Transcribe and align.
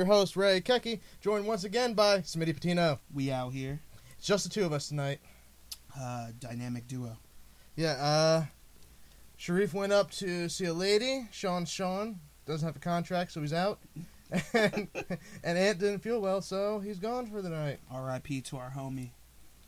Your 0.00 0.06
host, 0.06 0.34
Ray 0.34 0.62
Keki, 0.62 0.98
joined 1.20 1.46
once 1.46 1.64
again 1.64 1.92
by 1.92 2.20
Smitty 2.20 2.54
Patino. 2.54 2.98
We 3.12 3.30
out 3.30 3.52
here, 3.52 3.80
It's 4.16 4.26
just 4.26 4.44
the 4.44 4.50
two 4.50 4.64
of 4.64 4.72
us 4.72 4.88
tonight. 4.88 5.20
uh, 5.94 6.28
dynamic 6.38 6.88
duo. 6.88 7.18
Yeah, 7.76 7.90
uh, 8.00 8.44
Sharif 9.36 9.74
went 9.74 9.92
up 9.92 10.10
to 10.12 10.48
see 10.48 10.64
a 10.64 10.72
lady. 10.72 11.28
Sean 11.32 11.66
Sean 11.66 12.18
doesn't 12.46 12.66
have 12.66 12.76
a 12.76 12.78
contract, 12.80 13.32
so 13.32 13.42
he's 13.42 13.52
out. 13.52 13.78
and, 14.54 14.88
and 15.44 15.58
Ant 15.58 15.78
didn't 15.78 15.98
feel 15.98 16.18
well, 16.22 16.40
so 16.40 16.78
he's 16.80 16.98
gone 16.98 17.26
for 17.26 17.42
the 17.42 17.50
night. 17.50 17.80
R.I.P. 17.90 18.40
to 18.40 18.56
our 18.56 18.70
homie. 18.74 19.10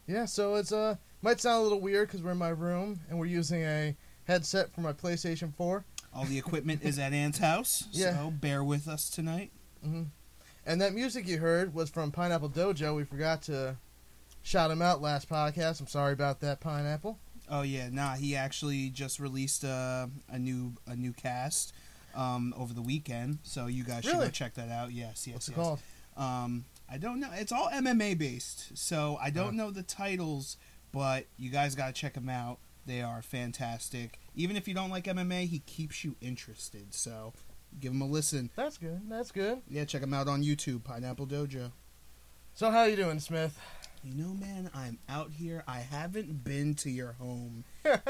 Yeah, 0.07 0.25
so 0.25 0.55
it's 0.55 0.73
uh 0.73 0.95
might 1.21 1.41
sound 1.43 1.61
a 1.61 1.63
little 1.63 1.81
weird 1.81 2.09
because 2.09 2.23
we're 2.23 2.31
in 2.33 2.39
my 2.39 2.49
room 2.49 3.01
and 3.11 3.19
we're 3.19 3.27
using 3.27 3.65
a 3.65 3.95
headset 4.25 4.73
for 4.75 4.81
my 4.81 4.95
PlayStation 4.95 5.55
4. 5.55 5.85
All 6.15 6.25
the 6.25 6.39
equipment 6.39 6.83
is 6.85 6.99
at 6.99 7.13
Ant's 7.13 7.39
house, 7.39 7.85
Yeah. 7.93 8.17
so 8.17 8.31
bear 8.31 8.65
with 8.65 8.89
us 8.89 9.11
tonight. 9.11 9.51
hmm 9.85 10.05
And 10.65 10.81
that 10.81 10.95
music 10.95 11.27
you 11.27 11.39
heard 11.39 11.75
was 11.75 11.91
from 11.91 12.13
Pineapple 12.13 12.51
Dojo. 12.51 12.95
We 12.97 13.05
forgot 13.05 13.43
to 13.43 13.77
shout 14.43 14.71
him 14.71 14.81
out 14.83 15.03
last 15.03 15.29
podcast. 15.29 15.81
I'm 15.81 15.87
sorry 15.89 16.13
about 16.13 16.41
that, 16.41 16.61
Pineapple. 16.61 17.19
Oh 17.49 17.63
yeah, 17.63 17.89
nah, 17.91 18.15
he 18.15 18.37
actually 18.37 18.89
just 18.91 19.19
released 19.19 19.65
uh, 19.65 20.07
a 20.31 20.39
new 20.39 20.75
a 20.87 20.95
new 20.95 21.13
cast 21.13 21.75
um, 22.15 22.55
over 22.57 22.73
the 22.73 22.81
weekend, 22.83 23.39
so 23.43 23.67
you 23.67 23.83
guys 23.85 24.05
should 24.05 24.15
go 24.19 24.29
check 24.29 24.55
that 24.55 24.71
out. 24.71 24.93
Yes, 24.93 25.27
yes, 25.27 25.35
What's 25.35 25.49
it 25.49 25.55
yes. 25.57 25.65
called? 25.67 25.79
Um, 26.17 26.65
I 26.89 26.99
don't 26.99 27.19
know. 27.21 27.31
It's 27.33 27.51
all 27.53 27.69
MMA 27.71 28.17
based, 28.17 28.77
so 28.79 29.19
I 29.21 29.31
don't 29.31 29.55
Oh. 29.61 29.65
know 29.65 29.71
the 29.71 29.83
titles, 29.83 30.57
but 30.93 31.27
you 31.37 31.51
guys 31.51 31.75
gotta 31.75 31.93
check 31.93 32.15
them 32.15 32.29
out. 32.29 32.59
They 32.87 33.03
are 33.03 33.23
fantastic. 33.23 34.19
Even 34.37 34.57
if 34.57 34.69
you 34.69 34.75
don't 34.75 34.91
like 34.91 35.05
MMA, 35.05 35.47
he 35.47 35.59
keeps 35.61 36.05
you 36.05 36.15
interested. 36.21 36.95
So 36.95 37.33
give 37.81 37.93
them 37.93 38.03
a 38.03 38.07
listen. 38.07 38.51
That's 38.57 38.79
good. 38.79 39.01
That's 39.09 39.31
good. 39.31 39.63
Yeah, 39.69 39.85
check 39.85 40.01
them 40.01 40.15
out 40.15 40.29
on 40.29 40.43
YouTube, 40.43 40.85
Pineapple 40.85 41.27
Dojo. 41.27 41.73
So 42.55 42.71
how 42.71 42.85
you 42.85 42.97
doing, 42.97 43.19
Smith? 43.21 43.59
You 44.05 44.15
know, 44.15 44.35
man, 44.35 44.69
I'm 44.75 44.99
out 45.09 45.31
here. 45.33 45.63
I 45.69 45.79
haven't 45.79 46.43
been 46.45 46.75
to 46.77 46.91
your 46.91 47.13
home 47.13 47.65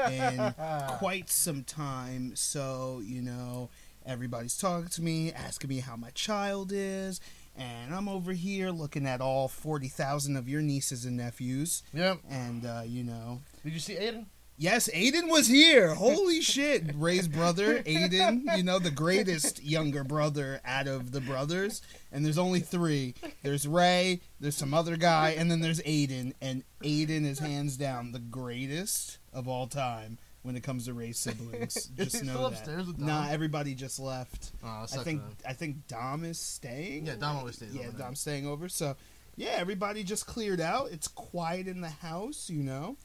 in 0.09 0.53
quite 0.97 1.29
some 1.29 1.63
time, 1.63 2.35
so 2.35 3.01
you 3.05 3.21
know, 3.21 3.69
everybody's 4.05 4.57
talking 4.57 4.89
to 4.89 5.01
me, 5.03 5.31
asking 5.31 5.69
me 5.69 5.79
how 5.81 5.95
my 5.95 6.09
child 6.11 6.71
is, 6.73 7.21
and 7.55 7.93
I'm 7.93 8.09
over 8.09 8.33
here 8.33 8.71
looking 8.71 9.05
at 9.05 9.21
all 9.21 9.47
forty 9.47 9.87
thousand 9.87 10.35
of 10.35 10.49
your 10.49 10.61
nieces 10.63 11.05
and 11.05 11.15
nephews, 11.17 11.83
Yep. 11.93 12.17
and 12.27 12.65
uh, 12.65 12.81
you 12.85 13.03
know, 13.03 13.41
Did 13.63 13.73
you 13.73 13.79
see 13.79 13.93
Aiden? 13.95 14.25
Yes, 14.57 14.89
Aiden 14.93 15.29
was 15.29 15.47
here. 15.47 15.93
Holy 15.93 16.41
shit, 16.41 16.83
Ray's 16.95 17.27
brother, 17.27 17.79
Aiden. 17.83 18.57
You 18.57 18.63
know, 18.63 18.79
the 18.79 18.91
greatest 18.91 19.63
younger 19.63 20.03
brother 20.03 20.61
out 20.65 20.87
of 20.87 21.11
the 21.11 21.21
brothers, 21.21 21.81
and 22.11 22.25
there's 22.25 22.37
only 22.37 22.59
three. 22.59 23.15
There's 23.41 23.67
Ray, 23.67 24.21
there's 24.39 24.55
some 24.57 24.73
other 24.73 24.97
guy, 24.97 25.31
and 25.37 25.49
then 25.51 25.61
there's 25.61 25.81
Aiden, 25.81 26.33
and 26.41 26.63
Aiden 26.83 27.25
is 27.25 27.39
hands 27.39 27.77
down 27.77 28.11
the 28.11 28.19
greatest 28.19 29.17
of 29.31 29.47
all 29.47 29.67
time 29.67 30.17
when 30.43 30.55
it 30.57 30.61
comes 30.63 30.85
to 30.85 30.93
Ray's 30.93 31.17
siblings. 31.17 31.85
Just 31.97 32.23
know 32.23 32.33
still 32.33 32.49
that. 32.49 32.57
upstairs 32.59 32.87
with 32.87 32.97
Dom? 32.97 33.07
Nah, 33.07 33.27
everybody 33.29 33.73
just 33.73 33.97
left. 33.97 34.51
Oh, 34.63 34.83
I 34.83 34.85
think 35.03 35.21
I 35.47 35.53
think 35.53 35.87
Dom 35.87 36.25
is 36.25 36.37
staying. 36.39 37.05
Yeah, 37.05 37.15
Dom 37.15 37.37
always 37.37 37.55
stays 37.55 37.73
Yeah, 37.73 37.87
over. 37.87 37.97
Dom's 37.97 38.19
staying 38.19 38.45
over. 38.45 38.67
So, 38.67 38.97
yeah, 39.37 39.55
everybody 39.55 40.03
just 40.03 40.27
cleared 40.27 40.59
out. 40.59 40.89
It's 40.91 41.07
quiet 41.07 41.67
in 41.69 41.79
the 41.79 41.89
house, 41.89 42.49
you 42.49 42.61
know. 42.61 42.97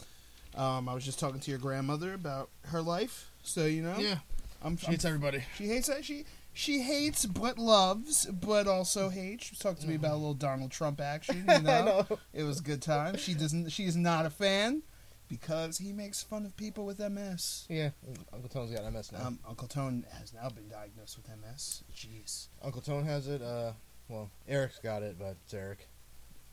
Um, 0.58 0.88
I 0.88 0.94
was 0.94 1.04
just 1.04 1.19
talking 1.20 1.41
to 1.41 1.50
your 1.50 1.60
grandmother 1.60 2.14
about 2.14 2.50
her 2.66 2.82
life, 2.82 3.30
so 3.42 3.64
you 3.64 3.82
know. 3.82 3.96
Yeah. 3.98 4.16
I'm, 4.62 4.76
She 4.76 4.86
I'm- 4.86 4.92
hates 4.94 5.04
everybody. 5.04 5.44
she 5.56 5.66
hates 5.69 5.86
that 5.88 6.04
she 6.04 6.24
she 6.52 6.80
hates 6.80 7.24
but 7.26 7.58
loves, 7.58 8.26
but 8.26 8.66
also 8.66 9.08
hates. 9.08 9.44
She 9.46 9.52
was 9.52 9.60
talking 9.60 9.82
to 9.82 9.88
me 9.88 9.94
about 9.94 10.12
a 10.14 10.16
little 10.16 10.34
Donald 10.34 10.72
Trump 10.72 11.00
action. 11.00 11.44
You 11.48 11.58
know, 11.62 12.06
know. 12.10 12.19
it 12.34 12.42
was 12.42 12.58
a 12.58 12.62
good 12.62 12.82
time. 12.82 13.16
She 13.16 13.34
doesn't. 13.34 13.70
She 13.70 13.84
is 13.84 13.96
not 13.96 14.26
a 14.26 14.30
fan 14.30 14.82
because 15.28 15.78
he 15.78 15.92
makes 15.92 16.22
fun 16.24 16.44
of 16.44 16.56
people 16.56 16.84
with 16.86 16.98
MS. 16.98 17.66
Yeah. 17.69 17.90
Uncle 18.32 18.48
Tone's 18.48 18.72
got 18.72 18.92
MS 18.92 19.12
now. 19.12 19.26
Um, 19.28 19.38
Uncle 19.48 19.69
Tone 19.69 20.04
has 20.19 20.32
now 20.34 20.48
been 20.48 20.69
diagnosed 20.69 21.19
with 21.19 21.28
MS. 21.28 21.84
Jeez. 21.94 22.48
Uncle 22.62 22.80
Tone 22.80 23.04
has 23.04 23.28
it. 23.28 23.40
Uh, 23.42 23.72
well, 24.08 24.28
Eric's 24.48 24.78
got 24.80 25.02
it, 25.04 25.16
but 25.20 25.36
it's 25.44 25.54
Eric. 25.54 25.86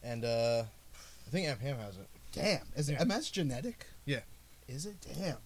And 0.03 0.23
uh, 0.25 0.63
I 0.93 1.29
think 1.31 1.47
Aunt 1.47 1.59
Pam 1.59 1.77
has 1.79 1.95
it. 1.97 2.07
Damn, 2.33 2.61
is 2.75 2.91
Yeah. 2.91 3.03
MS 3.05 3.31
genetic? 3.31 3.87
Yeah. 4.05 4.19
Is 4.67 4.85
it? 4.85 4.95
Damn. 5.17 5.37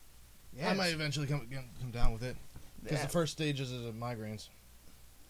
Yeah. 0.54 0.70
I 0.70 0.74
might 0.74 0.94
eventually 0.94 1.28
come 1.28 1.48
come 1.80 1.92
down 1.92 2.14
with 2.14 2.24
it 2.24 2.36
because 2.84 3.00
Yeah. 3.00 3.06
the 3.06 3.12
first 3.12 3.34
stages 3.34 3.72
is 3.72 3.86
migraines. 3.94 4.48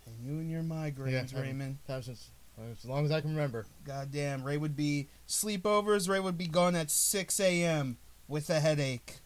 And 0.05 0.15
you 0.25 0.39
and 0.39 0.49
your 0.49 0.63
migraines, 0.63 1.31
Yeah, 1.33 1.39
Raymond. 1.41 1.77
Time 1.87 2.01
since 2.03 2.29
as 2.71 2.83
long 2.85 3.05
as 3.05 3.11
I 3.11 3.21
can 3.21 3.31
remember. 3.31 3.65
Goddamn, 3.85 4.43
Ray 4.43 4.57
would 4.57 4.75
be 4.75 5.07
sleepovers. 5.27 6.09
Ray 6.09 6.19
would 6.19 6.37
be 6.37 6.47
gone 6.47 6.75
at 6.75 6.91
6 6.91 7.39
a.m. 7.39 7.97
with 8.27 8.49
a 8.49 8.59
headache. 8.59 9.17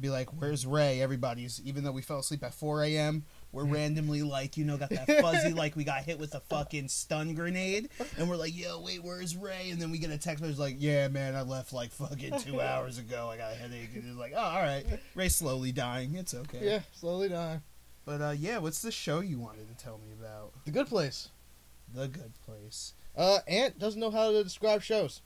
Be 0.00 0.08
like, 0.10 0.28
"Where's 0.40 0.64
Ray?" 0.64 1.00
Everybody's, 1.02 1.60
even 1.64 1.82
though 1.84 1.92
we 1.92 2.02
fell 2.02 2.20
asleep 2.20 2.42
at 2.44 2.54
4 2.54 2.84
a.m., 2.84 3.24
we're 3.52 3.64
randomly 3.64 4.22
like, 4.22 4.56
you 4.56 4.64
know, 4.64 4.76
got 4.76 4.90
that 4.90 5.06
fuzzy, 5.06 5.52
like 5.52 5.74
we 5.76 5.84
got 5.84 6.02
hit 6.04 6.18
with 6.18 6.34
a 6.34 6.40
fucking 6.40 6.88
stun 6.88 7.34
grenade, 7.34 7.88
and 8.18 8.28
we're 8.28 8.36
like, 8.36 8.54
"Yo, 8.56 8.80
wait, 8.80 9.02
where's 9.02 9.36
Ray?" 9.36 9.70
And 9.70 9.80
then 9.80 9.90
we 9.90 9.98
get 9.98 10.10
a 10.10 10.18
text 10.18 10.42
message 10.42 10.58
like, 10.58 10.76
"Yeah, 10.78 11.08
man, 11.08 11.34
I 11.34 11.42
left 11.42 11.72
like 11.72 11.90
fucking 11.92 12.40
two 12.40 12.60
hours 12.60 12.98
ago. 12.98 13.30
I 13.32 13.36
got 13.38 13.52
a 13.52 13.54
headache." 13.54 13.90
And 13.94 14.04
it's 14.06 14.18
like, 14.18 14.32
"Oh, 14.36 14.40
all 14.40 14.62
right." 14.62 14.84
Ray's 15.14 15.34
slowly 15.36 15.72
dying. 15.72 16.14
It's 16.14 16.34
okay. 16.34 16.60
Yeah, 16.62 16.80
slowly 16.94 17.28
dying. 17.30 17.62
But 18.04 18.20
uh, 18.20 18.34
yeah, 18.38 18.58
what's 18.58 18.82
the 18.82 18.90
show 18.92 19.20
you 19.20 19.38
wanted 19.38 19.68
to 19.76 19.82
tell 19.84 19.98
me 19.98 20.12
about? 20.18 20.52
The 20.64 20.70
Good 20.70 20.86
Place. 20.88 21.28
The 21.94 22.08
Good 22.08 22.32
Place. 22.44 22.92
Uh, 23.16 23.38
Ant 23.48 23.78
doesn't 23.78 23.98
know 24.00 24.10
how 24.10 24.30
to 24.30 24.44
describe 24.44 24.82
shows, 24.82 25.22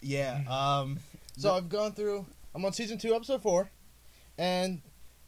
Yeah. 0.00 0.40
Um. 0.48 0.98
so 1.36 1.52
I've 1.54 1.68
gone 1.68 1.92
through. 1.92 2.24
I'm 2.54 2.64
on 2.64 2.72
season 2.72 2.98
two, 2.98 3.14
episode 3.14 3.42
four, 3.42 3.70
and 4.38 4.80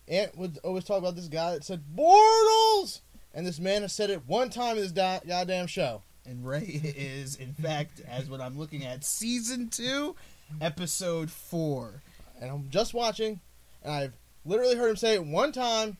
Ant 0.09 0.37
would 0.37 0.59
always 0.65 0.85
talk 0.85 0.99
about 0.99 1.17
this 1.17 1.29
guy 1.29 1.53
that 1.53 1.65
said 1.65 1.83
Bortles, 1.97 3.01
and 3.35 3.47
this 3.47 3.61
man 3.61 3.83
has 3.83 3.93
said 3.93 4.11
it 4.11 4.23
one 4.27 4.51
time 4.51 4.77
in 4.77 4.83
this 4.83 4.93
di- 4.93 5.21
goddamn 5.27 5.67
show. 5.67 6.03
And 6.27 6.45
Ray 6.47 6.61
is, 6.97 7.37
in 7.37 7.53
fact, 7.55 8.01
as 8.09 8.29
what 8.29 8.41
I'm 8.41 8.59
looking 8.59 8.85
at, 8.85 9.05
season 9.05 9.69
two, 9.69 10.17
episode 10.61 11.31
four. 11.31 12.03
and 12.41 12.51
I'm 12.51 12.69
just 12.71 12.93
watching, 12.95 13.41
and 13.83 13.93
I've 13.93 14.13
literally 14.45 14.77
heard 14.77 14.91
him 14.91 14.97
say 14.97 15.15
it 15.15 15.25
one 15.25 15.53
time, 15.53 15.97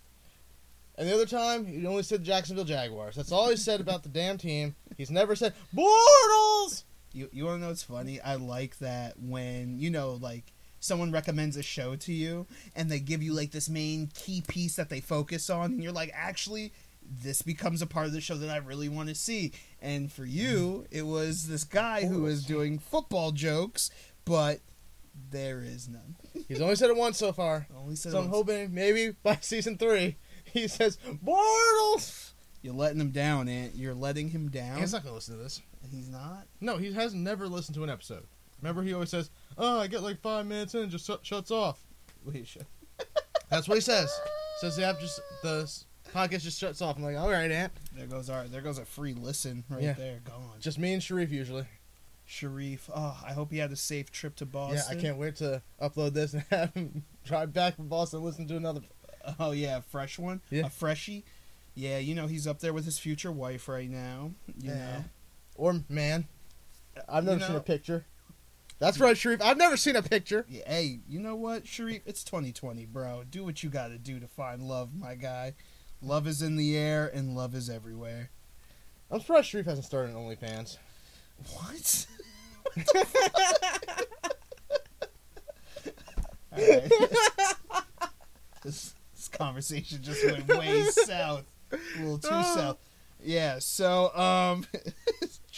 and 0.97 1.09
the 1.09 1.15
other 1.15 1.27
time 1.27 1.65
he 1.67 1.87
only 1.87 2.03
said 2.03 2.25
Jacksonville 2.25 2.65
Jaguars. 2.65 3.17
That's 3.17 3.33
all 3.33 3.49
he 3.49 3.57
said 3.57 3.81
about 3.81 4.03
the 4.03 4.09
damn 4.09 4.37
team. 4.39 4.75
He's 4.99 5.11
never 5.11 5.35
said 5.37 5.55
Bortles. 5.75 6.83
You 7.13 7.29
you 7.33 7.45
want 7.47 7.57
to 7.57 7.63
know 7.63 7.69
what's 7.69 7.83
funny? 7.83 8.21
I 8.21 8.35
like 8.37 8.79
that 8.79 9.19
when 9.19 9.79
you 9.79 9.91
know 9.91 10.19
like 10.21 10.45
someone 10.81 11.13
recommends 11.13 11.57
a 11.57 11.63
show 11.63 11.95
to 11.97 12.13
you 12.13 12.47
and 12.75 12.91
they 12.91 12.99
give 12.99 13.23
you 13.23 13.33
like 13.33 13.53
this 13.53 13.69
main 13.69 14.09
key 14.15 14.43
piece 14.49 14.77
that 14.77 14.89
they 14.89 15.01
focus 15.01 15.49
on, 15.51 15.73
and 15.73 15.83
you're 15.83 15.93
like, 15.93 16.11
actually. 16.15 16.73
This 17.13 17.43
becomes 17.43 17.83
a 17.83 17.89
part 17.89 18.07
of 18.07 18.13
the 18.13 18.21
show 18.21 18.37
that 18.37 18.51
I 18.51 18.59
really 18.59 18.89
want 18.89 19.09
to 19.09 19.17
see. 19.17 19.51
And 19.81 20.13
for 20.13 20.25
you, 20.25 20.87
it 20.93 21.03
was 21.03 21.49
this 21.49 21.65
guy 21.65 22.05
who 22.05 22.23
was 22.23 22.45
doing 22.45 22.79
football 22.79 23.33
jokes, 23.33 23.91
but 24.25 24.61
there 25.31 25.61
is 25.61 25.89
none. 25.89 26.15
He's 26.47 26.61
only 26.61 26.77
said 26.77 26.89
it 26.91 26.97
once 26.97 27.19
so 27.19 27.33
far. 27.33 27.67
Only 27.77 27.97
said 27.97 28.13
So 28.13 28.19
I'm 28.19 28.25
once. 28.31 28.37
hoping 28.37 28.73
maybe 28.75 29.17
by 29.25 29.39
season 29.41 29.77
three 29.77 30.19
he 30.45 30.69
says 30.69 30.99
Bortles. 31.25 32.33
You're 32.63 32.75
letting 32.75 33.01
him 33.01 33.11
down, 33.11 33.49
Ant. 33.49 33.75
You're 33.75 33.95
letting 33.95 34.29
him 34.29 34.49
down. 34.49 34.79
He's 34.79 34.93
not 34.93 35.03
gonna 35.03 35.15
listen 35.15 35.37
to 35.37 35.43
this. 35.43 35.61
He's 35.91 36.09
not. 36.09 36.47
No, 36.61 36.77
he 36.77 36.93
has 36.93 37.15
never 37.15 37.49
listened 37.49 37.75
to 37.77 37.83
an 37.85 37.91
episode. 37.91 38.27
Remember, 38.63 38.83
he 38.83 38.93
always 38.95 39.11
says, 39.11 39.31
"Oh, 39.59 39.81
I 39.81 39.87
get 39.87 40.03
like 40.03 40.21
five 40.21 40.47
minutes 40.47 40.75
in, 40.75 40.83
and 40.83 40.91
just 40.91 41.07
shut 41.07 41.25
shuts 41.25 41.51
off." 41.51 41.81
That's 43.51 43.69
what 43.69 43.75
he 43.77 43.81
says. 43.81 44.11
Says 44.61 44.77
the 44.77 44.85
app 44.87 45.01
just 45.01 45.21
the 45.43 45.71
podcast 46.15 46.43
just 46.43 46.59
shuts 46.59 46.83
off. 46.83 46.97
I'm 46.97 47.03
like, 47.03 47.17
all 47.17 47.31
right, 47.31 47.51
Ant. 47.51 47.73
there 47.97 48.07
goes 48.07 48.29
our. 48.31 48.47
There 48.47 48.61
goes 48.61 48.79
a 48.79 48.85
free 48.85 49.15
listen 49.15 49.65
right 49.69 49.83
Yeah. 49.83 49.93
there. 49.95 50.21
Gone. 50.25 50.51
Just 50.61 50.79
me 50.79 50.93
and 50.93 51.03
Sharif 51.03 51.31
usually. 51.33 51.65
Sharif. 52.27 52.89
Oh, 52.95 53.19
I 53.27 53.33
hope 53.33 53.51
he 53.51 53.59
had 53.59 53.73
a 53.73 53.77
safe 53.77 54.13
trip 54.13 54.37
to 54.37 54.47
Boston. 54.47 54.83
Yeah, 54.89 54.97
I 54.99 55.01
can't 55.01 55.17
wait 55.19 55.37
to 55.37 55.63
upload 55.83 56.13
this 56.13 56.33
and 56.35 56.45
have 56.51 56.73
him 56.75 57.05
drive 57.25 57.53
back 57.53 57.77
from 57.77 57.89
Boston 57.89 58.19
and 58.19 58.27
listen 58.27 58.47
to 58.49 58.57
another. 58.57 58.83
Oh 59.39 59.51
yeah, 59.51 59.79
a 59.79 59.83
fresh 59.83 60.19
one. 60.19 60.41
Yeah. 60.51 60.67
A 60.67 60.71
freshie. 60.71 61.25
Yeah, 61.75 61.99
you 61.99 62.15
know 62.15 62.27
he's 62.27 62.47
up 62.47 62.61
there 62.61 62.73
with 62.73 62.85
his 62.85 62.99
future 62.99 63.33
wife 63.33 63.69
right 63.69 63.91
now. 63.91 64.33
You 64.61 64.71
Yeah. 64.71 64.75
know. 64.99 65.05
Or 65.57 65.81
man, 65.89 66.27
I've 67.09 67.25
You 67.25 67.31
never 67.31 67.45
seen 67.45 67.57
a 67.57 67.61
picture. 67.61 68.05
That's 68.81 68.99
right, 68.99 69.17
Sharif. 69.17 69.41
I've 69.43 69.59
never 69.59 69.77
seen 69.77 69.95
a 69.95 70.03
picture. 70.03 70.45
Yeah, 70.49 70.63
hey, 70.67 71.01
you 71.09 71.21
know 71.21 71.37
what, 71.37 71.67
Sharif? 71.69 72.01
It's 72.07 72.25
2020, 72.25 72.87
bro. 72.87 73.23
Do 73.31 73.45
what 73.45 73.63
you 73.63 73.69
got 73.71 73.89
to 73.89 73.99
do 73.99 74.19
to 74.19 74.27
find 74.27 74.63
love, 74.63 74.95
my 74.95 75.15
guy. 75.15 75.55
Love 76.03 76.27
is 76.27 76.41
in 76.41 76.57
the 76.57 76.77
air 76.77 77.07
and 77.13 77.37
love 77.37 77.55
is 77.55 77.69
everywhere. 77.71 78.31
I'm 79.11 79.21
surprised 79.21 79.49
Sharif 79.49 79.67
hasn't 79.67 79.85
started 79.87 80.15
an 80.15 80.19
OnlyFans. 80.19 80.79
What? 81.55 82.07
This, 88.63 88.95
this 89.15 89.29
conversation 89.29 90.03
just 90.03 90.23
went 90.25 90.47
way 90.49 90.83
south. 90.91 91.45
A 91.73 91.79
little 91.99 92.19
too 92.19 92.29
Oh. 92.31 92.55
south. 92.55 92.79
Yeah, 93.23 93.59
so, 93.59 94.15
um, 94.15 94.67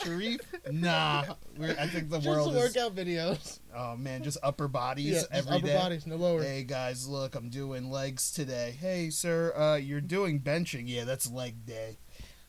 Sharif, 0.05 0.41
nah. 0.71 1.25
We're, 1.59 1.77
I 1.79 1.87
think 1.87 2.11
the 2.11 2.19
Just 2.19 2.29
world 2.29 2.55
is. 2.55 2.57
workout 2.57 2.95
videos. 2.95 3.61
Oh, 3.75 3.97
man, 3.97 4.23
just 4.23 4.39
upper 4.43 4.69
bodies 4.69 5.07
Yeah, 5.07 5.13
just 5.21 5.29
every 5.33 5.57
upper 5.57 5.67
day. 5.67 5.75
bodies, 5.77 6.07
no 6.07 6.17
lower. 6.17 6.43
Hey 6.43 6.63
guys, 6.65 7.07
look, 7.09 7.35
I'm 7.35 7.49
doing 7.49 7.91
legs 7.91 8.33
today. 8.33 8.75
Hey 8.79 9.11
sir, 9.11 9.53
uh, 9.57 9.77
you're 9.77 10.01
doing 10.01 10.41
benching. 10.41 10.85
Yeah, 10.87 11.05
that's 11.05 11.31
leg 11.31 11.65
day. 11.67 11.99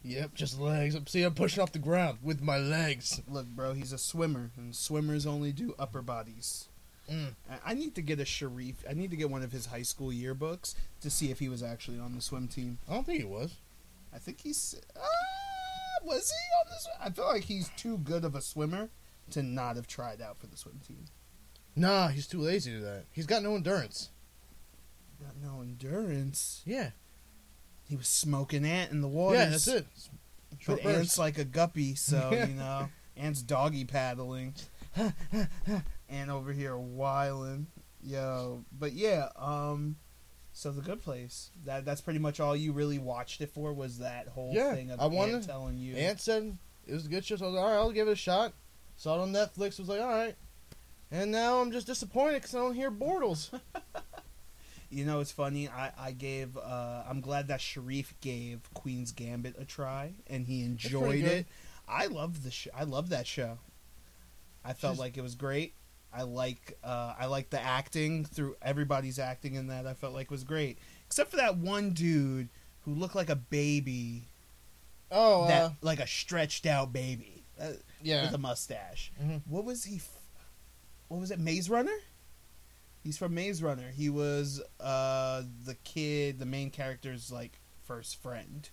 Yep, 0.03 0.33
just 0.33 0.59
legs. 0.59 0.97
See, 1.07 1.23
I'm 1.23 1.33
pushing 1.33 1.63
off 1.63 1.71
the 1.71 1.79
ground 1.79 2.17
with 2.21 2.41
my 2.41 2.57
legs. 2.57 3.21
Look, 3.27 3.47
bro, 3.47 3.73
he's 3.73 3.93
a 3.93 3.97
swimmer, 3.97 4.51
and 4.57 4.75
swimmers 4.75 5.25
only 5.25 5.53
do 5.53 5.73
upper 5.79 6.01
bodies. 6.01 6.67
Mm. 7.09 7.35
I- 7.49 7.71
I 7.71 7.73
need 7.73 7.95
to 7.95 8.01
get 8.01 8.19
a 8.19 8.25
Sharif. 8.25 8.83
I 8.89 8.93
need 8.93 9.11
to 9.11 9.17
get 9.17 9.29
one 9.29 9.43
of 9.43 9.51
his 9.53 9.67
high 9.67 9.81
school 9.83 10.09
yearbooks 10.11 10.75
to 11.01 11.09
see 11.09 11.31
if 11.31 11.39
he 11.39 11.47
was 11.47 11.63
actually 11.63 11.99
on 11.99 12.15
the 12.15 12.21
swim 12.21 12.47
team. 12.49 12.79
I 12.89 12.93
don't 12.93 13.05
think 13.05 13.19
he 13.19 13.25
was. 13.25 13.55
I 14.13 14.19
think 14.19 14.41
he's. 14.41 14.75
Uh, 14.95 14.99
was 16.03 16.31
he 16.31 16.35
on 16.65 16.73
this? 16.73 16.87
I 17.01 17.09
feel 17.09 17.25
like 17.25 17.43
he's 17.43 17.69
too 17.77 17.97
good 17.99 18.25
of 18.25 18.35
a 18.35 18.41
swimmer 18.41 18.89
to 19.31 19.43
not 19.43 19.75
have 19.75 19.87
tried 19.87 20.21
out 20.21 20.39
for 20.39 20.47
the 20.47 20.57
swim 20.57 20.79
team. 20.85 21.05
Nah, 21.75 22.09
he's 22.09 22.27
too 22.27 22.39
lazy 22.39 22.71
to 22.71 22.77
do 22.77 22.83
that. 22.83 23.05
He's 23.11 23.25
got 23.25 23.41
no 23.41 23.55
endurance. 23.55 24.09
Got 25.21 25.35
no 25.41 25.61
endurance. 25.61 26.61
Yeah. 26.65 26.91
He 27.87 27.95
was 27.95 28.07
smoking 28.07 28.65
ant 28.65 28.91
in 28.91 29.01
the 29.01 29.07
water. 29.07 29.37
Yeah, 29.37 29.49
that's 29.49 29.67
it. 29.67 29.85
Short 30.59 30.83
But 30.83 30.95
Ant's 30.95 31.17
like 31.17 31.37
a 31.37 31.45
guppy, 31.45 31.95
so 31.95 32.31
you 32.47 32.53
know, 32.53 32.89
Ant's 33.17 33.41
doggy 33.41 33.85
paddling, 33.85 34.53
and 36.09 36.31
over 36.31 36.53
here 36.53 36.77
whiling, 36.77 37.67
yo. 38.01 38.63
But 38.71 38.93
yeah, 38.93 39.29
um, 39.35 39.97
so 40.53 40.71
the 40.71 40.81
Good 40.81 41.01
Place. 41.01 41.49
That 41.65 41.83
that's 41.85 42.01
pretty 42.01 42.19
much 42.19 42.39
all 42.39 42.55
you 42.55 42.71
really 42.71 42.99
watched 42.99 43.41
it 43.41 43.49
for 43.49 43.73
was 43.73 43.97
that 43.99 44.27
whole 44.29 44.51
Yeah, 44.53 44.73
thing 44.73 44.91
of 44.91 44.99
I 44.99 45.07
wanted- 45.07 45.35
Ant 45.35 45.45
telling 45.45 45.77
you. 45.77 45.95
Ant 45.95 46.21
said 46.21 46.57
it 46.87 46.93
was 46.93 47.05
a 47.05 47.09
good 47.09 47.25
show, 47.25 47.35
so 47.35 47.45
I 47.45 47.47
was 47.49 47.55
like, 47.55 47.63
all 47.65 47.69
right, 47.71 47.77
I'll 47.77 47.91
give 47.91 48.07
it 48.07 48.11
a 48.11 48.15
shot. 48.15 48.53
Saw 48.95 49.15
it 49.19 49.21
on 49.23 49.33
Netflix, 49.33 49.79
was 49.79 49.89
like, 49.89 49.99
all 50.01 50.07
right. 50.07 50.35
And 51.11 51.31
now 51.31 51.59
I'm 51.61 51.71
just 51.71 51.87
disappointed 51.87 52.35
because 52.41 52.55
I 52.55 52.59
don't 52.59 52.75
hear 52.75 52.91
Bortles. 52.91 53.49
You 54.89 55.05
know, 55.05 55.21
it's 55.21 55.31
funny. 55.31 55.67
I 55.69 55.91
I 55.97 56.11
gave. 56.11 56.55
Uh, 56.55 57.03
I'm 57.09 57.19
glad 57.19 57.47
that 57.47 57.61
Sharif 57.61 58.13
gave 58.21 58.59
Queen's 58.75 59.11
Gambit 59.11 59.55
a 59.57 59.65
try, 59.65 60.13
and 60.27 60.45
he 60.45 60.61
enjoyed 60.63 61.23
it. 61.23 61.47
I 61.87 62.05
love 62.05 62.43
the 62.43 62.51
sh- 62.51 62.67
I 62.75 62.83
love 62.83 63.09
that 63.09 63.25
show. 63.25 63.57
I 64.63 64.73
felt 64.73 64.93
She's- 64.93 64.99
like 64.99 65.17
it 65.17 65.21
was 65.21 65.33
great. 65.33 65.73
I 66.15 66.21
like 66.23 66.77
uh, 66.83 67.13
I 67.17 67.25
like 67.25 67.49
the 67.49 67.59
acting 67.61 68.25
through 68.25 68.55
everybody's 68.61 69.19
acting 69.19 69.55
in 69.55 69.67
that. 69.67 69.87
I 69.87 69.93
felt 69.93 70.13
like 70.13 70.29
was 70.31 70.43
great, 70.43 70.77
except 71.07 71.31
for 71.31 71.37
that 71.37 71.57
one 71.57 71.91
dude 71.91 72.49
who 72.81 72.93
looked 72.93 73.15
like 73.15 73.29
a 73.29 73.35
baby, 73.35 74.27
Oh, 75.11 75.47
that 75.47 75.61
uh, 75.63 75.69
like 75.81 75.99
a 75.99 76.07
stretched 76.07 76.65
out 76.65 76.91
baby 76.93 77.45
uh, 77.59 77.73
yeah. 78.01 78.23
with 78.25 78.33
a 78.33 78.37
mustache. 78.37 79.11
Mhm. 79.21 79.41
What 79.47 79.65
was 79.65 79.83
he? 79.85 79.97
F- 79.97 80.19
what 81.07 81.19
was 81.19 81.31
it? 81.31 81.39
Maze 81.39 81.69
Runner. 81.69 81.95
He's 83.03 83.17
from 83.17 83.33
Maze 83.35 83.61
Runner. 83.61 83.89
He 83.91 84.09
was 84.09 84.61
uh, 84.79 85.43
the 85.65 85.75
kid, 85.83 86.39
the 86.39 86.45
main 86.45 86.69
character's 86.69 87.31
like 87.31 87.59
first 87.83 88.21
friend. 88.21 88.69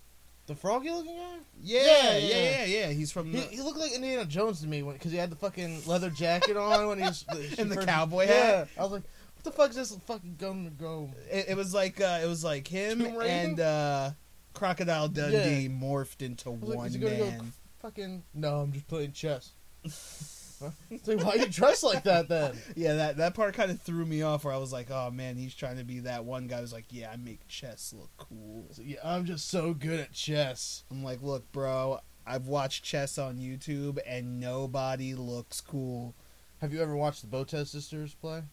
The 0.51 0.57
froggy 0.57 0.91
looking 0.91 1.15
guy? 1.15 1.37
Yeah, 1.63 1.81
Yeah, 1.81 2.17
yeah, 2.17 2.17
yeah. 2.17 2.35
yeah, 2.35 2.65
yeah. 2.65 2.87
He's 2.89 3.11
from 3.11 3.31
He, 3.31 3.39
the, 3.39 3.45
he 3.47 3.61
looked 3.61 3.77
like 3.77 3.93
Indiana 3.93 4.25
Jones 4.25 4.61
to 4.61 4.67
me 4.67 4.81
because 4.81 5.11
he 5.11 5.17
had 5.17 5.29
the 5.29 5.35
fucking 5.37 5.83
leather 5.85 6.09
jacket 6.09 6.57
on 6.57 6.87
when 6.87 6.97
he 6.97 7.05
was. 7.05 7.25
And 7.57 7.71
the 7.71 7.85
cowboy 7.85 8.25
yeah. 8.25 8.57
hat. 8.57 8.67
I 8.77 8.83
was 8.83 8.91
like, 8.91 9.03
what 9.35 9.43
the 9.45 9.51
fuck 9.51 9.69
is 9.69 9.75
this 9.77 9.95
fucking 10.05 10.35
going 10.37 10.65
to 10.65 10.71
go? 10.71 11.09
it, 11.31 11.45
it 11.49 11.57
was 11.57 11.73
like 11.73 12.01
uh, 12.01 12.19
it 12.21 12.27
was 12.27 12.43
like 12.43 12.67
him 12.67 13.01
and 13.01 13.59
uh, 13.59 14.11
Crocodile 14.53 15.07
Dundee 15.07 15.69
morphed 15.69 16.21
into 16.21 16.49
like, 16.49 16.77
one 16.77 16.87
is 16.87 16.95
he 16.95 16.99
gonna 16.99 17.17
go 17.17 17.25
man. 17.25 17.53
Fucking. 17.79 18.23
No, 18.33 18.59
I'm 18.59 18.73
just 18.73 18.87
playing 18.87 19.13
chess. 19.13 19.53
It's 20.89 21.07
like, 21.07 21.23
why 21.23 21.35
you 21.35 21.47
dressed 21.47 21.83
like 21.83 22.03
that 22.03 22.29
then? 22.29 22.57
Yeah, 22.75 22.93
that 22.93 23.17
that 23.17 23.33
part 23.33 23.53
kind 23.53 23.71
of 23.71 23.81
threw 23.81 24.05
me 24.05 24.21
off. 24.21 24.43
Where 24.43 24.53
I 24.53 24.57
was 24.57 24.73
like, 24.73 24.89
oh 24.91 25.11
man, 25.11 25.35
he's 25.37 25.55
trying 25.55 25.77
to 25.77 25.83
be 25.83 25.99
that 26.01 26.25
one 26.25 26.47
guy. 26.47 26.59
who's 26.59 26.73
like, 26.73 26.85
yeah, 26.89 27.09
I 27.11 27.17
make 27.17 27.47
chess 27.47 27.93
look 27.97 28.11
cool. 28.17 28.67
So, 28.71 28.81
yeah, 28.83 28.97
I'm 29.03 29.25
just 29.25 29.49
so 29.49 29.73
good 29.73 29.99
at 29.99 30.13
chess. 30.13 30.83
I'm 30.91 31.03
like, 31.03 31.21
look, 31.21 31.51
bro, 31.51 31.99
I've 32.25 32.47
watched 32.47 32.83
chess 32.83 33.17
on 33.17 33.37
YouTube 33.37 33.99
and 34.05 34.39
nobody 34.39 35.15
looks 35.15 35.61
cool. 35.61 36.15
Have 36.59 36.73
you 36.73 36.81
ever 36.81 36.95
watched 36.95 37.21
the 37.21 37.35
Botez 37.35 37.67
sisters 37.67 38.13
play? 38.13 38.43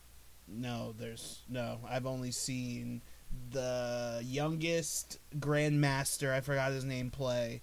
No, 0.49 0.95
there's 0.99 1.43
no. 1.49 1.81
I've 1.89 2.07
only 2.07 2.31
seen 2.31 3.03
the 3.51 4.21
youngest 4.25 5.19
grandmaster. 5.39 6.33
I 6.33 6.41
forgot 6.41 6.73
his 6.73 6.85
name 6.85 7.11
play, 7.11 7.61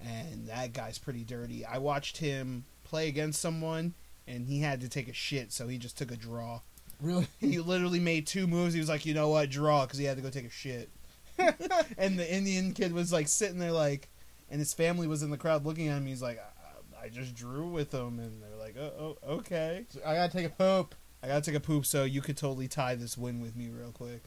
and 0.00 0.48
that 0.48 0.74
guy's 0.74 0.98
pretty 0.98 1.24
dirty. 1.24 1.64
I 1.64 1.78
watched 1.78 2.18
him 2.18 2.64
play 2.86 3.08
against 3.08 3.40
someone, 3.40 3.94
and 4.26 4.46
he 4.46 4.60
had 4.60 4.80
to 4.80 4.88
take 4.88 5.08
a 5.08 5.12
shit, 5.12 5.52
so 5.52 5.68
he 5.68 5.78
just 5.78 5.98
took 5.98 6.10
a 6.10 6.16
draw. 6.16 6.60
Really? 7.00 7.26
He 7.40 7.58
literally 7.58 8.00
made 8.00 8.26
two 8.26 8.46
moves. 8.46 8.74
He 8.74 8.80
was 8.80 8.88
like, 8.88 9.06
you 9.06 9.14
know 9.14 9.28
what, 9.28 9.50
draw, 9.50 9.84
because 9.84 9.98
he 9.98 10.04
had 10.04 10.16
to 10.16 10.22
go 10.22 10.30
take 10.30 10.46
a 10.46 10.50
shit. 10.50 10.90
and 11.98 12.18
the 12.18 12.32
Indian 12.32 12.72
kid 12.72 12.92
was 12.92 13.12
like 13.12 13.28
sitting 13.28 13.58
there, 13.58 13.72
like, 13.72 14.08
and 14.50 14.58
his 14.58 14.72
family 14.72 15.06
was 15.06 15.22
in 15.22 15.30
the 15.30 15.36
crowd 15.36 15.66
looking 15.66 15.88
at 15.88 15.98
him. 15.98 16.06
He's 16.06 16.22
like, 16.22 16.38
I, 16.38 17.06
I 17.06 17.08
just 17.08 17.34
drew 17.34 17.68
with 17.68 17.92
him, 17.92 18.18
and 18.18 18.42
they're 18.42 18.58
like, 18.58 18.76
oh, 18.78 19.18
oh, 19.22 19.34
okay. 19.34 19.84
So 19.90 20.00
I 20.04 20.14
gotta 20.14 20.32
take 20.32 20.46
a 20.46 20.50
poop. 20.50 20.94
I 21.22 21.28
gotta 21.28 21.42
take 21.42 21.54
a 21.54 21.60
poop, 21.60 21.84
so 21.84 22.04
you 22.04 22.20
could 22.22 22.36
totally 22.36 22.68
tie 22.68 22.94
this 22.94 23.18
win 23.18 23.40
with 23.40 23.56
me 23.56 23.68
real 23.68 23.92
quick. 23.92 24.22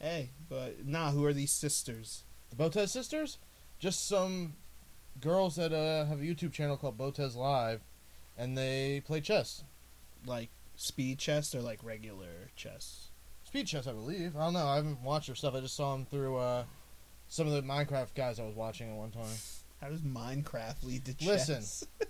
Hey, 0.00 0.30
but 0.48 0.86
nah, 0.86 1.10
who 1.10 1.24
are 1.26 1.32
these 1.32 1.52
sisters? 1.52 2.24
The 2.50 2.56
Botez 2.56 2.88
sisters? 2.88 3.38
Just 3.78 4.08
some 4.08 4.54
girls 5.20 5.56
that 5.56 5.72
uh, 5.72 6.06
have 6.06 6.20
a 6.20 6.24
YouTube 6.24 6.52
channel 6.52 6.76
called 6.76 6.98
Botez 6.98 7.36
Live, 7.36 7.80
and 8.40 8.56
they 8.56 9.02
play 9.06 9.20
chess. 9.20 9.62
Like 10.26 10.48
speed 10.76 11.18
chess 11.18 11.54
or 11.54 11.60
like 11.60 11.78
regular 11.84 12.50
chess? 12.56 13.08
Speed 13.44 13.66
chess, 13.66 13.86
I 13.86 13.92
believe. 13.92 14.36
I 14.36 14.40
don't 14.44 14.54
know. 14.54 14.66
I 14.66 14.76
haven't 14.76 15.02
watched 15.02 15.26
their 15.26 15.36
stuff. 15.36 15.54
I 15.54 15.60
just 15.60 15.76
saw 15.76 15.92
them 15.92 16.06
through 16.06 16.36
uh, 16.38 16.64
some 17.28 17.46
of 17.46 17.52
the 17.52 17.62
Minecraft 17.62 18.14
guys 18.14 18.38
I 18.40 18.44
was 18.44 18.54
watching 18.54 18.88
at 18.90 18.96
one 18.96 19.10
time. 19.10 19.24
How 19.80 19.88
does 19.88 20.00
Minecraft 20.02 20.82
lead 20.84 21.04
to 21.06 21.14
chess? 21.14 21.48
Listen. 21.48 21.88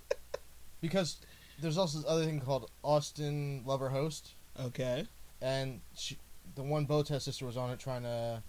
Because 0.80 1.18
there's 1.60 1.76
also 1.76 1.98
this 1.98 2.06
other 2.08 2.24
thing 2.24 2.40
called 2.40 2.70
Austin 2.82 3.62
Lover 3.66 3.90
Host, 3.90 4.30
Okay. 4.58 5.06
and 5.42 5.82
she, 5.94 6.16
the 6.54 6.62
one 6.62 6.86
Botez 6.86 7.20
sister 7.20 7.44
was 7.44 7.58
on 7.58 7.68
it 7.70 7.78
trying 7.78 8.02
to. 8.04 8.42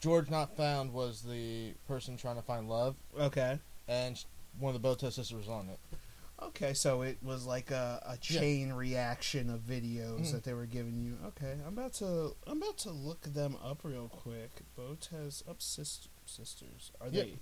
George 0.00 0.28
Not 0.28 0.56
Found 0.56 0.92
was 0.92 1.22
the 1.22 1.74
person 1.86 2.16
trying 2.16 2.34
to 2.34 2.42
find 2.42 2.68
love, 2.68 2.96
Okay. 3.16 3.60
and 3.86 4.22
one 4.58 4.74
of 4.74 4.82
the 4.82 4.88
Botez 4.88 5.12
sisters 5.12 5.34
was 5.38 5.48
on 5.48 5.68
it. 5.68 5.78
Okay, 6.42 6.74
so 6.74 7.00
it 7.02 7.16
was 7.22 7.46
like 7.46 7.70
a, 7.70 8.00
a 8.04 8.12
Yeah. 8.12 8.40
chain 8.40 8.72
reaction 8.72 9.48
of 9.48 9.60
videos 9.60 10.20
Mhm. 10.20 10.32
that 10.32 10.44
they 10.44 10.52
were 10.52 10.66
giving 10.66 10.98
you. 10.98 11.16
Okay, 11.28 11.52
I'm 11.66 11.78
about 11.78 11.94
to 11.94 12.36
I'm 12.46 12.60
about 12.62 12.76
to 12.78 12.90
look 12.90 13.22
them 13.22 13.56
up 13.62 13.80
real 13.84 14.08
quick. 14.08 14.50
Botez 14.76 15.48
up 15.48 15.62
sis- 15.62 16.08
sisters. 16.26 16.92
Are 17.00 17.08
Yeah. 17.08 17.22
they 17.22 17.38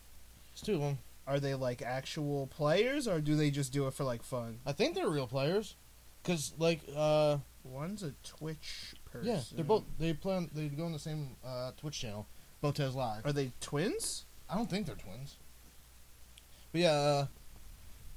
It's 0.53 0.63
two 0.63 0.75
of 0.75 0.81
them. 0.81 0.99
are 1.27 1.41
they 1.41 1.55
like 1.55 1.83
actual 1.83 2.47
players 2.47 3.09
or 3.09 3.21
do 3.21 3.35
they 3.35 3.51
just 3.51 3.73
do 3.73 3.87
it 3.89 3.95
for 3.95 4.05
like 4.05 4.23
fun? 4.23 4.61
I 4.65 4.73
think 4.73 4.95
they're 4.95 5.09
real 5.11 5.27
players, 5.27 5.75
cause 6.23 6.53
like 6.59 6.81
uh 6.95 7.39
One's 7.65 8.03
a 8.03 8.13
Twitch 8.23 8.95
person. 9.07 9.27
yeah 9.27 9.41
they're 9.53 9.65
both 9.65 9.85
they 9.99 10.13
play 10.13 10.37
on, 10.37 10.51
they 10.55 10.69
go 10.69 10.85
on 10.85 10.93
the 10.93 10.99
same 10.99 11.35
uh 11.45 11.73
Twitch 11.79 11.99
channel, 11.99 12.27
Botez 12.63 12.95
Live. 12.95 13.27
Are 13.27 13.33
they 13.33 13.51
twins? 13.61 14.25
I 14.49 14.55
don't 14.55 14.71
think 14.71 14.87
they're 14.87 14.95
twins. 14.95 15.37
But 16.73 16.81
yeah, 16.83 16.93
uh, 16.93 17.27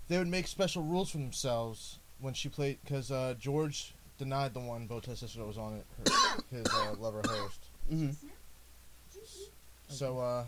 they 0.07 0.17
would 0.17 0.27
make 0.27 0.47
special 0.47 0.83
rules 0.83 1.09
for 1.11 1.17
themselves 1.17 1.99
when 2.19 2.33
she 2.33 2.49
played 2.49 2.79
because 2.83 3.11
uh, 3.11 3.35
George 3.39 3.93
denied 4.17 4.53
the 4.53 4.59
one 4.59 4.87
Botez 4.87 5.17
sister 5.17 5.39
that 5.39 5.45
was 5.45 5.57
on 5.57 5.73
it, 5.75 6.11
her, 6.11 6.41
his 6.57 6.65
uh, 6.67 6.93
lover 6.99 7.21
host. 7.27 7.65
Mm-hmm. 7.91 8.27
So 9.89 10.19
uh, 10.19 10.43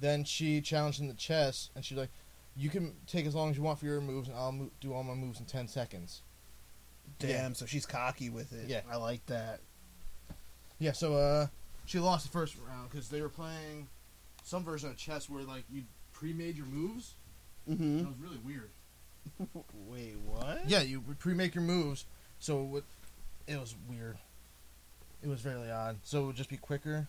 then 0.00 0.24
she 0.24 0.60
challenged 0.60 1.00
him 1.00 1.08
to 1.08 1.14
chess, 1.16 1.70
and 1.74 1.84
she's 1.84 1.96
like, 1.98 2.10
"You 2.56 2.68
can 2.70 2.94
take 3.06 3.26
as 3.26 3.34
long 3.34 3.50
as 3.50 3.56
you 3.56 3.62
want 3.62 3.78
for 3.78 3.86
your 3.86 4.00
moves, 4.00 4.28
and 4.28 4.36
I'll 4.36 4.52
mo- 4.52 4.70
do 4.80 4.92
all 4.92 5.02
my 5.04 5.14
moves 5.14 5.38
in 5.40 5.46
ten 5.46 5.68
seconds." 5.68 6.22
Damn, 7.18 7.28
Yeah. 7.30 7.52
so 7.52 7.66
she's 7.66 7.86
cocky 7.86 8.30
with 8.30 8.52
it. 8.52 8.68
Yeah. 8.68 8.80
I 8.90 8.96
like 8.96 9.24
that. 9.26 9.60
Yeah, 10.78 10.92
so 10.92 11.14
uh, 11.16 11.46
she 11.86 12.00
lost 12.00 12.26
the 12.26 12.32
first 12.32 12.56
round 12.66 12.90
because 12.90 13.08
they 13.08 13.20
were 13.20 13.28
playing 13.28 13.88
some 14.42 14.64
version 14.64 14.90
of 14.90 14.96
chess 14.96 15.30
where 15.30 15.42
like 15.44 15.64
you 15.70 15.82
pre-made 16.12 16.56
your 16.56 16.66
moves. 16.66 17.14
Mm-hmm. 17.68 18.00
It 18.00 18.06
was 18.06 18.16
really 18.20 18.38
weird. 18.44 18.70
Wait, 19.88 20.16
what? 20.26 20.68
Yeah, 20.68 20.82
you 20.82 21.00
would 21.00 21.18
pre-make 21.18 21.54
your 21.54 21.64
moves, 21.64 22.04
so 22.38 22.60
it, 22.62 22.66
would, 22.66 22.84
it 23.46 23.58
was 23.58 23.74
weird. 23.88 24.18
It 25.22 25.28
was 25.28 25.44
really 25.44 25.70
odd. 25.70 25.96
So 26.04 26.24
it 26.24 26.26
would 26.26 26.36
just 26.36 26.50
be 26.50 26.58
quicker. 26.58 27.08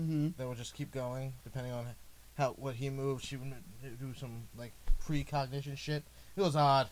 Mm-hmm. 0.00 0.28
They 0.38 0.44
would 0.44 0.56
just 0.58 0.74
keep 0.74 0.92
going 0.92 1.32
depending 1.42 1.72
on 1.72 1.86
how 2.38 2.50
what 2.52 2.74
he 2.76 2.90
moved. 2.90 3.24
She 3.24 3.36
would 3.36 3.52
do 3.98 4.14
some 4.14 4.44
like 4.56 4.72
precognition 5.04 5.74
shit. 5.76 6.04
It 6.36 6.40
was 6.42 6.54
odd, 6.54 6.88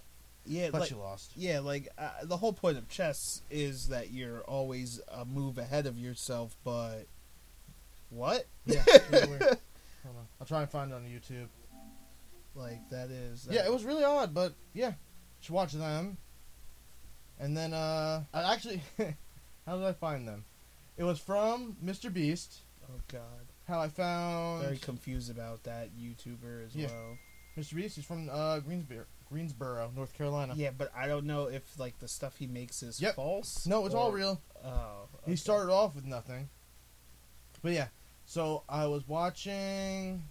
Yeah, 0.47 0.71
but 0.73 0.81
like, 0.81 0.89
she 0.89 0.95
lost. 0.95 1.33
yeah, 1.37 1.61
like 1.61 1.89
uh, 1.99 2.11
the 2.25 2.39
whole 2.39 2.53
point 2.53 2.79
of 2.79 2.89
chess 2.89 3.43
is 3.51 3.89
that 3.89 4.11
you're 4.11 4.41
always 4.43 5.01
a 5.09 5.25
move 5.25 5.59
ahead 5.59 5.87
of 5.87 5.99
yourself. 5.99 6.57
But 6.65 7.07
what? 8.11 8.47
Yeah, 8.67 8.83
weird. 9.13 9.43
Hold 9.43 10.17
on. 10.17 10.27
I'll 10.41 10.47
try 10.47 10.63
and 10.63 10.71
find 10.71 10.91
it 10.91 10.95
on 10.95 11.03
YouTube. 11.05 11.47
Like 12.55 12.89
that 12.91 13.11
is. 13.11 13.49
Yeah, 13.51 13.65
it 13.67 13.73
was 13.73 13.85
really 13.85 14.05
odd, 14.05 14.33
but 14.35 14.55
yeah, 14.73 14.93
should 15.41 15.55
watch 15.55 15.73
them. 15.73 16.17
And 17.39 17.57
then 17.57 17.73
uh, 17.75 18.23
I 18.33 18.53
actually, 18.55 18.81
how 19.67 19.77
did 19.77 19.85
I 19.87 19.93
find 19.93 20.27
them? 20.29 20.45
It 20.97 21.03
was 21.05 21.19
from 21.19 21.77
Mr. 21.85 22.13
Beast. 22.13 22.59
Oh 22.89 23.01
God, 23.11 23.21
How 23.67 23.81
I 23.81 23.89
found 23.89 24.63
very 24.63 24.77
confused 24.79 25.31
about 25.31 25.65
that 25.65 25.89
YouTuber 25.99 26.67
as 26.67 26.77
Yeah. 26.77 26.87
well. 26.89 27.19
Mr. 27.59 27.75
Beast. 27.75 27.99
is 27.99 28.05
from 28.05 28.29
uh, 28.31 28.61
Greensboro, 28.61 29.05
Greensboro, 29.29 29.91
North 29.97 30.13
Carolina. 30.15 30.55
Yeah, 30.57 30.71
but 30.77 30.93
I 30.97 31.07
don't 31.09 31.25
know 31.27 31.47
if 31.47 31.63
like 31.79 31.99
the 31.99 32.07
stuff 32.09 32.37
he 32.37 32.47
makes 32.47 32.83
is 32.85 33.01
Yep. 33.01 33.17
false. 33.17 33.67
No, 33.67 33.85
it's 33.87 33.95
all 33.95 34.13
real. 34.13 34.41
Oh, 34.65 35.09
He 35.27 35.35
started 35.37 35.73
off 35.73 35.95
with 35.97 36.05
nothing. 36.05 36.49
But 37.63 37.73
yeah, 37.73 37.89
so 38.27 38.63
I 38.69 38.87
was 38.87 39.09
watching 39.09 40.23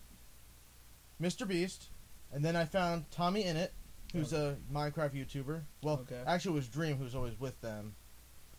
Mr. 1.22 1.48
Beast, 1.48 1.88
and 2.34 2.44
then 2.44 2.56
I 2.56 2.66
found 2.66 3.10
Tommy 3.12 3.44
Innit, 3.44 3.70
who's 4.14 4.34
a 4.34 4.58
Minecraft 4.72 5.14
YouTuber. 5.14 5.62
Well, 5.82 6.00
Okay. 6.02 6.22
actually, 6.28 6.54
it 6.54 6.56
was 6.56 6.68
Dream 6.68 6.98
who's 6.98 7.16
always 7.16 7.40
with 7.40 7.60
them, 7.62 7.96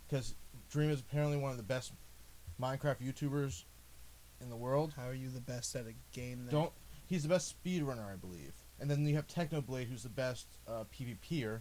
because 0.09 0.35
Dream 0.71 0.90
is 0.90 1.00
apparently 1.00 1.37
one 1.37 1.50
of 1.50 1.57
the 1.57 1.62
best 1.62 1.93
Minecraft 2.61 3.00
YouTubers 3.02 3.64
in 4.40 4.49
the 4.50 4.57
world. 4.57 4.93
How 4.97 5.09
are 5.09 5.14
you 5.14 5.28
the 5.28 5.40
best 5.40 5.75
at 5.76 5.87
a 5.87 5.95
game? 6.12 6.45
That 6.47 6.52
Don't 6.52 6.73
he's 7.07 7.23
the 7.23 7.28
best 7.28 7.54
speedrunner, 7.62 8.12
I 8.12 8.16
believe. 8.16 8.52
And 8.81 8.90
then 8.90 9.07
you 9.07 9.14
have 9.16 9.26
Technoblade, 9.26 9.88
who's 9.88 10.02
the 10.02 10.09
best 10.09 10.47
uh, 10.66 10.85
PvPer. 10.93 11.61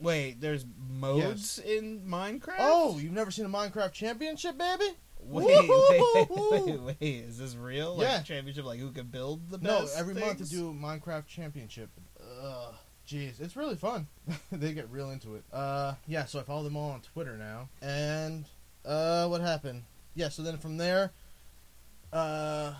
wait. 0.00 0.40
There's 0.40 0.66
modes 0.90 1.58
in 1.60 2.04
Minecraft. 2.06 2.56
Oh, 2.58 2.98
you've 2.98 3.12
never 3.12 3.30
seen 3.30 3.44
a 3.44 3.48
Minecraft 3.48 3.92
Championship, 3.92 4.58
baby? 4.58 4.96
Wait, 5.26 5.46
wait, 5.46 5.68
wait, 6.14 6.28
wait, 6.66 6.80
wait, 6.80 6.96
is 7.24 7.38
this 7.38 7.54
real? 7.56 7.96
Like 7.96 8.06
Yeah. 8.06 8.22
championship, 8.22 8.64
like 8.64 8.78
who 8.78 8.90
can 8.92 9.06
build 9.06 9.50
the 9.50 9.58
No, 9.58 9.80
best? 9.82 9.96
every 9.96 10.14
month 10.14 10.38
things? 10.38 10.50
do 10.50 10.72
Minecraft 10.72 11.26
Championship. 11.26 11.88
Ugh, 12.42 12.74
jeez, 13.08 13.40
it's 13.40 13.56
really 13.56 13.76
fun. 13.76 14.06
they 14.52 14.72
get 14.74 14.90
real 14.90 15.10
into 15.10 15.34
it. 15.36 15.44
Uh, 15.52 15.94
yeah, 16.06 16.24
so 16.26 16.40
I 16.40 16.42
follow 16.42 16.62
them 16.64 16.76
all 16.76 16.90
on 16.90 17.00
Twitter 17.00 17.36
now. 17.36 17.68
And 17.80 18.44
uh, 18.84 19.26
what 19.28 19.40
happened? 19.40 19.84
Yeah, 20.14 20.28
so 20.28 20.42
then 20.42 20.58
from 20.58 20.76
there, 20.76 21.12
uh, 22.12 22.74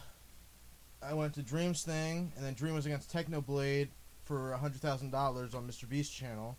I 1.03 1.15
went 1.15 1.35
to 1.35 1.43
Dream's 1.43 1.83
thing, 1.83 2.33
and 2.37 2.45
then 2.45 2.55
Dream 2.55 2.75
was 2.75 2.87
against 2.87 3.13
Technoblade 3.13 3.89
for 4.25 4.53
a 4.53 4.59
hundred 4.59 4.81
thousand 4.81 5.11
dollars 5.11 5.55
on 5.55 5.67
Mr. 5.67 5.89
Beast 5.89 6.15
channel 6.15 6.57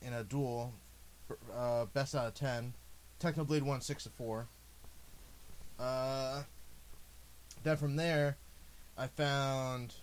in 0.00 0.12
a 0.12 0.22
duel, 0.24 0.72
uh, 1.54 1.86
best 1.86 2.14
out 2.14 2.26
of 2.26 2.34
ten. 2.34 2.74
Technoblade 3.20 3.62
won 3.62 3.80
six 3.80 4.04
to 4.04 4.10
four. 4.10 4.48
Uh, 5.82 6.42
then 7.64 7.76
from 7.76 7.96
there, 7.96 8.36
I 8.96 9.08
found 9.08 9.94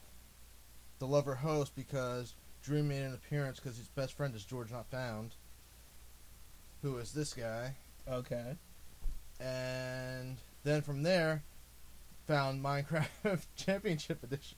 the 1.00 1.08
lover 1.08 1.36
host 1.36 1.74
because 1.76 2.34
Drew 2.64 2.84
made 2.84 3.02
an 3.04 3.14
appearance 3.14 3.60
because 3.60 3.78
his 3.78 3.88
best 3.88 4.14
friend 4.18 4.36
is 4.36 4.44
George 4.44 4.72
Not 4.72 4.88
Found, 4.92 5.32
who 6.82 6.98
is 6.98 7.14
this 7.14 7.34
guy, 7.34 7.76
Okay. 8.12 8.56
and 9.40 10.38
then 10.64 10.82
from 10.82 11.04
there, 11.04 11.44
found 12.28 12.62
Minecraft 12.64 13.08
Championship 13.56 14.22
Edition. 14.24 14.58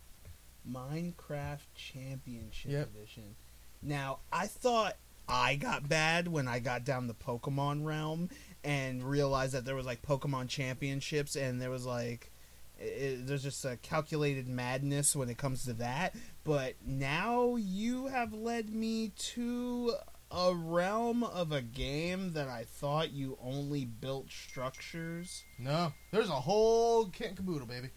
Minecraft 0.70 1.60
Championship 1.76 2.72
Yep. 2.72 2.90
Edition. 2.96 3.36
Now, 3.84 4.20
I 4.32 4.48
thought 4.48 4.96
I 5.28 5.56
got 5.56 5.88
bad 5.88 6.28
when 6.28 6.48
I 6.48 6.60
got 6.60 6.84
down 6.84 7.08
the 7.08 7.14
Pokemon 7.14 7.86
realm 7.86 8.30
and 8.64 9.04
realized 9.04 9.54
that 9.54 9.66
there 9.66 9.76
was 9.76 9.86
like 9.86 10.02
Pokemon 10.02 10.50
Championships 10.50 11.36
and 11.36 11.62
there 11.62 11.70
was 11.70 11.86
like 11.86 12.32
it, 12.80 13.28
there's 13.28 13.44
just 13.44 13.64
a 13.66 13.78
calculated 13.78 14.48
madness 14.48 15.16
when 15.16 15.30
it 15.30 15.38
comes 15.38 15.64
to 15.66 15.74
that. 15.74 16.16
But 16.44 16.76
now 16.86 17.56
you 17.56 18.08
have 18.08 18.34
led 18.34 18.74
me 18.74 19.12
to 19.18 19.94
a 20.32 20.54
realm 20.56 21.24
of 21.24 21.52
a 21.52 21.62
game 21.62 22.34
that 22.34 22.48
I 22.48 22.64
thought 22.64 23.12
you 23.12 23.38
only 23.44 23.86
built 23.86 24.32
structures. 24.32 25.44
No, 25.60 25.94
there's 26.12 26.30
a 26.30 26.34
whole 26.34 27.08
kit 27.08 27.28
and 27.28 27.38
caboodle, 27.38 27.68
baby. 27.68 27.90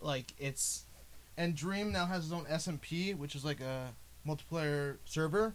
Like 0.00 0.34
it's 0.38 0.84
And 1.36 1.54
Dream 1.54 1.92
now 1.92 2.06
has 2.06 2.24
his 2.24 2.32
own 2.32 2.44
SMP, 2.44 3.16
which 3.16 3.34
is 3.34 3.44
like 3.44 3.60
a 3.60 3.94
multiplayer 4.26 4.98
server 5.04 5.54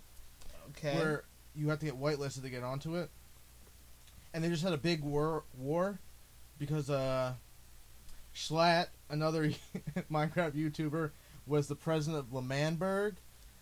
okay. 0.69 0.95
where 0.97 1.24
you 1.55 1.69
have 1.69 1.79
to 1.79 1.85
get 1.85 2.00
whitelisted 2.00 2.41
to 2.41 2.50
get 2.50 2.63
onto 2.63 2.95
it. 2.95 3.09
And 4.36 4.44
they 4.44 4.50
just 4.50 4.63
had 4.63 4.74
a 4.74 4.77
big 4.77 5.01
war 5.01 5.46
war 5.58 5.98
because 6.60 6.89
uh 6.89 7.34
Schlatt, 8.36 8.88
another 9.10 9.50
Minecraft 10.12 10.54
YouTuber, 10.54 11.12
was 11.48 11.68
the 11.68 11.75
president 11.75 12.20
of 12.20 12.34
L'Manberg 12.34 13.15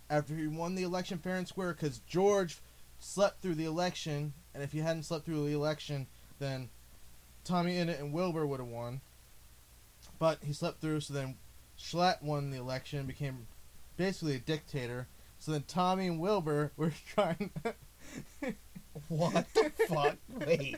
after 0.09 0.35
he 0.35 0.47
won 0.47 0.73
the 0.73 0.81
election 0.81 1.19
fair 1.19 1.35
and 1.35 1.47
square 1.47 1.73
because 1.73 1.99
George 2.07 2.57
slept 2.99 3.41
through 3.41 3.55
the 3.55 3.65
election, 3.65 4.33
and 4.55 4.63
if 4.63 4.71
he 4.71 4.79
hadn't 4.79 5.03
slept 5.03 5.25
through 5.25 5.45
the 5.45 5.53
election, 5.53 6.07
then 6.39 6.69
Tommy 7.43 7.75
Innit 7.75 7.99
and 7.99 8.11
Wilbur 8.11 8.47
would 8.47 8.59
have 8.59 8.69
won. 8.69 9.01
But 10.17 10.39
he 10.43 10.53
slept 10.53 10.81
through, 10.81 11.01
so 11.01 11.13
then 11.13 11.35
Schlatt 11.77 12.23
won 12.23 12.49
the 12.49 12.57
election 12.57 13.05
became 13.05 13.45
basically 13.95 14.35
a 14.35 14.39
dictator. 14.39 15.07
So 15.37 15.51
then 15.51 15.65
Tommy 15.67 16.07
and 16.07 16.19
Wilbur 16.19 16.71
were 16.77 16.93
trying. 17.13 17.51
What 19.07 19.47
the 19.53 19.71
fuck? 19.87 20.17
Wait. 20.45 20.77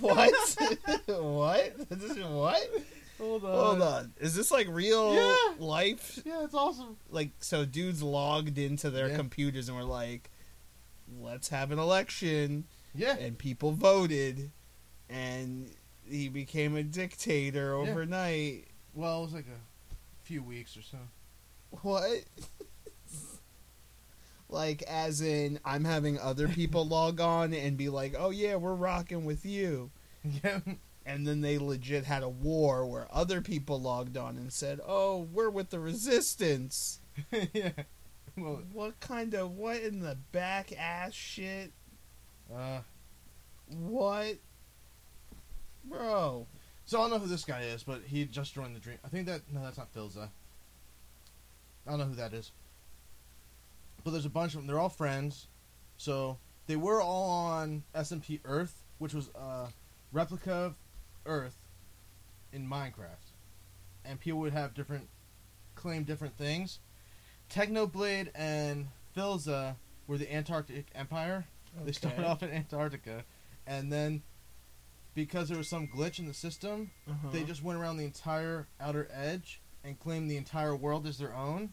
What? 0.00 0.32
what? 1.06 1.88
This 1.88 2.10
is 2.16 2.24
what? 2.24 2.70
Hold 3.18 3.44
on. 3.44 3.50
Hold 3.52 3.82
on. 3.82 4.12
Is 4.18 4.34
this 4.34 4.50
like 4.50 4.66
real 4.68 5.14
Yeah. 5.14 5.64
life? 5.64 6.20
Yeah, 6.24 6.42
it's 6.44 6.54
awesome. 6.54 6.96
Like, 7.10 7.30
so 7.40 7.64
dudes 7.64 8.02
logged 8.02 8.58
into 8.58 8.90
their 8.90 9.08
Yeah. 9.08 9.16
computers 9.16 9.68
and 9.68 9.76
were 9.76 9.84
like, 9.84 10.30
let's 11.20 11.48
have 11.50 11.70
an 11.70 11.78
election. 11.78 12.64
Yeah. 12.94 13.16
And 13.16 13.36
people 13.38 13.72
voted. 13.72 14.50
And 15.08 15.70
he 16.08 16.28
became 16.28 16.76
a 16.76 16.82
dictator 16.82 17.68
Yeah. 17.84 17.90
overnight. 17.90 18.68
Well, 18.94 19.20
it 19.20 19.24
was 19.26 19.34
like 19.34 19.46
a 19.46 20.24
few 20.24 20.42
weeks 20.42 20.76
or 20.76 20.82
so. 20.82 20.98
What? 21.82 22.24
Like, 24.50 24.82
as 24.82 25.20
in, 25.20 25.58
I'm 25.64 25.84
having 25.84 26.18
other 26.18 26.48
people 26.48 26.86
log 26.88 27.20
on 27.20 27.54
and 27.54 27.76
be 27.76 27.88
like, 27.88 28.14
oh 28.18 28.30
yeah, 28.30 28.56
we're 28.56 28.74
rocking 28.74 29.24
with 29.24 29.44
you. 29.46 29.90
Yeah. 30.22 30.60
and 31.06 31.26
then 31.26 31.40
they 31.40 31.56
legit 31.58 32.04
had 32.04 32.22
a 32.22 32.28
war 32.28 32.84
where 32.86 33.08
other 33.10 33.40
people 33.40 33.80
logged 33.80 34.16
on 34.18 34.36
and 34.36 34.52
said, 34.52 34.80
"Oh, 34.86 35.26
we're 35.32 35.48
with 35.50 35.70
the 35.70 35.80
resistance." 35.80 37.00
yeah. 37.54 37.70
Well, 38.36 38.60
What 38.72 39.00
kind 39.00 39.32
of 39.34 39.56
what 39.56 39.78
in 39.80 40.00
the 40.00 40.16
back 40.32 40.72
ass 40.78 41.14
shit? 41.14 41.72
uh, 42.54 42.80
What, 43.68 44.36
bro? 45.84 46.46
so 46.84 46.98
I 46.98 47.02
don't 47.02 47.10
know 47.10 47.18
who 47.18 47.26
this 47.28 47.44
guy 47.44 47.62
is, 47.62 47.82
but 47.82 48.02
he 48.06 48.24
just 48.24 48.54
joined 48.54 48.74
the 48.76 48.80
dream. 48.80 48.98
I 49.04 49.08
think 49.08 49.26
that 49.26 49.42
no, 49.52 49.62
that's 49.62 49.78
not 49.78 49.92
Philza. 49.94 50.28
I 51.86 51.90
don't 51.90 51.98
know 51.98 52.06
who 52.06 52.14
that 52.16 52.32
is. 52.34 52.50
But 54.04 54.10
there's 54.12 54.24
a 54.26 54.30
bunch 54.30 54.54
of 54.54 54.60
them. 54.60 54.66
They're 54.66 54.78
all 54.80 54.88
friends, 54.88 55.46
so 55.96 56.38
they 56.66 56.76
were 56.76 57.00
all 57.02 57.28
on 57.30 57.84
SMP 57.94 58.40
Earth, 58.44 58.82
which 58.98 59.12
was 59.14 59.28
a 59.34 59.68
replica 60.12 60.52
of 60.52 60.74
Earth 61.26 61.56
in 62.52 62.66
Minecraft. 62.68 63.32
and 64.04 64.18
people 64.18 64.40
would 64.40 64.52
have 64.54 64.72
different 64.74 65.08
claim 65.74 66.04
different 66.04 66.36
things. 66.38 66.78
Technoblade 67.50 68.30
and 68.34 68.88
Philza 69.16 69.76
were 70.06 70.16
the 70.18 70.32
Antarctic 70.34 70.86
Empire. 70.94 71.44
They 71.84 71.92
started 71.92 72.24
off 72.24 72.42
in 72.42 72.50
Antarctica, 72.50 73.24
and 73.66 73.92
then 73.92 74.22
because 75.14 75.48
there 75.48 75.58
was 75.58 75.68
some 75.68 75.86
glitch 75.88 76.18
in 76.18 76.26
the 76.26 76.34
system, 76.34 76.90
Uh-huh. 77.08 77.28
they 77.30 77.44
just 77.44 77.62
went 77.62 77.78
around 77.78 77.98
the 77.98 78.04
entire 78.04 78.66
outer 78.80 79.08
edge 79.12 79.60
and 79.84 79.98
claimed 80.00 80.30
the 80.30 80.36
entire 80.36 80.74
world 80.74 81.06
as 81.06 81.18
their 81.18 81.34
own. 81.34 81.72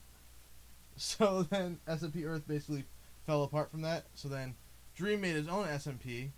So 1.00 1.44
then 1.44 1.80
SMP 1.88 2.26
Earth 2.26 2.48
basically 2.48 2.84
fell 3.26 3.44
apart 3.44 3.70
from 3.72 3.82
that. 3.84 4.06
So 4.16 4.28
then 4.28 4.56
Dream 4.96 5.22
made 5.22 5.36
his 5.36 5.48
own 5.48 5.68
SMP, 5.68 6.30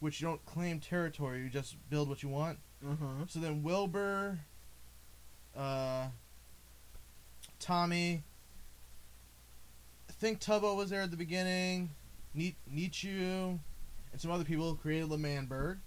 which 0.00 0.20
you 0.20 0.28
don't 0.28 0.44
claim 0.44 0.78
territory, 0.78 1.40
you 1.42 1.48
just 1.48 1.76
build 1.88 2.08
what 2.10 2.22
you 2.22 2.28
want. 2.28 2.58
Uh-huh. 2.86 3.24
So 3.28 3.38
then 3.40 3.62
Wilbur, 3.62 4.38
uh, 5.56 6.08
Tommy, 7.58 8.22
I 10.08 10.12
think 10.12 10.40
Tubbo 10.40 10.76
was 10.76 10.90
there 10.90 11.00
at 11.02 11.10
the 11.10 11.16
beginning, 11.16 11.90
Ni- 12.34 12.56
Nietzsche, 12.70 13.08
and 13.22 13.60
some 14.18 14.30
other 14.30 14.44
people 14.44 14.74
created 14.74 15.08
L'Manberg. 15.08 15.78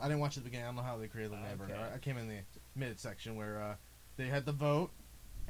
I 0.00 0.08
didn't 0.08 0.20
watch 0.20 0.36
it 0.36 0.40
at 0.40 0.44
the 0.44 0.50
beginning. 0.50 0.66
I 0.66 0.68
don't 0.68 0.76
know 0.76 0.82
how 0.82 0.98
they 0.98 1.06
created 1.06 1.32
L'Manberg. 1.32 1.70
Okay. 1.70 1.74
I- 1.80 1.94
I 1.94 1.98
came 1.98 2.18
in 2.18 2.28
the 2.28 2.40
mid 2.76 3.00
section 3.00 3.34
where 3.36 3.62
uh, 3.62 3.74
they 4.18 4.26
had 4.26 4.44
the 4.44 4.52
vote, 4.52 4.90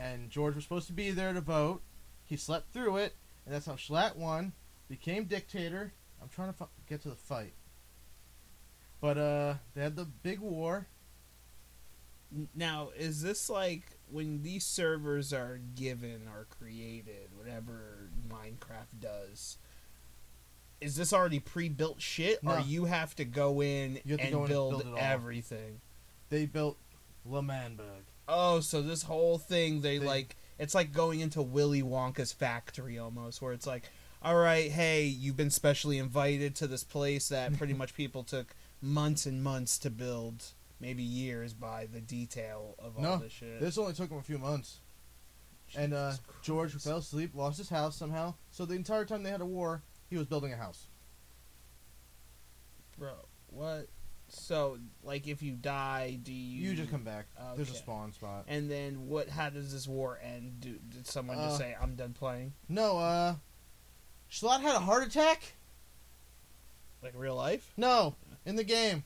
and 0.01 0.31
George 0.31 0.55
was 0.55 0.65
supposed 0.65 0.87
to 0.87 0.93
be 0.93 1.11
there 1.11 1.33
to 1.33 1.41
vote. 1.41 1.83
He 2.25 2.37
slept 2.37 2.73
through 2.73 2.97
it, 2.97 3.15
and 3.45 3.55
that's 3.55 3.67
how 3.67 3.75
Schlatt 3.75 4.17
won, 4.17 4.53
became 4.89 5.25
dictator. 5.25 5.93
I'm 6.23 6.29
trying 6.29 6.49
to 6.49 6.55
fu- 6.55 6.69
get 6.89 7.03
to 7.03 7.11
the 7.11 7.17
fight. 7.17 7.53
But 9.01 9.19
uh, 9.19 9.55
they 9.75 9.83
had 9.83 9.97
the 9.97 10.05
big 10.05 10.41
war. 10.41 10.87
Now, 12.55 12.91
is 12.97 13.23
this 13.23 13.51
like 13.51 13.99
when 14.11 14.43
these 14.43 14.65
servers 14.65 15.33
are 15.33 15.61
given 15.75 16.29
or 16.33 16.47
created, 16.59 17.31
whatever 17.35 18.11
Minecraft 18.29 19.01
does? 19.01 19.59
Is 20.81 20.97
this 20.97 21.13
already 21.13 21.41
pre-built 21.41 22.01
shit, 22.01 22.43
No. 22.43 22.53
or 22.53 22.61
you 22.61 22.85
have 22.87 23.15
to 23.17 23.25
go 23.25 23.61
in 23.63 23.97
have 23.97 24.05
to 24.05 24.13
and 24.21 24.33
go 24.33 24.37
in 24.39 24.39
and 24.45 24.49
build, 24.49 24.83
build 24.83 24.95
all. 24.95 24.99
everything? 24.99 25.81
They 26.31 26.47
built 26.47 26.79
L'Manberg. 27.25 28.05
Oh, 28.29 28.61
so 28.61 28.81
this 28.83 29.03
whole 29.03 29.39
thing 29.39 29.81
they, 29.81 29.99
They- 29.99 30.07
like 30.07 30.37
it's 30.59 30.75
like 30.75 30.93
going 30.93 31.21
into 31.21 31.41
Willy 31.43 31.83
Wonka's 31.83 32.33
factory 32.33 32.99
almost, 32.99 33.41
where 33.41 33.53
it's 33.55 33.67
like, 33.67 33.85
all 34.23 34.37
right, 34.37 34.71
hey, 34.71 35.05
you've 35.05 35.37
been 35.37 35.51
specially 35.51 35.97
invited 35.99 36.55
to 36.57 36.67
this 36.67 36.85
place 36.85 37.29
that 37.31 37.57
pretty 37.59 37.73
much 37.73 37.95
people 37.95 38.23
took 38.23 38.55
months 38.83 39.25
and 39.25 39.43
months 39.43 39.79
to 39.79 39.91
build, 39.91 40.45
maybe 40.79 41.03
years 41.03 41.55
by 41.55 41.87
the 41.91 42.01
detail 42.01 42.75
of 42.79 42.97
all 42.99 43.03
No, 43.03 43.17
this 43.17 43.33
shit. 43.33 43.59
This 43.61 43.79
only 43.79 43.95
took 43.95 44.11
him 44.11 44.19
a 44.19 44.23
few 44.23 44.39
months. 44.39 44.81
And 45.77 45.95
uh, 45.95 46.13
George 46.43 46.75
fell 46.75 46.99
asleep, 46.99 47.31
lost 47.35 47.57
his 47.59 47.69
house 47.71 47.97
somehow. 47.97 48.35
So 48.51 48.67
the 48.67 48.75
entire 48.75 49.05
time 49.05 49.23
they 49.23 49.31
had 49.31 49.41
a 49.41 49.47
war, 49.47 49.83
he 50.11 50.17
was 50.19 50.27
building 50.27 50.53
a 50.53 50.57
house. 50.57 50.89
Bro, 52.99 53.13
what? 53.49 53.87
So, 54.33 54.79
like, 55.03 55.27
if 55.27 55.43
you 55.43 55.53
die, 55.53 56.19
do 56.23 56.33
you? 56.33 56.71
You 56.71 56.77
just 56.77 56.91
come 56.91 57.03
back. 57.05 57.27
There's 57.57 57.71
a 57.71 57.75
spawn 57.75 58.13
spot. 58.13 58.45
And 58.49 58.71
then 58.71 59.09
what? 59.09 59.29
How 59.29 59.51
does 59.51 59.73
this 59.73 59.89
war 59.89 60.21
end? 60.23 60.61
Do, 60.61 60.79
did 60.89 61.07
someone 61.07 61.37
Uh, 61.39 61.47
just 61.49 61.59
say, 61.59 61.75
"I'm 61.81 61.97
done 61.97 62.13
playing"? 62.13 62.53
No, 62.69 62.99
uh, 62.99 63.35
Schlatt 64.31 64.61
had 64.61 64.77
a 64.77 64.81
heart 64.81 65.07
attack. 65.07 65.55
Like 67.03 67.13
real 67.17 67.35
life? 67.35 67.73
No, 67.77 68.15
in 68.45 68.57
the 68.57 68.65
game. 68.65 69.05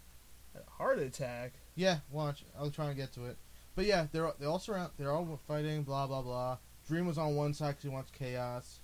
A 0.56 0.70
heart 0.70 0.98
attack. 0.98 1.52
Yeah, 1.74 1.98
watch. 2.10 2.44
I'll 2.58 2.70
try 2.70 2.88
and 2.88 2.96
get 2.96 3.12
to 3.14 3.26
it. 3.26 3.36
But 3.76 3.86
yeah, 3.86 4.06
they're 4.12 4.30
they 4.38 4.46
all 4.46 4.58
surround. 4.58 4.90
They're 4.98 5.12
all 5.12 5.40
fighting. 5.48 5.82
Blah 5.84 6.06
blah 6.06 6.22
blah. 6.22 6.58
Dream 6.86 7.06
was 7.06 7.18
on 7.18 7.34
one 7.34 7.54
side 7.54 7.70
because 7.70 7.82
he 7.84 7.88
wants 7.88 8.10
chaos. 8.10 8.80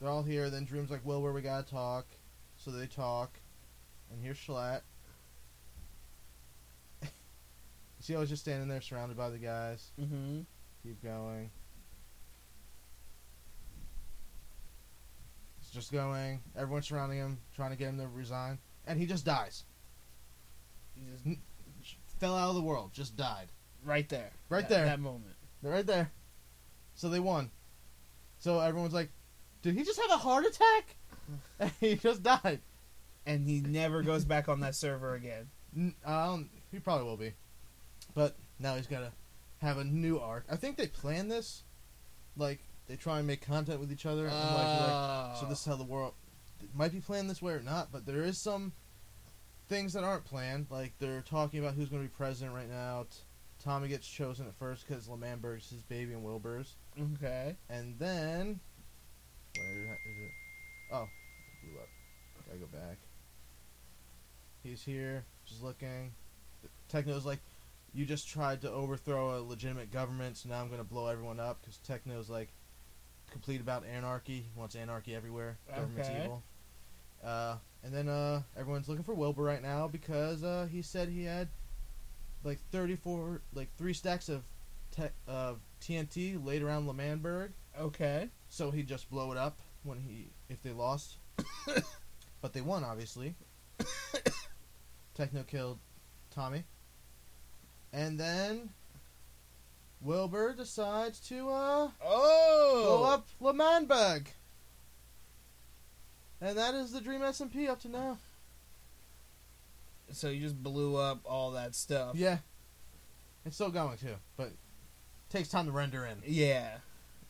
They're 0.00 0.08
all 0.08 0.22
here. 0.22 0.50
Then 0.50 0.64
Dream's 0.64 0.90
like, 0.90 1.04
"Well, 1.04 1.20
where 1.22 1.32
we 1.32 1.42
gotta 1.42 1.68
talk." 1.68 2.06
So 2.56 2.70
they 2.70 2.86
talk, 2.86 3.38
and 4.10 4.22
here's 4.22 4.38
Schlatt. 4.38 4.80
See, 8.06 8.14
I 8.14 8.20
was 8.20 8.28
just 8.28 8.42
standing 8.42 8.68
there, 8.68 8.80
surrounded 8.80 9.16
by 9.16 9.30
the 9.30 9.38
guys. 9.38 9.90
Mm-hmm. 10.00 10.42
Keep 10.84 11.02
going. 11.02 11.50
It's 15.60 15.70
just 15.70 15.90
going. 15.90 16.40
Everyone's 16.56 16.86
surrounding 16.86 17.18
him, 17.18 17.38
trying 17.56 17.70
to 17.70 17.76
get 17.76 17.88
him 17.88 17.98
to 17.98 18.06
resign, 18.06 18.58
and 18.86 18.96
he 18.96 19.06
just 19.06 19.24
dies. 19.24 19.64
He 20.94 21.10
just 21.10 21.26
N- 21.26 21.40
Fell 22.20 22.36
out 22.36 22.50
of 22.50 22.54
the 22.54 22.62
world. 22.62 22.92
Just 22.92 23.16
died. 23.16 23.48
right 23.84 24.08
there. 24.08 24.30
Right 24.50 24.68
That- 24.68 24.74
there. 24.74 24.84
That 24.84 25.00
moment. 25.00 25.34
They're 25.60 25.72
right 25.72 25.84
there. 25.86 26.12
So 26.94 27.08
they 27.08 27.18
won. 27.18 27.50
So 28.38 28.60
everyone's 28.60 28.94
like, 28.94 29.10
"Did 29.62 29.74
he 29.74 29.82
just 29.82 30.00
have 30.00 30.10
a 30.12 30.16
heart 30.16 30.44
attack?" 30.46 30.94
And 31.58 31.72
he 31.80 31.96
just 31.96 32.22
died. 32.22 32.60
And 33.26 33.44
he 33.44 33.62
never 33.62 34.02
goes 34.04 34.24
back 34.24 34.48
on 34.48 34.60
that 34.60 34.76
server 34.76 35.14
again. 35.16 35.48
N- 35.76 35.94
I 36.06 36.26
don't, 36.26 36.48
he 36.70 36.78
probably 36.78 37.04
will 37.04 37.16
be, 37.16 37.32
but 38.16 38.34
now 38.58 38.74
he's 38.74 38.88
gotta 38.88 39.12
have 39.58 39.78
a 39.78 39.84
new 39.84 40.18
arc. 40.18 40.46
I 40.50 40.56
think 40.56 40.76
they 40.76 40.88
plan 40.88 41.28
this, 41.28 41.62
like 42.36 42.58
they 42.88 42.96
try 42.96 43.18
and 43.18 43.26
make 43.26 43.42
content 43.42 43.78
with 43.78 43.92
each 43.92 44.06
other. 44.06 44.26
and 44.26 44.34
like, 44.34 44.80
like, 44.90 45.36
so 45.36 45.46
this 45.48 45.60
is 45.60 45.66
how 45.66 45.76
the 45.76 45.84
world 45.84 46.14
it 46.62 46.70
might 46.74 46.92
be 46.92 47.00
planned 47.00 47.30
this 47.30 47.42
way 47.42 47.52
or 47.52 47.60
not. 47.60 47.92
But 47.92 48.06
there 48.06 48.22
is 48.22 48.42
some 48.42 48.72
things 49.68 49.92
that 49.92 50.02
aren't 50.02 50.24
planned. 50.24 50.66
Like 50.70 50.94
they're 50.98 51.22
talking 51.22 51.60
about 51.60 51.74
who's 51.74 51.88
going 51.88 52.02
to 52.02 52.08
be 52.08 52.14
president 52.16 52.56
right 52.56 52.68
now. 52.68 53.06
T- 53.10 53.18
Tommy 53.62 53.88
gets 53.88 54.06
chosen 54.06 54.46
at 54.46 54.54
first 54.54 54.86
because 54.86 55.08
L'Manberg's 55.08 55.70
his 55.70 55.82
baby 55.82 56.12
and 56.12 56.22
Wilbur's. 56.22 56.76
Okay. 57.14 57.56
And 57.68 57.98
then, 57.98 58.60
where 59.56 59.82
is 59.82 60.18
it? 60.22 60.30
Oh, 60.92 61.06
blew 61.62 61.78
up. 61.80 61.88
Gotta 62.46 62.58
go 62.58 62.66
back. 62.66 62.98
He's 64.62 64.82
here, 64.82 65.24
just 65.46 65.62
looking. 65.62 66.12
Techno's 66.92 67.26
like, 67.26 67.40
you 67.96 68.04
just 68.04 68.28
tried 68.28 68.60
to 68.60 68.70
overthrow 68.70 69.38
a 69.38 69.40
legitimate 69.40 69.90
government, 69.90 70.36
so 70.36 70.48
now 70.50 70.60
I'm 70.60 70.68
gonna 70.70 70.84
blow 70.84 71.06
everyone 71.06 71.40
up 71.40 71.60
because 71.62 71.78
Techno's 71.78 72.28
like 72.28 72.50
complete 73.30 73.60
about 73.60 73.84
anarchy. 73.86 74.34
He 74.34 74.50
wants 74.54 74.74
anarchy 74.76 75.14
everywhere. 75.14 75.56
Government's 75.74 76.10
Okay. 76.10 76.24
evil. 76.24 76.42
Uh, 77.24 77.56
and 77.82 77.94
then 77.94 78.08
uh, 78.08 78.42
everyone's 78.56 78.88
looking 78.88 79.02
for 79.04 79.14
Wilbur 79.14 79.42
right 79.42 79.62
now 79.62 79.88
because 79.88 80.44
uh, 80.44 80.68
he 80.70 80.82
said 80.82 81.08
he 81.08 81.24
had 81.24 81.48
like 82.44 82.58
34, 82.70 83.40
like 83.54 83.68
three 83.78 83.94
stacks 83.94 84.28
of 84.28 84.42
tech, 84.92 85.12
uh, 85.26 85.54
TNT 85.80 86.42
laid 86.44 86.62
around 86.62 86.86
L'Manberg. 86.86 87.50
Okay. 87.80 88.28
So 88.48 88.70
he'd 88.70 88.86
just 88.86 89.08
blow 89.10 89.32
it 89.32 89.38
up 89.38 89.58
when 89.84 89.98
he 90.00 90.28
if 90.50 90.62
they 90.62 90.72
lost. 90.72 91.16
but 92.42 92.52
they 92.52 92.60
won 92.60 92.84
obviously. 92.84 93.34
Techno 95.14 95.42
killed 95.44 95.78
Tommy. 96.30 96.64
And 97.92 98.18
then 98.20 98.70
Wilbur 100.00 100.54
decides 100.54 101.18
to 101.28 101.48
uh 101.48 101.90
Oh. 102.04 102.82
blow 102.84 103.04
up 103.04 103.26
L'Manberg. 103.40 104.26
And 106.40 106.56
that 106.58 106.74
is 106.74 106.92
the 106.92 107.00
Dream 107.00 107.20
SMP 107.22 107.68
up 107.68 107.80
to 107.82 107.88
now. 107.88 108.18
So 110.12 110.28
you 110.28 110.40
just 110.40 110.62
blew 110.62 110.96
up 110.96 111.20
all 111.24 111.52
that 111.52 111.74
stuff. 111.74 112.14
Yeah. 112.14 112.38
It's 113.44 113.54
still 113.56 113.70
going 113.70 113.96
too, 113.96 114.14
but 114.36 114.52
takes 115.30 115.48
time 115.48 115.66
to 115.66 115.72
render 115.72 116.04
in. 116.06 116.18
Yeah. 116.26 116.68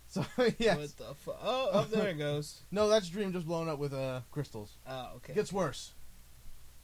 So 0.08 0.24
yeah. 0.58 0.76
What 0.76 0.96
the 0.98 1.14
fuck? 1.16 1.40
Oh, 1.42 1.68
oh, 1.72 1.84
there 1.90 2.10
it 2.10 2.14
goes. 2.18 2.60
No, 2.70 2.88
that's 2.88 3.08
Dream 3.08 3.32
just 3.32 3.44
blown 3.44 3.68
up 3.68 3.80
with 3.80 3.92
uh 3.92 4.20
crystals. 4.30 4.76
Oh, 4.88 5.14
okay. 5.16 5.34
Gets 5.34 5.52
worse. 5.52 5.94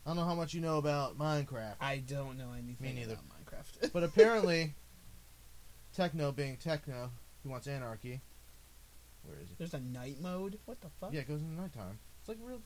I 0.04 0.10
don't 0.10 0.16
know 0.16 0.24
how 0.24 0.34
much 0.34 0.54
you 0.54 0.60
know 0.60 0.78
about 0.78 1.16
Minecraft, 1.16 1.74
I 1.80 1.98
don't 1.98 2.36
know 2.36 2.50
anything 2.52 2.76
Me 2.80 2.92
neither. 2.92 3.16
but 3.92 4.02
apparently, 4.02 4.74
Techno 5.94 6.32
being 6.32 6.56
Techno, 6.56 7.10
he 7.42 7.48
wants 7.48 7.66
anarchy. 7.66 8.20
Where 9.24 9.36
is 9.38 9.50
it? 9.50 9.58
There's 9.58 9.74
a 9.74 9.80
night 9.80 10.16
mode. 10.20 10.58
What 10.64 10.80
the 10.80 10.88
fuck? 11.00 11.12
Yeah, 11.12 11.20
it 11.20 11.28
goes 11.28 11.40
in 11.42 11.54
the 11.54 11.60
nighttime. 11.62 11.98
It's 12.20 12.28
like 12.28 12.38
a 12.42 12.46
real 12.46 12.62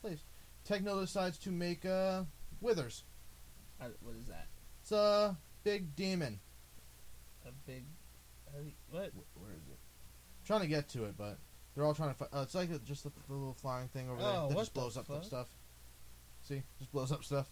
place. 0.00 0.20
Techno 0.64 1.00
decides 1.00 1.38
to 1.38 1.50
make 1.50 1.84
uh 1.84 2.22
Withers. 2.60 3.04
I, 3.80 3.86
what 4.00 4.14
is 4.16 4.26
that? 4.26 4.46
It's 4.82 4.92
a 4.92 5.36
big 5.64 5.94
demon. 5.96 6.38
A 7.46 7.50
big. 7.66 7.84
What? 8.90 9.10
Wh- 9.10 9.40
Where 9.42 9.50
is 9.52 9.66
it? 9.68 9.78
I'm 9.78 10.46
trying 10.46 10.60
to 10.60 10.66
get 10.66 10.88
to 10.90 11.04
it, 11.04 11.16
but 11.18 11.38
they're 11.74 11.84
all 11.84 11.94
trying 11.94 12.10
to. 12.10 12.14
Fi- 12.14 12.28
uh, 12.36 12.42
it's 12.42 12.54
like 12.54 12.70
a, 12.70 12.78
just 12.78 13.02
the, 13.04 13.10
the 13.28 13.34
little 13.34 13.54
flying 13.54 13.88
thing 13.88 14.08
over 14.08 14.20
there 14.20 14.30
Oh, 14.30 14.48
that 14.48 14.54
what 14.54 14.62
just 14.62 14.74
the 14.74 14.80
blows 14.80 14.96
up 14.96 15.06
fuck? 15.08 15.24
stuff. 15.24 15.48
See, 16.42 16.62
just 16.78 16.92
blows 16.92 17.10
up 17.12 17.24
stuff. 17.24 17.48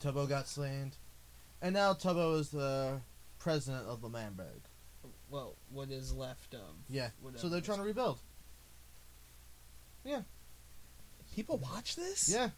Tubbo 0.00 0.28
got 0.28 0.46
slain, 0.48 0.92
and 1.62 1.74
now 1.74 1.92
Tubbo 1.94 2.38
is 2.38 2.50
the 2.50 3.00
president 3.38 3.86
of 3.86 4.00
the 4.00 4.08
Manberg. 4.08 4.60
Well, 5.30 5.56
what 5.70 5.90
is 5.90 6.12
left 6.14 6.54
of? 6.54 6.60
Yeah, 6.88 7.10
whatever 7.20 7.40
so 7.40 7.48
they're 7.48 7.60
trying 7.60 7.78
to 7.78 7.84
rebuild. 7.84 8.18
Yeah. 10.04 10.22
People 11.34 11.58
watch 11.58 11.96
this? 11.96 12.28
Yeah, 12.32 12.50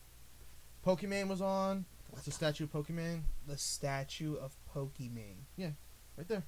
Pokemon 0.86 1.28
was 1.28 1.40
on. 1.42 1.84
What's 2.10 2.24
the 2.24 2.30
statue 2.30 2.64
of 2.64 2.72
Pokemon? 2.72 3.20
The 3.46 3.56
statue 3.58 4.36
of 4.36 4.54
Pokemon. 4.74 5.34
Yeah. 5.56 5.70
Right 6.16 6.26
there. 6.28 6.42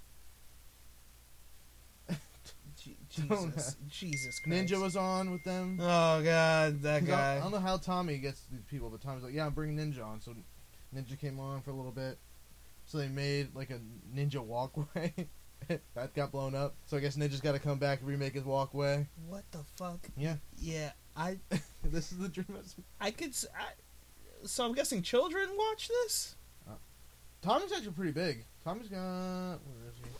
Je- 2.83 2.97
Jesus, 3.11 3.77
Jesus 3.89 4.39
Christ. 4.41 4.67
Ninja 4.73 4.81
was 4.81 4.97
on 4.97 5.31
with 5.31 5.45
them. 5.45 5.79
Oh 5.81 6.23
God, 6.23 6.81
that 6.83 7.01
'Cause 7.01 7.11
I, 7.11 7.37
I 7.37 7.41
don't 7.41 7.53
know 7.53 7.59
how 7.61 7.77
Tommy 7.77 8.19
gets 8.19 8.41
these 8.51 8.65
people, 8.71 8.89
but 8.91 9.01
Tommy's 9.01 9.23
like, 9.23 9.35
"Yeah, 9.35 9.47
I'm 9.47 9.53
bringing 9.53 9.77
Ninja 9.77 10.05
on." 10.05 10.21
So 10.21 10.35
Ninja 10.95 11.19
came 11.19 11.39
on 11.39 11.61
for 11.63 11.71
a 11.71 11.75
little 11.75 11.93
bit. 11.93 12.19
So 12.87 12.99
they 12.99 13.09
made 13.09 13.55
like 13.55 13.71
a 13.71 13.81
Ninja 14.15 14.41
walkway. 14.41 15.13
that 15.95 16.15
got 16.15 16.33
blown 16.33 16.55
up. 16.55 16.75
So 16.87 16.97
I 16.97 17.01
guess 17.01 17.17
Ninja's 17.17 17.41
got 17.41 17.53
to 17.53 17.59
come 17.59 17.79
back 17.79 18.01
and 18.01 18.09
remake 18.09 18.35
his 18.35 18.45
walkway. 18.45 19.07
What 19.29 19.45
the 19.53 19.61
fuck? 19.77 20.01
Yeah, 20.17 20.37
Yeah, 20.59 20.91
I, 21.17 21.39
this 21.85 22.13
is 22.13 22.19
the 22.19 22.29
dream. 22.29 22.47
I 23.01 23.11
could. 23.11 23.31
s- 23.31 23.47
I, 23.59 24.47
so 24.47 24.65
I'm 24.67 24.75
guessing 24.75 25.03
children 25.03 25.49
watch 25.57 25.89
this. 25.89 26.35
Tommy's 27.43 27.73
actually 27.73 27.91
pretty 27.93 28.13
big. 28.13 28.45
Tommy's 28.65 28.87
got 28.89 28.99
where 29.01 29.89
is 29.89 29.95
he? 30.05 30.11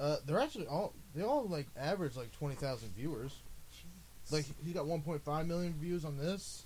Uh, 0.00 0.16
they're 0.26 0.40
actually 0.40 0.66
all 0.66 0.92
they 1.14 1.22
all 1.22 1.44
like 1.48 1.66
average 1.76 2.16
like 2.16 2.30
twenty 2.38 2.54
thousand 2.54 2.88
viewers. 2.96 3.34
Like 4.30 4.46
he 4.64 4.72
got 4.72 4.86
one 4.86 5.02
point 5.02 5.22
five 5.22 5.46
million 5.46 5.74
views 5.74 6.04
on 6.04 6.16
this. 6.18 6.62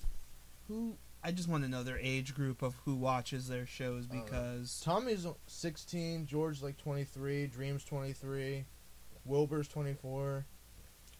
who? 0.68 0.94
I 1.24 1.30
just 1.30 1.48
want 1.48 1.62
to 1.62 1.68
know 1.70 1.82
their 1.84 1.98
age 1.98 2.34
group 2.34 2.62
of 2.62 2.74
who 2.84 2.94
watches 2.96 3.46
their 3.48 3.64
shows 3.66 4.06
Oh, 4.10 4.20
because 4.22 4.80
Tommy's 4.84 5.26
sixteen, 5.46 6.26
George 6.26 6.62
like 6.62 6.76
twenty 6.78 7.04
three, 7.04 7.46
Dreams 7.46 7.84
twenty 7.84 8.12
three, 8.12 8.64
Wilbur's 9.24 9.68
twenty 9.68 9.94
four. 9.94 10.44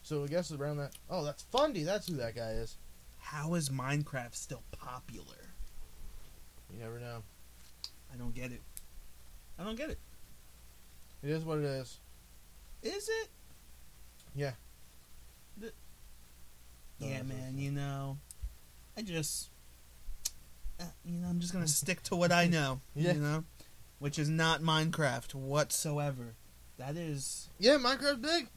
So 0.02 0.24
I 0.24 0.26
guess 0.26 0.50
around 0.50 0.78
that. 0.78 0.92
Oh, 1.08 1.24
that's 1.24 1.42
Fundy. 1.44 1.84
That's 1.84 2.08
who 2.08 2.16
that 2.16 2.34
guy 2.34 2.50
is. 2.52 2.76
how 3.20 3.54
is 3.54 3.68
Minecraft 3.68 4.34
still 4.34 4.62
popular? 4.72 5.36
You 6.72 6.80
never 6.80 6.98
know. 6.98 7.22
I 8.12 8.16
don't 8.16 8.34
get 8.34 8.50
it. 8.50 8.60
I 9.58 9.62
don't 9.64 9.76
get 9.76 9.90
it. 9.90 9.98
It 11.22 11.30
is 11.30 11.44
what 11.44 11.58
it 11.58 11.64
is. 11.64 11.98
Is 12.82 13.08
it? 13.08 13.28
Yeah. 14.34 14.52
The- 15.56 15.72
No, 16.98 17.06
yeah, 17.06 17.22
man. 17.22 17.58
You 17.58 17.70
know, 17.70 18.18
I 18.96 19.02
just, 19.02 19.48
uh, 19.48 19.51
Eh, 20.82 20.86
you 21.04 21.18
know, 21.18 21.28
I'm 21.28 21.40
just 21.40 21.52
gonna 21.52 21.68
stick 21.68 22.02
to 22.04 22.16
what 22.16 22.32
I 22.32 22.46
know. 22.46 22.80
Yeah. 22.94 23.12
You 23.12 23.20
know, 23.20 23.44
which 23.98 24.18
is 24.18 24.28
not 24.28 24.62
Minecraft 24.62 25.34
whatsoever. 25.34 26.34
That 26.78 26.96
is. 26.96 27.48
Yeah, 27.58 27.78
Minecraft 27.78 28.20
big. 28.20 28.48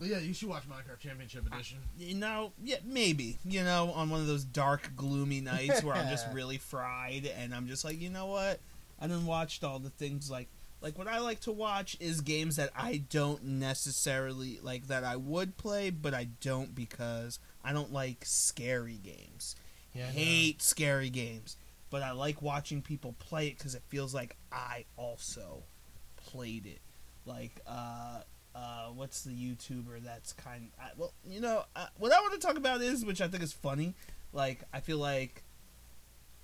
But 0.00 0.08
yeah, 0.08 0.18
you 0.18 0.32
should 0.32 0.48
watch 0.48 0.62
Minecraft 0.66 0.98
Championship 0.98 1.46
Edition. 1.46 1.76
You 1.98 2.14
know, 2.14 2.52
yeah, 2.64 2.78
maybe. 2.86 3.36
You 3.44 3.62
know, 3.62 3.92
on 3.94 4.08
one 4.08 4.20
of 4.20 4.26
those 4.26 4.44
dark, 4.44 4.92
gloomy 4.96 5.42
nights 5.42 5.84
where 5.84 5.94
I'm 5.94 6.08
just 6.08 6.26
really 6.32 6.56
fried, 6.56 7.30
and 7.38 7.54
I'm 7.54 7.68
just 7.68 7.84
like, 7.84 8.00
you 8.00 8.08
know 8.08 8.24
what? 8.24 8.60
I 8.98 9.08
done 9.08 9.26
watched 9.26 9.62
all 9.62 9.78
the 9.78 9.90
things 9.90 10.30
like, 10.30 10.48
like 10.80 10.96
what 10.96 11.06
I 11.06 11.18
like 11.18 11.40
to 11.40 11.52
watch 11.52 11.98
is 12.00 12.22
games 12.22 12.56
that 12.56 12.70
I 12.74 13.02
don't 13.10 13.44
necessarily 13.44 14.58
like 14.62 14.86
that 14.86 15.04
I 15.04 15.16
would 15.16 15.58
play, 15.58 15.90
but 15.90 16.14
I 16.14 16.28
don't 16.40 16.74
because 16.74 17.38
I 17.62 17.74
don't 17.74 17.92
like 17.92 18.24
scary 18.24 18.98
games. 19.02 19.54
Yeah, 19.94 20.06
hate 20.06 20.62
scary 20.62 21.10
games, 21.10 21.56
but 21.90 22.02
I 22.02 22.12
like 22.12 22.42
watching 22.42 22.80
people 22.82 23.14
play 23.18 23.48
it 23.48 23.58
because 23.58 23.74
it 23.74 23.82
feels 23.88 24.14
like 24.14 24.36
I 24.52 24.84
also 24.96 25.64
played 26.16 26.66
it. 26.66 26.80
Like, 27.26 27.60
uh, 27.66 28.20
uh, 28.54 28.86
what's 28.94 29.22
the 29.22 29.30
YouTuber 29.30 30.02
that's 30.04 30.32
kind? 30.32 30.70
I, 30.80 30.90
well, 30.96 31.12
you 31.28 31.40
know, 31.40 31.64
what 31.98 32.12
I 32.12 32.20
want 32.20 32.40
to 32.40 32.46
talk 32.46 32.56
about 32.56 32.80
is, 32.80 33.04
which 33.04 33.20
I 33.20 33.28
think 33.28 33.42
is 33.42 33.52
funny. 33.52 33.94
Like, 34.32 34.62
I 34.72 34.80
feel 34.80 34.98
like 34.98 35.42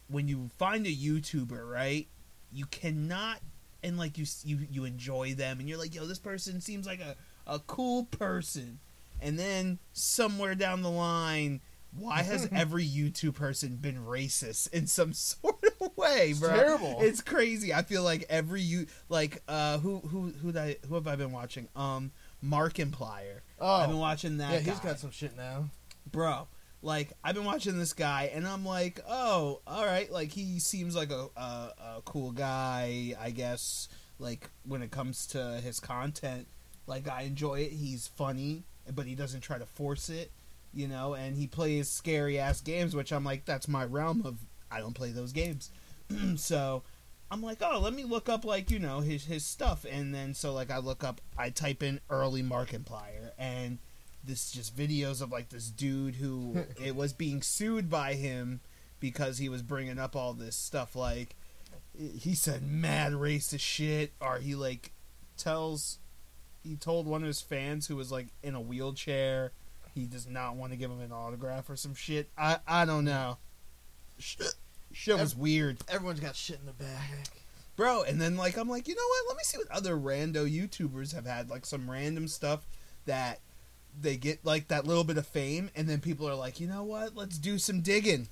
when 0.08 0.28
you 0.28 0.50
find 0.58 0.86
a 0.86 0.94
YouTuber, 0.94 1.70
right, 1.70 2.06
you 2.52 2.66
cannot, 2.66 3.40
and 3.82 3.98
like 3.98 4.18
you 4.18 4.26
you 4.44 4.66
you 4.70 4.84
enjoy 4.84 5.34
them, 5.34 5.60
and 5.60 5.68
you're 5.68 5.78
like, 5.78 5.94
yo, 5.94 6.06
this 6.06 6.18
person 6.18 6.60
seems 6.60 6.86
like 6.86 7.00
a 7.00 7.16
a 7.46 7.60
cool 7.60 8.04
person, 8.04 8.78
and 9.20 9.38
then 9.38 9.78
somewhere 9.92 10.54
down 10.54 10.82
the 10.82 10.90
line. 10.90 11.60
Why 11.92 12.22
has 12.22 12.48
every 12.52 12.86
YouTube 12.86 13.34
person 13.34 13.76
been 13.76 14.04
racist 14.04 14.72
in 14.72 14.86
some 14.86 15.12
sort 15.14 15.62
of 15.80 15.96
way, 15.96 16.34
bro? 16.38 16.50
It's 16.50 16.58
terrible. 16.60 16.96
It's 17.00 17.20
crazy. 17.22 17.72
I 17.74 17.82
feel 17.82 18.02
like 18.02 18.24
every 18.28 18.62
you 18.62 18.86
like 19.08 19.42
uh 19.48 19.78
who 19.78 19.98
who 20.00 20.32
who 20.42 20.58
I, 20.58 20.76
who 20.88 20.94
have 20.94 21.06
I 21.06 21.16
been 21.16 21.32
watching? 21.32 21.68
Um 21.76 22.12
Markiplier. 22.44 23.40
Oh, 23.60 23.66
I've 23.74 23.88
been 23.88 23.96
Oh, 23.96 24.00
watching 24.00 24.38
that 24.38 24.52
yeah, 24.52 24.58
he's 24.60 24.78
guy. 24.80 24.90
got 24.90 24.98
some 25.00 25.10
shit 25.10 25.36
now. 25.36 25.66
bro. 26.10 26.48
Like 26.82 27.12
I've 27.24 27.34
been 27.34 27.44
watching 27.46 27.78
this 27.78 27.92
guy 27.94 28.30
and 28.32 28.46
I'm 28.46 28.64
like, 28.64 29.00
"Oh, 29.08 29.60
all 29.66 29.84
right, 29.84 30.10
like 30.12 30.30
he 30.32 30.60
seems 30.60 30.94
like 30.94 31.10
a 31.10 31.28
a, 31.36 31.40
a 31.40 32.02
cool 32.04 32.30
guy, 32.32 33.14
I 33.18 33.30
guess, 33.30 33.88
like 34.18 34.50
when 34.64 34.82
it 34.82 34.90
comes 34.90 35.26
to 35.28 35.60
his 35.64 35.80
content. 35.80 36.46
Like 36.86 37.08
I 37.08 37.22
enjoy 37.22 37.60
it. 37.60 37.72
He's 37.72 38.06
funny, 38.06 38.64
but 38.94 39.06
he 39.06 39.14
doesn't 39.16 39.40
try 39.40 39.58
to 39.58 39.66
force 39.66 40.08
it, 40.08 40.30
you 40.76 40.86
know, 40.86 41.14
and 41.14 41.34
he 41.36 41.46
plays 41.46 41.88
scary 41.88 42.38
ass 42.38 42.60
games, 42.60 42.94
which 42.94 43.12
I'm 43.12 43.24
like 43.24 43.46
that's 43.46 43.66
my 43.66 43.84
realm 43.84 44.22
of 44.24 44.36
I 44.70 44.80
don't 44.80 44.94
play 44.94 45.10
those 45.10 45.32
games. 45.32 45.70
so 46.36 46.82
I'm 47.30 47.42
like, 47.42 47.58
oh, 47.62 47.80
let 47.80 47.94
me 47.94 48.04
look 48.04 48.28
up 48.28 48.44
like 48.44 48.70
you 48.70 48.78
know 48.78 49.00
his 49.00 49.24
his 49.24 49.44
stuff, 49.44 49.86
and 49.90 50.14
then 50.14 50.34
so 50.34 50.52
like 50.52 50.70
I 50.70 50.78
look 50.78 51.02
up, 51.02 51.20
I 51.36 51.50
type 51.50 51.82
in 51.82 52.00
early 52.10 52.42
Markiplier, 52.42 53.30
and 53.38 53.78
this 54.22 54.50
just 54.50 54.76
videos 54.76 55.22
of 55.22 55.32
like 55.32 55.48
this 55.48 55.70
dude 55.70 56.16
who 56.16 56.64
it 56.84 56.94
was 56.94 57.12
being 57.12 57.42
sued 57.42 57.88
by 57.88 58.14
him 58.14 58.60
because 59.00 59.38
he 59.38 59.48
was 59.48 59.62
bringing 59.62 59.98
up 59.98 60.14
all 60.14 60.34
this 60.34 60.56
stuff. 60.56 60.94
Like 60.94 61.34
he 61.98 62.34
said 62.34 62.62
mad 62.62 63.12
racist 63.14 63.60
shit, 63.60 64.12
or 64.20 64.38
he 64.38 64.54
like 64.54 64.92
tells 65.38 65.98
he 66.62 66.76
told 66.76 67.06
one 67.06 67.22
of 67.22 67.26
his 67.28 67.40
fans 67.40 67.86
who 67.86 67.96
was 67.96 68.12
like 68.12 68.26
in 68.42 68.54
a 68.54 68.60
wheelchair 68.60 69.52
he 69.96 70.04
does 70.06 70.26
not 70.28 70.54
want 70.56 70.70
to 70.72 70.76
give 70.76 70.90
him 70.90 71.00
an 71.00 71.10
autograph 71.10 71.68
or 71.68 71.74
some 71.76 71.94
shit. 71.94 72.28
I 72.38 72.58
I 72.68 72.84
don't 72.84 73.04
know. 73.04 73.38
Sh- 74.18 74.36
Shit 74.92 75.18
was 75.18 75.34
weird 75.36 75.78
Everyone's 75.88 76.20
got 76.20 76.36
shit 76.36 76.58
in 76.60 76.64
the 76.66 76.72
bag. 76.72 77.28
bro 77.76 78.02
and 78.02 78.18
then 78.18 78.34
like 78.38 78.56
i'm 78.56 78.66
like 78.68 78.88
you 78.88 78.94
know 78.94 79.02
what 79.06 79.28
let 79.28 79.36
me 79.36 79.42
see 79.44 79.58
what 79.58 79.70
other 79.70 79.94
rando 79.94 80.50
youtubers 80.50 81.12
have 81.14 81.26
had 81.26 81.50
like 81.50 81.66
some 81.66 81.90
random 81.90 82.26
stuff 82.28 82.66
that 83.04 83.40
they 84.00 84.16
get 84.16 84.42
like 84.42 84.68
that 84.68 84.86
little 84.86 85.04
bit 85.04 85.18
of 85.18 85.26
fame 85.26 85.68
and 85.76 85.86
then 85.86 86.00
people 86.00 86.26
are 86.26 86.34
like 86.34 86.60
you 86.60 86.66
know 86.66 86.82
what 86.82 87.14
let's 87.14 87.36
do 87.36 87.58
some 87.58 87.82
digging 87.82 88.28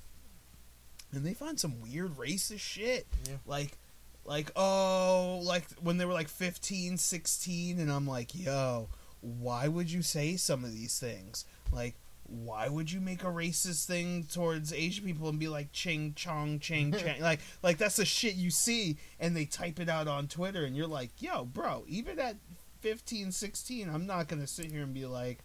and 1.12 1.26
they 1.26 1.34
find 1.34 1.60
some 1.60 1.78
weird 1.82 2.16
racist 2.16 2.60
shit 2.60 3.06
Yeah. 3.28 3.34
like 3.44 3.76
like 4.24 4.50
oh 4.56 5.40
like 5.44 5.64
when 5.82 5.98
they 5.98 6.06
were 6.06 6.14
like 6.14 6.28
15 6.28 6.96
16 6.96 7.78
and 7.78 7.92
i'm 7.92 8.06
like 8.06 8.34
yo 8.34 8.88
why 9.24 9.68
would 9.68 9.90
you 9.90 10.02
say 10.02 10.36
some 10.36 10.64
of 10.64 10.72
these 10.74 10.98
things? 10.98 11.44
Like 11.72 11.94
why 12.26 12.68
would 12.68 12.90
you 12.90 13.00
make 13.00 13.22
a 13.22 13.26
racist 13.26 13.84
thing 13.86 14.24
towards 14.32 14.72
Asian 14.72 15.04
people 15.04 15.28
and 15.28 15.38
be 15.38 15.48
like 15.48 15.72
ching 15.72 16.14
chong 16.14 16.58
ching 16.58 16.90
chang 16.98 17.20
like 17.20 17.40
like 17.62 17.76
that's 17.78 17.96
the 17.96 18.04
shit 18.04 18.34
you 18.34 18.50
see 18.50 18.96
and 19.20 19.36
they 19.36 19.44
type 19.44 19.78
it 19.78 19.88
out 19.90 20.08
on 20.08 20.26
Twitter 20.26 20.64
and 20.64 20.74
you're 20.74 20.86
like 20.86 21.10
yo 21.18 21.44
bro 21.44 21.84
even 21.86 22.18
at 22.18 22.36
15 22.80 23.30
16 23.30 23.90
I'm 23.90 24.06
not 24.06 24.26
gonna 24.28 24.46
sit 24.46 24.70
here 24.72 24.82
and 24.82 24.94
be 24.94 25.04
like 25.04 25.40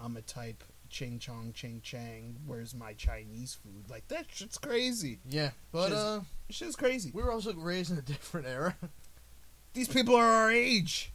I'm 0.00 0.16
a 0.16 0.22
type 0.22 0.64
ching 0.88 1.18
chong 1.18 1.52
ching 1.54 1.80
chang 1.82 2.36
where's 2.46 2.74
my 2.74 2.94
Chinese 2.94 3.54
food? 3.62 3.90
Like 3.90 4.08
that 4.08 4.26
shit's 4.32 4.56
crazy. 4.58 5.18
Yeah, 5.28 5.50
but 5.72 5.88
Shit's- 5.88 5.96
uh, 5.98 6.20
shit's 6.50 6.76
crazy. 6.76 7.10
we 7.12 7.22
were 7.22 7.32
also 7.32 7.52
raised 7.54 7.90
in 7.90 7.98
a 7.98 8.02
different 8.14 8.46
era. 8.46 8.76
these 9.74 9.88
people 9.88 10.14
are 10.16 10.24
our 10.24 10.50
age 10.50 11.10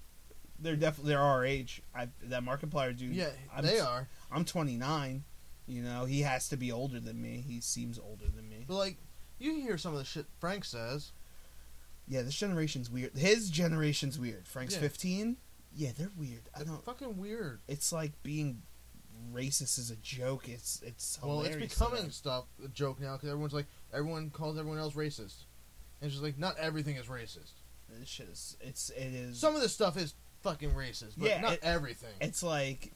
they're 0.61 0.75
definitely 0.75 1.13
they're 1.13 1.21
our 1.21 1.45
age 1.45 1.81
I 1.95 2.09
that 2.23 2.43
Markiplier 2.43 2.95
dude 2.97 3.15
yeah, 3.15 3.29
I'm 3.55 3.63
they 3.65 3.79
are. 3.79 4.07
I'm 4.31 4.45
29. 4.45 5.23
You 5.67 5.81
know, 5.83 6.05
he 6.05 6.21
has 6.21 6.49
to 6.49 6.57
be 6.57 6.71
older 6.71 6.99
than 6.99 7.21
me. 7.21 7.43
He 7.47 7.61
seems 7.61 7.99
older 7.99 8.25
than 8.27 8.49
me. 8.49 8.65
But 8.67 8.75
like, 8.75 8.97
you 9.37 9.53
hear 9.61 9.77
some 9.77 9.93
of 9.93 9.99
the 9.99 10.05
shit 10.05 10.25
Frank 10.39 10.65
says. 10.65 11.11
Yeah, 12.07 12.23
this 12.23 12.35
generation's 12.35 12.89
weird. 12.89 13.15
His 13.15 13.51
generation's 13.51 14.17
weird. 14.17 14.47
Frank's 14.47 14.73
Yeah. 14.73 14.79
15. 14.81 15.37
Yeah, 15.75 15.91
they're 15.95 16.09
weird. 16.17 16.41
I 16.55 16.59
They're 16.59 16.67
don't. 16.69 16.83
fucking 16.83 17.17
weird. 17.19 17.59
It's 17.67 17.91
like 17.93 18.13
being 18.23 18.63
racist 19.31 19.77
is 19.77 19.91
a 19.91 19.95
joke. 19.97 20.49
It's 20.49 20.81
it's 20.83 21.19
Well, 21.21 21.41
it's 21.41 21.55
becoming 21.55 22.01
them. 22.03 22.11
stuff 22.11 22.45
a 22.65 22.67
joke 22.69 22.99
now 22.99 23.13
because 23.15 23.29
everyone's 23.29 23.53
like, 23.53 23.67
everyone 23.93 24.31
calls 24.31 24.57
everyone 24.57 24.79
else 24.79 24.95
racist. 24.95 25.43
And 26.01 26.07
it's 26.07 26.13
just 26.13 26.23
like, 26.23 26.39
not 26.39 26.57
everything 26.57 26.95
is 26.95 27.05
racist. 27.05 27.51
This 27.89 28.09
shit 28.09 28.27
is 28.29 28.57
it's 28.61 28.89
it 28.91 29.13
is. 29.13 29.39
Some 29.39 29.55
of 29.55 29.61
this 29.61 29.73
stuff 29.73 29.97
is 29.97 30.15
fucking 30.41 30.71
racist, 30.71 31.13
but 31.17 31.29
Yeah, 31.29 31.41
not 31.41 31.53
it- 31.53 31.59
everything. 31.63 32.13
it's 32.21 32.41
like 32.43 32.91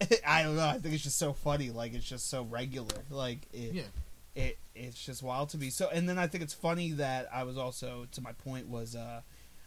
I 0.26 0.42
don't 0.44 0.56
know. 0.56 0.64
I 0.66 0.78
think 0.78 0.94
it's 0.94 1.02
just 1.04 1.18
so 1.18 1.32
funny. 1.32 1.70
Like 1.70 1.92
it's 1.94 2.08
just 2.08 2.30
so 2.30 2.42
regular. 2.44 2.94
Like 3.10 3.40
it, 3.52 3.74
yeah, 3.74 3.82
it 4.34 4.58
it's 4.74 5.04
just 5.04 5.22
wild 5.22 5.50
to 5.50 5.58
me. 5.58 5.68
So 5.70 5.88
and 5.90 6.08
then 6.08 6.18
I 6.18 6.26
think 6.26 6.42
it's 6.42 6.54
funny 6.54 6.92
that 6.92 7.28
I 7.32 7.42
was 7.44 7.58
also 7.58 8.06
to 8.12 8.20
my 8.22 8.32
point 8.32 8.68
was 8.68 8.96
uh 8.96 9.20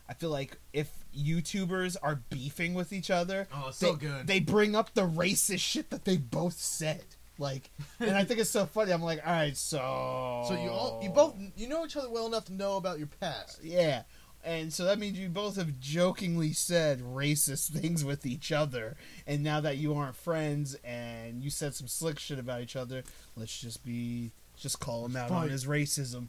I 0.10 0.14
feel 0.16 0.32
like 0.32 0.58
if 0.74 0.90
YouTubers 1.18 1.96
are 2.02 2.16
beefing 2.30 2.74
with 2.74 2.92
each 2.92 3.10
other, 3.12 3.48
oh, 3.54 3.68
they, 3.68 3.72
so 3.72 3.96
good. 3.96 4.28
they 4.28 4.40
bring 4.40 4.76
up 4.76 4.94
the 4.96 5.08
racist 5.08 5.60
shit 5.60 5.90
that 5.92 6.04
they 6.04 6.18
both 6.18 6.56
said. 6.60 7.04
Like, 7.40 7.72
and 8.00 8.12
I 8.16 8.26
think 8.26 8.40
it's 8.42 8.50
so 8.50 8.66
funny. 8.68 8.92
I'm 8.92 9.02
like, 9.02 9.26
all 9.26 9.32
right, 9.34 9.56
so 9.58 10.44
So 10.48 10.54
you 10.56 10.70
all 10.70 11.00
you 11.04 11.10
both 11.10 11.36
you 11.56 11.68
know 11.70 11.86
each 11.86 11.96
other 11.96 12.10
well 12.10 12.26
enough 12.28 12.46
to 12.46 12.54
know 12.54 12.78
about 12.78 12.98
your 12.98 13.08
past. 13.20 13.60
yeah. 13.64 14.04
And 14.44 14.74
so 14.74 14.84
that 14.86 15.00
means 15.00 15.18
you 15.18 15.30
both 15.30 15.56
have 15.56 15.80
jokingly 15.80 16.52
said 16.52 17.02
racist 17.02 17.72
things 17.72 18.04
with 18.04 18.26
each 18.26 18.52
other. 18.52 18.98
And 19.26 19.42
now 19.44 19.62
that 19.62 19.78
you 19.78 19.94
aren't 19.94 20.16
friends 20.16 20.76
and 20.84 21.42
you 21.42 21.50
said 21.50 21.74
some 21.74 21.88
slick 21.88 22.20
shit 22.20 22.40
about 22.40 22.62
each 22.62 22.76
other, 22.76 23.04
let's 23.36 23.58
just 23.58 23.86
be 23.86 24.32
just 24.58 24.80
call 24.80 25.06
him 25.06 25.16
out 25.16 25.32
on 25.32 25.44
Fight. 25.44 25.52
his 25.52 25.66
racism. 25.66 26.28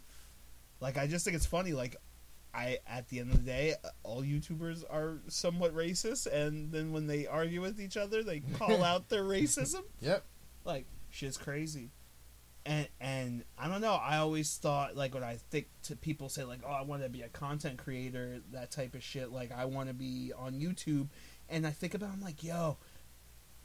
Like 0.81 0.97
I 0.97 1.07
just 1.07 1.25
think 1.25 1.37
it's 1.37 1.47
funny. 1.47 1.73
Like 1.73 1.97
I 2.55 2.79
at 2.87 3.09
the 3.09 3.19
end 3.19 3.33
of 3.33 3.39
the 3.45 3.51
day, 3.51 3.75
all 4.05 4.23
YouTubers 4.23 4.85
are 4.89 5.19
somewhat 5.29 5.75
racist, 5.75 6.27
and 6.27 6.71
then 6.71 6.93
when 6.93 7.07
they 7.07 7.27
argue 7.27 7.61
with 7.61 7.81
each 7.81 7.97
other, 7.97 8.23
they 8.23 8.41
call 8.41 8.83
out 8.85 9.09
their 9.09 9.25
racism. 9.25 9.83
Yep. 10.01 10.25
Like 10.65 10.87
shit's 11.11 11.37
crazy. 11.37 11.91
And 12.67 12.89
and 12.99 13.45
I 13.59 13.69
don't 13.69 13.83
know. 13.83 13.95
I 13.95 14.17
always 14.17 14.57
thought 14.57 14.97
like 14.97 15.13
when 15.13 15.23
I 15.23 15.37
think 15.51 15.67
to 15.85 15.97
people 15.97 16.29
say 16.31 16.45
like, 16.45 16.61
oh, 16.67 16.73
I 16.73 16.83
want 16.83 17.03
to 17.03 17.09
be 17.11 17.23
a 17.23 17.29
content 17.29 17.77
creator, 17.77 18.41
that 18.53 18.71
type 18.71 18.95
of 18.95 19.03
shit. 19.03 19.31
Like 19.31 19.53
I 19.53 19.67
want 19.67 19.89
to 19.89 19.95
be 19.95 20.33
on 20.37 20.55
YouTube, 20.55 21.09
and 21.49 21.67
I 21.67 21.71
think 21.71 21.95
about, 21.95 22.11
it, 22.11 22.13
I'm 22.15 22.23
like, 22.23 22.43
yo, 22.43 22.79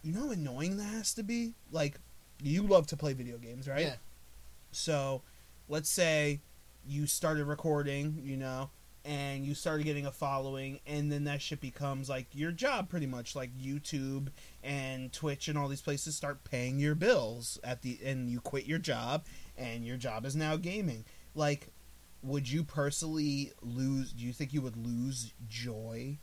you 0.01 0.13
know 0.13 0.25
how 0.25 0.31
annoying 0.31 0.77
that 0.77 0.83
has 0.83 1.13
to 1.13 1.23
be. 1.23 1.53
Like, 1.71 1.99
you 2.41 2.63
love 2.63 2.87
to 2.87 2.97
play 2.97 3.13
video 3.13 3.37
games, 3.37 3.67
right? 3.67 3.85
Yeah. 3.85 3.95
So, 4.71 5.21
let's 5.67 5.89
say 5.89 6.41
you 6.85 7.07
started 7.07 7.45
recording, 7.45 8.21
you 8.23 8.37
know, 8.37 8.69
and 9.05 9.45
you 9.45 9.55
started 9.55 9.83
getting 9.83 10.05
a 10.05 10.11
following, 10.11 10.79
and 10.85 11.11
then 11.11 11.23
that 11.23 11.41
shit 11.41 11.61
becomes 11.61 12.09
like 12.09 12.27
your 12.33 12.51
job 12.51 12.89
pretty 12.89 13.07
much. 13.07 13.35
Like 13.35 13.57
YouTube 13.57 14.29
and 14.63 15.11
Twitch 15.11 15.47
and 15.47 15.57
all 15.57 15.67
these 15.67 15.81
places 15.81 16.15
start 16.15 16.43
paying 16.43 16.79
your 16.79 16.95
bills 16.95 17.59
at 17.63 17.81
the, 17.81 17.99
and 18.03 18.29
you 18.29 18.39
quit 18.39 18.65
your 18.65 18.79
job, 18.79 19.25
and 19.57 19.85
your 19.85 19.97
job 19.97 20.25
is 20.25 20.35
now 20.35 20.55
gaming. 20.57 21.05
Like, 21.35 21.67
would 22.21 22.49
you 22.49 22.63
personally 22.63 23.51
lose? 23.61 24.11
Do 24.11 24.25
you 24.25 24.33
think 24.33 24.53
you 24.53 24.61
would 24.61 24.77
lose 24.77 25.33
joy 25.47 26.17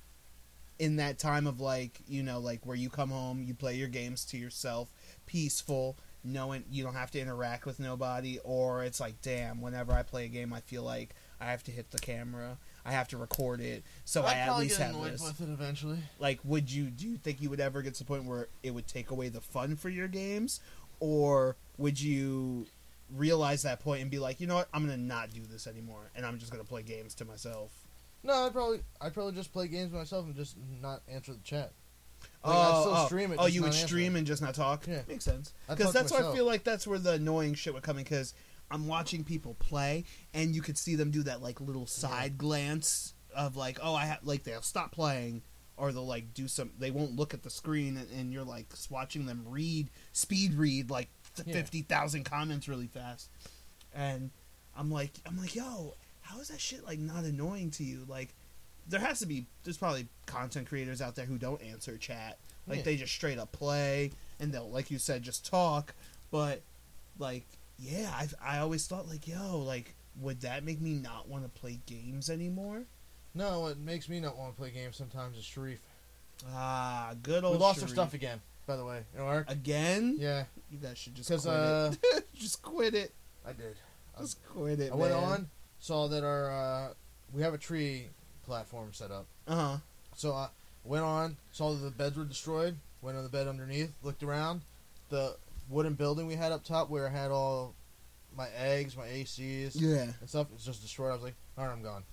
in 0.79 0.97
that 0.97 1.19
time 1.19 1.47
of 1.47 1.59
like, 1.59 2.01
you 2.07 2.23
know, 2.23 2.39
like 2.39 2.67
where 2.67 2.77
you 2.77 2.91
come 2.91 3.11
home, 3.11 3.43
you 3.43 3.55
play 3.55 3.75
your 3.75 3.89
games 3.89 4.27
to 4.27 4.37
yourself, 4.37 4.91
peaceful, 5.25 5.97
knowing 6.23 6.65
you 6.71 6.85
don't 6.85 6.95
have 6.95 7.11
to 7.13 7.21
interact 7.21 7.65
with 7.65 7.81
nobody, 7.81 8.39
or 8.45 8.83
it's 8.85 9.01
like, 9.01 9.23
damn, 9.23 9.63
whenever 9.63 9.93
I 9.93 10.03
play 10.03 10.27
a 10.27 10.29
game, 10.29 10.53
I 10.53 10.61
feel 10.61 10.83
like 10.83 11.15
I 11.41 11.47
have 11.47 11.63
to 11.65 11.71
hit 11.71 11.91
the 11.91 11.99
camera, 11.99 12.57
I 12.85 12.93
have 12.93 13.09
to 13.09 13.17
record 13.17 13.61
it, 13.61 13.83
so 14.05 14.23
I 14.23 14.31
I'd 14.31 14.37
at 14.37 14.59
least 14.59 14.79
get 14.79 14.87
have 14.87 14.97
annoyed 14.97 15.13
this. 15.15 15.23
with 15.23 15.41
it 15.41 15.53
eventually. 15.53 15.99
Like, 16.19 16.41
would 16.45 16.71
you 16.71 16.85
do 16.85 17.07
you 17.09 17.17
think 17.17 17.43
you 17.43 17.51
would 17.51 17.61
ever 17.61 17.83
get 17.83 17.95
to 17.95 17.99
the 18.01 18.05
point 18.07 18.25
where 18.25 18.49
it 18.63 18.73
would 18.73 18.87
take 18.87 19.11
away 19.11 19.29
the 19.29 19.41
fun 19.41 19.77
for 19.77 19.89
your 19.89 20.09
games, 20.09 20.61
or 21.01 21.57
would 21.79 22.01
you 22.01 22.67
realize 23.15 23.63
that 23.63 23.81
point 23.81 24.03
and 24.03 24.11
be 24.11 24.19
like, 24.19 24.41
you 24.41 24.47
know 24.47 24.57
what, 24.57 24.69
I'm 24.73 24.85
gonna 24.85 24.97
not 24.97 25.33
do 25.33 25.41
this 25.51 25.67
anymore, 25.67 26.11
and 26.15 26.25
I'm 26.25 26.39
just 26.39 26.53
gonna 26.53 26.65
play 26.65 26.83
games 26.83 27.15
to 27.17 27.25
myself? 27.25 27.71
No, 28.23 28.47
I'd 28.47 28.53
probably 28.53 28.81
I'd 29.01 29.15
probably 29.15 29.33
just 29.33 29.53
play 29.53 29.69
games 29.69 29.93
myself 29.93 30.27
and 30.27 30.35
just 30.35 30.57
not 30.81 31.03
answer 31.09 31.33
the 31.33 31.43
chat. 31.45 31.73
Oh, 32.45 32.51
I'd 32.53 32.81
still 32.81 32.95
oh, 32.95 33.07
stream 33.07 33.33
it, 33.33 33.39
oh, 33.41 33.47
you 33.47 33.63
would 33.63 33.75
stream 33.75 34.17
and 34.17 34.27
just 34.27 34.41
not 34.41 34.55
talk. 34.55 34.87
Yeah. 34.87 35.03
makes 35.09 35.25
sense. 35.25 35.53
Because 35.69 35.93
that's 35.93 36.13
why 36.13 36.19
I 36.19 36.35
feel 36.35 36.45
like 36.45 36.65
that's 36.65 36.87
where 36.87 36.99
the 36.99 37.13
annoying 37.13 37.55
shit 37.55 37.75
would 37.75 37.83
come 37.83 37.99
in. 37.99 38.05
Because 38.05 38.35
I'm 38.71 38.87
watching 38.89 39.23
people 39.25 39.55
play, 39.59 40.05
and 40.35 40.55
you 40.55 40.63
could 40.63 40.77
see 40.79 40.95
them 40.97 41.11
do 41.11 41.23
that 41.25 41.43
like 41.43 41.61
little 41.61 41.87
side 41.87 42.37
glance 42.39 43.15
of 43.35 43.57
like, 43.57 43.79
oh, 43.83 43.95
I 43.95 44.07
have 44.07 44.21
like 44.25 44.43
they'll 44.45 44.63
stop 44.63 44.93
playing, 44.93 45.43
or 45.77 45.93
they'll 45.93 46.07
like 46.07 46.35
do 46.35 46.49
some. 46.49 46.71
They 46.79 46.91
won't 46.91 47.15
look 47.17 47.33
at 47.35 47.43
the 47.43 47.51
screen, 47.51 47.97
and, 47.97 48.11
and 48.11 48.33
you're 48.33 48.45
like 48.45 48.67
watching 48.91 49.27
them 49.27 49.45
read 49.49 49.89
speed 50.13 50.55
read 50.55 50.91
like 50.91 51.09
Yeah. 51.45 51.53
fifty 51.53 51.83
thousand 51.83 52.25
comments 52.25 52.67
really 52.69 52.89
fast, 52.89 53.29
and 53.95 54.31
I'm 54.77 54.91
like, 54.91 55.13
I'm 55.27 55.39
like, 55.39 55.55
yo, 55.55 55.95
how 56.23 56.41
is 56.41 56.49
that 56.49 56.61
shit 56.61 56.85
like 56.85 56.99
not 56.99 57.25
annoying 57.25 57.71
to 57.73 57.85
you? 57.85 58.05
Like, 58.09 58.35
there 58.89 59.01
has 59.01 59.21
to 59.21 59.27
be. 59.27 59.47
There's 59.65 59.77
probably 59.79 60.09
content 60.27 60.67
creators 60.69 61.01
out 61.01 61.15
there 61.15 61.25
who 61.27 61.39
don't 61.39 61.63
answer 61.63 61.97
chat. 61.99 62.39
Like 62.67 62.79
Yeah. 62.79 62.85
they 62.85 62.97
just 62.97 63.13
straight 63.13 63.39
up 63.39 63.53
play, 63.53 64.11
and 64.41 64.53
they'll, 64.53 64.69
like 64.71 64.91
you 64.91 64.99
said, 64.99 65.23
just 65.23 65.47
talk. 65.47 65.95
But 66.33 66.63
like, 67.19 67.47
yeah, 67.79 68.11
I 68.13 68.57
I 68.57 68.59
always 68.59 68.87
thought 68.87 69.09
like, 69.09 69.27
yo, 69.29 69.59
like, 69.59 69.95
would 70.21 70.41
that 70.43 70.65
make 70.65 70.81
me 70.81 70.93
not 70.95 71.29
want 71.29 71.45
to 71.45 71.61
play 71.61 71.81
games 71.87 72.31
anymore? 72.31 72.83
No, 73.35 73.61
what 73.61 73.79
makes 73.79 74.09
me 74.09 74.19
not 74.21 74.37
want 74.39 74.55
to 74.55 74.59
play 74.61 74.71
games 74.71 74.97
sometimes 74.97 75.37
is 75.37 75.45
Sharif. 75.45 75.81
Ah, 76.53 77.15
good 77.23 77.45
old. 77.45 77.55
we 77.57 77.59
lost 77.61 77.83
our 77.83 77.89
stuff 77.89 78.15
again, 78.15 78.41
by 78.67 78.77
the 78.77 78.85
way. 78.85 79.03
You 79.15 79.21
know, 79.21 79.27
Ark? 79.27 79.47
again. 79.51 80.17
Yeah, 80.19 80.45
You 80.71 80.79
guys 80.79 80.99
should 80.99 81.15
just 81.15 81.29
quit 81.29 81.47
uh, 81.47 81.93
it. 82.15 82.29
just 82.35 82.63
quit 82.63 82.95
it. 82.95 83.13
I 83.47 83.53
did. 83.53 83.77
I- 84.17 84.21
Just 84.23 84.43
quit 84.47 84.81
it. 84.81 84.93
I 84.93 84.95
went 84.95 85.13
on, 85.13 85.49
saw 85.81 86.09
that 86.09 86.25
our 86.25 86.51
uh, 86.51 86.89
we 87.35 87.43
have 87.43 87.53
a 87.55 87.59
tree 87.59 88.07
platform 88.47 88.93
set 88.93 89.11
up. 89.11 89.27
Uh 89.47 89.55
huh. 89.55 89.77
So 90.15 90.33
I 90.33 90.49
went 90.85 91.05
on, 91.05 91.37
saw 91.53 91.73
that 91.73 91.79
the 91.85 91.91
beds 91.91 92.17
were 92.17 92.25
destroyed. 92.25 92.77
Went 93.03 93.19
on 93.19 93.23
the 93.25 93.29
bed 93.29 93.47
underneath, 93.47 93.93
looked 94.03 94.23
around. 94.23 94.63
The 95.11 95.37
wooden 95.69 95.95
building 95.95 96.27
we 96.27 96.35
had 96.35 96.53
up 96.53 96.65
top, 96.65 96.91
where 96.91 97.07
I 97.07 97.11
had 97.11 97.31
all 97.31 97.75
my 98.37 98.49
eggs, 98.59 98.97
my 98.97 99.07
ACs, 99.07 99.73
Yeah. 99.75 100.13
and 100.21 100.29
stuff, 100.29 100.49
it's 100.55 100.65
just 100.65 100.83
destroyed. 100.83 101.11
I 101.11 101.15
was 101.15 101.23
like, 101.23 101.35
all 101.57 101.65
right, 101.67 101.73
I'm 101.73 101.83
gone. 101.83 102.05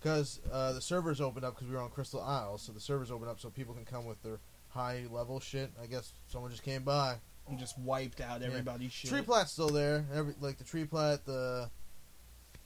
Because 0.00 0.40
uh, 0.52 0.72
the 0.72 0.80
servers 0.80 1.20
opened 1.20 1.44
up 1.44 1.54
because 1.54 1.68
we 1.68 1.74
were 1.74 1.82
on 1.82 1.90
Crystal 1.90 2.20
Isles, 2.20 2.62
so 2.62 2.72
the 2.72 2.80
servers 2.80 3.10
opened 3.10 3.30
up 3.30 3.40
so 3.40 3.50
people 3.50 3.74
can 3.74 3.84
come 3.84 4.04
with 4.06 4.22
their 4.22 4.38
high 4.68 5.04
level 5.10 5.40
shit. 5.40 5.70
I 5.82 5.86
guess 5.86 6.12
someone 6.28 6.50
just 6.50 6.62
came 6.62 6.82
by. 6.82 7.16
And 7.48 7.60
just 7.60 7.78
wiped 7.78 8.20
out 8.20 8.40
Yeah. 8.40 8.48
everybody's 8.48 8.90
shit. 8.90 9.08
Tree 9.08 9.22
plat's 9.22 9.52
still 9.52 9.68
there. 9.68 10.04
Every 10.12 10.34
like 10.40 10.58
the 10.58 10.64
tree 10.64 10.84
plat, 10.84 11.24
the 11.24 11.70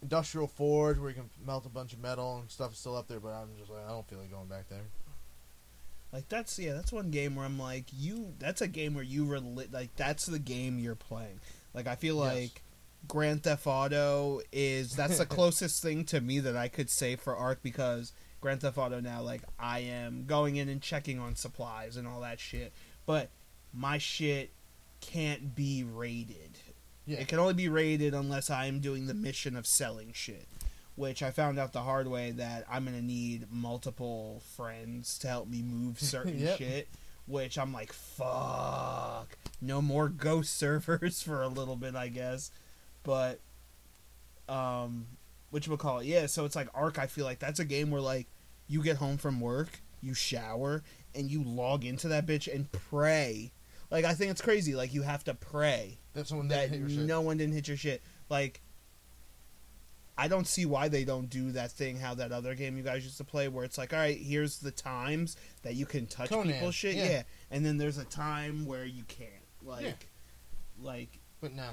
industrial 0.01 0.47
forge 0.47 0.99
where 0.99 1.11
you 1.11 1.15
can 1.17 1.29
melt 1.45 1.67
a 1.67 1.69
bunch 1.69 1.93
of 1.93 1.99
metal 1.99 2.39
and 2.39 2.51
stuff 2.51 2.73
is 2.73 2.79
still 2.79 2.97
up 2.97 3.07
there. 3.07 3.21
But 3.21 3.33
I'm 3.35 3.49
just 3.59 3.71
like, 3.71 3.85
I 3.85 3.91
don't 3.91 4.09
feel 4.09 4.19
like 4.19 4.31
going 4.31 4.47
back 4.49 4.71
there. 4.71 4.81
Like 6.13 6.29
that's 6.29 6.59
yeah, 6.59 6.73
that's 6.75 6.93
one 6.93 7.11
game 7.11 7.37
where 7.37 7.45
I'm 7.47 7.59
like 7.59 7.85
you. 7.93 8.35
That's 8.39 8.61
a 8.61 8.69
game 8.69 8.95
where 8.95 9.05
you 9.05 9.25
relate. 9.25 9.73
Like 9.73 9.95
that's 9.97 10.27
the 10.27 10.39
game 10.39 10.79
you're 10.79 10.95
playing. 10.97 11.41
Like 11.75 11.87
I 11.87 11.95
feel 11.95 12.17
Yes. 12.25 12.35
like 12.35 12.63
Grand 13.09 13.43
Theft 13.45 13.67
Auto 13.67 14.41
is 14.53 14.95
that's 14.97 15.19
the 15.19 15.27
closest 15.39 15.83
thing 15.83 16.05
to 16.07 16.21
me 16.21 16.41
that 16.41 16.57
I 16.57 16.69
could 16.69 16.91
say 16.91 17.15
for 17.17 17.37
Ark 17.37 17.61
because 17.63 18.13
Grand 18.41 18.61
Theft 18.63 18.77
Auto 18.79 19.01
now 19.01 19.23
like 19.23 19.43
I 19.59 19.81
am 19.81 20.25
going 20.27 20.57
in 20.57 20.69
and 20.69 20.83
checking 20.83 21.19
on 21.21 21.37
supplies 21.37 21.97
and 21.97 22.09
all 22.09 22.21
that 22.23 22.41
shit, 22.41 22.73
but 23.07 23.31
my 23.73 23.99
shit 23.99 24.51
can't 25.01 25.55
be 25.55 25.85
rated. 25.85 26.59
Yeah. 27.07 27.19
It 27.21 27.29
can 27.29 27.39
only 27.39 27.55
be 27.55 27.69
rated 27.69 28.15
unless 28.15 28.51
I 28.51 28.67
am 28.67 28.81
doing 28.81 29.07
the 29.07 29.15
mission 29.15 29.57
of 29.57 29.67
selling 29.67 30.11
shit. 30.13 30.47
Which 31.01 31.23
I 31.23 31.31
found 31.31 31.59
out 31.59 31.73
the 31.73 31.81
hard 31.81 32.09
way 32.09 32.31
that 32.33 32.67
I'm 32.71 32.85
gonna 32.85 33.01
need 33.01 33.47
multiple 33.51 34.43
friends 34.55 35.19
to 35.21 35.29
help 35.29 35.49
me 35.49 35.63
move 35.63 35.99
certain 36.15 36.39
Yep. 36.39 36.59
shit. 36.59 36.89
Which 37.27 37.57
I'm 37.57 37.73
like, 37.73 37.91
fuck. 37.93 39.39
No 39.63 39.81
more 39.81 40.11
ghost 40.11 40.55
servers 40.59 41.23
for 41.23 41.41
a 41.43 41.49
little 41.49 41.77
bit, 41.77 41.97
I 41.97 42.09
guess. 42.09 42.51
But 43.03 43.41
um 44.49 45.07
which 45.51 45.67
we'll 45.69 45.79
call 45.79 46.01
it, 46.01 46.07
yeah, 46.07 46.27
so 46.27 46.45
it's 46.45 46.55
like 46.55 46.69
Ark, 46.75 46.99
I 46.99 47.07
feel 47.07 47.25
like 47.25 47.39
that's 47.39 47.59
a 47.61 47.65
game 47.65 47.91
where 47.91 48.01
like 48.03 48.27
you 48.69 48.83
get 48.83 48.99
home 48.99 49.17
from 49.17 49.41
work, 49.41 49.81
you 50.03 50.13
shower, 50.15 50.83
and 51.15 51.31
you 51.31 51.43
log 51.43 51.85
into 51.85 52.09
that 52.09 52.27
bitch 52.27 52.53
and 52.55 52.71
pray. 52.71 53.53
Like 53.91 54.05
I 54.05 54.13
think 54.13 54.31
it's 54.31 54.43
crazy. 54.43 54.75
Like 54.75 54.93
you 54.93 55.01
have 55.03 55.25
to 55.25 55.35
pray 55.35 55.99
That 56.13 56.29
someone 56.29 56.49
that 56.49 56.71
your 56.73 56.89
shit. 56.91 56.99
no 57.01 57.23
one 57.23 57.39
didn't 57.39 57.55
hit 57.55 57.69
your 57.69 57.77
shit. 57.79 58.03
Like, 58.29 58.61
I 60.21 60.29
don't 60.29 60.47
see 60.47 60.67
why 60.67 60.89
they 60.89 61.05
don't 61.05 61.31
do 61.31 61.53
that 61.53 61.71
thing 61.73 61.97
how 61.99 62.15
that 62.15 62.31
other 62.31 62.55
game 62.55 62.77
you 62.77 62.83
guys 62.83 63.05
used 63.05 63.17
to 63.19 63.25
play, 63.25 63.49
where 63.49 63.65
it's 63.65 63.79
like, 63.79 63.93
all 63.95 63.99
right, 63.99 64.19
here's 64.19 64.59
the 64.59 64.71
times 64.71 65.37
that 65.63 65.75
you 65.75 65.87
can 65.87 66.07
touch 66.07 66.29
Conan, 66.29 66.53
people's 66.53 66.75
shit, 66.75 66.95
yeah. 66.95 67.09
yeah. 67.11 67.23
and 67.51 67.65
then 67.65 67.79
there's 67.79 67.97
a 67.99 68.05
time 68.05 68.67
where 68.67 68.85
you 68.85 69.03
can't. 69.05 69.31
Like, 69.65 69.85
Yeah. 69.85 69.93
like, 70.83 71.19
But 71.41 71.53
no. 71.55 71.71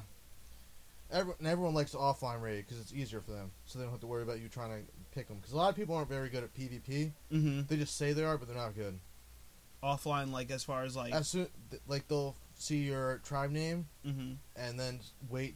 Everyone, 1.11 1.45
everyone 1.45 1.73
likes 1.73 1.91
to 1.91 1.97
offline 1.97 2.41
raid 2.41 2.65
because 2.65 2.81
it's 2.81 2.93
easier 2.93 3.21
for 3.21 3.31
them, 3.31 3.51
so 3.65 3.79
they 3.79 3.83
don't 3.85 3.91
have 3.91 4.01
to 4.01 4.07
worry 4.07 4.23
about 4.23 4.39
you 4.41 4.49
trying 4.49 4.71
to 4.71 4.91
pick 5.13 5.27
them. 5.27 5.37
Because 5.37 5.53
a 5.53 5.57
lot 5.57 5.69
of 5.69 5.75
people 5.75 5.95
aren't 5.95 6.09
very 6.09 6.29
good 6.29 6.43
at 6.43 6.53
PvP. 6.53 7.11
hmm 7.31 7.61
They 7.67 7.77
just 7.77 7.97
say 7.97 8.13
they 8.13 8.23
are, 8.23 8.37
but 8.37 8.47
they're 8.47 8.57
not 8.57 8.75
good. 8.75 8.99
offline, 9.83 10.31
like 10.31 10.51
as 10.51 10.63
far 10.63 10.83
as 10.83 10.95
like, 10.95 11.13
As 11.13 11.27
soon, 11.29 11.47
like 11.87 12.07
they'll 12.07 12.35
see 12.55 12.77
your 12.79 13.19
tribe 13.23 13.51
name 13.51 13.85
hmm 14.03 14.33
and 14.55 14.79
then 14.79 14.99
wait 15.29 15.55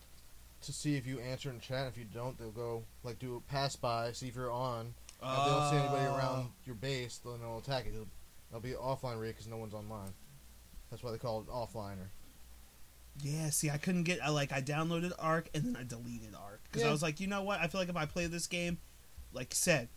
to 0.61 0.73
see 0.73 0.95
if 0.95 1.05
you 1.07 1.19
answer 1.19 1.49
in 1.49 1.59
chat. 1.59 1.87
If 1.87 1.97
you 1.97 2.05
don't, 2.05 2.37
they'll 2.37 2.51
go 2.51 2.83
like 3.03 3.19
do 3.19 3.35
a 3.35 3.51
pass 3.51 3.75
by, 3.75 4.11
see 4.11 4.27
if 4.27 4.35
you're 4.35 4.51
on. 4.51 4.93
And 5.23 5.37
if 5.37 5.45
they 5.45 5.51
don't 5.51 5.69
see 5.69 5.75
anybody 5.77 6.05
Oh. 6.07 6.15
around 6.17 6.49
your 6.65 6.75
base, 6.75 7.19
then 7.23 7.39
they'll 7.41 7.59
attack 7.59 7.85
it. 7.85 7.93
It'll, 7.93 8.07
it'll 8.49 8.59
be 8.61 8.71
offline 8.71 9.19
raid 9.19 9.29
because 9.29 9.47
no 9.47 9.57
one's 9.57 9.73
online. 9.73 10.13
That's 10.89 11.03
why 11.03 11.11
they 11.11 11.17
call 11.17 11.41
it 11.41 11.47
offliner. 11.47 12.09
Yeah, 13.21 13.49
see, 13.49 13.69
I 13.69 13.77
couldn't 13.77 14.03
get. 14.03 14.23
I 14.23 14.29
like 14.29 14.51
I 14.51 14.61
downloaded 14.61 15.11
Ark 15.19 15.49
and 15.53 15.63
then 15.65 15.75
I 15.75 15.83
deleted 15.83 16.33
Ark 16.35 16.61
because 16.63 16.83
I 16.83 16.91
was 16.91 17.01
like, 17.03 17.19
you 17.19 17.27
know 17.27 17.43
what? 17.43 17.59
I 17.59 17.67
feel 17.67 17.81
like 17.81 17.89
if 17.89 17.95
I 17.97 18.05
play 18.05 18.25
this 18.27 18.47
game, 18.47 18.77
like 19.33 19.47
I 19.51 19.55
said, 19.55 19.89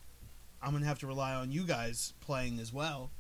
I'm 0.63 0.73
gonna 0.73 0.87
have 0.87 0.99
to 1.01 1.07
rely 1.07 1.33
on 1.35 1.51
you 1.53 1.63
guys 1.65 2.13
playing 2.21 2.59
as 2.59 2.73
well, 2.73 3.13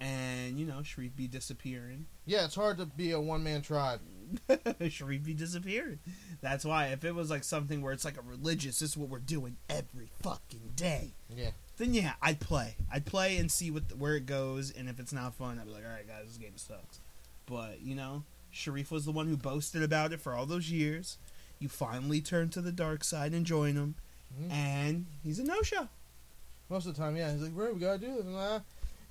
and 0.00 0.58
you 0.58 0.64
know, 0.66 0.82
Sharif 0.82 1.14
be 1.14 1.28
disappearing. 1.28 2.06
Yeah, 2.24 2.44
it's 2.46 2.54
hard 2.54 2.78
to 2.78 2.86
be 2.86 3.10
a 3.12 3.20
one 3.20 3.42
man 3.44 3.60
tribe. 3.62 4.00
Sharifi 4.48 5.36
disappeared. 5.36 5.98
That's 6.40 6.64
why 6.64 6.86
if 6.88 7.04
it 7.04 7.14
was 7.14 7.30
like 7.30 7.44
something 7.44 7.82
where 7.82 7.92
it's 7.92 8.04
like 8.04 8.16
a 8.18 8.22
religious, 8.22 8.78
this 8.80 8.90
is 8.90 8.96
what 8.96 9.08
we're 9.08 9.18
doing 9.18 9.56
every 9.68 10.08
fucking 10.22 10.72
day. 10.76 11.12
Yeah. 11.34 11.50
Then 11.78 11.94
yeah, 11.94 12.12
I'd 12.20 12.40
play. 12.40 12.76
I'd 12.92 13.06
play 13.06 13.36
and 13.38 13.50
see 13.50 13.70
what 13.70 13.96
where 13.96 14.14
it 14.16 14.26
goes, 14.26 14.70
and 14.70 14.88
if 14.88 15.00
it's 15.00 15.12
not 15.12 15.34
fun, 15.34 15.58
I'd 15.58 15.66
be 15.66 15.72
like, 15.72 15.84
all 15.84 15.90
right, 15.92 16.06
guys, 16.06 16.26
this 16.26 16.36
game 16.38 16.56
sucks. 16.56 17.00
But 17.46 17.80
you 17.82 17.94
know, 17.94 18.24
Sharif 18.50 18.90
was 18.90 19.04
the 19.04 19.12
one 19.12 19.26
who 19.28 19.36
boasted 19.36 19.82
about 19.82 20.12
it 20.12 20.20
for 20.20 20.34
all 20.34 20.46
those 20.46 20.70
years. 20.70 21.18
You 21.58 21.68
finally 21.68 22.20
turn 22.20 22.50
to 22.50 22.60
the 22.60 22.72
dark 22.72 23.04
side 23.04 23.32
and 23.32 23.46
join 23.46 23.74
him, 23.74 23.94
Mhm. 24.40 24.50
and 24.50 25.06
he's 25.22 25.38
a 25.38 25.44
no 25.44 25.62
show. 25.62 25.88
Most 26.68 26.86
of 26.86 26.94
the 26.96 27.00
time, 27.02 27.16
yeah. 27.16 27.32
He's 27.32 27.42
like, 27.42 27.52
"Bro, 27.54 27.72
we 27.74 27.80
gotta 27.80 27.98
do 27.98 28.14
this." 28.16 28.24
And, 28.24 28.36
uh, 28.36 28.60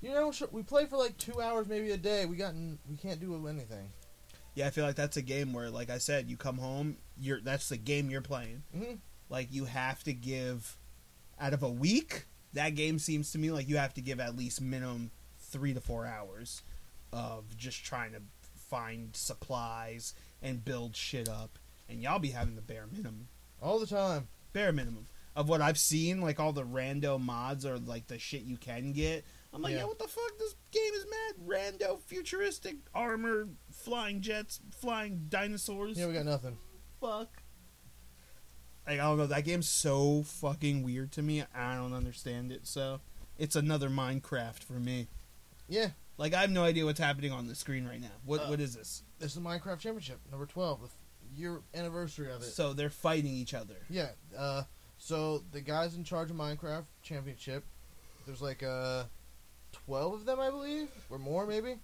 you 0.02 0.10
know, 0.10 0.32
we 0.52 0.64
play 0.64 0.86
for 0.86 0.98
like 0.98 1.18
two 1.18 1.42
hours, 1.42 1.68
maybe 1.68 1.92
a 1.92 1.98
day. 1.98 2.26
We 2.26 2.36
got, 2.36 2.54
we 2.90 2.98
can't 2.98 3.20
do 3.20 3.48
anything. 3.48 3.90
Yeah, 4.56 4.68
I 4.68 4.70
feel 4.70 4.86
like 4.86 4.96
that's 4.96 5.18
a 5.18 5.22
game 5.22 5.54
where, 5.54 5.70
like 5.70 5.90
I 5.90 5.98
said, 5.98 6.30
you 6.30 6.36
come 6.38 6.58
home, 6.58 6.98
you're 7.20 7.40
that's 7.42 7.70
the 7.70 7.78
game 7.78 8.10
you're 8.10 8.22
playing. 8.22 8.64
hmm 8.76 8.96
Like 9.30 9.48
you 9.52 9.66
have 9.66 10.04
to 10.04 10.14
give 10.14 10.78
out 11.40 11.54
of 11.54 11.64
a 11.64 11.70
week. 11.70 12.26
That 12.54 12.76
game 12.76 13.00
seems 13.00 13.32
to 13.32 13.38
me 13.38 13.50
like 13.52 13.70
you 13.70 13.78
have 13.78 13.94
to 13.94 14.02
give 14.02 14.20
at 14.20 14.36
least 14.36 14.60
minimum 14.62 15.12
three 15.40 15.74
to 15.74 15.80
four 15.82 16.06
hours 16.06 16.64
of 17.14 17.56
just 17.58 17.84
trying 17.86 18.12
to 18.12 18.22
find 18.70 19.16
supplies 19.16 20.14
and 20.42 20.64
build 20.64 20.96
shit 20.96 21.28
up, 21.30 21.58
and 21.90 22.02
y'all 22.02 22.20
be 22.20 22.30
having 22.30 22.56
the 22.56 22.62
bare 22.62 22.86
minimum, 22.92 23.28
All 23.62 23.80
the 23.80 23.86
time. 23.88 24.28
bare 24.54 24.72
minimum 24.72 25.08
of 25.36 25.48
what 25.50 25.62
I've 25.62 25.78
seen. 25.78 26.20
Like 26.22 26.40
all 26.40 26.52
the 26.54 26.64
rando 26.64 27.20
mods 27.20 27.66
or 27.66 27.78
like 27.78 28.08
the 28.08 28.20
shit 28.20 28.42
you 28.44 28.58
can 28.58 28.92
get. 28.92 29.26
I'm 29.54 29.62
like, 29.62 29.74
Yeah. 29.74 29.80
yeah, 29.80 29.86
what 29.86 30.00
the 30.00 30.08
fuck? 30.08 30.38
This 30.40 30.56
game 30.72 30.94
is 30.94 31.06
mad 31.10 31.48
rando, 31.48 32.00
futuristic 32.02 32.76
armor, 32.96 33.48
flying 33.82 34.22
jets, 34.22 34.60
flying 34.80 35.26
dinosaurs 35.30 35.98
Yeah, 35.98 36.08
we 36.08 36.14
got 36.14 36.26
nothing. 36.26 36.58
fuck? 37.00 37.30
Like 38.88 39.00
I 39.00 39.04
don't 39.04 39.18
know. 39.18 39.28
That 39.28 39.46
game's 39.46 39.70
so 39.70 40.24
fucking 40.24 40.84
weird 40.84 41.12
to 41.14 41.22
me. 41.22 41.44
I 41.56 41.76
don't 41.76 41.94
understand 41.94 42.52
it. 42.52 42.66
So 42.68 43.00
it's 43.38 43.56
another 43.56 43.90
Minecraft 43.90 44.64
for 44.64 44.74
me. 44.74 45.08
Yeah, 45.70 45.90
Like 46.18 46.34
I 46.34 46.42
have 46.42 46.50
no 46.52 46.64
idea 46.64 46.86
what's 46.86 47.00
happening 47.00 47.32
on 47.32 47.48
the 47.48 47.56
screen 47.56 47.86
right 47.88 48.02
now. 48.02 48.12
What 48.26 48.42
Uh, 48.42 48.48
what 48.48 48.60
is 48.60 48.74
this? 48.76 49.04
this 49.20 49.34
is 49.36 49.42
Minecraft 49.42 49.80
Championship 49.80 50.20
number 50.30 50.46
twelve, 50.46 50.82
the 50.82 50.88
f- 50.88 50.96
year 51.38 51.62
anniversary 51.74 52.30
of 52.32 52.42
it. 52.42 52.46
So 52.46 52.74
they're 52.74 52.90
fighting 52.90 53.32
each 53.34 53.54
other. 53.54 53.76
Yeah. 53.90 54.10
Uh, 54.38 54.64
so 54.98 55.44
the 55.52 55.62
guys 55.62 55.96
in 55.96 56.04
charge 56.04 56.30
of 56.30 56.36
Minecraft 56.36 56.86
Championship, 57.04 57.64
there's 58.26 58.42
like 58.42 58.64
uh, 58.64 59.04
twelve 59.72 60.14
of 60.14 60.26
them, 60.26 60.40
I 60.40 60.50
believe, 60.50 60.90
or 61.10 61.18
more 61.20 61.46
maybe. 61.48 61.76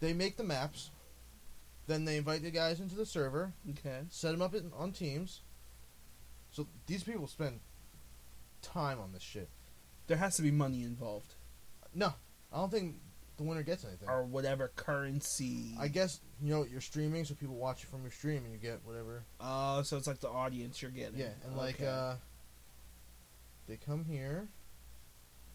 They 0.00 0.12
make 0.14 0.36
the 0.36 0.44
maps. 0.44 0.90
Then 1.88 2.04
they 2.04 2.18
invite 2.18 2.42
the 2.42 2.50
guys 2.52 2.78
into 2.80 2.94
the 2.94 3.04
server, 3.06 3.52
Okay. 3.70 4.02
set 4.10 4.30
them 4.30 4.42
up 4.42 4.54
in, 4.54 4.70
on 4.76 4.92
teams. 4.92 5.40
So 6.52 6.68
these 6.86 7.02
people 7.02 7.26
spend 7.26 7.58
time 8.62 9.00
on 9.00 9.12
this 9.12 9.22
shit. 9.22 9.48
There 10.06 10.16
has 10.18 10.36
to 10.36 10.42
be 10.42 10.50
money 10.50 10.82
involved 10.84 11.34
No, 11.94 12.14
I 12.52 12.56
don't 12.58 12.70
think 12.70 12.96
the 13.38 13.42
winner 13.44 13.62
gets 13.62 13.84
anything. 13.84 14.08
or 14.08 14.22
whatever 14.24 14.68
currency. 14.76 15.74
I 15.78 15.88
guess 15.88 16.20
you 16.42 16.50
know 16.50 16.64
you're 16.64 16.80
streaming, 16.82 17.24
so 17.24 17.34
people 17.34 17.56
watch 17.56 17.82
it 17.84 17.88
from 17.88 18.02
your 18.02 18.10
stream, 18.10 18.44
and 18.44 18.52
you 18.52 18.58
get 18.58 18.84
whatever. 18.84 19.24
Oh, 19.40 19.82
so 19.82 19.96
it's 19.96 20.06
like 20.06 20.20
the 20.20 20.28
audience 20.28 20.80
you're 20.82 20.90
getting. 20.90 21.18
Yeah, 21.18 21.32
and 21.44 21.56
like 21.56 21.76
Okay. 21.76 21.86
uh, 21.86 22.16
they 23.66 23.76
come 23.76 24.04
here, 24.04 24.48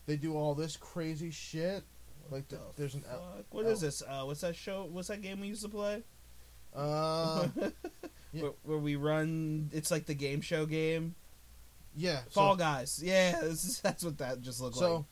they 0.08 0.18
do 0.18 0.36
all 0.36 0.56
this 0.56 0.78
crazy 0.78 1.30
shit. 1.32 1.84
What 2.24 2.32
like 2.32 2.48
the- 2.48 2.56
the 2.58 2.64
there's 2.78 2.96
an 2.96 3.02
fuck? 3.04 3.46
What 3.52 3.66
el- 3.66 3.72
is 3.72 3.82
this? 3.82 4.02
Uh, 4.02 4.24
what's 4.24 4.42
that 4.42 4.56
show? 4.56 4.86
What's 4.86 5.08
that 5.10 5.22
game 5.22 5.40
we 5.40 5.48
used 5.48 5.64
to 5.64 5.70
play? 5.70 6.04
Uh, 6.76 7.48
yeah. 8.34 8.42
where, 8.44 8.52
where 8.64 8.78
we 8.78 8.96
run. 8.96 9.70
It's 9.74 9.92
like 9.92 10.06
the 10.06 10.14
game 10.16 10.42
show 10.42 10.66
game. 10.66 11.16
yeah. 11.96 12.22
Fall 12.32 12.54
So, 12.54 12.60
Guys. 12.60 13.02
Yeah, 13.04 13.40
this 13.42 13.64
is, 13.64 13.80
that's 13.82 14.04
what 14.04 14.18
that 14.20 14.42
just 14.42 14.60
looked 14.62 14.76
so 14.76 14.82
like. 14.96 15.04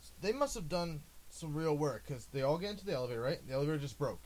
So 0.00 0.10
they 0.20 0.32
must 0.32 0.54
have 0.54 0.68
done 0.68 1.00
some 1.30 1.54
real 1.54 1.76
work 1.76 2.04
because 2.06 2.26
they 2.26 2.42
all 2.42 2.58
get 2.58 2.70
into 2.72 2.84
the 2.86 2.92
elevator, 2.94 3.20
right? 3.20 3.38
The 3.46 3.54
elevator 3.54 3.78
just 3.78 3.98
broke. 3.98 4.22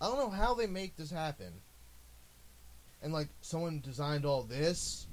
I 0.00 0.06
don't 0.06 0.18
know 0.18 0.30
how 0.30 0.54
they 0.54 0.66
make 0.66 0.96
this 0.96 1.10
happen. 1.10 1.52
And 3.02 3.12
like 3.12 3.28
someone 3.40 3.80
designed 3.80 4.24
all 4.24 4.42
this, 4.42 5.06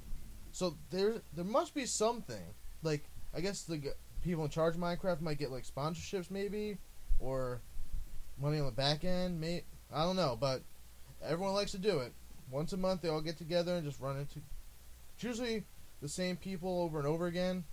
so 0.52 0.76
there 0.90 1.22
there 1.36 1.46
must 1.46 1.76
be 1.76 1.86
something. 1.86 2.42
Like 2.82 3.04
I 3.36 3.42
guess 3.42 3.62
the 3.62 3.78
g- 3.78 3.90
people 4.24 4.44
in 4.44 4.50
charge 4.50 4.74
of 4.74 4.82
Minecraft 4.82 5.22
might 5.22 5.38
get 5.38 5.52
like 5.52 5.66
sponsorships, 5.68 6.32
maybe, 6.32 6.78
or 7.20 7.62
money 8.42 8.58
on 8.60 8.66
the 8.66 8.72
back 8.72 9.04
end. 9.04 9.40
May 9.40 9.64
I 9.94 10.04
don't 10.04 10.16
know, 10.16 10.38
but 10.40 10.62
everyone 11.24 11.54
likes 11.54 11.72
to 11.72 11.78
do 11.78 12.00
it. 12.00 12.14
Once 12.52 12.74
a 12.74 12.78
month, 12.78 13.02
they 13.02 13.10
all 13.10 13.22
get 13.22 13.38
together 13.38 13.76
and 13.76 13.86
just 13.86 14.00
run 14.00 14.18
into. 14.18 14.40
It's 15.16 15.24
usually 15.24 15.64
the 16.02 16.10
same 16.10 16.36
people 16.36 16.82
over 16.84 17.00
and 17.00 17.08
over 17.08 17.26
again. 17.26 17.64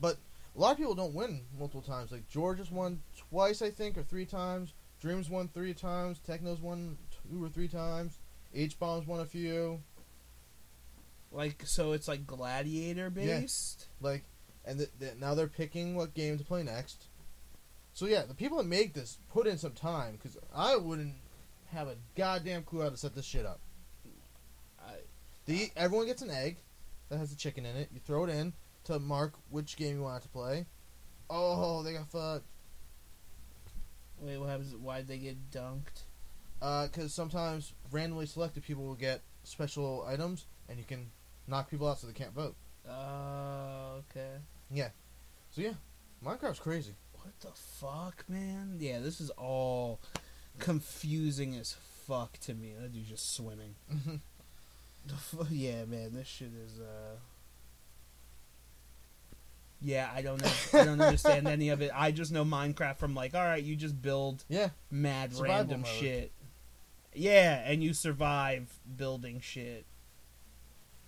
But 0.00 0.16
a 0.56 0.58
lot 0.58 0.72
of 0.72 0.78
people 0.78 0.94
don't 0.94 1.14
win 1.14 1.42
multiple 1.58 1.82
times. 1.82 2.10
Like 2.10 2.28
George 2.28 2.58
has 2.58 2.70
won 2.70 3.00
twice, 3.30 3.62
I 3.62 3.70
think, 3.70 3.96
or 3.96 4.02
three 4.02 4.26
times. 4.26 4.72
Dreams 5.00 5.30
won 5.30 5.48
three 5.48 5.74
times. 5.74 6.20
Techno's 6.26 6.60
won 6.60 6.96
two 7.30 7.42
or 7.42 7.48
three 7.48 7.68
times. 7.68 8.18
H 8.54 8.78
bombs 8.78 9.06
won 9.06 9.20
a 9.20 9.26
few. 9.26 9.80
Like 11.32 11.62
so, 11.64 11.92
it's 11.92 12.08
like 12.08 12.26
gladiator 12.26 13.08
based. 13.08 13.86
Like, 14.00 14.24
and 14.64 14.78
th- 14.78 14.90
th- 14.98 15.14
now 15.20 15.34
they're 15.34 15.46
picking 15.46 15.94
what 15.94 16.14
game 16.14 16.36
to 16.38 16.44
play 16.44 16.62
next. 16.62 17.06
So 17.92 18.06
yeah, 18.06 18.22
the 18.26 18.34
people 18.34 18.58
that 18.58 18.66
make 18.66 18.94
this 18.94 19.18
put 19.28 19.46
in 19.46 19.58
some 19.58 19.72
time 19.72 20.12
because 20.12 20.36
I 20.54 20.76
wouldn't 20.76 21.14
have 21.72 21.88
a 21.88 21.96
goddamn 22.16 22.62
clue 22.62 22.82
how 22.82 22.88
to 22.88 22.96
set 22.96 23.14
this 23.14 23.24
shit 23.24 23.46
up. 23.46 23.60
I, 24.80 24.94
The 25.46 25.70
everyone 25.76 26.06
gets 26.06 26.22
an 26.22 26.30
egg 26.30 26.58
that 27.08 27.18
has 27.18 27.32
a 27.32 27.36
chicken 27.36 27.66
in 27.66 27.76
it. 27.76 27.88
You 27.92 28.00
throw 28.00 28.24
it 28.24 28.30
in 28.30 28.52
to 28.84 28.98
mark 28.98 29.34
which 29.50 29.76
game 29.76 29.96
you 29.96 30.02
want 30.02 30.22
to 30.22 30.28
play. 30.28 30.66
Oh, 31.28 31.82
they 31.82 31.92
got 31.92 32.08
fucked. 32.10 32.46
wait, 34.20 34.38
what 34.38 34.48
happens? 34.48 34.74
Why'd 34.74 35.06
they 35.06 35.18
get 35.18 35.50
dunked? 35.50 36.04
because 36.58 37.04
Uh, 37.04 37.08
sometimes 37.08 37.72
randomly 37.90 38.26
selected 38.26 38.62
people 38.62 38.84
will 38.84 38.94
get 38.94 39.22
special 39.44 40.04
items, 40.06 40.46
and 40.68 40.78
you 40.78 40.84
can 40.84 41.10
knock 41.46 41.70
people 41.70 41.88
out 41.88 41.98
so 41.98 42.06
they 42.06 42.12
can't 42.12 42.34
vote. 42.34 42.54
Oh, 42.88 44.02
okay. 44.10 44.32
Yeah. 44.70 44.90
So 45.50 45.62
yeah, 45.62 45.74
Minecraft's 46.24 46.58
crazy. 46.58 46.94
What 47.22 47.38
the 47.40 47.50
fuck, 47.54 48.24
man? 48.28 48.76
Yeah, 48.78 48.98
this 49.00 49.20
is 49.20 49.30
all 49.30 50.00
confusing 50.58 51.54
as 51.56 51.76
fuck 52.06 52.38
to 52.40 52.54
me. 52.54 52.74
That 52.80 52.92
dude's 52.92 53.08
just 53.10 53.34
swimming. 53.34 53.74
The 55.06 55.14
fu- 55.14 55.46
yeah, 55.50 55.84
man, 55.86 56.12
this 56.14 56.26
shit 56.28 56.50
is. 56.54 56.78
uh 56.78 57.16
Yeah, 59.80 60.10
I 60.14 60.20
don't 60.22 60.42
know. 60.42 60.50
I 60.80 60.84
don't 60.84 61.00
understand 61.00 61.48
any 61.48 61.70
of 61.70 61.80
it. 61.80 61.90
I 61.94 62.10
just 62.10 62.32
know 62.32 62.44
Minecraft 62.44 62.96
from 62.98 63.14
like, 63.14 63.34
all 63.34 63.44
right, 63.44 63.62
you 63.62 63.76
just 63.76 64.00
build 64.02 64.44
yeah, 64.48 64.68
mad 64.90 65.32
Survival 65.32 65.54
random 65.56 65.80
mode. 65.82 65.90
shit. 65.90 66.32
Yeah, 67.14 67.62
and 67.64 67.82
you 67.82 67.92
survive 67.94 68.68
building 68.96 69.40
shit. 69.40 69.84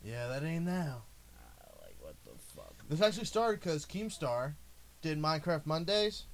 yeah, 0.05 0.27
that 0.29 0.43
ain't 0.43 0.65
now. 0.65 1.03
Uh, 1.39 1.69
like, 1.83 1.97
what 2.01 2.15
the 2.25 2.33
fuck? 2.57 2.75
This 2.89 3.01
actually 3.03 3.27
started 3.27 3.61
because 3.61 3.85
Keemstar 3.87 4.55
did 5.03 5.19
Minecraft 5.21 5.67
Mondays, 5.67 6.25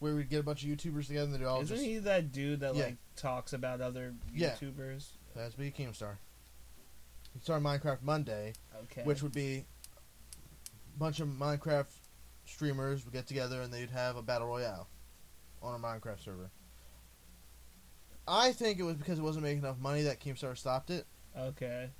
where 0.00 0.14
we'd 0.14 0.28
get 0.28 0.40
a 0.40 0.42
bunch 0.42 0.62
of 0.62 0.68
YouTubers 0.68 1.06
together 1.06 1.32
and 1.32 1.34
they'd 1.34 1.46
all 1.46 1.62
Isn't 1.62 1.76
just 1.76 1.86
he 1.86 1.98
that 1.98 2.32
dude 2.32 2.60
that 2.60 2.74
Yeah. 2.74 2.84
like 2.84 2.96
talks 3.16 3.52
about 3.52 3.80
other 3.80 4.14
Yeah. 4.32 4.54
YouTubers? 4.54 5.08
that's 5.34 5.54
be 5.54 5.70
Keemstar. 5.70 6.16
He 7.32 7.40
started 7.40 7.64
Minecraft 7.64 8.02
Monday, 8.02 8.54
Okay. 8.84 9.02
which 9.04 9.22
would 9.22 9.32
be 9.32 9.58
a 10.94 10.98
bunch 10.98 11.20
of 11.20 11.28
Minecraft 11.28 11.92
streamers 12.44 13.04
would 13.04 13.12
get 13.12 13.26
together 13.26 13.60
and 13.62 13.72
they'd 13.72 13.90
have 13.90 14.16
a 14.16 14.22
battle 14.22 14.48
royale 14.48 14.88
on 15.62 15.74
a 15.74 15.78
Minecraft 15.78 16.20
server. 16.20 16.50
I 18.28 18.52
think 18.52 18.78
it 18.78 18.82
was 18.82 18.96
because 18.96 19.18
it 19.18 19.22
wasn't 19.22 19.44
making 19.44 19.58
enough 19.60 19.78
money 19.78 20.02
that 20.02 20.20
Keemstar 20.20 20.56
stopped 20.56 20.90
it. 20.90 21.06
okay. 21.36 21.90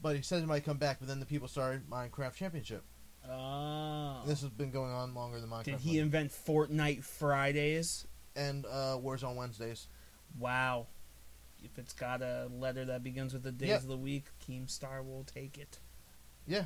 But 0.00 0.16
he 0.16 0.22
said 0.22 0.40
he 0.40 0.46
might 0.46 0.64
come 0.66 0.76
back, 0.76 0.98
but 0.98 1.08
then 1.08 1.18
the 1.18 1.24
people 1.26 1.48
started 1.48 1.88
Minecraft 1.88 2.34
Championship. 2.34 2.84
Oh. 3.30 4.22
This 4.26 4.40
has 4.42 4.50
been 4.50 4.70
going 4.70 4.92
on 4.92 5.14
longer 5.14 5.40
than 5.40 5.48
Minecraft. 5.50 5.64
Did 5.64 5.80
he 5.80 5.88
Monday. 5.90 6.00
invent 6.00 6.30
Fortnite 6.32 7.04
Fridays? 7.04 8.06
and 8.36 8.66
uh, 8.66 8.98
Warzone 9.00 9.36
Wednesdays. 9.36 9.86
Wow. 10.38 10.88
If 11.62 11.78
it's 11.78 11.92
got 11.92 12.20
a 12.20 12.48
letter 12.52 12.84
that 12.86 13.02
begins 13.04 13.32
with 13.32 13.42
the 13.44 13.52
days 13.52 13.68
Yep. 13.68 13.82
of 13.82 13.86
the 13.88 13.96
week, 13.96 14.24
Keemstar 14.46 15.04
will 15.04 15.24
take 15.24 15.56
it. 15.56 15.78
Yeah, 16.46 16.64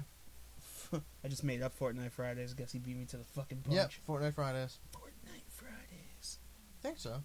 I 1.23 1.29
just 1.29 1.45
made 1.45 1.63
up 1.63 1.79
Fortnite 1.79 2.11
Fridays. 2.11 2.55
Guess 2.55 2.73
he 2.73 2.79
beat 2.81 2.97
me 2.97 3.05
to 3.05 3.17
the 3.19 3.25
fucking 3.25 3.59
punch. 3.59 3.77
yep. 3.77 3.93
Fortnite 4.09 4.35
Fridays. 4.35 4.79
Fortnite 4.93 5.53
Fridays. 5.53 6.39
I 6.81 6.83
think 6.89 6.99
so. 6.99 7.23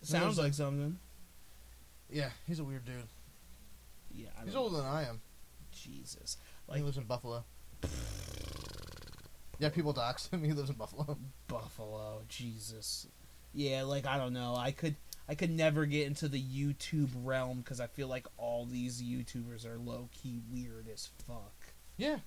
Sounds 0.00 0.38
like 0.38 0.54
something. 0.54 0.98
Yeah, 2.08 2.30
he's 2.46 2.60
a 2.60 2.64
weird 2.64 2.84
dude. 2.86 3.02
Yeah, 4.10 4.28
I 4.40 4.44
He's 4.44 4.54
older 4.56 4.76
than 4.78 4.86
I 4.86 5.02
am. 5.08 5.20
Jesus. 5.72 6.36
he 6.72 6.80
lives 6.82 6.96
in 6.98 7.04
Buffalo. 7.04 7.44
Yeah, 9.58 9.68
people 9.68 9.92
dox 9.92 10.26
him. 10.32 10.42
He 10.42 10.52
lives 10.52 10.70
in 10.70 10.76
Buffalo. 10.76 11.16
Buffalo. 11.46 12.22
Jesus. 12.28 13.06
Yeah, 13.54 13.82
like 13.82 14.06
I 14.06 14.18
don't 14.18 14.32
know. 14.32 14.56
I 14.56 14.72
could 14.72 14.96
I 15.28 15.34
could 15.34 15.50
never 15.50 15.86
get 15.86 16.06
into 16.06 16.28
the 16.28 16.42
YouTube 16.42 17.10
realm 17.22 17.58
because 17.58 17.80
I 17.80 17.86
feel 17.86 18.08
like 18.08 18.26
all 18.36 18.66
these 18.66 19.00
YouTubers 19.02 19.64
are 19.66 19.78
low 19.78 20.08
key 20.12 20.40
weird 20.50 20.88
as 20.92 21.08
fuck. 21.26 21.54
Yeah. 21.96 22.18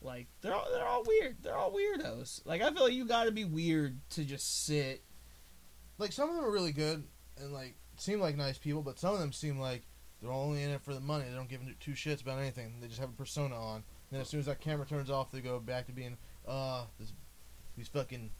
Like 0.00 0.28
they're 0.40 0.54
all 0.54 0.66
they're 0.72 0.86
all 0.86 1.04
weird. 1.06 1.36
They're 1.42 1.56
all 1.56 1.72
weirdos. 1.72 2.40
Like 2.46 2.62
I 2.62 2.70
feel 2.72 2.84
like 2.84 2.94
you 2.94 3.04
got 3.04 3.24
to 3.24 3.32
be 3.32 3.44
weird 3.44 3.98
to 4.10 4.24
just 4.24 4.64
sit. 4.64 5.02
Like 5.98 6.12
some 6.12 6.30
of 6.30 6.36
them 6.36 6.44
are 6.44 6.50
really 6.50 6.72
good 6.72 7.04
and 7.38 7.52
like 7.52 7.74
seem 7.98 8.20
like 8.20 8.36
nice 8.36 8.56
people, 8.56 8.82
but 8.82 8.98
some 8.98 9.12
of 9.12 9.20
them 9.20 9.32
seem 9.32 9.58
like 9.58 9.82
they're 10.22 10.32
only 10.32 10.62
in 10.62 10.70
it 10.70 10.82
for 10.82 10.94
the 10.94 11.00
money. 11.00 11.24
They 11.28 11.36
don't 11.36 11.48
give 11.50 11.60
two 11.80 11.92
shits 11.92 12.22
about 12.22 12.38
anything. 12.38 12.74
They 12.80 12.88
just 12.88 13.00
have 13.00 13.10
a 13.10 13.12
persona 13.14 13.56
on. 13.56 13.84
And 14.10 14.16
then 14.16 14.20
as 14.22 14.28
soon 14.28 14.40
as 14.40 14.46
that 14.46 14.60
camera 14.60 14.86
turns 14.86 15.10
off, 15.10 15.30
they 15.30 15.40
go 15.40 15.58
back 15.60 15.86
to 15.86 15.92
being 15.92 16.16
uh 16.48 16.84
this, 16.98 17.12
these 17.76 17.88
fucking 17.88 18.30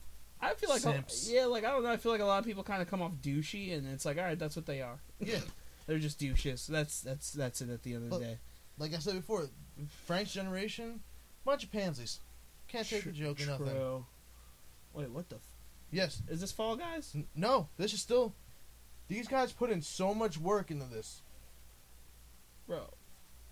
I 0.43 0.55
feel 0.55 0.71
like 0.71 0.81
Simps. 0.81 1.31
yeah, 1.31 1.45
like 1.45 1.65
I 1.65 1.71
don't 1.71 1.83
know. 1.83 1.91
I 1.91 1.97
feel 1.99 2.13
like 2.13 2.21
a 2.23 2.25
lot 2.25 2.39
of 2.39 2.45
people 2.47 2.63
kind 2.65 2.81
of 2.81 2.89
come 2.89 3.03
off 3.03 3.13
douchey, 3.23 3.77
and 3.77 3.87
it's 3.87 4.05
like, 4.07 4.17
all 4.19 4.25
right, 4.25 4.39
that's 4.39 4.57
what 4.57 4.67
they 4.67 4.81
are. 4.81 4.99
yeah. 5.21 5.39
They're 5.87 5.99
just 5.99 6.19
douches. 6.21 6.67
That's 6.67 7.01
that's 7.01 7.33
that's 7.33 7.61
it 7.61 7.69
at 7.71 7.83
the 7.83 7.95
end 7.95 8.05
of 8.05 8.11
the 8.11 8.17
But- 8.17 8.23
day. 8.25 8.39
like 8.79 8.95
I 8.95 8.99
said 8.99 9.17
before, 9.17 9.49
Frank's 10.07 10.33
generation, 10.33 11.01
bunch 11.45 11.65
of 11.65 11.73
pansies. 11.73 12.21
Can't 12.69 12.89
take 12.89 13.05
a 13.07 13.11
joke 13.11 13.41
or 13.43 13.47
nothing. 13.47 13.67
True. 13.71 14.07
Wait, 14.95 15.11
what 15.11 15.29
the? 15.29 15.37
F- 15.37 15.43
Yes. 15.91 16.23
is 16.29 16.41
this 16.41 16.53
Fall 16.53 16.77
Guys? 16.77 17.11
N- 17.15 17.27
No, 17.35 17.69
this 17.77 17.93
is 17.93 18.01
still. 18.01 18.33
These 19.09 19.27
guys 19.27 19.53
put 19.53 19.71
in 19.71 19.83
so 19.83 20.15
much 20.15 20.39
work 20.39 20.71
into 20.71 20.85
this. 20.87 21.23
bro. 22.67 22.83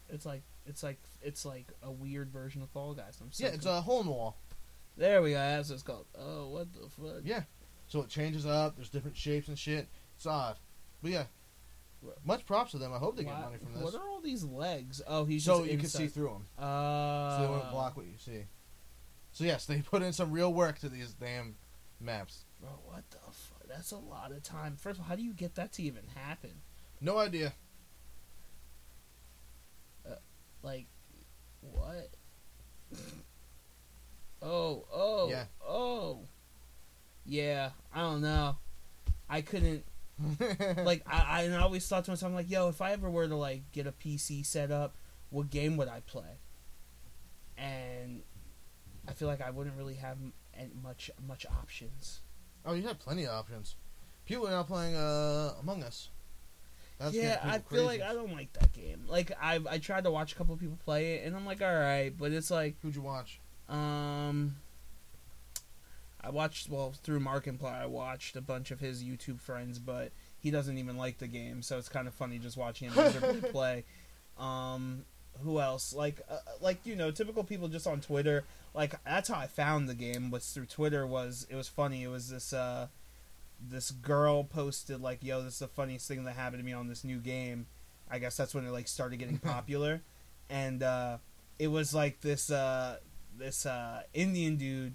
It's 0.09 0.25
like 0.25 0.43
it's 0.69 0.83
like 0.83 0.99
it's 1.23 1.45
like 1.45 1.67
a 1.83 1.91
weird 1.91 2.31
version 2.31 2.63
of 2.63 2.71
Fall 2.71 2.95
Guys. 2.95 3.19
I'm 3.21 3.33
so 3.33 3.45
Yeah, 3.47 3.53
it's 3.55 3.65
con- 3.67 3.77
a 3.77 3.81
hole 3.81 4.01
in 4.01 4.07
the 4.07 4.13
wall. 4.13 4.37
there 4.97 5.23
we 5.23 5.31
go. 5.31 5.37
That's 5.37 5.69
what 5.71 5.75
it's 5.75 5.83
called. 5.83 6.07
Oh, 6.19 6.49
what 6.49 6.69
the 6.73 6.89
fuck? 6.89 7.23
Yeah. 7.25 7.43
So 7.89 8.01
it 8.03 8.09
changes 8.09 8.45
up. 8.47 8.77
There's 8.77 8.91
different 8.91 9.17
shapes 9.17 9.49
and 9.49 9.59
shit. 9.59 9.89
It's 10.17 10.27
odd. 10.27 10.57
But 11.03 11.11
yeah, 11.13 11.25
much 12.25 12.45
props 12.47 12.73
to 12.73 12.79
them. 12.79 12.93
I 12.93 12.99
hope 12.99 13.17
they 13.17 13.25
get 13.25 13.39
money 13.41 13.57
from 13.57 13.73
this. 13.73 13.83
What 13.83 13.95
are 13.95 14.09
all 14.09 14.21
these 14.21 14.45
legs? 14.45 15.01
Oh, 15.07 15.25
he's 15.25 15.45
So 15.45 15.65
you 15.65 15.79
can 15.79 15.89
see 15.89 16.07
through 16.07 16.29
them. 16.29 16.47
Uh, 16.59 17.37
So 17.37 17.43
they 17.43 17.49
won't 17.49 17.71
block 17.71 17.97
what 17.97 18.07
you 18.07 18.19
see. 18.19 18.45
So 19.33 19.45
yes, 19.45 19.67
they 19.67 19.81
put 19.91 20.03
in 20.03 20.13
some 20.13 20.31
real 20.33 20.53
work 20.53 20.79
to 20.81 20.89
these 20.89 21.13
damn 21.15 21.57
maps. 22.01 22.45
Bro, 22.61 22.71
what 22.85 23.05
the 23.11 23.19
fuck? 23.19 23.67
That's 23.69 23.93
a 23.93 23.97
lot 23.99 24.33
of 24.33 24.43
time. 24.43 24.77
First 24.77 24.99
of 24.99 25.05
all, 25.05 25.09
how 25.09 25.17
do 25.17 25.23
you 25.23 25.33
get 25.33 25.55
that 25.57 25.73
to 25.75 25.83
even 25.83 26.03
happen? 26.15 26.51
No 27.01 27.19
idea. 27.19 27.53
Like, 30.63 30.87
what? 31.61 32.11
oh, 34.43 34.85
oh, 34.93 35.29
Yeah. 35.31 35.45
oh. 35.67 36.21
Yeah, 37.25 37.71
I 37.95 38.01
don't 38.01 38.23
know. 38.23 38.57
I 39.29 39.43
couldn't 39.43 39.85
like 40.85 41.03
I, 41.07 41.25
I 41.29 41.43
and 41.43 41.55
I 41.55 41.61
always 41.61 41.87
thought 41.87 42.05
to 42.07 42.11
myself, 42.11 42.31
I'm 42.31 42.35
like, 42.35 42.51
yo, 42.51 42.69
if 42.69 42.81
I 42.81 42.93
ever 42.93 43.11
were 43.11 43.29
to 43.29 43.37
like 43.37 43.71
get 43.73 43.87
a 43.87 43.93
PC 43.93 44.45
set 44.45 44.71
up, 44.71 44.97
what 45.31 45.51
game 45.51 45.77
would 45.77 45.89
I 45.89 46.01
play? 46.01 46.41
And 47.57 48.23
I 49.07 49.13
feel 49.13 49.29
like 49.29 49.41
I 49.41 49.51
wouldn't 49.51 49.77
really 49.77 49.95
have 49.95 50.17
much 50.83 51.11
much 51.27 51.47
options. 51.47 52.21
oh, 52.65 52.75
you 52.75 52.83
have 52.89 52.99
plenty 52.99 53.25
of 53.25 53.31
options. 53.31 53.77
People 54.25 54.47
are 54.49 54.51
now 54.51 54.63
playing 54.63 54.97
uh, 54.97 55.55
Among 55.61 55.83
Us. 55.83 56.09
That's 56.99 57.15
yeah, 57.15 57.39
I 57.43 57.59
feel 57.59 57.85
like. 57.85 58.03
I 58.03 58.13
don't 58.13 58.33
like 58.33 58.53
that 58.55 58.73
game. 58.73 59.05
Like 59.07 59.33
I 59.41 59.61
I 59.71 59.79
tried 59.79 60.05
to 60.05 60.11
watch 60.11 60.33
a 60.33 60.35
couple 60.35 60.55
of 60.55 60.61
people 60.61 60.79
play 60.85 61.15
it, 61.15 61.27
and 61.27 61.37
I'm 61.37 61.47
like, 61.47 61.63
all 61.63 61.75
right, 61.75 62.13
but 62.17 62.33
it's 62.33 62.51
like 62.51 62.77
Who'd 62.83 62.97
you 62.97 63.03
watch? 63.03 63.41
Um, 63.69 64.57
I 66.21 66.31
watched 66.31 66.69
well 66.69 66.93
through 67.03 67.21
Markiplier. 67.21 67.83
I 67.83 67.87
watched 67.87 68.37
a 68.37 68.41
bunch 68.41 68.71
of 68.71 68.81
his 68.81 69.05
YouTube 69.05 69.41
friends, 69.41 69.79
but 69.79 70.11
he 70.39 70.51
doesn't 70.51 70.79
even 70.79 70.97
like 70.97 71.19
the 71.19 71.29
game, 71.29 71.63
so 71.63 71.79
it's 71.79 71.89
kind 71.89 72.09
of 72.09 72.15
funny 72.15 72.39
just 72.39 72.57
watching 72.57 72.91
him 72.91 72.97
miserably 72.97 73.51
play. 73.53 73.85
Um, 74.37 75.05
who 75.43 75.61
else? 75.61 75.93
Like, 75.93 76.21
uh, 76.29 76.39
like 76.61 76.85
you 76.85 76.97
know, 76.97 77.11
typical 77.11 77.45
people 77.45 77.69
just 77.69 77.87
on 77.87 78.01
Twitter. 78.01 78.45
Like 78.75 78.95
that's 79.05 79.29
how 79.29 79.39
I 79.39 79.47
found 79.47 79.89
the 79.89 79.95
game 79.95 80.31
was 80.31 80.47
through 80.51 80.67
Twitter. 80.67 81.07
Was 81.07 81.47
it 81.49 81.57
was 81.57 81.69
funny? 81.69 82.03
It 82.03 82.09
was 82.09 82.29
this 82.29 82.53
uh, 82.53 82.89
this 83.61 83.91
girl 83.91 84.45
posted 84.45 85.01
like, 85.01 85.23
"Yo, 85.23 85.43
this 85.43 85.55
is 85.55 85.59
the 85.61 85.69
funniest 85.69 86.07
thing 86.09 86.25
that 86.25 86.35
happened 86.37 86.61
to 86.61 86.65
me 86.67 86.73
on 86.73 86.89
this 86.89 87.05
new 87.05 87.19
game." 87.19 87.67
I 88.11 88.19
guess 88.19 88.37
that's 88.37 88.55
when 88.55 88.65
it 88.67 88.71
like 88.71 88.89
started 88.89 89.19
getting 89.19 89.39
popular, 89.55 90.03
and 90.49 90.83
uh, 90.83 91.19
it 91.59 91.69
was 91.69 91.95
like 91.95 92.21
this 92.21 92.51
uh, 92.51 92.99
this 93.37 93.67
uh, 93.67 94.03
Indian 94.15 94.57
dude, 94.57 94.95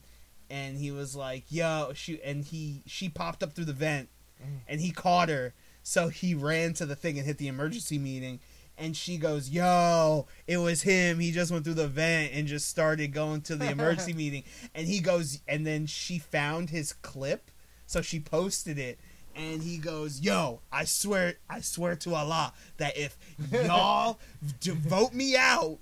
and 0.49 0.77
he 0.77 0.91
was 0.91 1.15
like, 1.15 1.43
"Yo," 1.49 1.91
she 1.93 2.21
and 2.23 2.43
he 2.43 2.81
she 2.85 3.09
popped 3.09 3.43
up 3.43 3.53
through 3.53 3.65
the 3.65 3.73
vent, 3.73 4.09
Mhm. 4.43 4.59
and 4.67 4.81
he 4.81 4.91
caught 4.91 5.29
her, 5.29 5.53
so 5.83 6.07
he 6.09 6.33
ran 6.33 6.73
to 6.75 6.85
the 6.85 6.95
thing 6.95 7.17
and 7.17 7.25
hit 7.27 7.37
the 7.37 7.47
emergency 7.47 7.97
meeting. 7.99 8.39
And 8.75 8.97
she 8.97 9.17
goes, 9.17 9.51
"Yo, 9.51 10.25
it 10.47 10.57
was 10.57 10.81
him. 10.81 11.19
He 11.19 11.31
just 11.31 11.51
went 11.51 11.63
through 11.63 11.75
the 11.75 11.87
vent 11.87 12.33
and 12.33 12.47
just 12.47 12.67
started 12.67 13.13
going 13.13 13.41
to 13.41 13.55
the 13.55 13.69
emergency 13.69 14.13
meeting." 14.23 14.43
And 14.73 14.87
he 14.87 14.99
goes, 14.99 15.41
and 15.47 15.67
then 15.67 15.85
she 15.85 16.17
found 16.17 16.71
his 16.71 16.91
clip, 16.93 17.51
so 17.85 18.01
she 18.01 18.19
posted 18.19 18.77
it. 18.77 18.99
And 19.35 19.63
he 19.63 19.77
goes, 19.77 20.21
"Yo, 20.21 20.59
I 20.71 20.85
swear, 20.85 21.35
I 21.49 21.61
swear 21.61 21.95
to 21.97 22.13
Allah 22.13 22.53
that 22.77 22.95
if 22.97 23.17
y'all 23.51 24.19
vote 24.61 25.13
me 25.13 25.35
out 25.35 25.79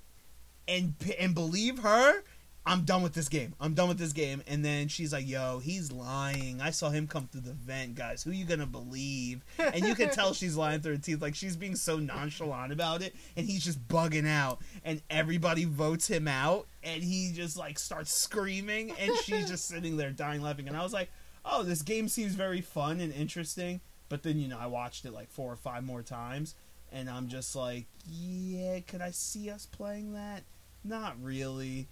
and 0.66 0.94
and 1.18 1.34
believe 1.34 1.80
her, 1.80 2.22
I'm 2.64 2.84
done 2.84 3.02
with 3.02 3.12
this 3.12 3.28
game. 3.28 3.54
I'm 3.60 3.74
done 3.74 3.88
with 3.88 3.98
this 3.98 4.14
game." 4.14 4.42
And 4.46 4.64
then 4.64 4.88
she's 4.88 5.12
like, 5.12 5.28
"Yo, 5.28 5.58
he's 5.58 5.92
lying. 5.92 6.62
I 6.62 6.70
saw 6.70 6.88
him 6.88 7.06
come 7.06 7.26
through 7.26 7.42
the 7.42 7.52
vent, 7.52 7.94
guys. 7.94 8.22
Who 8.22 8.30
you 8.30 8.46
gonna 8.46 8.64
believe?" 8.64 9.44
And 9.58 9.84
you 9.86 9.94
can 9.94 10.08
tell 10.08 10.32
she's 10.32 10.56
lying 10.56 10.80
through 10.80 10.92
her 10.92 11.02
teeth, 11.02 11.20
like 11.20 11.34
she's 11.34 11.56
being 11.56 11.76
so 11.76 11.98
nonchalant 11.98 12.72
about 12.72 13.02
it, 13.02 13.14
and 13.36 13.44
he's 13.44 13.62
just 13.62 13.86
bugging 13.86 14.26
out. 14.26 14.60
And 14.82 15.02
everybody 15.10 15.66
votes 15.66 16.06
him 16.06 16.26
out, 16.26 16.68
and 16.82 17.02
he 17.02 17.32
just 17.34 17.58
like 17.58 17.78
starts 17.78 18.14
screaming, 18.14 18.92
and 18.98 19.14
she's 19.24 19.46
just 19.46 19.66
sitting 19.66 19.98
there 19.98 20.10
dying 20.10 20.40
laughing. 20.40 20.68
And 20.68 20.76
I 20.76 20.82
was 20.82 20.94
like, 20.94 21.10
"Oh, 21.44 21.62
this 21.62 21.82
game 21.82 22.08
seems 22.08 22.34
very 22.34 22.60
fun 22.60 23.00
and 23.00 23.12
interesting." 23.12 23.80
But 24.08 24.22
then 24.22 24.38
you 24.38 24.48
know, 24.48 24.58
I 24.58 24.66
watched 24.66 25.04
it 25.04 25.12
like 25.12 25.30
four 25.30 25.52
or 25.52 25.56
five 25.56 25.82
more 25.84 26.02
times, 26.02 26.54
and 26.92 27.08
I'm 27.08 27.28
just 27.28 27.56
like, 27.56 27.86
"Yeah, 28.10 28.80
could 28.80 29.00
I 29.00 29.10
see 29.10 29.50
us 29.50 29.66
playing 29.66 30.12
that? 30.14 30.42
Not 30.84 31.16
really." 31.22 31.88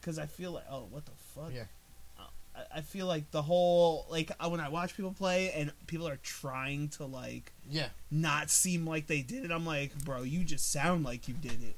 Because 0.00 0.18
I 0.18 0.24
feel 0.26 0.52
like, 0.52 0.64
oh, 0.70 0.86
what 0.90 1.04
the 1.04 1.12
fuck? 1.34 1.52
Yeah. 1.54 1.64
Uh, 2.18 2.22
I- 2.56 2.78
I 2.78 2.80
feel 2.80 3.06
like 3.06 3.30
the 3.32 3.42
whole 3.42 4.06
like 4.08 4.30
when 4.42 4.60
I 4.60 4.70
watch 4.70 4.96
people 4.96 5.12
play 5.12 5.52
and 5.52 5.70
people 5.86 6.08
are 6.08 6.16
trying 6.22 6.88
to 6.90 7.04
like 7.04 7.52
Yeah. 7.68 7.88
not 8.10 8.48
seem 8.50 8.86
like 8.86 9.06
they 9.08 9.20
did 9.20 9.44
it. 9.44 9.50
I'm 9.50 9.66
like, 9.66 9.94
bro, 10.04 10.22
you 10.22 10.42
just 10.44 10.72
sound 10.72 11.04
like 11.04 11.28
you 11.28 11.34
did 11.34 11.62
it. 11.62 11.76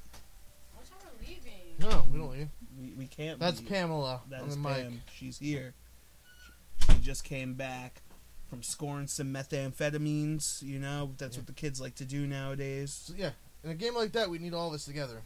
What 0.73 0.85
time 0.89 0.99
are 1.05 1.19
we 1.19 1.27
leaving? 1.35 1.51
No, 1.79 2.05
we 2.11 2.17
don't 2.17 2.31
leave. 2.31 2.47
We, 2.79 2.93
we 2.97 3.07
can't. 3.07 3.39
That's 3.39 3.59
leave. 3.59 3.67
Pamela 3.69 4.21
That 4.29 4.43
is 4.45 4.55
on 4.55 4.65
is 4.71 4.83
mic. 4.85 4.93
She's 5.13 5.37
here. 5.39 5.73
She 6.91 6.99
just 6.99 7.23
came 7.23 7.53
back 7.53 8.01
from 8.49 8.63
scoring 8.63 9.07
some 9.07 9.33
methamphetamines. 9.33 10.61
You 10.61 10.79
know, 10.79 11.13
that's 11.17 11.35
Yeah. 11.35 11.41
what 11.41 11.47
the 11.47 11.53
kids 11.53 11.79
like 11.81 11.95
to 11.95 12.05
do 12.05 12.27
nowadays. 12.27 12.91
So, 13.07 13.13
yeah, 13.17 13.31
in 13.63 13.69
a 13.71 13.75
game 13.75 13.95
like 13.95 14.11
that, 14.13 14.29
we 14.29 14.39
need 14.39 14.53
all 14.53 14.67
of 14.69 14.73
us 14.73 14.85
together. 14.85 15.21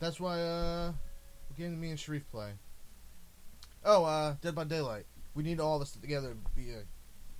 That's 0.00 0.18
why 0.20 0.40
uh, 0.42 0.92
the 1.48 1.54
game 1.62 1.80
me 1.80 1.90
and 1.90 1.98
Sharif 2.00 2.28
play. 2.30 2.52
Oh, 3.84 4.04
uh, 4.04 4.34
Dead 4.40 4.54
by 4.54 4.64
Daylight. 4.64 5.06
We 5.34 5.42
need 5.42 5.60
all 5.60 5.76
of 5.76 5.82
us 5.82 5.92
together 5.92 6.30
to 6.30 6.50
be 6.54 6.72
uh, 6.72 6.78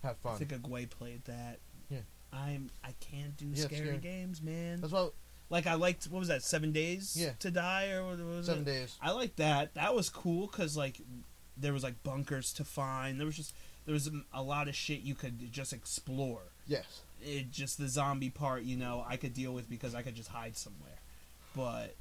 have 0.03 0.17
I 0.25 0.29
fun. 0.31 0.39
think 0.39 0.53
Agway 0.53 0.89
played 0.91 1.25
that. 1.25 1.59
Yeah. 1.89 2.01
I'm. 2.33 2.71
I 2.83 2.93
can't 3.01 3.37
do 3.37 3.47
Yeah, 3.47 3.65
scary 3.65 3.81
scary. 3.87 3.99
games, 3.99 4.43
man. 4.43 4.81
That's 4.81 4.93
why 4.93 5.09
Like 5.51 5.67
I 5.67 5.75
liked. 5.75 6.05
What 6.07 6.19
was 6.19 6.29
that? 6.29 6.43
Seven 6.43 6.73
days. 6.73 7.17
Yeah. 7.19 7.31
To 7.41 7.51
die 7.51 7.91
or 7.93 8.05
what 8.07 8.19
was 8.19 8.47
seven 8.47 8.63
it? 8.63 8.67
days. 8.67 8.97
I 9.01 9.13
like 9.13 9.37
that. 9.37 9.75
That 9.75 9.95
was 9.95 10.11
cool 10.11 10.47
because 10.49 10.77
like 10.77 11.01
there 11.57 11.73
was 11.73 11.83
like 11.83 12.03
bunkers 12.03 12.53
to 12.55 12.65
find. 12.65 13.19
There 13.19 13.27
was 13.27 13.37
just 13.37 13.55
there 13.87 13.93
was 13.93 14.11
a 14.33 14.43
lot 14.43 14.69
of 14.69 14.75
shit 14.75 15.01
you 15.03 15.15
could 15.15 15.53
just 15.53 15.73
explore. 15.73 16.41
Yes. 16.67 17.03
It 17.23 17.51
just 17.51 17.79
the 17.79 17.89
zombie 17.89 18.31
part, 18.31 18.63
you 18.65 18.77
know, 18.77 19.05
I 19.09 19.17
could 19.17 19.35
deal 19.35 19.53
with 19.53 19.69
because 19.71 19.95
I 19.95 20.03
could 20.03 20.15
just 20.15 20.29
hide 20.31 20.57
somewhere. 20.57 20.99
But 21.57 21.95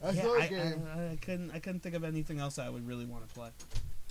That's 0.00 0.16
yeah, 0.16 0.28
I, 0.28 0.46
game. 0.46 0.82
I, 0.96 1.12
I 1.12 1.18
couldn't 1.20 1.50
I 1.52 1.58
couldn't 1.58 1.80
think 1.80 1.94
of 1.94 2.04
anything 2.04 2.38
else 2.38 2.58
I 2.58 2.68
would 2.68 2.86
really 2.86 3.06
want 3.06 3.26
to 3.28 3.34
play 3.34 3.48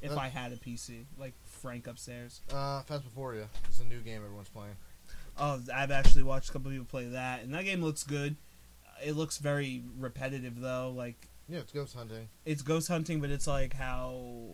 if 0.01 0.11
Uh, 0.11 0.15
I 0.17 0.27
had 0.29 0.51
a 0.51 0.55
PC 0.57 1.03
like 1.17 1.33
Frank 1.45 1.87
upstairs. 1.87 2.41
Uh, 2.51 2.81
Phasmophobia 2.83 3.45
is 3.69 3.79
a 3.79 3.85
new 3.85 3.99
game 3.99 4.21
everyone's 4.23 4.49
playing. 4.49 4.75
Oh, 5.37 5.61
I've 5.73 5.91
actually 5.91 6.23
watched 6.23 6.49
a 6.49 6.53
couple 6.53 6.69
people 6.71 6.85
play 6.85 7.05
that, 7.05 7.43
and 7.43 7.53
that 7.53 7.63
game 7.63 7.81
looks 7.81 8.03
good. 8.03 8.35
It 9.01 9.13
looks 9.13 9.37
very 9.37 9.81
repetitive 9.97 10.59
though. 10.59 10.91
Like 10.95 11.28
Yeah, 11.49 11.59
it's 11.59 11.71
ghost 11.71 11.95
hunting. 11.95 12.29
it's 12.45 12.61
ghost 12.61 12.87
hunting, 12.87 13.21
but 13.21 13.29
it's 13.31 13.47
like 13.47 13.73
how 13.73 14.49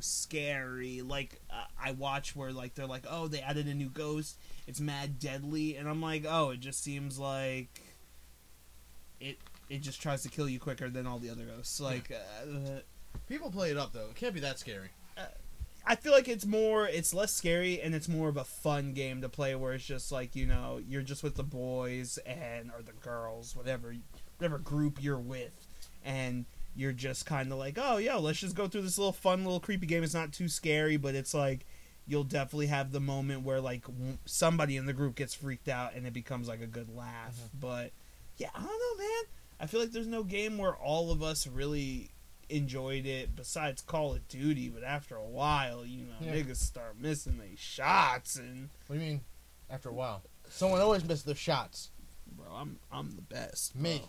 scary. 0.00 1.00
Like 1.02 1.40
uh, 1.50 1.64
I 1.82 1.92
watch 1.92 2.34
where 2.34 2.52
like 2.52 2.74
they're 2.74 2.86
like, 2.86 3.04
oh, 3.08 3.28
they 3.28 3.40
added 3.40 3.66
a 3.66 3.74
new 3.74 3.88
ghost. 3.88 4.38
It's 4.66 4.80
mad 4.80 5.18
deadly, 5.18 5.76
and 5.76 5.88
I'm 5.88 6.02
like, 6.02 6.24
oh, 6.28 6.50
it 6.50 6.60
just 6.60 6.82
seems 6.82 7.18
like 7.18 7.80
it. 9.20 9.38
It 9.70 9.80
just 9.80 10.02
tries 10.02 10.22
to 10.24 10.28
kill 10.28 10.48
you 10.48 10.58
quicker 10.60 10.90
than 10.90 11.06
all 11.06 11.18
the 11.18 11.30
other 11.30 11.44
ghosts. 11.44 11.80
Like, 11.80 12.10
uh, 12.12 12.80
People 13.28 13.50
play 13.50 13.70
it 13.70 13.78
up 13.78 13.92
though. 13.92 14.08
It 14.10 14.16
can't 14.16 14.34
be 14.34 14.40
that 14.40 14.58
scary. 14.58 14.88
I 15.86 15.96
feel 15.96 16.12
like 16.12 16.28
it's 16.28 16.46
more, 16.46 16.88
it's 16.88 17.12
less 17.12 17.30
scary 17.30 17.78
and 17.78 17.94
it's 17.94 18.08
more 18.08 18.30
of 18.30 18.38
a 18.38 18.44
fun 18.44 18.94
game 18.94 19.20
to 19.20 19.28
play 19.28 19.54
where 19.54 19.74
it's 19.74 19.84
just 19.84 20.10
like 20.10 20.34
you 20.34 20.46
know 20.46 20.80
you're 20.86 21.02
just 21.02 21.22
with 21.22 21.34
the 21.34 21.42
boys 21.42 22.18
and 22.24 22.70
or 22.74 22.82
the 22.82 22.92
girls, 22.92 23.54
whatever 23.54 23.94
whatever 24.38 24.58
group 24.58 25.02
you're 25.02 25.18
with, 25.18 25.63
and 26.04 26.44
you're 26.76 26.92
just 26.92 27.24
kind 27.26 27.50
of 27.52 27.58
like, 27.58 27.78
oh 27.80 27.96
yeah, 27.96 28.16
let's 28.16 28.38
just 28.40 28.54
go 28.56 28.68
through 28.68 28.82
this 28.82 28.98
little 28.98 29.12
fun 29.12 29.44
little 29.44 29.60
creepy 29.60 29.86
game. 29.86 30.02
It's 30.04 30.14
not 30.14 30.32
too 30.32 30.48
scary, 30.48 30.96
but 30.96 31.14
it's 31.14 31.34
like 31.34 31.64
you'll 32.06 32.24
definitely 32.24 32.66
have 32.66 32.92
the 32.92 33.00
moment 33.00 33.42
where 33.42 33.60
like 33.60 33.84
somebody 34.26 34.76
in 34.76 34.84
the 34.86 34.92
group 34.92 35.14
gets 35.14 35.34
freaked 35.34 35.68
out 35.68 35.94
and 35.94 36.06
it 36.06 36.12
becomes 36.12 36.48
like 36.48 36.60
a 36.60 36.66
good 36.66 36.94
laugh. 36.94 37.36
Uh-huh. 37.38 37.48
But 37.60 37.92
yeah, 38.36 38.50
I 38.54 38.58
don't 38.60 38.66
know, 38.98 39.04
man. 39.04 39.24
I 39.60 39.66
feel 39.66 39.80
like 39.80 39.92
there's 39.92 40.06
no 40.08 40.22
game 40.24 40.58
where 40.58 40.74
all 40.74 41.10
of 41.12 41.22
us 41.22 41.46
really 41.46 42.10
enjoyed 42.50 43.06
it 43.06 43.34
besides 43.34 43.80
Call 43.80 44.12
of 44.14 44.28
Duty, 44.28 44.68
but 44.68 44.82
after 44.82 45.16
a 45.16 45.24
while, 45.24 45.86
you 45.86 46.04
know, 46.04 46.14
Yeah. 46.20 46.34
niggas 46.34 46.56
start 46.56 46.98
missing 47.00 47.38
their 47.38 47.56
shots 47.56 48.36
and 48.36 48.68
What 48.88 48.96
do 48.98 49.02
you 49.02 49.08
mean? 49.12 49.20
After 49.70 49.88
a 49.88 49.94
while, 49.94 50.22
someone 50.50 50.80
always 50.80 51.04
misses 51.04 51.24
their 51.24 51.34
shots. 51.34 51.90
bro, 52.36 52.46
I'm 52.52 52.78
I'm 52.92 53.12
the 53.16 53.22
best. 53.22 53.74
Me. 53.76 54.02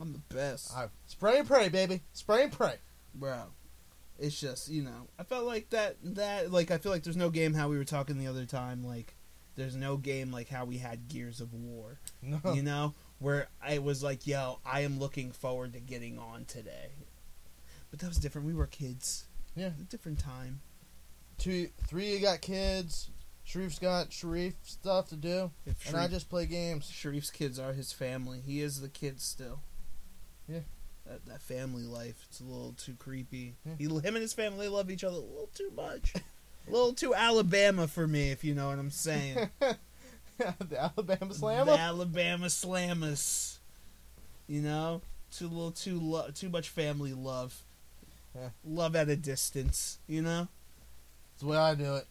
I'm 0.00 0.12
the 0.12 0.34
best. 0.34 0.72
I 0.74 0.88
spray 1.06 1.38
and 1.38 1.46
pray, 1.48 1.68
baby. 1.68 2.02
Spray 2.12 2.44
and 2.44 2.52
pray. 2.52 2.74
bro. 3.14 3.42
It's 4.18 4.38
just 4.40 4.68
you 4.68 4.82
know, 4.82 5.06
I 5.18 5.22
felt 5.22 5.44
like 5.44 5.70
that 5.70 5.96
that 6.02 6.50
like 6.52 6.70
I 6.70 6.78
feel 6.78 6.90
like 6.92 7.04
there's 7.04 7.16
no 7.16 7.30
game 7.30 7.54
how 7.54 7.68
we 7.68 7.78
were 7.78 7.84
talking 7.84 8.18
the 8.18 8.26
other 8.26 8.46
time 8.46 8.84
like 8.84 9.14
there's 9.56 9.76
no 9.76 9.96
game 9.96 10.30
like 10.32 10.48
how 10.48 10.64
we 10.64 10.78
had 10.78 11.08
Gears 11.08 11.40
of 11.40 11.52
War, 11.54 11.98
No. 12.22 12.40
you 12.54 12.62
know, 12.62 12.94
where 13.18 13.48
I 13.62 13.78
was 13.78 14.02
like, 14.04 14.26
yo, 14.26 14.60
I 14.64 14.80
am 14.82 14.98
looking 15.00 15.32
forward 15.32 15.72
to 15.74 15.80
getting 15.80 16.18
on 16.18 16.44
today. 16.44 16.90
But 17.90 17.98
that 18.00 18.08
was 18.08 18.18
different. 18.18 18.46
We 18.46 18.54
were 18.54 18.66
kids. 18.66 19.24
Yeah. 19.56 19.68
A 19.80 19.84
different 19.84 20.18
time. 20.20 20.60
Two, 21.38 21.68
three, 21.88 22.12
you 22.14 22.20
got 22.20 22.40
kids. 22.40 23.10
Sharif's 23.46 23.78
got 23.78 24.12
Sharif 24.12 24.54
stuff 24.62 25.08
to 25.08 25.16
do, 25.16 25.50
If 25.64 25.88
and 25.88 25.96
I 25.96 26.06
just 26.06 26.28
play 26.28 26.44
games. 26.46 26.88
Sharif's 26.90 27.30
kids 27.30 27.58
are 27.58 27.72
his 27.72 27.92
family. 27.92 28.40
He 28.44 28.60
is 28.60 28.80
the 28.80 28.88
kid 28.88 29.20
still. 29.20 29.60
Yeah. 30.48 30.60
That, 31.06 31.24
that 31.26 31.42
family 31.42 31.84
life, 31.84 32.26
it's 32.28 32.40
a 32.40 32.44
little 32.44 32.72
too 32.72 32.94
creepy. 32.98 33.54
Yeah. 33.64 33.74
He, 33.78 33.84
him 33.84 34.14
and 34.14 34.18
his 34.18 34.34
family 34.34 34.68
love 34.68 34.90
each 34.90 35.04
other 35.04 35.16
a 35.16 35.20
little 35.20 35.50
too 35.54 35.70
much. 35.74 36.14
a 36.16 36.70
little 36.70 36.92
too 36.92 37.14
Alabama 37.14 37.88
for 37.88 38.06
me, 38.06 38.30
if 38.30 38.44
you 38.44 38.54
know 38.54 38.68
what 38.68 38.78
I'm 38.78 38.90
saying. 38.90 39.48
the 40.38 40.78
Alabama 40.78 41.34
Slammer. 41.34 41.72
The 41.72 41.78
Alabama 41.78 42.46
Slammers. 42.46 43.58
You 44.46 44.62
know? 44.62 45.02
Too 45.30 45.48
little 45.48 45.72
too 45.72 45.98
lo- 46.00 46.30
too 46.34 46.48
much 46.48 46.68
family 46.68 47.12
love. 47.12 47.62
Yeah. 48.34 48.50
Love 48.64 48.96
at 48.96 49.08
a 49.08 49.16
distance, 49.16 49.98
you 50.06 50.22
know? 50.22 50.48
That's 51.32 51.42
the 51.42 51.46
way 51.46 51.56
I 51.56 51.74
do 51.74 51.96
it. 51.96 52.06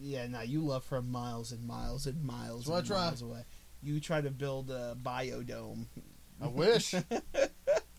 Yeah, 0.00 0.26
no, 0.26 0.40
you 0.40 0.60
love 0.60 0.84
from 0.84 1.10
miles 1.10 1.52
and 1.52 1.66
miles 1.66 2.06
and 2.06 2.24
miles 2.24 2.70
I 2.70 2.78
and 2.78 2.88
miles 2.88 3.22
away. 3.22 3.44
You 3.82 4.00
try 4.00 4.20
to 4.20 4.30
build 4.30 4.70
a 4.70 4.96
biodome. 5.02 5.86
I 6.40 6.48
wish. 6.48 6.94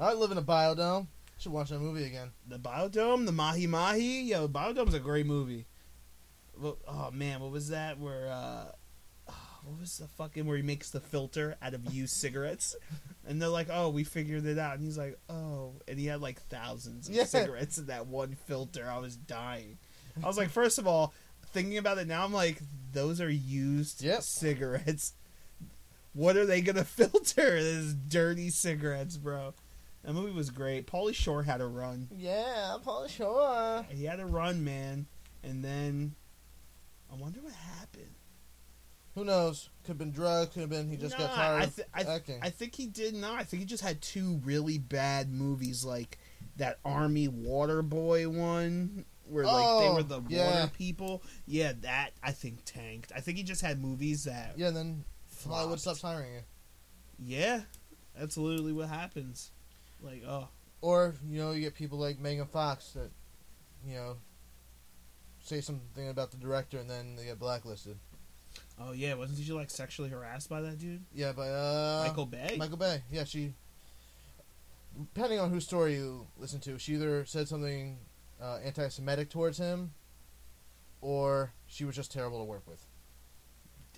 I 0.01 0.13
live 0.13 0.31
in 0.31 0.37
a 0.37 0.41
biodome. 0.41 1.07
Should 1.37 1.51
watch 1.51 1.69
that 1.69 1.79
movie 1.79 2.03
again. 2.05 2.31
The 2.47 2.57
Biodome, 2.59 3.25
the 3.25 3.31
Mahi 3.31 3.65
Mahi, 3.67 4.21
yo, 4.23 4.47
the 4.47 4.53
Biodome's 4.59 4.93
a 4.93 4.99
great 4.99 5.25
movie. 5.25 5.65
Well, 6.59 6.77
oh 6.87 7.09
man, 7.11 7.39
what 7.39 7.51
was 7.51 7.69
that? 7.69 7.97
Where 7.99 8.27
uh, 8.29 8.65
what 9.63 9.79
was 9.79 9.97
the 9.97 10.07
fucking 10.07 10.45
where 10.45 10.57
he 10.57 10.63
makes 10.63 10.91
the 10.91 10.99
filter 10.99 11.55
out 11.61 11.73
of 11.73 11.91
used 11.91 12.13
cigarettes, 12.15 12.75
and 13.27 13.41
they're 13.41 13.49
like, 13.49 13.67
"Oh, 13.71 13.89
we 13.89 14.03
figured 14.03 14.45
it 14.45 14.59
out," 14.59 14.75
and 14.75 14.83
he's 14.83 14.97
like, 14.99 15.17
"Oh," 15.29 15.73
and 15.87 15.97
he 15.99 16.05
had 16.05 16.21
like 16.21 16.39
thousands 16.43 17.07
of 17.09 17.15
Yeah. 17.15 17.23
cigarettes 17.25 17.77
in 17.79 17.87
that 17.87 18.05
one 18.07 18.35
filter. 18.47 18.87
I 18.87 18.99
was 18.99 19.15
dying. 19.15 19.77
I 20.23 20.27
was 20.27 20.37
like, 20.37 20.49
first 20.49 20.77
of 20.77 20.85
all, 20.85 21.13
thinking 21.53 21.77
about 21.77 21.97
it 21.97 22.07
now, 22.07 22.23
I'm 22.25 22.33
like, 22.33 22.61
those 22.91 23.19
are 23.21 23.29
used 23.29 24.03
Yep. 24.03 24.21
cigarettes. 24.23 25.13
What 26.13 26.35
are 26.37 26.45
they 26.45 26.61
gonna 26.61 26.83
filter? 26.85 27.61
This 27.63 27.93
dirty 27.93 28.49
cigarettes, 28.49 29.17
bro. 29.17 29.53
That 30.03 30.13
movie 30.13 30.31
was 30.31 30.49
great. 30.49 30.87
Pauly 30.87 31.13
Shore 31.13 31.43
had 31.43 31.61
a 31.61 31.67
run. 31.67 32.07
Yeah, 32.17 32.77
I'm. 32.83 33.85
He 33.89 34.05
had 34.05 34.19
a 34.19 34.25
run, 34.25 34.63
man, 34.63 35.05
and 35.43 35.63
then 35.63 36.15
I 37.11 37.15
wonder 37.15 37.39
what 37.41 37.53
happened. 37.53 38.15
Who 39.13 39.25
knows? 39.25 39.69
Could 39.83 39.89
have 39.89 39.97
been 39.97 40.11
drugs. 40.11 40.53
Could 40.53 40.61
have 40.61 40.69
been 40.69 40.89
he 40.89 40.95
just 40.97 41.17
got 41.17 41.33
tired 41.35 41.61
I, 41.63 41.65
th- 41.65 41.87
I, 41.93 42.03
th- 42.03 42.15
acting. 42.15 42.39
I 42.41 42.49
think 42.49 42.73
he 42.75 42.87
did 42.87 43.13
not. 43.13 43.39
I 43.39 43.43
think 43.43 43.59
he 43.61 43.65
just 43.65 43.83
had 43.83 44.01
two 44.01 44.39
really 44.45 44.77
bad 44.77 45.29
movies, 45.31 45.83
like 45.83 46.17
that 46.55 46.79
Army 46.85 47.27
Water 47.27 47.81
Boy 47.81 48.27
one, 48.29 49.03
where 49.25 49.43
like 49.45 49.53
they 49.81 49.87
Oh, 49.89 49.93
were 49.95 50.03
the 50.03 50.21
yeah. 50.29 50.61
water 50.61 50.71
people. 50.75 51.23
Yeah, 51.45 51.73
that 51.81 52.11
I 52.23 52.31
think 52.31 52.59
tanked. 52.65 53.11
I 53.15 53.19
think 53.19 53.37
he 53.37 53.43
just 53.43 53.61
had 53.61 53.81
movies 53.81 54.23
that. 54.23 54.53
yeah, 54.57 54.69
then 54.71 55.03
Hollywood 55.45 55.79
flopped. 55.81 55.99
stops 55.99 56.01
hiring 56.01 56.33
you. 56.33 56.41
Yeah, 57.37 57.61
that's 58.17 58.37
literally 58.37 58.71
what 58.73 58.87
happens. 58.87 59.51
Like, 60.01 60.23
oh, 60.27 60.47
Or 60.81 61.15
you 61.29 61.39
know, 61.39 61.51
you 61.51 61.61
get 61.61 61.75
people 61.75 61.97
like 61.99 62.19
Megan 62.19 62.45
Fox 62.47 62.91
that, 62.91 63.11
you 63.85 63.95
know, 63.95 64.17
say 65.43 65.61
something 65.61 66.09
about 66.09 66.31
the 66.31 66.37
director 66.37 66.77
and 66.77 66.89
then 66.89 67.15
they 67.15 67.25
get 67.25 67.39
blacklisted. 67.39 67.97
oh 68.79 68.91
yeah, 68.91 69.13
wasn't 69.13 69.39
she 69.39 69.51
like 69.53 69.69
sexually 69.69 70.09
harassed 70.09 70.49
by 70.49 70.61
that 70.61 70.79
dude, 70.79 71.03
Yeah, 71.13 71.31
by 71.31 71.49
uh, 71.49 72.03
Michael 72.07 72.25
Bay? 72.25 72.55
Michael 72.57 72.77
Bay. 72.77 73.01
Yeah, 73.11 73.23
she. 73.25 73.53
Depending 75.13 75.39
on 75.39 75.49
whose 75.51 75.65
story 75.65 75.93
you 75.95 76.27
listen 76.37 76.59
to, 76.61 76.77
she 76.77 76.93
either 76.95 77.23
said 77.25 77.47
something 77.47 77.97
uh, 78.41 78.57
anti-Semitic 78.63 79.29
towards 79.29 79.57
him, 79.57 79.93
or 80.99 81.53
she 81.65 81.85
was 81.85 81.95
just 81.95 82.11
terrible 82.11 82.39
to 82.39 82.43
work 82.43 82.67
with. 82.67 82.85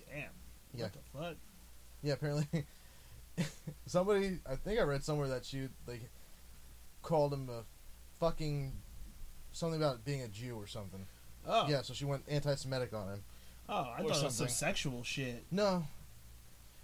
Damn. 0.08 0.30
Yeah. 0.72 0.84
What 0.84 0.92
the 0.92 1.18
fuck? 1.18 1.36
Yeah, 2.02 2.12
apparently, 2.12 2.46
somebody 3.86 4.38
I 4.48 4.56
think 4.56 4.78
I 4.78 4.82
read 4.82 5.02
somewhere 5.04 5.28
that 5.28 5.44
she 5.44 5.68
like 5.86 6.08
called 7.02 7.32
him 7.32 7.48
a 7.50 7.62
fucking 8.20 8.72
something 9.52 9.80
about 9.80 10.04
being 10.04 10.22
a 10.22 10.28
Jew 10.28 10.56
or 10.56 10.66
something. 10.66 11.06
Oh, 11.46 11.68
Yeah, 11.68 11.82
so 11.82 11.92
she 11.94 12.04
went 12.04 12.24
anti-Semitic 12.28 12.92
on 12.94 13.08
him. 13.08 13.24
Oh, 13.68 13.74
I 13.74 14.00
Or 14.02 14.08
thought 14.08 14.18
it 14.22 14.24
was 14.24 14.34
some 14.36 14.48
sexual 14.48 15.02
shit. 15.04 15.44
No, 15.50 15.84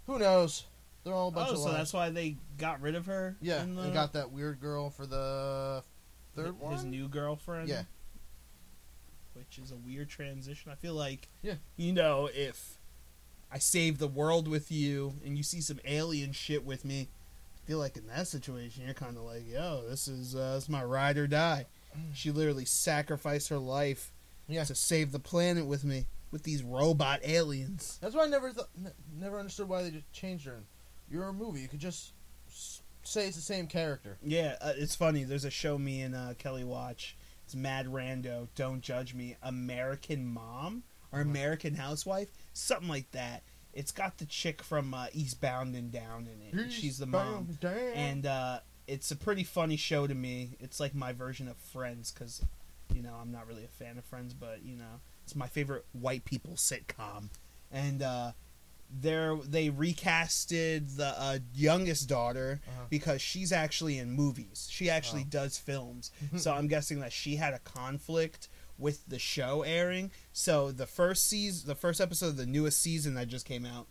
who 0.07 0.19
knows? 0.19 0.65
They're 1.03 1.13
all 1.13 1.29
a 1.29 1.31
bunch 1.31 1.49
Oh, 1.49 1.53
of 1.53 1.57
so 1.57 1.65
lies. 1.65 1.77
that's 1.77 1.93
why 1.93 2.09
they 2.11 2.37
got 2.59 2.79
rid 2.81 2.93
of 2.95 3.07
her. 3.07 3.35
yeah, 3.41 3.63
the, 3.65 3.81
and 3.81 3.93
got 3.93 4.13
that 4.13 4.31
weird 4.31 4.59
girl 4.61 4.89
for 4.91 5.05
the 5.07 5.83
third 6.35 6.45
his 6.47 6.55
one. 6.55 6.73
His 6.73 6.83
new 6.85 7.07
girlfriend. 7.07 7.69
Yeah. 7.69 7.83
which 9.33 9.57
is 9.57 9.71
a 9.71 9.75
weird 9.77 10.09
transition. 10.09 10.71
I 10.71 10.75
feel 10.75 10.93
like, 10.93 11.27
Yeah. 11.41 11.55
you 11.77 11.93
know, 11.93 12.29
if 12.31 12.77
I 13.51 13.57
save 13.59 13.97
the 13.97 14.07
world 14.07 14.47
with 14.47 14.71
you 14.71 15.15
and 15.25 15.37
you 15.37 15.43
see 15.43 15.61
some 15.61 15.79
alien 15.85 16.31
shit 16.31 16.65
with 16.65 16.85
me, 16.85 17.09
I 17.63 17.67
feel 17.67 17.79
like 17.79 17.97
in 17.97 18.07
that 18.07 18.27
situation 18.27 18.83
you're 18.85 18.93
kind 18.93 19.17
of 19.17 19.23
like, 19.23 19.43
yo, 19.49 19.83
this 19.89 20.07
is 20.07 20.35
uh, 20.35 20.55
this 20.55 20.63
is 20.63 20.69
my 20.69 20.83
ride 20.83 21.17
or 21.17 21.27
die. 21.27 21.65
She 22.13 22.31
literally 22.31 22.63
sacrificed 22.65 23.49
her 23.49 23.57
life 23.57 24.13
Yeah. 24.47 24.63
to 24.63 24.73
save 24.75 25.11
the 25.11 25.19
planet 25.19 25.65
with 25.65 25.83
me 25.83 26.05
with 26.31 26.43
these 26.43 26.63
robot 26.63 27.19
aliens. 27.25 27.99
That's 28.01 28.15
why 28.15 28.23
I 28.23 28.27
never 28.27 28.51
th- 28.53 28.65
n- 28.77 28.93
never 29.19 29.37
understood 29.37 29.67
why 29.67 29.83
they 29.83 29.91
just 29.91 30.11
changed 30.13 30.45
her. 30.45 30.61
You're 31.09 31.25
a 31.27 31.33
movie. 31.33 31.59
You 31.59 31.67
could 31.67 31.81
just 31.81 32.13
s- 32.47 32.81
say 33.03 33.27
it's 33.27 33.35
the 33.35 33.41
same 33.41 33.67
character. 33.67 34.17
Yeah, 34.23 34.55
uh, 34.61 34.71
it's 34.77 34.95
funny. 34.95 35.25
There's 35.25 35.43
a 35.43 35.49
show 35.49 35.77
me 35.77 35.99
and 36.01 36.15
uh, 36.15 36.33
Kelly 36.37 36.63
watch. 36.63 37.17
It's 37.43 37.53
Mad 37.55 37.87
Rando. 37.87 38.47
Don't 38.55 38.79
judge 38.79 39.13
me. 39.13 39.35
American 39.43 40.25
Mom 40.25 40.83
or 41.11 41.19
Uh-huh. 41.19 41.29
American 41.29 41.75
Housewife, 41.75 42.29
something 42.53 42.87
like 42.89 43.11
that. 43.11 43.43
It's 43.73 43.91
got 43.91 44.17
the 44.17 44.25
chick 44.25 44.61
from 44.61 44.93
uh, 44.93 45.07
Eastbound 45.13 45.75
and 45.75 45.91
Down 45.91 46.27
in 46.27 46.41
it. 46.59 46.61
and 46.63 46.71
She's 46.71 46.97
the 46.97 47.05
mom, 47.05 47.57
Damn. 47.61 47.71
and 47.95 48.25
uh, 48.25 48.59
it's 48.87 49.11
a 49.11 49.15
pretty 49.15 49.43
funny 49.45 49.77
show 49.77 50.07
to 50.07 50.13
me. 50.15 50.57
It's 50.59 50.79
like 50.79 50.93
my 50.93 51.13
version 51.13 51.47
of 51.47 51.55
Friends 51.55 52.11
because, 52.11 52.41
you 52.93 53.01
know, 53.01 53.15
I'm 53.21 53.31
not 53.31 53.47
really 53.47 53.63
a 53.63 53.67
fan 53.83 53.97
of 53.97 54.03
Friends, 54.03 54.33
but 54.33 54.63
you 54.65 54.75
know, 54.75 54.99
it's 55.23 55.35
my 55.37 55.47
favorite 55.47 55.85
white 55.93 56.25
people 56.25 56.55
sitcom, 56.55 57.29
and 57.71 58.01
uh, 58.03 58.31
they're 58.99 59.37
they 59.37 59.69
recasted 59.69 60.97
the 60.97 61.13
uh, 61.17 61.39
youngest 61.55 62.09
daughter 62.09 62.59
Uh-huh. 62.67 62.85
because 62.89 63.21
she's 63.21 63.51
actually 63.51 63.97
in 63.97 64.11
movies. 64.11 64.67
She 64.69 64.89
actually 64.89 65.21
Oh. 65.23 65.29
does 65.29 65.57
films. 65.57 66.11
so 66.35 66.53
I'm 66.53 66.67
guessing 66.67 66.99
that 66.99 67.13
she 67.13 67.37
had 67.37 67.53
a 67.53 67.59
conflict 67.59 68.49
with 68.81 69.05
the 69.07 69.19
show 69.19 69.61
airing. 69.61 70.11
So 70.33 70.71
the 70.71 70.85
first 70.85 71.29
season, 71.29 71.67
the 71.67 71.75
first 71.75 72.01
episode 72.01 72.27
of 72.27 72.37
the 72.37 72.45
newest 72.45 72.81
season 72.81 73.13
that 73.13 73.27
just 73.27 73.45
came 73.45 73.65
out, 73.65 73.87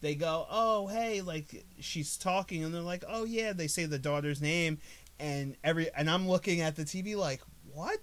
they 0.00 0.14
go, 0.14 0.46
"Oh, 0.50 0.86
hey, 0.86 1.22
like 1.22 1.64
she's 1.80 2.16
talking," 2.16 2.62
and 2.62 2.74
they're 2.74 2.82
like, 2.82 3.04
"Oh 3.08 3.24
yeah," 3.24 3.52
they 3.52 3.66
say 3.66 3.86
the 3.86 3.98
daughter's 3.98 4.40
name, 4.40 4.78
and 5.18 5.56
every 5.64 5.90
and 5.94 6.08
I'm 6.10 6.28
looking 6.28 6.60
at 6.60 6.76
the 6.76 6.84
TV 6.84 7.16
like, 7.16 7.40
"What? 7.72 7.98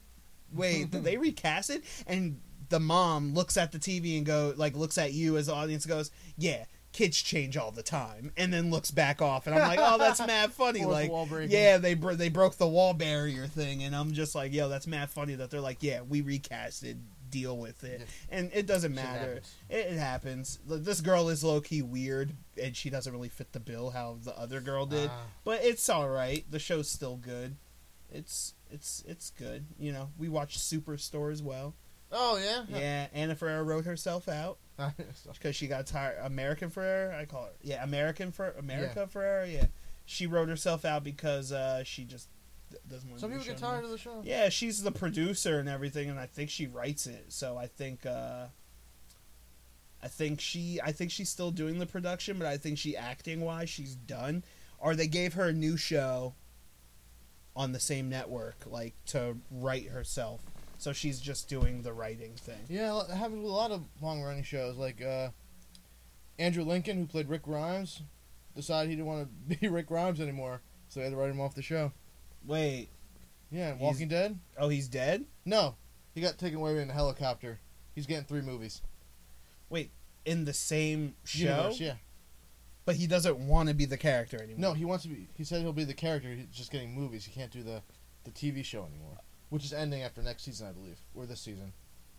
Wait, 0.51 0.91
did 0.91 1.03
they 1.03 1.17
recast 1.29 1.69
it?" 1.69 1.83
And 2.07 2.41
the 2.69 2.79
mom 2.79 3.33
looks 3.33 3.55
at 3.55 3.71
the 3.71 3.79
TV 3.79 4.17
and 4.17 4.25
go 4.25 4.53
like 4.57 4.75
looks 4.75 4.97
at 4.97 5.13
you 5.13 5.37
as 5.37 5.45
the 5.45 5.53
audience 5.53 5.85
goes, 5.85 6.09
"Yeah, 6.37 6.65
kids 6.93 7.21
change 7.21 7.57
all 7.57 7.71
the 7.71 7.83
time, 7.83 8.31
and 8.37 8.53
then 8.53 8.71
looks 8.71 8.91
back 8.91 9.21
off, 9.21 9.45
and 9.47 9.55
I'm 9.55 9.67
like, 9.67 9.79
oh, 9.81 9.97
that's 9.97 10.19
mad 10.27 10.53
funny. 10.53 10.85
Like, 10.85 11.09
yeah, 11.51 11.77
they 11.77 11.95
bro- 11.95 12.15
they 12.15 12.29
broke 12.29 12.55
the 12.57 12.67
wall 12.67 12.93
barrier 12.93 13.47
thing, 13.47 13.83
and 13.83 13.95
I'm 13.95 14.13
just 14.13 14.35
like, 14.35 14.53
yo, 14.53 14.69
that's 14.69 14.87
mad 14.87 15.09
funny 15.09 15.35
that 15.35 15.49
they're 15.51 15.59
like, 15.59 15.79
yeah, 15.81 16.01
we 16.01 16.21
recasted, 16.21 16.99
deal 17.29 17.57
with 17.57 17.83
it, 17.83 18.01
and 18.29 18.51
it 18.53 18.65
doesn't 18.67 18.93
matter. 18.93 19.41
It, 19.69 19.75
it 19.93 19.97
happens. 19.97 20.59
This 20.67 21.01
girl 21.01 21.29
is 21.29 21.43
low 21.43 21.59
key 21.61 21.81
weird, 21.81 22.33
and 22.61 22.77
she 22.77 22.89
doesn't 22.89 23.11
really 23.11 23.29
fit 23.29 23.51
the 23.51 23.59
bill 23.59 23.89
how 23.89 24.17
the 24.23 24.37
other 24.37 24.61
girl 24.61 24.85
did. 24.85 25.09
Ah. 25.11 25.23
But 25.43 25.63
it's 25.63 25.89
all 25.89 26.07
right. 26.09 26.45
The 26.49 26.59
show's 26.59 26.89
still 26.89 27.17
good. 27.17 27.55
It's 28.11 28.53
it's 28.69 29.03
it's 29.07 29.31
good. 29.31 29.65
You 29.79 29.91
know, 29.91 30.09
we 30.17 30.29
watched 30.29 30.59
Superstore 30.59 31.31
as 31.31 31.41
well. 31.41 31.73
Oh 32.13 32.37
yeah. 32.37 32.63
Yeah, 32.69 33.07
Anna 33.13 33.35
Ferrera 33.35 33.65
wrote 33.65 33.85
herself 33.85 34.27
out 34.29 34.57
because 35.33 35.55
she 35.55 35.67
got 35.67 35.87
tired. 35.87 36.17
American 36.23 36.69
Ferrera, 36.69 37.19
I 37.19 37.25
call 37.25 37.43
her. 37.45 37.51
Yeah, 37.61 37.83
American 37.83 38.31
for 38.31 38.51
America 38.51 39.07
Ferrera. 39.11 39.51
Yeah, 39.51 39.65
she 40.05 40.27
wrote 40.27 40.49
herself 40.49 40.85
out 40.85 41.03
because 41.03 41.51
uh, 41.51 41.83
she 41.83 42.05
just 42.05 42.29
doesn't 42.89 43.09
want. 43.09 43.21
Some 43.21 43.31
to 43.31 43.37
people 43.37 43.53
get 43.53 43.59
tired 43.59 43.79
anymore. 43.79 43.85
of 43.85 43.91
the 43.91 43.97
show. 43.97 44.21
Yeah, 44.23 44.49
she's 44.49 44.81
the 44.81 44.91
producer 44.91 45.59
and 45.59 45.69
everything, 45.69 46.09
and 46.09 46.19
I 46.19 46.25
think 46.25 46.49
she 46.49 46.67
writes 46.67 47.07
it. 47.07 47.25
So 47.29 47.57
I 47.57 47.67
think, 47.67 48.05
uh, 48.05 48.45
I 50.01 50.07
think 50.07 50.41
she, 50.41 50.79
I 50.83 50.91
think 50.91 51.11
she's 51.11 51.29
still 51.29 51.51
doing 51.51 51.79
the 51.79 51.85
production, 51.85 52.37
but 52.37 52.47
I 52.47 52.57
think 52.57 52.77
she 52.77 52.95
acting 52.95 53.41
wise, 53.41 53.69
she's 53.69 53.95
done. 53.95 54.43
Or 54.79 54.95
they 54.95 55.07
gave 55.07 55.35
her 55.35 55.45
a 55.45 55.53
new 55.53 55.77
show 55.77 56.35
on 57.55 57.71
the 57.71 57.79
same 57.79 58.09
network, 58.09 58.65
like 58.65 58.95
to 59.07 59.37
write 59.49 59.87
herself. 59.87 60.41
So 60.83 60.91
she's 60.91 61.21
just 61.21 61.47
doing 61.47 61.81
the 61.81 61.93
writing 61.93 62.33
thing. 62.35 62.59
Yeah, 62.67 62.99
it 63.03 63.09
happens 63.11 63.37
with 63.41 63.49
a 63.49 63.55
lot 63.55 63.71
of 63.71 63.83
long 64.01 64.21
running 64.21 64.43
shows. 64.43 64.75
Like 64.75 65.01
uh, 65.01 65.29
Andrew 66.37 66.63
Lincoln, 66.65 66.97
who 66.97 67.05
played 67.05 67.29
Rick 67.29 67.43
Grimes, 67.43 68.01
decided 68.53 68.89
he 68.89 68.97
didn't 68.97 69.07
want 69.07 69.29
to 69.49 69.57
be 69.61 69.67
Rick 69.69 69.87
Grimes 69.87 70.19
anymore, 70.19 70.61
so 70.89 70.99
they 70.99 71.05
had 71.05 71.11
to 71.13 71.15
write 71.17 71.29
him 71.29 71.39
off 71.39 71.55
the 71.55 71.61
show. 71.61 71.93
Wait, 72.45 72.89
Yeah, 73.49 73.69
He's- 73.69 73.79
Walking 73.81 74.09
Dead. 74.09 74.37
oh, 74.57 74.67
he's 74.67 74.89
dead. 74.89 75.23
No, 75.45 75.75
he 76.13 76.19
got 76.19 76.37
taken 76.37 76.59
away 76.59 76.77
in 76.81 76.89
a 76.89 76.93
helicopter. 76.93 77.59
He's 77.95 78.05
getting 78.05 78.25
three 78.25 78.41
movies. 78.41 78.81
Wait, 79.69 79.89
in 80.25 80.43
the 80.43 80.53
same 80.53 81.15
show, 81.23 81.45
Universe, 81.47 81.79
yeah. 81.79 81.93
but 82.83 82.95
he 82.95 83.07
doesn't 83.07 83.37
want 83.39 83.69
to 83.69 83.75
be 83.75 83.85
the 83.85 83.97
character 83.97 84.35
anymore. 84.37 84.59
No, 84.59 84.73
he 84.73 84.83
wants 84.83 85.03
to 85.03 85.09
be. 85.09 85.29
He 85.37 85.45
said 85.45 85.61
he'll 85.61 85.71
be 85.71 85.85
the 85.85 85.93
character. 85.93 86.27
He's 86.27 86.47
just 86.51 86.71
getting 86.73 86.93
movies. 86.93 87.23
He 87.23 87.31
can't 87.31 87.51
do 87.51 87.63
the 87.63 87.81
the 88.25 88.31
TV 88.31 88.65
show 88.65 88.85
anymore, 88.85 89.17
which 89.49 89.63
is 89.65 89.73
ending 89.73 90.01
after 90.01 90.21
next 90.21 90.43
season, 90.43 90.67
I 90.67 90.71
believe, 90.71 90.99
or 91.13 91.25
this 91.25 91.41
season. 91.41 91.73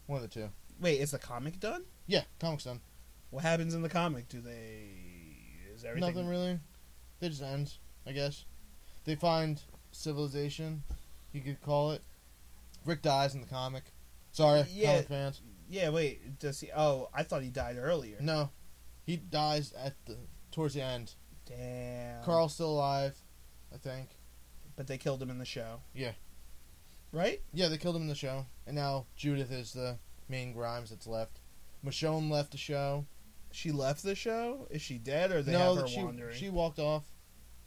One 0.07 0.17
of 0.17 0.23
the 0.23 0.29
two. 0.29 0.49
Wait, 0.81 1.01
is 1.01 1.13
the 1.13 1.19
comic 1.19 1.61
done? 1.61 1.85
Yeah, 2.07 2.23
comics 2.41 2.65
done. 2.65 2.81
What 3.31 3.43
happens 3.43 3.75
in 3.75 3.83
the 3.83 3.89
comic? 3.89 4.29
Do 4.29 4.41
they? 4.41 4.89
Is 5.75 5.85
everything? 5.85 6.09
Nothing 6.15 6.29
really. 6.29 6.59
They 7.21 7.29
just 7.29 7.43
ends, 7.43 7.79
I 8.07 8.13
guess. 8.13 8.45
They 9.05 9.15
find 9.15 9.61
civilization, 9.93 10.83
you 11.33 11.41
could 11.41 11.61
call 11.63 11.93
it. 11.93 12.03
Rick 12.85 13.03
dies 13.03 13.35
in 13.35 13.41
the 13.41 13.47
comic. 13.47 13.85
Sorry, 14.33 14.65
Yeah. 14.71 14.93
comic 14.95 15.09
fans. 15.09 15.41
Yeah, 15.69 15.89
wait. 15.91 16.39
Does 16.39 16.61
he? 16.61 16.71
Oh, 16.77 17.09
I 17.15 17.23
thought 17.23 17.43
he 17.43 17.49
died 17.51 17.77
earlier. 17.79 18.19
No, 18.21 18.51
he 19.05 19.17
dies 19.17 19.73
at 19.73 19.95
the 20.05 20.17
towards 20.53 20.75
the 20.75 20.83
end. 20.83 21.15
Damn. 21.47 22.23
Carl's 22.25 22.55
still 22.55 22.71
alive, 22.71 23.17
I 23.73 23.79
think. 23.79 24.11
But 24.77 24.87
they 24.87 24.99
killed 24.99 25.23
him 25.23 25.31
in 25.31 25.39
the 25.39 25.45
show. 25.45 25.81
Yeah. 25.95 26.13
Right? 27.15 27.41
Yeah, 27.53 27.69
they 27.69 27.79
killed 27.79 27.97
him 27.97 28.03
in 28.03 28.09
the 28.09 28.15
show, 28.15 28.45
and 28.67 28.75
now 28.75 29.07
Judith 29.17 29.53
is 29.53 29.73
the 29.73 29.99
main 30.29 30.53
Grimes 30.53 30.91
that's 30.91 31.07
left. 31.07 31.41
Michonne 31.87 32.31
left 32.31 32.51
the 32.51 32.59
show. 32.59 33.07
She 33.53 33.71
left 33.71 34.03
the 34.03 34.15
show. 34.17 34.67
Is 34.71 34.83
she 34.83 34.99
dead, 34.99 35.31
or 35.31 35.41
they 35.43 35.53
no, 35.53 35.75
have 35.75 35.83
her 35.83 35.89
she 35.89 36.03
wandering? 36.03 36.37
she 36.37 36.51
walked 36.51 36.81
off. 36.81 37.05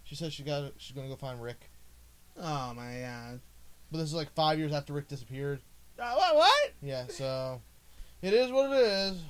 She 0.03 0.15
said 0.15 0.33
she 0.33 0.43
got 0.43 0.73
she's 0.77 0.95
gonna 0.95 1.07
go 1.07 1.15
find 1.15 1.41
Rick. 1.41 1.69
Oh 2.37 2.73
my 2.75 2.99
god. 3.01 3.39
But 3.91 3.99
this 3.99 4.07
is 4.07 4.13
like 4.13 4.33
five 4.33 4.59
years 4.59 4.73
after 4.73 4.91
Rick 4.93 5.07
disappeared. 5.07 5.61
Uh, 5.97 6.13
what? 6.15 6.35
What? 6.35 6.71
Yeah, 6.81 7.05
so 7.07 7.61
it 8.21 8.33
is 8.33 8.51
what 8.51 8.71
it 8.71 8.81
is. 8.83 9.21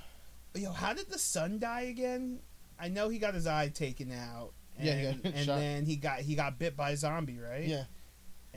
Yo, 0.55 0.71
how 0.71 0.93
did 0.93 1.09
the 1.11 1.19
son 1.19 1.59
die 1.59 1.81
again? 1.81 2.39
I 2.79 2.87
know 2.89 3.09
he 3.09 3.19
got 3.19 3.35
his 3.35 3.45
eye 3.45 3.69
taken 3.69 4.11
out. 4.11 4.53
And, 4.77 4.87
Yeah, 4.87 4.95
he 4.97 5.03
got 5.05 5.33
and 5.35 5.35
shot. 5.45 5.59
then 5.59 5.85
he 5.85 5.95
got 5.95 6.19
he 6.21 6.33
got 6.35 6.57
bit 6.57 6.75
by 6.75 6.91
a 6.91 6.97
zombie, 6.97 7.39
right? 7.39 7.65
Yeah. 7.67 7.83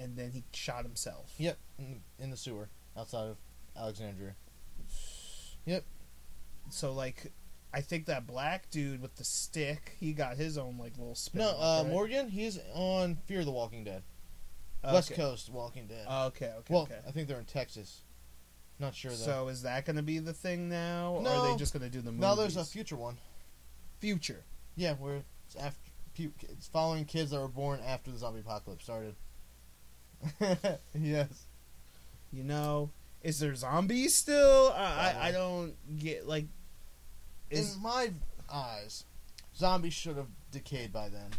And 0.01 0.17
then 0.17 0.31
he 0.31 0.45
shot 0.53 0.85
himself. 0.85 1.33
Yep, 1.39 1.59
in, 1.79 2.01
in 2.19 2.31
the 2.31 2.37
sewer 2.37 2.69
outside 2.97 3.29
of 3.29 3.37
Alexandria. 3.77 4.35
Yep. 5.67 5.85
So 6.71 6.93
like, 6.93 7.33
I 7.75 7.81
think 7.81 8.07
that 8.07 8.27
black 8.27 8.71
dude 8.71 9.03
with 9.03 9.17
the 9.17 9.25
stick, 9.25 9.97
he 10.01 10.13
got 10.13 10.37
his 10.37 10.57
own 10.57 10.79
like 10.79 10.97
little 10.97 11.15
spin. 11.15 11.41
No, 11.41 11.51
uh, 11.51 11.85
Morgan, 11.87 12.29
he's 12.29 12.59
on 12.75 13.17
Fear 13.27 13.45
the 13.45 13.51
Walking 13.51 13.85
Dead, 13.85 14.03
West 14.83 15.13
Coast 15.15 15.51
Walking 15.51 15.87
Dead. 15.87 16.07
Okay, 16.09 16.53
okay, 16.59 16.75
well, 16.75 16.83
okay. 16.83 16.99
I 17.07 17.11
think 17.11 17.29
they're 17.29 17.39
in 17.39 17.45
Texas. 17.45 18.01
Not 18.79 18.95
sure 18.95 19.11
though. 19.11 19.17
So 19.17 19.49
is 19.49 19.63
that 19.63 19.85
going 19.85 19.97
to 19.97 20.03
be 20.03 20.19
the 20.19 20.33
thing 20.33 20.69
now, 20.71 21.13
or 21.13 21.29
are 21.29 21.51
they 21.51 21.57
just 21.57 21.75
going 21.75 21.83
to 21.83 21.91
do 21.91 22.01
the 22.01 22.11
movies? 22.11 22.23
now 22.23 22.35
there's 22.35 22.57
a 22.57 22.65
future 22.65 22.97
one. 22.97 23.19
future. 23.99 24.45
Yeah, 24.77 24.95
where 24.95 25.23
it's 25.47 25.57
after 25.57 25.91
it's 26.17 26.67
following 26.67 27.05
kids 27.05 27.31
that 27.31 27.41
were 27.41 27.49
born 27.49 27.81
after 27.87 28.11
the 28.11 28.19
zombie 28.19 28.41
apocalypse 28.41 28.85
started. 28.85 29.15
yes. 30.95 31.47
You 32.33 32.45
know, 32.45 32.91
is 33.23 33.41
there 33.41 33.55
zombies 33.55 34.15
still? 34.15 34.69
Uh, 34.69 34.79
I 34.79 35.17
I 35.29 35.33
don't 35.33 35.75
get 35.99 36.27
like. 36.29 36.47
Is 37.51 37.75
in 37.75 37.83
my 37.83 38.11
eyes, 38.53 39.05
zombies 39.57 39.93
should 39.95 40.17
have 40.17 40.29
decayed 40.53 40.93
by 40.93 41.09
then. 41.09 41.31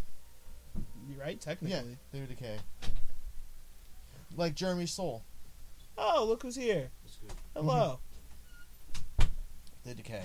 You're 1.09 1.19
right? 1.19 1.39
technically. 1.39 1.69
Yeah, 1.71 1.77
Technically. 1.77 1.97
they 2.11 2.19
would 2.19 2.29
decay. 2.29 2.57
Like 4.35 4.55
Jeremy's 4.55 4.91
soul, 4.91 5.23
Oh, 5.97 6.25
look 6.27 6.41
who's 6.43 6.55
here! 6.55 6.89
Hello. 7.55 7.99
they 9.83 9.93
decay. 9.93 10.23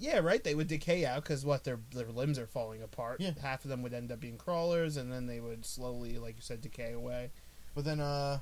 Yeah, 0.00 0.18
right. 0.20 0.42
They 0.42 0.54
would 0.54 0.68
decay 0.68 1.04
out 1.04 1.22
because 1.22 1.44
what 1.44 1.64
their 1.64 1.80
their 1.92 2.06
limbs 2.08 2.38
are 2.38 2.46
falling 2.46 2.82
apart. 2.82 3.20
Yeah. 3.20 3.32
Half 3.42 3.64
of 3.64 3.70
them 3.70 3.82
would 3.82 3.92
end 3.94 4.12
up 4.12 4.20
being 4.20 4.38
crawlers, 4.38 4.96
and 4.96 5.12
then 5.12 5.26
they 5.26 5.40
would 5.40 5.64
slowly, 5.66 6.18
like 6.18 6.36
you 6.36 6.42
said, 6.42 6.60
decay 6.60 6.92
away. 6.92 7.30
But 7.78 7.84
then, 7.84 8.00
uh, 8.00 8.40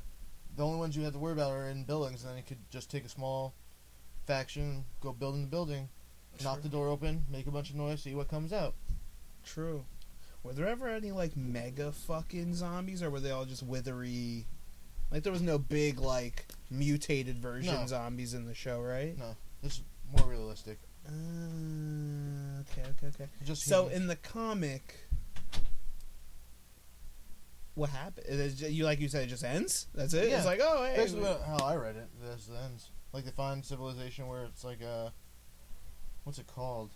the 0.57 0.65
only 0.65 0.79
ones 0.79 0.97
you 0.97 1.03
have 1.03 1.13
to 1.13 1.19
worry 1.19 1.35
about 1.35 1.51
are 1.51 1.69
in 1.69 1.85
buildings, 1.85 2.23
and 2.23 2.31
then 2.31 2.39
you 2.39 2.43
could 2.43 2.57
just 2.71 2.91
take 2.91 3.05
a 3.05 3.09
small 3.11 3.53
faction, 4.27 4.87
go 5.03 5.13
build 5.13 5.35
in 5.35 5.43
the 5.43 5.47
building, 5.47 5.91
knock 6.43 6.63
the 6.63 6.71
door 6.71 6.89
open, 6.89 7.23
make 7.31 7.47
a 7.47 7.51
bunch 7.51 7.69
of 7.69 7.77
noise, 7.77 8.03
see 8.03 8.15
what 8.15 8.29
comes 8.29 8.51
out. 8.51 8.73
True. 9.45 9.85
Were 10.43 10.55
there 10.55 10.67
ever 10.67 10.89
any 10.89 11.13
like 11.13 11.37
mega 11.37 11.93
fucking 11.93 12.55
zombies, 12.55 13.03
or 13.03 13.11
were 13.11 13.21
they 13.21 13.31
all 13.31 13.45
just 13.45 13.63
withery? 13.63 14.47
Like 15.11 15.23
there 15.23 15.33
was 15.35 15.43
no 15.43 15.59
big 15.59 16.01
like 16.01 16.47
mutated 16.71 17.37
version 17.37 17.75
No. 17.75 17.87
zombies 17.87 18.33
in 18.33 18.47
the 18.47 18.55
show, 18.55 18.81
right? 18.81 19.19
No, 19.19 19.37
this 19.63 19.75
is 19.75 19.83
more 20.19 20.27
realistic. 20.31 20.79
Uh, 21.07 22.63
okay, 22.63 22.89
okay, 22.89 23.09
okay. 23.09 23.29
Just 23.45 23.65
So 23.65 23.83
humans. 23.83 24.01
in 24.01 24.07
the 24.07 24.17
comic, 24.17 24.95
what 27.77 27.91
happened? 27.91 28.27
It 28.29 28.41
is 28.41 28.59
ju- 28.59 28.69
you 28.69 28.85
like 28.85 28.99
you 29.01 29.09
said, 29.09 29.23
it 29.23 29.29
just 29.29 29.45
ends. 29.45 29.87
That's 29.95 30.13
it. 30.15 30.29
Yeah. 30.29 30.39
It's 30.39 30.47
like 30.47 30.61
oh 30.63 30.85
hey, 30.85 30.97
basically 30.97 31.25
how 31.47 31.65
I 31.65 31.77
read 31.77 31.95
it, 31.97 32.09
this 32.21 32.51
ends. 32.65 32.91
Like 33.13 33.25
they 33.25 33.31
find 33.31 33.65
civilization 33.65 34.27
where 34.27 34.45
it's 34.45 34.65
like 34.65 34.83
uh 34.83 35.11
what's 36.25 36.39
it 36.41 36.47
called? 36.49 36.91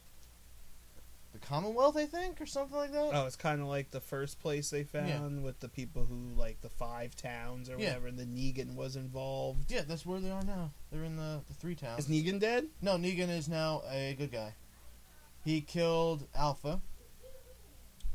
The 1.32 1.38
Commonwealth, 1.38 1.96
I 1.96 2.06
think, 2.06 2.40
or 2.40 2.46
something 2.46 2.76
like 2.76 2.90
that. 2.90 3.10
Oh, 3.12 3.24
it's 3.24 3.36
kind 3.36 3.60
of 3.60 3.68
like 3.68 3.92
the 3.92 4.00
first 4.00 4.40
place 4.40 4.68
they 4.70 4.82
found 4.82 5.44
with 5.44 5.60
the 5.60 5.68
people 5.68 6.04
who 6.04 6.36
like 6.36 6.60
the 6.60 6.68
five 6.68 7.14
towns 7.14 7.70
or 7.70 7.78
Yeah. 7.78 7.90
whatever. 7.90 8.08
And 8.08 8.18
the 8.18 8.24
Negan 8.24 8.74
was 8.74 8.96
involved. 8.96 9.70
Yeah, 9.70 9.82
that's 9.86 10.04
where 10.04 10.18
they 10.18 10.32
are 10.32 10.42
now. 10.42 10.72
They're 10.90 11.04
in 11.04 11.14
the, 11.14 11.40
the 11.46 11.54
three 11.54 11.76
towns. 11.76 12.00
Is 12.00 12.08
Negan 12.08 12.40
dead? 12.40 12.66
no, 12.82 12.96
Negan 12.96 13.28
is 13.28 13.48
now 13.48 13.82
a 13.88 14.16
good 14.18 14.32
guy. 14.32 14.54
He 15.44 15.60
killed 15.60 16.26
Alpha. 16.34 16.80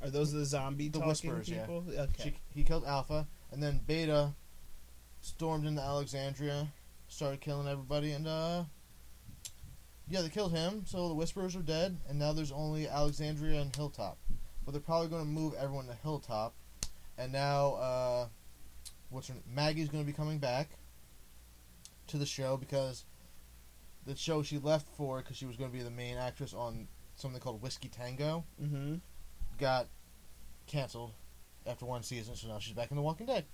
Are 0.05 0.09
those 0.11 0.31
the 0.31 0.45
zombie 0.45 0.89
The 0.89 0.99
Whisperers, 0.99 1.49
yeah. 1.49 1.65
Okay. 1.69 2.23
She, 2.23 2.33
he 2.53 2.63
killed 2.63 2.85
Alpha, 2.85 3.27
and 3.51 3.61
then 3.61 3.79
Beta 3.85 4.33
stormed 5.21 5.65
into 5.65 5.81
Alexandria, 5.81 6.67
started 7.07 7.41
killing 7.41 7.67
everybody, 7.67 8.11
and 8.11 8.27
uh, 8.27 8.63
yeah, 10.07 10.21
they 10.21 10.29
killed 10.29 10.51
him. 10.51 10.83
So 10.85 11.07
the 11.07 11.15
Whisperers 11.15 11.55
are 11.55 11.61
dead, 11.63 11.97
and 12.07 12.19
now 12.19 12.33
there's 12.33 12.51
only 12.51 12.87
Alexandria 12.87 13.59
and 13.61 13.75
Hilltop. 13.75 14.17
But 14.63 14.71
they're 14.71 14.81
probably 14.81 15.07
going 15.09 15.23
to 15.23 15.27
move 15.29 15.53
everyone 15.59 15.87
to 15.87 15.93
Hilltop, 16.03 16.53
and 17.17 17.31
now 17.31 17.73
uh, 17.73 18.27
what's 19.09 19.27
her 19.27 19.33
name? 19.33 19.43
Maggie's 19.53 19.89
going 19.89 20.03
to 20.03 20.07
be 20.07 20.15
coming 20.15 20.37
back 20.39 20.69
to 22.07 22.17
the 22.17 22.25
show 22.25 22.57
because 22.57 23.05
the 24.05 24.15
show 24.15 24.43
she 24.43 24.59
left 24.59 24.87
for 24.95 25.19
because 25.21 25.35
she 25.37 25.45
was 25.47 25.55
going 25.55 25.71
to 25.71 25.75
be 25.75 25.83
the 25.83 25.89
main 25.89 26.17
actress 26.17 26.53
on 26.53 26.87
something 27.15 27.39
called 27.41 27.61
Whiskey 27.61 27.87
Tango 27.87 28.43
Mm-hmm. 28.61 28.95
got 29.59 29.87
canceled 30.67 31.13
after 31.65 31.85
one 31.85 32.03
season, 32.03 32.35
so 32.35 32.47
now 32.47 32.59
she's 32.59 32.73
back 32.73 32.91
in 32.91 32.97
The 32.97 33.03
Walking 33.03 33.25
Dead. 33.25 33.45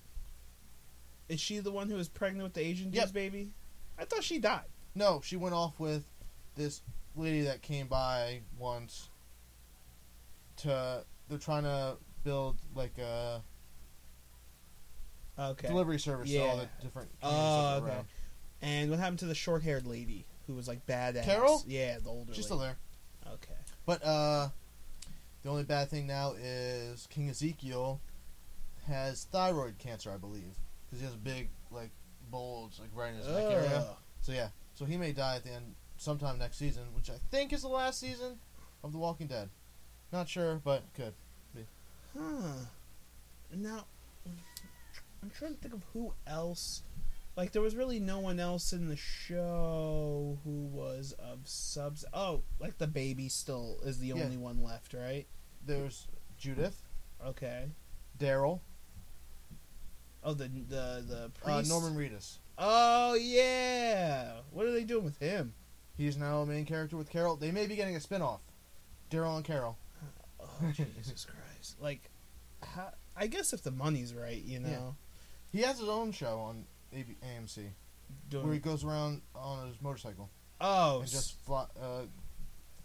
Is 1.29 1.39
she 1.39 1.59
the 1.59 1.71
one 1.71 1.89
who 1.89 1.95
was 1.95 2.09
pregnant 2.09 2.43
with 2.43 2.53
the 2.53 2.61
Asian 2.61 2.91
Yep. 2.91 3.03
dude's 3.03 3.11
baby? 3.11 3.53
I 3.97 4.05
thought 4.05 4.23
she 4.23 4.39
died. 4.39 4.65
No, 4.95 5.21
she 5.23 5.37
went 5.37 5.55
off 5.55 5.79
with 5.79 6.03
this 6.55 6.81
lady 7.15 7.41
that 7.41 7.61
came 7.61 7.87
by 7.87 8.41
once. 8.57 9.09
to 10.57 11.03
they're 11.27 11.37
trying 11.39 11.63
to 11.63 11.97
build 12.23 12.57
like 12.75 12.97
a 12.99 13.41
Okay. 15.39 15.67
delivery 15.67 15.97
service 15.99 16.29
to 16.29 16.37
all 16.45 16.57
the 16.57 16.69
different 16.81 17.09
Oh, 17.23 17.77
okay. 17.77 17.85
around. 17.87 18.07
And 18.61 18.89
what 18.91 18.99
happened 18.99 19.19
to 19.19 19.25
the 19.25 19.33
short-haired 19.33 19.87
lady 19.87 20.25
who 20.45 20.53
was 20.53 20.67
like 20.67 20.85
badass? 20.85 21.23
Carol? 21.23 21.63
Yeah, 21.65 21.97
the 21.99 22.09
older. 22.09 22.33
She's 22.33 22.39
lady. 22.39 22.45
still 22.45 22.57
there. 22.59 22.77
Okay. 23.25 23.55
But 23.87 24.03
uh, 24.03 24.49
the 25.43 25.49
only 25.49 25.63
bad 25.63 25.89
thing 25.89 26.07
now 26.07 26.33
is 26.41 27.07
King 27.09 27.29
Ezekiel 27.29 27.99
has 28.87 29.25
thyroid 29.25 29.77
cancer, 29.77 30.11
I 30.11 30.17
believe, 30.17 30.57
because 30.85 30.99
he 30.99 31.05
has 31.05 31.13
a 31.13 31.17
big 31.17 31.49
like 31.71 31.91
bulge 32.29 32.79
like 32.79 32.89
right 32.93 33.11
in 33.11 33.17
his 33.17 33.27
neck 33.27 33.51
area. 33.51 33.85
So 34.21 34.31
yeah, 34.31 34.49
so 34.73 34.85
he 34.85 34.97
may 34.97 35.11
die 35.11 35.35
at 35.37 35.43
the 35.43 35.51
end 35.51 35.75
sometime 35.97 36.37
next 36.37 36.57
season, 36.57 36.83
which 36.95 37.09
I 37.09 37.17
think 37.29 37.53
is 37.53 37.61
the 37.61 37.67
last 37.67 37.99
season 37.99 38.39
of 38.83 38.91
The 38.91 38.97
Walking 38.97 39.27
Dead. 39.27 39.49
Not 40.11 40.27
sure, 40.27 40.59
but 40.63 40.83
could. 40.93 41.13
Huh. 42.17 42.65
Now, 43.55 43.85
I'm 45.23 45.29
trying 45.29 45.53
to 45.53 45.59
think 45.59 45.73
of 45.73 45.81
who 45.93 46.13
else. 46.27 46.83
Like, 47.37 47.53
there 47.53 47.61
was 47.61 47.75
really 47.75 47.99
no 47.99 48.19
one 48.19 48.39
else 48.39 48.73
in 48.73 48.87
the 48.89 48.95
show 48.97 50.39
who 50.43 50.65
was 50.67 51.13
of 51.17 51.47
subs. 51.47 52.03
Oh, 52.13 52.43
like 52.59 52.77
the 52.77 52.87
baby 52.87 53.29
still 53.29 53.79
is 53.83 53.99
the 53.99 54.07
Yeah. 54.07 54.15
only 54.23 54.37
one 54.37 54.61
left, 54.61 54.93
right? 54.93 55.27
There's 55.65 56.07
Judith, 56.37 56.81
Okay. 57.25 57.69
Daryl, 58.17 58.59
Oh, 60.23 60.33
the 60.33 60.47
the 60.49 61.31
the 61.43 61.49
uh. 61.49 61.61
Norman 61.67 61.95
Reedus. 61.95 62.37
Oh 62.57 63.15
yeah. 63.15 64.33
What 64.51 64.65
are 64.67 64.71
they 64.71 64.83
doing 64.83 65.03
with 65.05 65.17
him? 65.17 65.53
He's 65.97 66.17
now 66.17 66.41
a 66.41 66.45
main 66.45 66.65
character 66.65 66.97
with 66.97 67.09
Carol. 67.09 67.35
They 67.37 67.51
may 67.51 67.65
be 67.67 67.75
getting 67.75 67.95
a 67.95 67.99
spin-off. 67.99 68.41
Daryl 69.09 69.35
and 69.37 69.45
Carol. 69.45 69.77
Oh 70.39 70.71
Jesus 70.73 71.25
Christ! 71.25 71.77
Like, 71.79 72.09
how, 72.63 72.91
I 73.15 73.27
guess 73.27 73.53
if 73.53 73.61
the 73.63 73.71
money's 73.71 74.13
right, 74.13 74.41
you 74.41 74.59
know. 74.59 74.95
He 75.51 75.61
has 75.61 75.79
his 75.79 75.89
own 75.89 76.11
show 76.11 76.39
on 76.39 76.65
AB- 76.93 77.17
AMC 77.23 77.69
Doing, 78.29 78.45
where 78.45 78.53
he 78.53 78.59
goes 78.59 78.83
around 78.83 79.21
on 79.35 79.67
his 79.67 79.81
motorcycle. 79.81 80.29
oh, 80.59 81.01
and 81.01 81.09
just 81.09 81.39
fly, 81.45 81.65
uh, 81.81 82.03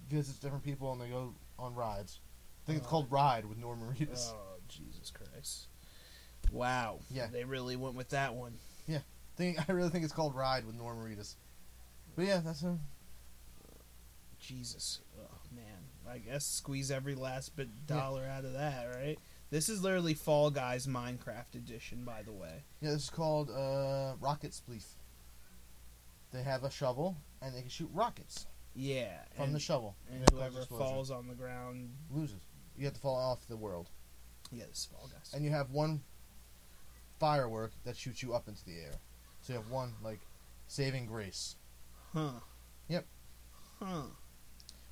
visits 0.08 0.38
different 0.38 0.62
people 0.64 0.92
and 0.92 1.00
they 1.00 1.08
go 1.08 1.34
on 1.58 1.74
rides. 1.74 2.20
I 2.62 2.66
think 2.66 2.78
it's 2.78 2.86
Oh. 2.86 2.90
called 2.90 3.10
Ride 3.10 3.44
with 3.46 3.58
Norman 3.58 3.92
Reedus. 3.94 4.30
Oh 4.32 4.58
Jesus 4.68 5.10
Christ! 5.10 5.66
Wow. 6.52 7.00
Yeah. 7.10 7.26
They 7.26 7.44
really 7.44 7.76
went 7.76 7.94
with 7.96 8.10
that 8.10 8.34
one. 8.34 8.54
Yeah. 8.86 9.00
Think 9.36 9.58
I 9.68 9.72
really 9.72 9.90
think 9.90 10.04
it's 10.04 10.12
called 10.12 10.34
Ride 10.34 10.64
with 10.64 10.74
Norman 10.76 11.04
Reedus. 11.04 11.34
But 12.14 12.24
yeah, 12.26 12.40
that's 12.44 12.60
him. 12.60 12.80
Jesus. 14.38 15.00
Oh 15.18 15.38
man. 15.54 15.64
I 16.08 16.18
guess 16.18 16.44
squeeze 16.46 16.90
every 16.90 17.14
last 17.16 17.56
bit 17.56 17.86
dollar 17.86 18.24
out 18.24 18.44
of 18.44 18.52
that, 18.52 18.86
right? 18.94 19.18
This 19.50 19.68
is 19.68 19.82
literally 19.82 20.14
Fall 20.14 20.50
Guys 20.50 20.86
Minecraft 20.86 21.54
edition, 21.54 22.04
by 22.04 22.22
the 22.22 22.32
way. 22.32 22.64
Yeah, 22.80 22.90
this 22.90 23.04
is 23.04 23.10
called 23.10 23.50
uh, 23.50 24.14
Rocket 24.20 24.50
Spleef. 24.52 24.84
They 26.32 26.42
have 26.42 26.64
a 26.64 26.70
shovel 26.70 27.16
and 27.40 27.54
they 27.54 27.60
can 27.60 27.70
shoot 27.70 27.88
rockets 27.94 28.46
Yeah. 28.74 29.18
from 29.34 29.46
and, 29.46 29.54
the 29.54 29.60
shovel. 29.60 29.94
and 30.10 30.24
whoever 30.32 30.58
explosion. 30.60 30.86
falls 30.86 31.10
on 31.10 31.28
the 31.28 31.34
ground, 31.34 31.90
loses. 32.10 32.40
You 32.76 32.84
have 32.86 32.94
to 32.94 33.00
fall 33.00 33.16
off 33.16 33.46
the 33.48 33.56
world, 33.56 33.88
yeah, 34.50 34.64
this 34.68 34.78
is 34.78 34.84
Fall 34.86 35.08
Guys. 35.12 35.32
and 35.32 35.44
you 35.44 35.50
have 35.50 35.70
one 35.70 36.02
firework 37.20 37.72
that 37.84 37.96
shoots 37.96 38.22
you 38.22 38.34
up 38.34 38.48
into 38.48 38.64
the 38.64 38.78
air. 38.78 38.94
So 39.40 39.52
you 39.52 39.58
have 39.60 39.70
one 39.70 39.94
like 40.02 40.20
saving 40.66 41.06
grace. 41.06 41.54
Huh. 42.12 42.40
Yep. 42.88 43.06
Huh. 43.78 44.02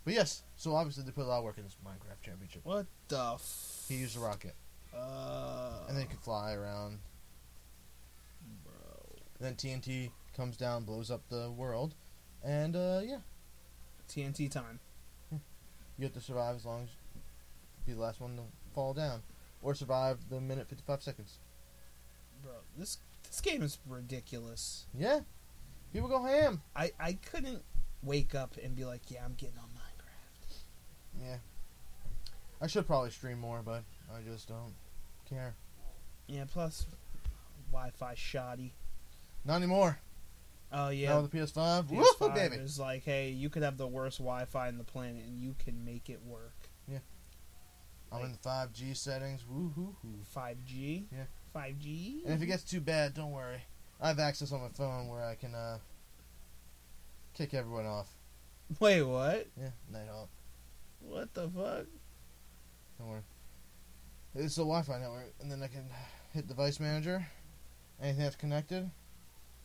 But 0.05 0.15
yes, 0.15 0.43
so 0.57 0.75
obviously 0.75 1.05
they 1.05 1.13
put 1.13 1.25
a 1.25 1.29
lot 1.29 1.39
of 1.39 1.45
work 1.45 1.57
in 1.59 1.65
this 1.65 1.77
Minecraft 1.85 2.21
championship. 2.23 2.61
What 2.65 2.87
the 3.09 3.33
f- 3.35 3.85
He 3.89 3.97
used 3.97 4.17
a 4.17 4.21
rocket, 4.21 4.55
Uh. 4.95 5.85
and 5.89 5.97
then 5.97 6.03
he 6.05 6.09
could 6.11 6.21
fly 6.21 6.53
around 6.53 6.99
Bro. 8.65 8.73
Then 9.41 9.55
TNT 9.55 10.11
comes 10.37 10.57
down, 10.57 10.85
blows 10.85 11.11
up 11.11 11.23
the 11.29 11.51
world, 11.51 11.95
and 12.43 12.77
uh, 12.77 13.01
yeah, 13.05 13.19
TNT 14.09 14.51
time. 14.51 14.81
you 15.33 16.05
have 16.05 16.13
to 16.13 16.21
survive 16.21 16.57
as 16.57 16.65
long 16.65 16.83
as 16.85 16.89
be 17.87 17.93
the 17.93 18.01
last 18.01 18.21
one 18.21 18.37
to 18.37 18.43
fall 18.75 18.93
down, 18.95 19.23
or 19.63 19.75
survive 19.75 20.19
the 20.29 20.41
minute 20.41 20.69
fifty-five 20.69 21.03
seconds. 21.03 21.39
Bro, 22.43 22.53
this 22.77 22.99
this 23.27 23.41
game 23.41 23.63
is 23.63 23.79
ridiculous. 23.89 24.85
Yeah, 24.97 25.21
people 25.95 26.09
go 26.09 26.23
ham. 26.25 26.61
I, 26.77 26.93
I 27.01 27.15
couldn't 27.15 27.63
wake 28.03 28.35
up 28.35 28.57
and 28.63 28.77
be 28.77 28.85
like, 28.85 29.11
yeah, 29.11 29.25
I'm 29.25 29.33
getting 29.35 29.57
on. 29.59 29.65
Yeah, 31.25 31.37
I 32.61 32.66
should 32.66 32.87
probably 32.87 33.11
stream 33.11 33.39
more, 33.41 33.62
but 33.64 33.83
I 34.14 34.20
just 34.22 34.49
don't 34.49 34.75
care. 35.29 35.55
Yeah, 36.27 36.45
plus 36.51 36.87
Wi-Fi 37.72 38.14
shoddy. 38.14 38.75
Not 39.45 39.57
anymore. 39.57 39.99
Oh 40.72 40.89
yeah, 40.89 41.11
Now 41.11 41.20
with 41.20 41.31
the 41.31 41.39
PS5, 41.39 41.85
PS5 41.85 42.18
woohoo, 42.18 42.35
baby. 42.35 42.57
it. 42.57 42.62
is 42.62 42.79
like, 42.79 43.05
hey, 43.05 43.29
you 43.31 43.49
could 43.49 43.62
have 43.62 43.77
the 43.77 43.87
worst 43.87 44.18
Wi-Fi 44.18 44.68
on 44.68 44.79
the 44.79 44.85
planet 44.85 45.22
and 45.25 45.41
you 45.41 45.55
can 45.64 45.85
make 45.85 46.11
it 46.11 46.20
work. 46.27 46.55
Yeah. 46.89 46.99
I'm 48.11 48.25
in 48.25 48.33
the 48.33 48.39
5G 48.39 48.97
settings. 48.97 49.43
Woohoo! 49.43 49.95
5G. 50.37 51.05
Yeah. 51.12 51.25
5G. 51.55 52.25
And 52.25 52.35
if 52.35 52.43
it 52.43 52.47
gets 52.47 52.62
too 52.62 52.81
bad, 52.81 53.14
don't 53.14 53.33
worry. 53.33 53.62
I 54.01 54.09
have 54.09 54.18
access 54.18 54.53
on 54.53 54.62
my 54.62 54.68
phone 54.68 55.09
where 55.09 55.25
I 55.25 55.35
can 55.35 55.55
uh, 55.55 55.79
kick 57.35 57.55
everyone 57.55 57.87
off. 57.87 58.09
Wait, 58.81 59.03
what? 59.03 59.47
Yeah, 59.57 59.70
night 59.93 60.09
off. 60.12 60.29
What 61.09 61.33
the 61.35 61.49
fuck? 61.49 61.87
Don't 62.99 63.09
worry. 63.09 63.21
It's 64.35 64.57
a 64.57 64.61
Wi-Fi 64.61 64.99
network, 64.99 65.33
and 65.41 65.51
then 65.51 65.63
I 65.63 65.69
can 65.69 65.85
hit 66.33 66.49
device 66.49 66.81
manager. 66.81 67.27
Anything 68.03 68.23
that's 68.23 68.37
connected. 68.37 68.91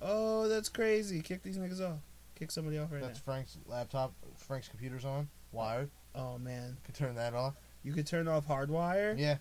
Oh, 0.02 0.48
that's 0.48 0.70
crazy. 0.70 1.22
Kick 1.22 1.42
these 1.44 1.58
niggas 1.58 1.82
off. 1.82 2.00
Kick 2.36 2.52
somebody 2.52 2.78
off 2.78 2.92
right 2.92 3.02
now. 3.02 3.08
that's 3.08 3.20
Frank's 3.20 3.58
laptop. 3.66 4.14
Frank's 4.38 4.68
computer's 4.68 5.04
on, 5.06 5.28
wired. 5.52 5.90
Oh 6.16 6.38
man, 6.38 6.78
Can 6.86 6.94
turn 6.94 7.16
that 7.16 7.34
off. 7.34 7.56
you 7.84 7.94
could 7.94 8.08
turn 8.08 8.28
off 8.28 8.48
hardwire. 8.48 9.18
Yeah. 9.18 9.38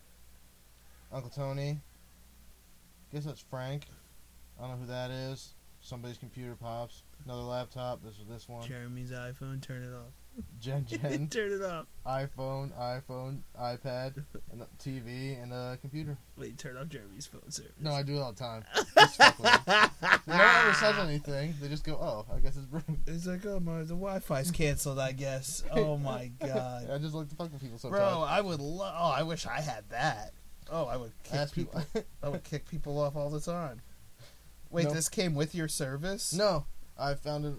Uncle 1.13 1.31
Tony. 1.31 1.79
Guess 3.13 3.25
that's 3.25 3.41
Frank. 3.41 3.87
I 4.59 4.63
don't 4.63 4.73
know 4.73 4.77
who 4.79 4.87
that 4.87 5.11
is. 5.11 5.55
Somebody's 5.81 6.19
computer 6.19 6.55
pops. 6.57 7.03
Another 7.25 7.43
laptop. 7.43 8.03
This 8.03 8.15
is 8.15 8.27
this 8.29 8.49
one. 8.49 8.67
Jeremy's 8.67 9.13
iPhone. 9.13 9.63
Turn 9.63 9.83
it 9.83 9.95
off. 9.95 10.13
Gen 10.61 10.87
Gen. 10.89 11.29
turn 11.29 11.53
it 11.53 11.63
off. 11.63 11.87
iPhone, 12.07 12.71
iPhone, 12.79 13.41
iPad, 13.61 14.25
and 14.53 14.63
TV, 14.79 15.43
and 15.43 15.53
a 15.53 15.77
computer. 15.81 16.17
Wait, 16.37 16.59
turn 16.59 16.77
off 16.77 16.89
Jeremy's 16.89 17.27
phone 17.27 17.51
service. 17.51 17.73
No, 17.81 17.93
I 17.93 18.03
do 18.03 18.17
it 18.17 18.21
all 18.21 18.33
the 18.33 18.39
time. 18.39 18.65
Just 18.99 19.17
fuck 19.17 19.39
with 19.39 19.65
them. 19.65 19.91
No 20.27 20.35
one 20.35 20.41
ever 20.41 20.75
says 20.75 20.99
anything. 21.01 21.55
They 21.61 21.69
just 21.69 21.85
go, 21.85 21.95
"Oh, 21.95 22.27
I 22.35 22.41
guess 22.41 22.57
it's 22.57 22.67
broken." 22.67 22.99
It's 23.07 23.27
like, 23.27 23.45
oh 23.47 23.61
my, 23.61 23.79
the 23.81 23.89
Wi-Fi's 23.95 24.51
canceled. 24.51 24.99
I 24.99 25.13
guess. 25.13 25.63
Oh 25.73 25.97
my 25.97 26.31
god, 26.41 26.91
I 26.91 26.99
just 26.99 27.15
like 27.15 27.29
to 27.29 27.35
fuck 27.37 27.53
with 27.53 27.63
people 27.63 27.79
sometimes. 27.79 28.01
bro, 28.01 28.23
I 28.23 28.41
would. 28.41 28.61
love. 28.61 28.95
oh, 28.97 29.11
I 29.11 29.23
wish 29.23 29.47
I 29.47 29.61
had 29.61 29.85
that. 29.91 30.33
Oh, 30.71 30.85
I 30.87 30.97
would 30.97 31.13
kick 31.25 31.35
Ask 31.35 31.55
people. 31.55 31.83
I 32.23 32.29
would 32.29 32.45
kick 32.45 32.69
people 32.69 33.01
off 33.01 33.17
all 33.17 33.31
the 33.31 33.41
time. 33.41 33.81
Wait, 34.71 34.85
Nope. 34.85 34.95
this 34.95 35.09
came 35.09 35.35
with 35.35 35.55
your 35.55 35.67
service? 35.69 36.33
no, 36.35 36.67
I 36.99 37.15
found 37.15 37.47
it 37.47 37.55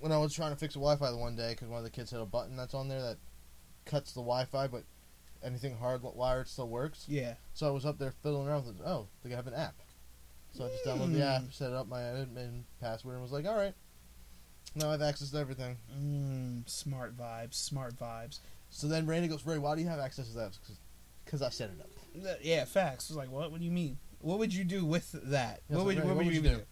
when 0.00 0.12
I 0.12 0.18
was 0.18 0.32
trying 0.34 0.52
to 0.52 0.56
fix 0.56 0.74
the 0.74 0.80
Wi-Fi 0.80 1.10
the 1.10 1.16
one 1.16 1.36
day 1.36 1.50
because 1.50 1.68
one 1.68 1.78
of 1.78 1.84
the 1.84 1.90
kids 1.90 2.10
had 2.10 2.20
a 2.20 2.26
button 2.26 2.56
that's 2.56 2.74
on 2.74 2.88
there 2.88 3.00
that 3.02 3.16
cuts 3.84 4.12
the 4.12 4.20
Wi-Fi, 4.20 4.66
but 4.68 4.84
anything 5.42 5.76
hardwired 5.76 6.48
still 6.48 6.68
works. 6.68 7.04
Yeah. 7.08 7.34
So 7.54 7.66
I 7.66 7.70
was 7.70 7.86
up 7.86 7.98
there 7.98 8.12
fiddling 8.22 8.48
around 8.48 8.66
with 8.66 8.80
it. 8.80 8.82
Oh, 8.86 9.08
they 9.24 9.30
have 9.30 9.46
an 9.46 9.54
app. 9.54 9.74
So 10.52 10.64
I 10.64 10.68
just 10.68 10.84
downloaded 10.84 11.12
the 11.14 11.24
app, 11.24 11.42
Mm. 11.42 11.52
set 11.52 11.72
up 11.72 11.88
my 11.88 12.00
admin 12.00 12.62
password, 12.80 13.14
and 13.14 13.22
was 13.22 13.32
like, 13.32 13.46
"All 13.46 13.54
right, 13.54 13.74
now 14.74 14.88
I 14.88 14.92
have 14.92 15.02
access 15.02 15.30
to 15.30 15.36
everything." 15.38 15.76
Mm, 15.94 16.68
smart 16.68 17.16
vibes. 17.16 17.54
Smart 17.54 17.96
vibes. 17.96 18.40
So 18.70 18.88
then 18.88 19.06
Randy 19.06 19.28
goes, 19.28 19.44
"Ray, 19.46 19.58
why 19.58 19.74
do 19.76 19.82
you 19.82 19.88
have 19.88 20.00
access 20.00 20.28
to 20.28 20.34
that?" 20.34 20.58
Because 21.24 21.42
I 21.42 21.50
set 21.50 21.70
it 21.70 21.80
up. 21.80 22.38
Yeah, 22.42 22.64
facts. 22.64 23.10
I 23.10 23.14
was 23.14 23.16
like, 23.18 23.30
what? 23.30 23.50
What 23.52 23.60
do 23.60 23.66
you 23.66 23.70
mean? 23.70 23.98
What 24.20 24.38
would 24.38 24.52
you 24.52 24.64
do 24.64 24.84
with 24.84 25.12
that? 25.12 25.60
What 25.68 25.78
so 25.80 25.84
would, 25.84 25.98
Ray, 25.98 26.04
what 26.04 26.16
would 26.16 26.26
you 26.26 26.40
do? 26.40 26.48
do? 26.56 26.62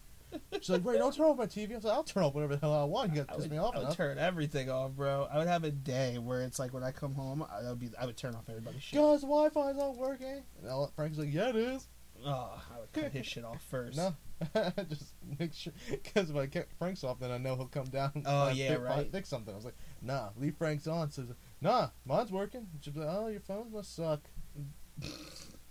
She's 0.53 0.69
like, 0.69 0.83
"Wait, 0.83 0.97
don't 0.97 1.15
turn 1.15 1.25
off 1.25 1.37
my 1.37 1.45
TV." 1.45 1.71
I 1.71 1.75
was 1.75 1.83
like, 1.83 1.93
"I'll 1.93 2.03
turn 2.03 2.23
off 2.23 2.33
whatever 2.33 2.55
the 2.55 2.61
hell 2.61 2.73
I 2.73 2.83
want. 2.83 3.11
You 3.11 3.17
got 3.17 3.27
to 3.29 3.33
piss 3.35 3.43
would, 3.43 3.51
me 3.51 3.57
off 3.57 3.75
I 3.75 3.77
would 3.77 3.83
enough." 3.85 3.97
turn 3.97 4.17
everything 4.17 4.69
off, 4.69 4.91
bro. 4.91 5.27
I 5.31 5.37
would 5.37 5.47
have 5.47 5.63
a 5.63 5.71
day 5.71 6.17
where 6.17 6.41
it's 6.41 6.59
like 6.59 6.73
when 6.73 6.83
I 6.83 6.91
come 6.91 7.13
home, 7.13 7.45
I 7.49 7.69
would 7.69 7.79
be, 7.79 7.89
I 7.99 8.05
would 8.05 8.17
turn 8.17 8.35
off 8.35 8.49
everybody's 8.49 8.83
shit. 8.83 8.99
Guys, 8.99 9.21
Wi-Fi's 9.21 9.77
not 9.77 9.95
working. 9.97 10.43
And 10.63 10.93
Frank's 10.95 11.17
like, 11.17 11.33
"Yeah, 11.33 11.49
it 11.49 11.55
is." 11.55 11.87
Oh, 12.25 12.61
I 12.75 12.79
would 12.79 12.91
cut 12.93 13.11
his 13.11 13.25
shit 13.25 13.45
off 13.45 13.61
first. 13.69 13.97
No, 13.97 14.15
just 14.89 15.13
make 15.39 15.53
sure 15.53 15.73
because 15.89 16.29
if 16.29 16.35
I 16.35 16.47
kept 16.47 16.73
Frank's 16.77 17.03
off, 17.03 17.19
then 17.19 17.31
I 17.31 17.37
know 17.37 17.55
he'll 17.55 17.67
come 17.67 17.85
down. 17.85 18.23
Oh, 18.25 18.49
yeah, 18.49 18.75
fi- 18.75 18.81
right. 18.81 19.11
Fix 19.11 19.29
something. 19.29 19.53
I 19.53 19.55
was 19.55 19.65
like, 19.65 19.77
"Nah, 20.01 20.29
leave 20.37 20.55
Frank's 20.55 20.87
on." 20.87 21.11
So 21.11 21.21
like, 21.23 21.37
"Nah, 21.61 21.89
mine's 22.05 22.31
working." 22.31 22.67
She's 22.81 22.95
like, 22.95 23.07
"Oh, 23.09 23.27
your 23.27 23.41
phone 23.41 23.71
must 23.71 23.95
suck." 23.95 24.21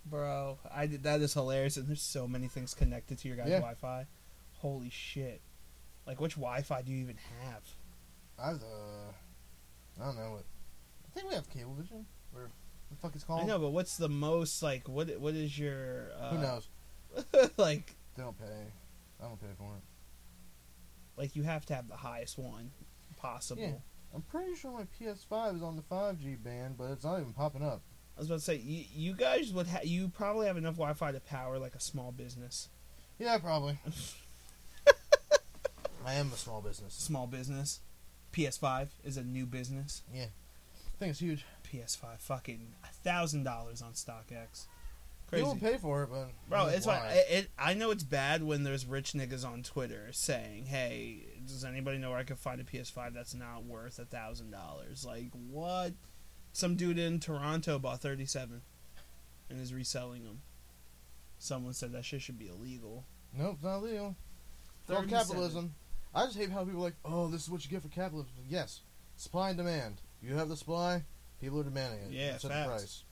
bro. 0.09 0.57
I 0.73 0.87
did 0.87 1.03
that 1.03 1.21
is 1.21 1.33
hilarious, 1.33 1.77
and 1.77 1.87
there's 1.87 2.01
so 2.01 2.27
many 2.27 2.47
things 2.47 2.73
connected 2.73 3.17
to 3.19 3.27
your 3.27 3.37
guys' 3.37 3.49
Yeah. 3.49 3.59
Wi-Fi. 3.59 4.07
Holy 4.59 4.89
shit! 4.89 5.41
Like, 6.05 6.19
which 6.21 6.35
Wi-Fi 6.35 6.81
do 6.81 6.91
you 6.91 6.99
even 6.99 7.17
have? 7.43 7.63
I 8.39 8.49
have 8.49 8.59
the, 8.59 8.65
I 10.01 10.05
don't 10.05 10.15
know 10.15 10.31
what. 10.31 10.43
I 11.05 11.09
think 11.19 11.29
we 11.29 11.35
have 11.35 11.49
Cablevision. 11.49 12.05
Or 12.35 12.49
the 12.89 12.95
fuck 12.97 13.15
it's 13.15 13.23
called. 13.23 13.41
I 13.41 13.45
know, 13.45 13.59
but 13.59 13.69
what's 13.71 13.97
the 13.97 14.09
most 14.09 14.61
like? 14.63 14.87
What 14.87 15.19
what 15.19 15.33
is 15.33 15.57
your? 15.57 16.11
Uh, 16.19 16.29
Who 16.31 16.37
knows? 16.41 16.67
like 17.57 17.95
They 18.15 18.23
don't 18.23 18.37
pay. 18.37 18.45
I 19.19 19.23
don't 19.27 19.39
pay 19.39 19.47
for 19.57 19.75
it. 19.75 19.83
like 21.19 21.35
you 21.35 21.43
have 21.43 21.65
to 21.67 21.73
have 21.75 21.87
the 21.87 21.95
highest 21.95 22.37
one 22.37 22.71
possible. 23.17 23.61
Yeah. 23.63 23.71
I'm 24.15 24.21
pretty 24.21 24.55
sure 24.55 24.71
my 24.71 24.85
PS5 24.99 25.57
is 25.57 25.63
on 25.63 25.75
the 25.75 25.81
5G 25.81 26.41
band, 26.43 26.77
but 26.77 26.91
it's 26.91 27.03
not 27.03 27.19
even 27.19 27.33
popping 27.33 27.63
up. 27.63 27.81
I 28.15 28.19
was 28.21 28.27
about 28.27 28.39
to 28.39 28.45
say 28.45 28.55
you, 28.55 28.85
you 28.93 29.13
guys 29.13 29.51
would 29.53 29.67
ha- 29.67 29.81
you 29.83 30.07
probably 30.09 30.47
have 30.47 30.57
enough 30.57 30.75
Wi-Fi 30.75 31.11
to 31.11 31.19
power 31.19 31.59
like 31.59 31.75
a 31.75 31.79
small 31.79 32.11
business. 32.11 32.69
Yeah, 33.19 33.37
probably. 33.37 33.77
I 36.05 36.13
am 36.13 36.31
a 36.33 36.37
small 36.37 36.61
business. 36.61 36.93
Small 36.93 37.27
business. 37.27 37.81
PS5 38.33 38.89
is 39.03 39.17
a 39.17 39.23
new 39.23 39.45
business. 39.45 40.03
Yeah. 40.13 40.25
I 40.25 40.99
think 40.99 41.11
it's 41.11 41.19
huge. 41.19 41.45
PS5 41.71 42.19
fucking 42.19 42.73
a 42.83 42.87
thousand 42.87 43.43
dollars 43.43 43.81
on 43.81 43.93
StockX. 43.93 44.67
Crazy. 45.27 45.43
People 45.43 45.57
pay 45.59 45.77
for 45.77 46.03
it, 46.03 46.09
but 46.09 46.29
Bro, 46.49 46.67
it's 46.67 46.85
why? 46.85 47.09
It, 47.09 47.25
it, 47.29 47.49
I 47.59 47.73
know 47.73 47.91
it's 47.91 48.03
bad 48.03 48.43
when 48.43 48.63
there's 48.63 48.85
rich 48.85 49.11
niggas 49.11 49.45
on 49.45 49.61
Twitter 49.61 50.07
saying, 50.11 50.67
"Hey, 50.67 51.25
does 51.45 51.65
anybody 51.65 51.97
know 51.97 52.11
where 52.11 52.19
I 52.19 52.23
can 52.23 52.37
find 52.37 52.61
a 52.61 52.63
PS5 52.63 53.13
that's 53.13 53.35
not 53.35 53.65
worth 53.65 53.99
a 53.99 54.05
thousand 54.05 54.51
dollars?" 54.51 55.05
Like 55.05 55.31
what? 55.51 55.93
Some 56.53 56.75
dude 56.77 56.97
in 56.97 57.19
Toronto 57.19 57.77
bought 57.77 57.99
thirty-seven, 57.99 58.61
and 59.49 59.61
is 59.61 59.73
reselling 59.73 60.23
them. 60.23 60.39
Someone 61.39 61.73
said 61.73 61.91
that 61.91 62.05
shit 62.05 62.21
should 62.21 62.39
be 62.39 62.47
illegal. 62.47 63.03
Nope, 63.37 63.57
not 63.61 63.83
legal. 63.83 64.15
It's 64.83 64.91
all 64.91 65.03
capitalism. 65.03 65.75
I 66.17 66.25
just 66.25 66.37
hate 66.37 66.49
how 66.49 66.63
people 66.63 66.79
are 66.81 66.85
like, 66.85 66.95
oh, 67.05 67.27
this 67.27 67.43
is 67.43 67.49
what 67.49 67.63
you 67.63 67.69
get 67.69 67.83
for 67.83 67.89
capitalism. 67.89 68.31
Yes, 68.49 68.81
supply 69.17 69.49
and 69.49 69.57
demand. 69.57 70.01
You 70.19 70.33
have 70.33 70.49
the 70.49 70.57
supply, 70.57 71.03
people 71.39 71.59
are 71.59 71.63
demanding 71.63 71.99
it. 71.99 72.11
Yeah, 72.11 72.37
set 72.37 72.49
the 72.49 72.67
price. 72.67 73.03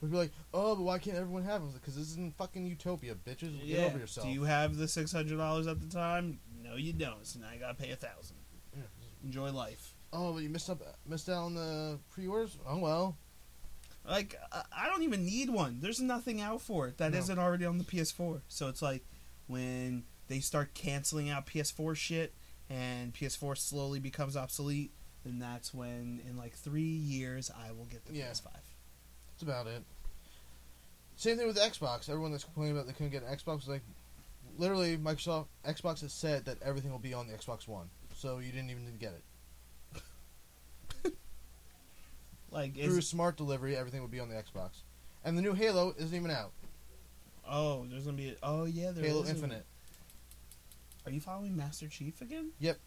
We'd 0.00 0.10
be 0.10 0.16
like, 0.16 0.32
oh, 0.52 0.74
but 0.74 0.82
why 0.82 0.98
can't 0.98 1.16
everyone 1.16 1.44
have 1.44 1.62
it? 1.62 1.74
Because 1.74 1.94
this 1.94 2.08
isn't 2.10 2.36
fucking 2.36 2.66
utopia, 2.66 3.14
bitches. 3.14 3.56
Get 3.60 3.64
yeah. 3.64 3.84
over 3.84 3.98
yourself. 3.98 4.26
Do 4.26 4.32
you 4.32 4.42
have 4.44 4.76
the 4.76 4.88
six 4.88 5.12
hundred 5.12 5.36
dollars 5.36 5.68
at 5.68 5.80
the 5.80 5.86
time? 5.86 6.40
No, 6.60 6.74
you 6.74 6.92
don't. 6.92 7.24
So 7.24 7.38
now 7.38 7.52
you 7.52 7.60
gotta 7.60 7.74
pay 7.74 7.90
a 7.90 7.96
thousand. 7.96 8.36
Yeah. 8.74 8.82
Enjoy 9.22 9.52
life. 9.52 9.94
Oh, 10.12 10.32
but 10.32 10.42
you 10.42 10.48
missed 10.48 10.70
up, 10.70 10.82
missed 11.06 11.28
out 11.28 11.44
on 11.44 11.54
the 11.54 11.98
pre-orders. 12.10 12.58
Oh 12.66 12.78
well. 12.78 13.16
Like 14.08 14.34
I- 14.50 14.64
I 14.76 14.86
don't 14.88 15.02
even 15.02 15.24
need 15.24 15.50
one. 15.50 15.78
There's 15.80 16.00
nothing 16.00 16.40
out 16.40 16.62
for 16.62 16.88
it 16.88 16.98
that 16.98 17.12
No. 17.12 17.20
not 17.20 17.38
already 17.38 17.66
on 17.66 17.78
the 17.78 17.84
PS4. 17.84 18.40
So 18.48 18.68
it's 18.68 18.82
like 18.82 19.04
when 19.46 20.04
they 20.28 20.40
start 20.40 20.74
canceling 20.74 21.28
out 21.28 21.46
PS4 21.46 21.94
shit 21.94 22.34
and 22.70 23.12
PS4 23.12 23.58
slowly 23.58 23.98
becomes 23.98 24.36
obsolete, 24.36 24.92
then 25.24 25.38
that's 25.38 25.74
when 25.74 26.22
in 26.26 26.36
like 26.38 26.54
three 26.54 26.82
years 26.82 27.50
I 27.50 27.72
will 27.72 27.84
get 27.86 28.06
the 28.06 28.14
Yeah. 28.14 28.30
PS5. 28.30 28.44
That's 29.32 29.42
about 29.42 29.66
it. 29.66 29.82
Same 31.16 31.36
thing 31.36 31.46
with 31.46 31.58
Xbox. 31.58 32.08
Everyone 32.08 32.30
that's 32.30 32.44
complaining 32.44 32.74
about 32.76 32.86
they 32.86 32.92
couldn't 32.94 33.10
get 33.10 33.22
an 33.24 33.36
Xbox, 33.36 33.66
like, 33.68 33.82
literally, 34.56 34.96
Microsoft 34.96 35.46
Xbox 35.66 36.00
has 36.00 36.12
said 36.14 36.46
that 36.46 36.62
everything 36.62 36.90
will 36.90 36.98
be 36.98 37.12
on 37.12 37.26
the 37.26 37.34
Xbox 37.34 37.68
One, 37.68 37.90
so 38.14 38.38
you 38.38 38.52
didn't 38.52 38.70
even 38.70 38.86
need 38.86 38.92
to 38.92 38.98
get 38.98 39.12
it. 39.12 39.22
Like 42.50 42.74
Through 42.74 42.98
is, 42.98 43.06
smart 43.08 43.36
delivery, 43.36 43.76
everything 43.76 44.00
will 44.00 44.08
be 44.08 44.18
on 44.18 44.28
the 44.28 44.34
Xbox, 44.34 44.70
and 45.24 45.38
the 45.38 45.42
new 45.42 45.52
Halo 45.52 45.94
isn't 45.98 46.16
even 46.16 46.30
out. 46.32 46.50
oh, 47.48 47.86
there's 47.88 48.04
gonna 48.04 48.16
be 48.16 48.30
a, 48.30 48.34
oh 48.42 48.64
yeah, 48.64 48.90
there 48.90 49.04
Halo 49.04 49.24
Infinite. 49.24 49.64
Are 51.06 51.12
you 51.12 51.20
following 51.20 51.56
Master 51.56 51.88
Chief 51.88 52.20
again? 52.20 52.50
Yep. 52.58 52.78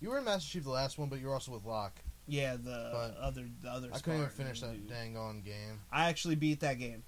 You 0.00 0.10
were 0.10 0.18
in 0.18 0.24
Master 0.24 0.48
Chief 0.50 0.64
the 0.64 0.70
last 0.70 0.98
one, 0.98 1.08
but 1.08 1.18
you 1.20 1.26
were 1.26 1.32
also 1.34 1.52
with 1.52 1.64
Locke. 1.64 1.98
Yeah, 2.28 2.56
the 2.56 2.90
But 2.92 3.16
other 3.20 3.46
the 3.62 3.68
other. 3.70 3.88
I 3.92 3.98
couldn't 3.98 4.20
even 4.20 4.30
Spartan 4.30 4.36
finish 4.44 4.60
that 4.60 4.72
dude. 4.72 4.88
dang 4.88 5.16
on 5.16 5.40
game. 5.42 5.80
I 5.92 6.08
actually 6.08 6.34
beat 6.34 6.60
that 6.60 6.78
game, 6.78 7.04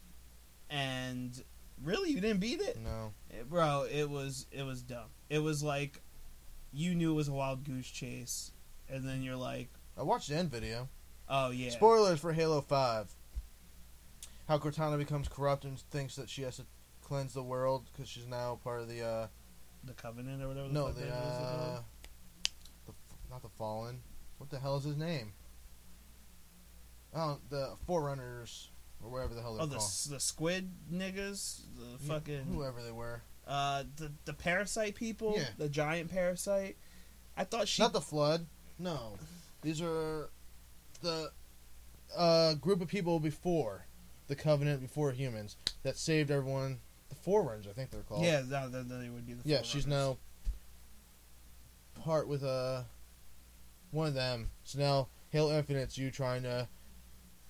and 0.70 1.32
really, 1.82 2.10
you 2.10 2.20
didn't 2.20 2.40
beat 2.40 2.60
it? 2.60 2.78
No. 2.78 3.12
It- 3.30 3.48
bro 3.50 3.86
it 3.90 4.08
was 4.10 4.46
it 4.50 4.62
was 4.64 4.82
dumb 4.82 5.06
it 5.30 5.38
was 5.38 5.62
like 5.62 6.00
you 6.72 6.94
knew 6.94 7.12
it 7.12 7.14
was 7.14 7.28
a 7.28 7.32
wild 7.32 7.62
goose 7.64 7.86
chase 7.86 8.50
and 8.88 9.06
then 9.06 9.22
you're 9.22 9.36
like 9.36 9.68
I 9.96 10.02
watched 10.02 10.28
the 10.28 10.36
end 10.36 10.50
video. 10.50 10.88
oh 11.28 11.50
yeah 11.50 11.70
Spoilers 11.70 12.18
for 12.20 12.32
Halo 12.32 12.60
5. 12.60 13.14
How 14.48 14.58
Cortana 14.58 14.98
becomes 14.98 15.28
corrupt 15.28 15.64
and 15.64 15.78
thinks 15.78 16.16
that 16.16 16.28
she 16.28 16.42
has 16.42 16.56
to 16.56 16.64
cleanse 17.02 17.32
the 17.34 17.42
world 17.42 17.88
because 17.92 18.08
she's 18.08 18.26
now 18.26 18.58
part 18.64 18.80
of 18.80 18.88
the, 18.88 19.02
uh, 19.02 19.26
the 19.84 19.92
covenant 19.94 20.42
or 20.42 20.48
whatever 20.48 20.68
the 20.68 20.74
no, 20.74 20.92
the, 20.92 21.08
uh, 21.08 21.80
the, 22.86 22.92
not 23.30 23.42
the 23.42 23.48
Fallen. 23.48 24.00
What 24.38 24.50
the 24.50 24.58
hell 24.58 24.76
is 24.76 24.84
his 24.84 24.96
name? 24.96 25.32
Oh, 27.14 27.38
the 27.48 27.70
Forerunners, 27.86 28.68
or 29.02 29.10
whatever 29.10 29.34
the 29.34 29.40
hell 29.42 29.54
they're 29.54 29.62
oh 29.62 29.66
the, 29.66 29.76
called. 29.76 29.90
the 30.10 30.20
squid 30.20 30.70
niggas 30.92 31.60
the 31.76 31.98
fucking 32.06 32.44
Whoever 32.52 32.82
they 32.82 32.92
were. 32.92 33.22
uh 33.46 33.84
the 33.96 34.12
the 34.26 34.34
parasite 34.34 34.94
people 34.94 35.34
Yeah. 35.36 35.44
the 35.56 35.68
giant 35.68 36.10
parasite 36.10 36.76
i 37.36 37.44
thought 37.44 37.66
she 37.68 37.80
Not 37.82 37.92
the 37.92 38.00
Flood. 38.00 38.46
No. 38.78 39.16
These 39.62 39.80
are 39.82 40.28
the 41.02 41.30
uh, 42.16 42.54
group 42.54 42.80
of 42.80 42.88
people 42.88 43.18
before 43.20 43.86
the 44.28 44.36
Covenant, 44.36 44.80
before 44.80 45.10
humans, 45.12 45.56
that 45.82 45.96
saved 45.96 46.30
everyone. 46.30 46.78
The 47.08 47.14
Forerunners, 47.14 47.66
I 47.66 47.72
think 47.72 47.90
they're 47.90 48.02
called. 48.02 48.24
yeah 48.24 48.42
no, 48.48 48.68
they, 48.68 48.82
they 48.82 49.08
would 49.08 49.26
be 49.26 49.34
the 49.34 49.48
Yeah, 49.48 49.62
she's 49.62 49.86
now 49.86 50.18
part 52.04 52.28
with 52.28 52.44
uh 52.44 52.82
one 53.90 54.06
of 54.08 54.14
them. 54.14 54.50
So 54.64 54.78
now 54.78 55.08
Halo 55.30 55.56
Infinite's 55.56 55.96
you 55.98 56.10
trying 56.10 56.42
to 56.42 56.68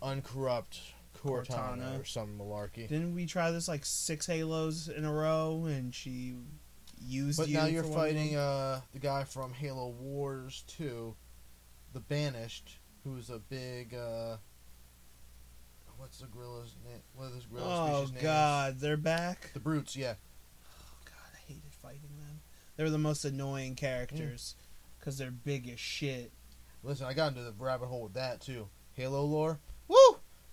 uncorrupt 0.03 0.81
Cortana, 1.25 1.49
Cortana. 1.79 2.01
or 2.01 2.05
some 2.05 2.39
malarkey. 2.39 2.89
didn't 2.89 3.15
we 3.15 3.27
try 3.27 3.51
this 3.51 3.67
like 3.69 3.85
six 3.85 4.27
halos 4.27 4.89
in 4.89 5.05
a 5.05 5.13
row 5.13 5.65
and 5.67 5.93
she 5.95 6.35
used 7.01 7.39
But 7.39 7.49
you 7.49 7.57
now 7.57 7.67
you're 7.67 7.83
fighting 7.85 8.37
uh 8.37 8.81
the 8.93 8.99
guy 9.01 9.25
from 9.25 9.53
Halo 9.53 9.89
Wars 9.89 10.65
2, 10.69 11.15
the 11.93 12.01
Banished, 12.01 12.79
who's 13.05 13.31
a 13.31 13.39
big 13.39 13.95
uh 13.95 14.37
what's 15.99 16.19
the 16.19 16.27
gorilla's 16.27 16.75
name? 16.85 17.01
What 17.15 17.27
are 17.27 17.31
those 17.31 17.45
gorilla 17.47 17.67
oh 17.69 17.97
species 18.07 18.13
names? 18.13 18.23
god 18.23 18.81
they're 18.81 18.97
back 18.97 19.51
The 19.53 19.61
brutes, 19.61 19.97
yeah. 19.97 20.15
Oh 20.81 20.97
god, 21.05 21.31
I 21.35 21.39
hated 21.53 21.73
fighting 21.83 22.17
them. 22.27 22.41
They 22.77 22.85
were 22.85 22.91
the 22.91 22.99
most 22.99 23.25
annoying 23.25 23.75
characters 23.75 24.55
because 24.99 25.19
they're 25.19 25.31
big 25.31 25.69
as 25.69 25.79
shit. 25.81 26.33
Listen, 26.83 27.07
I 27.07 27.13
got 27.13 27.33
into 27.33 27.43
the 27.43 27.53
rabbit 27.59 27.87
hole 27.87 28.03
with 28.05 28.15
that 28.15 28.41
too. 28.41 28.69
Halo 28.95 29.23
lore. 29.25 29.59
Woo! 29.89 29.97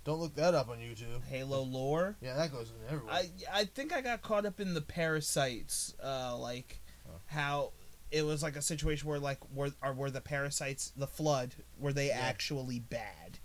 Don't 0.03 0.19
look 0.19 0.35
that 0.35 0.53
up 0.53 0.69
on 0.69 0.77
YouTube. 0.77 1.23
Halo 1.27 1.61
lore. 1.63 2.15
Yeah, 2.21 2.35
that 2.35 2.51
goes 2.51 2.69
in 2.71 2.93
everywhere. 2.93 3.13
I 3.15 3.29
I 3.53 3.65
think 3.65 3.93
I 3.93 4.01
got 4.01 4.21
caught 4.21 4.45
up 4.45 4.59
in 4.59 4.73
the 4.73 4.81
parasites, 4.81 5.93
uh, 6.03 6.35
like 6.37 6.81
Oh. 7.07 7.19
how 7.27 7.71
it 8.11 8.23
was 8.23 8.41
like 8.41 8.55
a 8.55 8.61
situation 8.61 9.07
where 9.07 9.19
like 9.19 9.37
were 9.53 9.71
are 9.81 9.93
were 9.93 10.09
the 10.09 10.21
parasites 10.21 10.91
the 10.97 11.05
flood 11.07 11.53
were 11.77 11.93
they 11.93 12.07
Yeah. 12.07 12.19
actually 12.19 12.79
bad, 12.79 13.37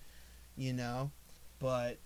you 0.57 0.73
know, 0.73 1.11
but 1.61 1.99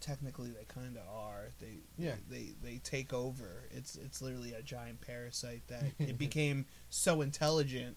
technically 0.00 0.50
they 0.50 0.64
kind 0.68 0.96
of 0.98 1.02
are. 1.08 1.48
They 1.60 1.78
Yeah. 1.96 2.16
they, 2.28 2.52
they 2.62 2.70
they 2.72 2.78
take 2.78 3.12
over. 3.14 3.64
It's 3.70 3.96
it's 3.96 4.20
literally 4.20 4.52
a 4.52 4.62
giant 4.62 5.00
parasite 5.00 5.62
that 5.68 5.84
it 5.98 6.18
became 6.18 6.66
so 6.90 7.22
intelligent 7.22 7.96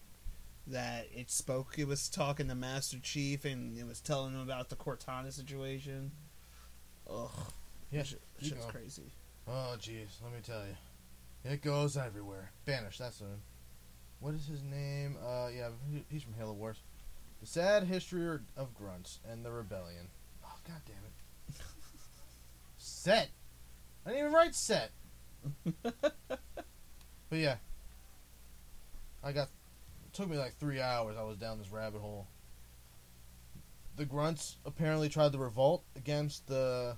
that 0.66 1.08
it 1.12 1.30
spoke. 1.30 1.78
It 1.78 1.86
was 1.86 2.08
talking 2.08 2.48
to 2.48 2.54
Master 2.54 2.98
Chief 2.98 3.44
and 3.44 3.76
it 3.76 3.86
was 3.86 4.00
telling 4.00 4.32
him 4.32 4.40
about 4.40 4.68
the 4.70 4.76
Cortana 4.76 5.32
situation. 5.32 6.12
Ugh, 7.08 7.28
yeah. 7.90 8.02
shit, 8.04 8.22
shit's 8.40 8.54
going. 8.54 8.70
crazy. 8.70 9.12
Oh, 9.48 9.74
jeez, 9.78 10.22
let 10.22 10.32
me 10.32 10.38
tell 10.42 10.60
you, 10.60 11.50
it 11.50 11.60
goes 11.62 11.96
everywhere. 11.96 12.52
Banish, 12.66 12.98
that's 12.98 13.18
him. 13.20 13.42
What 14.20 14.34
is 14.34 14.46
his 14.46 14.62
name? 14.62 15.16
Uh, 15.26 15.48
yeah, 15.48 15.70
he's 16.08 16.22
from 16.22 16.34
Halo 16.34 16.52
Wars. 16.52 16.82
The 17.40 17.46
sad 17.46 17.84
history 17.84 18.38
of 18.56 18.74
grunts 18.74 19.18
and 19.28 19.44
the 19.44 19.50
rebellion. 19.50 20.08
God 20.70 20.82
damn 20.86 20.96
it. 21.50 21.58
set. 22.76 23.30
I 24.04 24.10
didn't 24.10 24.20
even 24.20 24.32
write 24.32 24.54
set. 24.54 24.90
but 25.82 26.02
yeah, 27.32 27.56
I 29.24 29.32
got. 29.32 29.48
It 30.06 30.12
took 30.12 30.28
me 30.28 30.36
like 30.36 30.54
three 30.58 30.80
hours. 30.80 31.16
I 31.18 31.22
was 31.22 31.36
down 31.36 31.58
this 31.58 31.70
rabbit 31.70 32.00
hole. 32.00 32.26
The 33.96 34.04
grunts 34.04 34.56
apparently 34.64 35.08
tried 35.08 35.32
to 35.32 35.38
revolt 35.38 35.84
against 35.96 36.46
the 36.46 36.96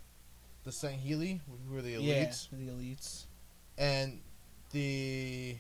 the 0.65 0.71
Sangheili, 0.71 1.41
who 1.69 1.75
were 1.75 1.83
the 1.83 1.95
elites. 1.95 2.49
Yeah, 2.53 2.59
the 2.59 2.71
elites. 2.73 3.27
and 3.79 4.21
the 4.73 5.57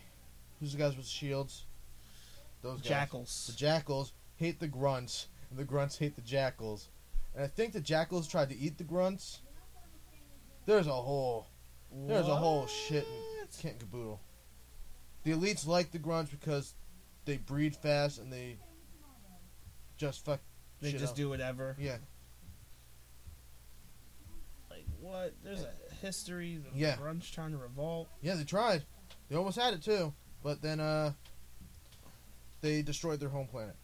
who's 0.60 0.72
the 0.72 0.78
guys 0.78 0.96
with 0.96 1.06
the 1.06 1.10
shields? 1.10 1.64
Those 2.62 2.80
guys. 2.80 2.88
Jackals. 2.88 3.46
The 3.50 3.56
jackals 3.56 4.12
hate 4.36 4.60
the 4.60 4.68
grunts, 4.68 5.28
and 5.50 5.58
the 5.58 5.64
grunts 5.64 5.98
hate 5.98 6.14
the 6.14 6.22
jackals. 6.22 6.88
And 7.34 7.44
I 7.44 7.46
think 7.46 7.72
the 7.72 7.80
jackals 7.80 8.28
tried 8.28 8.50
to 8.50 8.56
eat 8.56 8.78
the 8.78 8.84
grunts. 8.84 9.40
There's 10.66 10.86
a 10.86 10.92
whole 10.92 11.46
there's 12.06 12.28
a 12.28 12.36
whole 12.36 12.66
shit 12.66 13.06
kit 13.58 13.72
and 13.72 13.80
caboodle. 13.80 14.20
The 15.24 15.32
elites 15.32 15.66
like 15.66 15.92
the 15.92 15.98
grunts 15.98 16.30
because 16.30 16.74
they 17.24 17.36
breed 17.36 17.76
fast 17.76 18.18
and 18.18 18.32
they 18.32 18.58
just 19.96 20.24
fuck. 20.24 20.40
They 20.80 20.92
just 20.92 21.10
up. 21.10 21.16
do 21.16 21.28
whatever. 21.28 21.76
Yeah. 21.78 21.98
Like 24.70 24.84
what? 25.00 25.34
There's 25.44 25.62
a 25.62 25.94
history. 26.00 26.56
Of 26.56 26.72
the 26.72 26.78
Yeah. 26.78 26.96
Grunts 26.96 27.30
trying 27.30 27.52
to 27.52 27.58
revolt. 27.58 28.08
Yeah, 28.20 28.34
they 28.34 28.44
tried. 28.44 28.84
They 29.28 29.36
almost 29.36 29.58
had 29.58 29.74
it 29.74 29.82
too, 29.82 30.12
but 30.42 30.60
then 30.60 30.80
uh, 30.80 31.12
they 32.60 32.82
destroyed 32.82 33.20
their 33.20 33.28
home 33.28 33.46
planet. 33.46 33.76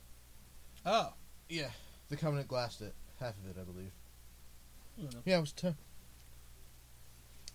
Oh. 0.85 1.13
Yeah, 1.49 1.71
the 2.09 2.17
Covenant 2.17 2.49
glassed 2.49 2.83
it, 2.83 2.95
half 3.21 3.35
of 3.39 3.47
it, 3.51 3.61
I 3.61 3.65
believe. 3.65 3.93
I. 4.99 5.17
Yeah, 5.25 5.39
it 5.39 5.41
was. 5.41 5.53
T- 5.53 5.75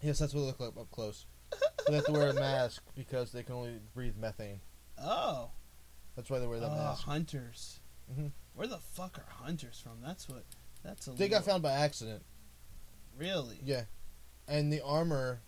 yes, 0.01 0.20
that's 0.20 0.34
what 0.34 0.41
it 0.41 0.45
looked 0.45 0.59
like 0.61 0.78
up 0.78 0.91
close. 0.91 1.26
They 1.88 1.95
have 1.95 2.05
to 2.05 2.11
wear 2.14 2.30
a 2.30 2.34
mask 2.34 2.82
because 2.95 3.32
they 3.32 3.43
can 3.43 3.55
only 3.55 3.80
breathe 3.93 4.16
methane. 4.18 4.61
Oh. 5.01 5.49
That's 6.16 6.30
why 6.30 6.39
they 6.39 6.47
wear 6.47 6.59
that 6.59 6.72
Oh, 6.72 6.76
mask. 6.76 7.03
hunters. 7.03 7.80
Mhm. 8.11 8.32
Where 8.55 8.68
the 8.68 8.78
fuck 8.80 9.18
are 9.18 9.32
hunters 9.43 9.80
from? 9.80 10.01
That's 10.01 10.30
what. 10.30 10.43
That's 10.84 11.07
a. 11.07 11.11
They 11.11 11.28
got 11.30 11.43
found 11.43 11.64
by 11.64 11.72
accident. 11.74 12.24
Really? 13.18 13.59
Yeah, 13.64 13.86
and 14.47 14.72
the 14.74 14.82
armor 14.82 15.41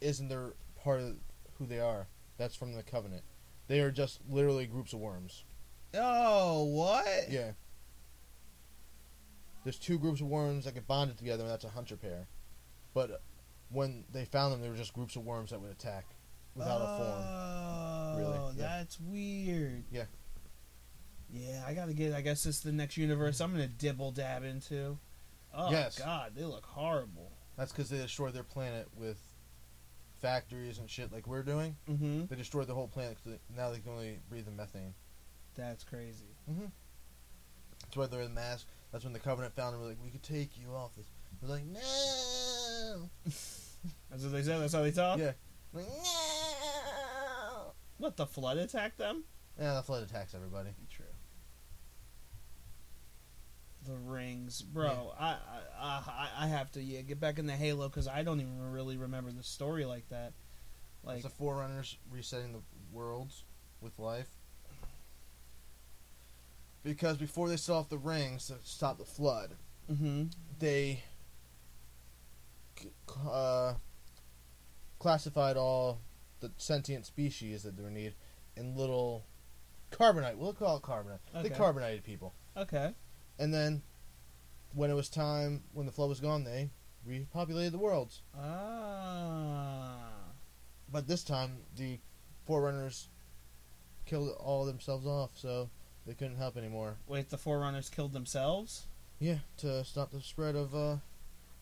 isn't 0.00 0.28
their 0.28 0.52
part 0.82 1.00
of 1.00 1.16
who 1.58 1.66
they 1.66 1.80
are. 1.80 2.06
That's 2.36 2.54
from 2.54 2.72
the 2.74 2.82
Covenant. 2.82 3.24
They 3.66 3.80
are 3.80 3.90
just 3.90 4.20
literally 4.28 4.66
groups 4.66 4.92
of 4.92 5.00
worms. 5.00 5.44
Oh, 5.94 6.64
what? 6.64 7.28
Yeah. 7.30 7.52
There's 9.64 9.78
two 9.78 9.98
groups 9.98 10.20
of 10.20 10.28
worms 10.28 10.64
that 10.64 10.74
get 10.74 10.86
bonded 10.86 11.18
together, 11.18 11.42
and 11.42 11.50
that's 11.52 11.64
a 11.64 11.68
hunter 11.68 11.96
pair. 11.96 12.26
But 12.94 13.22
when 13.70 14.04
they 14.12 14.24
found 14.24 14.52
them, 14.52 14.62
they 14.62 14.68
were 14.68 14.76
just 14.76 14.92
groups 14.94 15.16
of 15.16 15.24
worms 15.24 15.50
that 15.50 15.60
would 15.60 15.70
attack 15.70 16.06
without 16.54 16.80
a 16.80 16.96
form. 16.96 17.22
Oh, 17.24 18.14
Really, 18.18 18.54
yeah. 18.56 18.62
that's 18.78 18.98
weird. 19.00 19.84
Yeah. 19.90 20.04
Yeah, 21.30 21.62
I 21.66 21.74
gotta 21.74 21.92
get. 21.92 22.14
I 22.14 22.22
guess 22.22 22.42
this 22.44 22.56
is 22.56 22.62
the 22.62 22.72
next 22.72 22.96
universe 22.96 23.40
I'm 23.40 23.52
gonna 23.52 23.68
dibble 23.68 24.12
dab 24.12 24.44
into. 24.44 24.98
Oh 25.52 25.70
Yes. 25.70 25.98
God, 25.98 26.32
they 26.34 26.44
look 26.44 26.64
horrible. 26.64 27.32
That's 27.56 27.70
because 27.72 27.90
they 27.90 27.98
destroyed 27.98 28.32
their 28.32 28.44
planet 28.44 28.88
with 28.96 29.18
factories 30.20 30.78
and 30.78 30.88
shit 30.88 31.12
like 31.12 31.26
we're 31.26 31.42
doing. 31.42 31.76
Mm-hmm. 31.88 32.26
They 32.26 32.36
destroyed 32.36 32.66
the 32.66 32.74
whole 32.74 32.88
planet 32.88 33.18
'cause 33.22 33.34
they, 33.34 33.54
now 33.56 33.70
they 33.70 33.78
can 33.80 33.92
only 33.92 34.20
breathe 34.30 34.46
the 34.46 34.52
methane. 34.52 34.94
That's 35.54 35.84
crazy. 35.84 36.34
Mm-hmm. 36.50 36.66
That's 37.82 37.96
why 37.96 38.06
they're 38.06 38.22
in 38.22 38.34
the 38.34 38.40
mask. 38.40 38.66
That's 38.92 39.04
when 39.04 39.12
the 39.12 39.18
Covenant 39.18 39.54
found 39.54 39.74
them. 39.74 39.84
Like, 39.84 39.98
we 40.02 40.10
could 40.10 40.22
take 40.22 40.58
you 40.58 40.74
off 40.74 40.94
this. 40.96 41.06
They're 41.40 41.50
like, 41.50 41.66
no. 41.66 43.10
That's 44.10 44.22
what 44.22 44.32
they 44.32 44.42
said. 44.42 44.60
That's 44.60 44.72
how 44.72 44.82
they 44.82 44.90
talk. 44.90 45.18
Yeah. 45.18 45.32
Like, 45.72 45.86
no. 45.86 47.72
What 47.98 48.16
the 48.16 48.26
flood 48.26 48.58
attacked 48.58 48.98
them? 48.98 49.24
Yeah, 49.58 49.74
the 49.74 49.82
flood 49.82 50.04
attacks 50.04 50.34
everybody. 50.34 50.70
True. 50.90 51.04
The 53.84 53.96
rings, 53.96 54.62
bro. 54.62 55.12
I, 55.18 55.36
I 55.80 56.02
I 56.06 56.28
I 56.40 56.46
have 56.46 56.70
to 56.72 56.82
yeah 56.82 57.00
get 57.00 57.20
back 57.20 57.38
in 57.38 57.46
the 57.46 57.54
Halo 57.54 57.88
because 57.88 58.06
I 58.06 58.22
don't 58.22 58.40
even 58.40 58.70
really 58.70 58.96
remember 58.96 59.32
the 59.32 59.42
story 59.42 59.84
like 59.84 60.08
that. 60.10 60.32
Like 61.02 61.16
it's 61.16 61.24
the 61.24 61.30
Forerunners 61.30 61.96
resetting 62.10 62.52
the 62.52 62.60
worlds 62.92 63.44
with 63.80 63.98
life. 63.98 64.28
Because 66.88 67.18
before 67.18 67.50
they 67.50 67.58
set 67.58 67.74
off 67.74 67.90
the 67.90 67.98
rings 67.98 68.46
to 68.46 68.54
stop 68.64 68.96
the 68.96 69.04
flood, 69.04 69.50
mm-hmm. 69.92 70.24
they 70.58 71.02
uh, 73.30 73.74
classified 74.98 75.58
all 75.58 76.00
the 76.40 76.50
sentient 76.56 77.04
species 77.04 77.62
that 77.64 77.76
they 77.76 77.90
need 77.90 78.14
in 78.56 78.74
little 78.74 79.26
carbonite. 79.90 80.36
We'll 80.36 80.54
call 80.54 80.78
it 80.78 80.82
carbonite. 80.82 81.42
They 81.42 81.50
carbonated 81.50 82.04
people, 82.04 82.32
Okay. 82.56 82.94
and 83.38 83.52
then 83.52 83.82
when 84.72 84.90
it 84.90 84.94
was 84.94 85.10
time, 85.10 85.64
when 85.74 85.84
the 85.84 85.92
flood 85.92 86.08
was 86.08 86.20
gone, 86.20 86.44
they 86.44 86.70
repopulated 87.06 87.72
the 87.72 87.78
worlds. 87.78 88.22
Ah. 88.34 90.08
But 90.90 91.06
this 91.06 91.22
time, 91.22 91.58
the 91.76 92.00
Forerunners 92.46 93.08
killed 94.06 94.30
all 94.40 94.64
themselves 94.64 95.06
off, 95.06 95.32
so 95.34 95.68
they 96.08 96.14
couldn't 96.14 96.36
help 96.38 96.56
anymore. 96.56 96.96
Wait, 97.06 97.28
the 97.30 97.36
Forerunners 97.38 97.88
killed 97.90 98.12
themselves? 98.12 98.86
Yeah, 99.20 99.38
to 99.58 99.84
stop 99.84 100.10
the 100.10 100.20
spread 100.20 100.56
of. 100.56 100.74
uh 100.74 100.96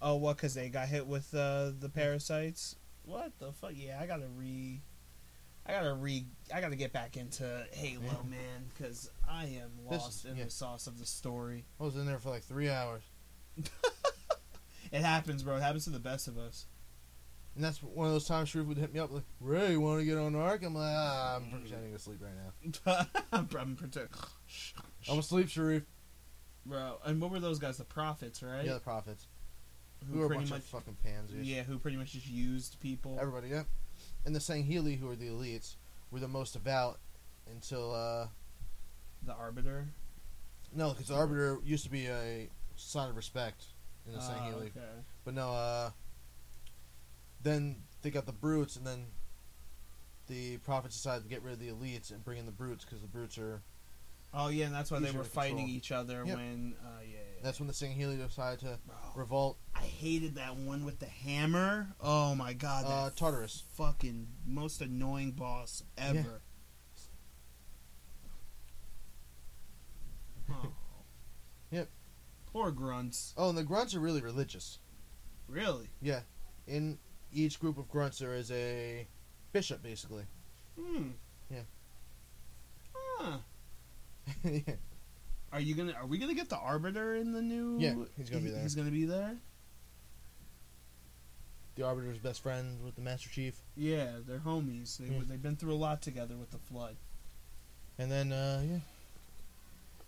Oh, 0.00 0.16
what? 0.16 0.36
Because 0.36 0.54
they 0.54 0.68
got 0.68 0.88
hit 0.88 1.06
with 1.06 1.34
uh, 1.34 1.72
the 1.78 1.88
parasites? 1.88 2.76
What 3.04 3.32
the 3.38 3.52
fuck? 3.52 3.72
Yeah, 3.74 3.98
I 4.00 4.06
gotta 4.06 4.28
re. 4.36 4.80
I 5.66 5.72
gotta 5.72 5.94
re. 5.94 6.26
I 6.54 6.60
gotta 6.60 6.76
get 6.76 6.92
back 6.92 7.16
into 7.16 7.66
Halo, 7.72 8.02
Yeah. 8.04 8.30
man, 8.30 8.66
because 8.72 9.10
I 9.28 9.44
am 9.46 9.70
lost 9.90 10.24
in 10.26 10.36
yeah. 10.36 10.44
the 10.44 10.50
sauce 10.50 10.86
of 10.86 10.98
the 10.98 11.06
story. 11.06 11.64
I 11.80 11.84
was 11.84 11.96
in 11.96 12.06
there 12.06 12.18
for 12.18 12.30
like 12.30 12.42
three 12.44 12.68
hours, 12.68 13.02
It 14.92 15.00
happens, 15.02 15.42
bro. 15.42 15.56
It 15.56 15.62
happens 15.62 15.84
to 15.84 15.90
the 15.90 15.98
best 15.98 16.28
of 16.28 16.38
us. 16.38 16.66
And 17.56 17.64
that's 17.64 17.82
one 17.82 18.06
of 18.06 18.12
those 18.12 18.26
times 18.28 18.50
Sharif 18.50 18.68
would 18.68 18.76
hit 18.78 18.92
me 18.94 19.00
up 19.00 19.10
like, 19.12 19.24
"Ray, 19.40 19.72
you 19.72 19.80
want 19.80 19.98
to 20.00 20.04
get 20.06 20.16
on 20.18 20.34
Ark?" 20.36 20.62
I'm 20.62 20.74
like, 20.74 20.92
"Ah, 20.94 21.36
I'm 21.36 21.50
pretending 21.50 21.92
to 21.92 21.98
sleep 21.98 22.20
right 22.22 22.32
now. 22.86 23.06
I'm, 23.32 23.48
I'm 23.58 23.76
pretend- 23.76 24.08
I'm 25.10 25.18
asleep, 25.18 25.48
Sharif." 25.48 25.82
bro. 26.64 26.98
And 27.04 27.20
what 27.20 27.30
were 27.30 27.40
those 27.40 27.58
guys? 27.58 27.76
The 27.78 27.84
prophets, 27.84 28.42
right? 28.42 28.64
Yeah, 28.64 28.74
the 28.74 28.80
prophets. 28.80 29.26
Who 30.08 30.14
Who 30.18 30.22
are 30.22 30.24
a 30.24 30.28
pretty 30.28 30.40
bunch 30.42 30.50
much, 30.50 30.58
of 30.60 30.64
fucking 30.66 30.96
pansies. 31.02 31.46
yeah, 31.46 31.62
who 31.62 31.78
pretty 31.78 31.96
much 31.96 32.12
just 32.12 32.28
used 32.28 32.78
people. 32.80 33.16
Everybody, 33.20 33.48
yeah. 33.48 33.62
And 34.24 34.34
the 34.34 34.40
Sangheili, 34.40 34.98
who 34.98 35.08
are 35.10 35.16
the 35.16 35.28
elites, 35.28 35.76
were 36.10 36.20
the 36.20 36.28
most 36.28 36.52
devout 36.52 36.98
until 37.50 37.94
uh 37.94 38.26
the 39.22 39.32
arbiter. 39.34 39.86
no, 40.74 40.90
because 40.90 41.08
the 41.08 41.14
Arbiter 41.14 41.58
used 41.64 41.84
to 41.84 41.90
be 41.90 42.06
a 42.06 42.48
sign 42.76 43.08
of 43.08 43.16
respect 43.16 43.64
in 44.06 44.12
the 44.12 44.18
Ah, 44.18 44.22
Sangheili. 44.22 44.66
okay. 44.66 44.80
But 45.24 45.34
no, 45.34 45.50
uh, 45.52 45.90
then 47.46 47.76
they 48.02 48.10
got 48.10 48.26
the 48.26 48.32
brutes, 48.32 48.76
and 48.76 48.86
then 48.86 49.06
the 50.26 50.56
prophets 50.58 50.96
decided 50.96 51.22
to 51.22 51.28
get 51.28 51.42
rid 51.42 51.52
of 51.54 51.60
the 51.60 51.68
elites 51.68 52.10
and 52.10 52.24
bring 52.24 52.38
in 52.38 52.46
the 52.46 52.52
brutes 52.52 52.84
because 52.84 53.00
the 53.00 53.06
brutes 53.08 53.38
are. 53.38 53.62
Oh 54.34 54.48
yeah, 54.48 54.66
and 54.66 54.74
that's 54.74 54.90
why 54.90 54.98
they 54.98 55.12
were 55.12 55.24
fighting 55.24 55.56
control. 55.58 55.76
each 55.76 55.92
other 55.92 56.24
Yep. 56.26 56.36
when. 56.36 56.74
Uh, 56.84 56.88
yeah, 57.02 57.06
yeah. 57.12 57.42
That's 57.42 57.58
when 57.60 57.68
the 57.68 57.72
Sangheili 57.72 58.18
decided 58.18 58.58
to 58.60 58.78
Bro, 58.86 58.96
revolt. 59.14 59.58
I 59.74 59.80
hated 59.82 60.34
that 60.34 60.56
one 60.56 60.84
with 60.84 60.98
the 60.98 61.06
hammer. 61.06 61.94
Oh 62.00 62.34
my 62.34 62.52
god, 62.52 62.84
that 62.84 62.90
Uh, 62.90 63.10
Tartarus. 63.10 63.62
fucking 63.74 64.26
most 64.44 64.80
annoying 64.82 65.32
boss 65.32 65.82
ever. 65.96 66.40
Oh. 70.50 70.72
Yep. 71.72 71.88
Poor 72.52 72.70
grunts. 72.70 73.34
Oh, 73.36 73.48
and 73.48 73.58
the 73.58 73.64
grunts 73.64 73.94
are 73.94 74.00
really 74.00 74.20
religious. 74.22 74.78
Really? 75.48 75.88
Yeah, 76.00 76.20
in 76.68 76.98
each 77.36 77.60
group 77.60 77.78
of 77.78 77.88
grunts 77.90 78.18
there 78.18 78.34
is 78.34 78.50
a 78.50 79.06
bishop, 79.52 79.82
basically. 79.82 80.24
Hmm. 80.80 81.08
Yeah. 81.50 81.60
Huh. 82.94 83.38
yeah. 84.44 84.60
Are 85.52 85.60
you 85.60 85.74
gonna? 85.74 85.92
Are 85.92 86.06
we 86.06 86.18
gonna 86.18 86.34
get 86.34 86.48
the 86.48 86.58
arbiter 86.58 87.14
in 87.14 87.32
the 87.32 87.40
new? 87.42 87.76
Yeah, 87.78 87.94
he's 88.16 88.28
gonna 88.30 88.42
be 88.44 88.50
there. 88.50 88.62
He's 88.62 88.74
gonna 88.74 88.90
be 88.90 89.04
there. 89.04 89.36
The 91.76 91.82
Arbiter's 91.86 92.16
best 92.18 92.42
friend 92.42 92.82
with 92.82 92.94
the 92.94 93.02
Master 93.02 93.28
Chief, 93.28 93.54
Yeah, 93.76 94.06
they're 94.26 94.38
homies. 94.38 94.96
They 94.96 95.12
Yeah. 95.14 95.20
they've 95.28 95.42
been 95.42 95.56
through 95.56 95.74
a 95.74 95.76
lot 95.76 96.00
together 96.00 96.34
with 96.34 96.50
the 96.50 96.56
flood. 96.58 96.96
and 97.98 98.10
then 98.10 98.32
uh, 98.32 98.62
yeah, 98.66 98.78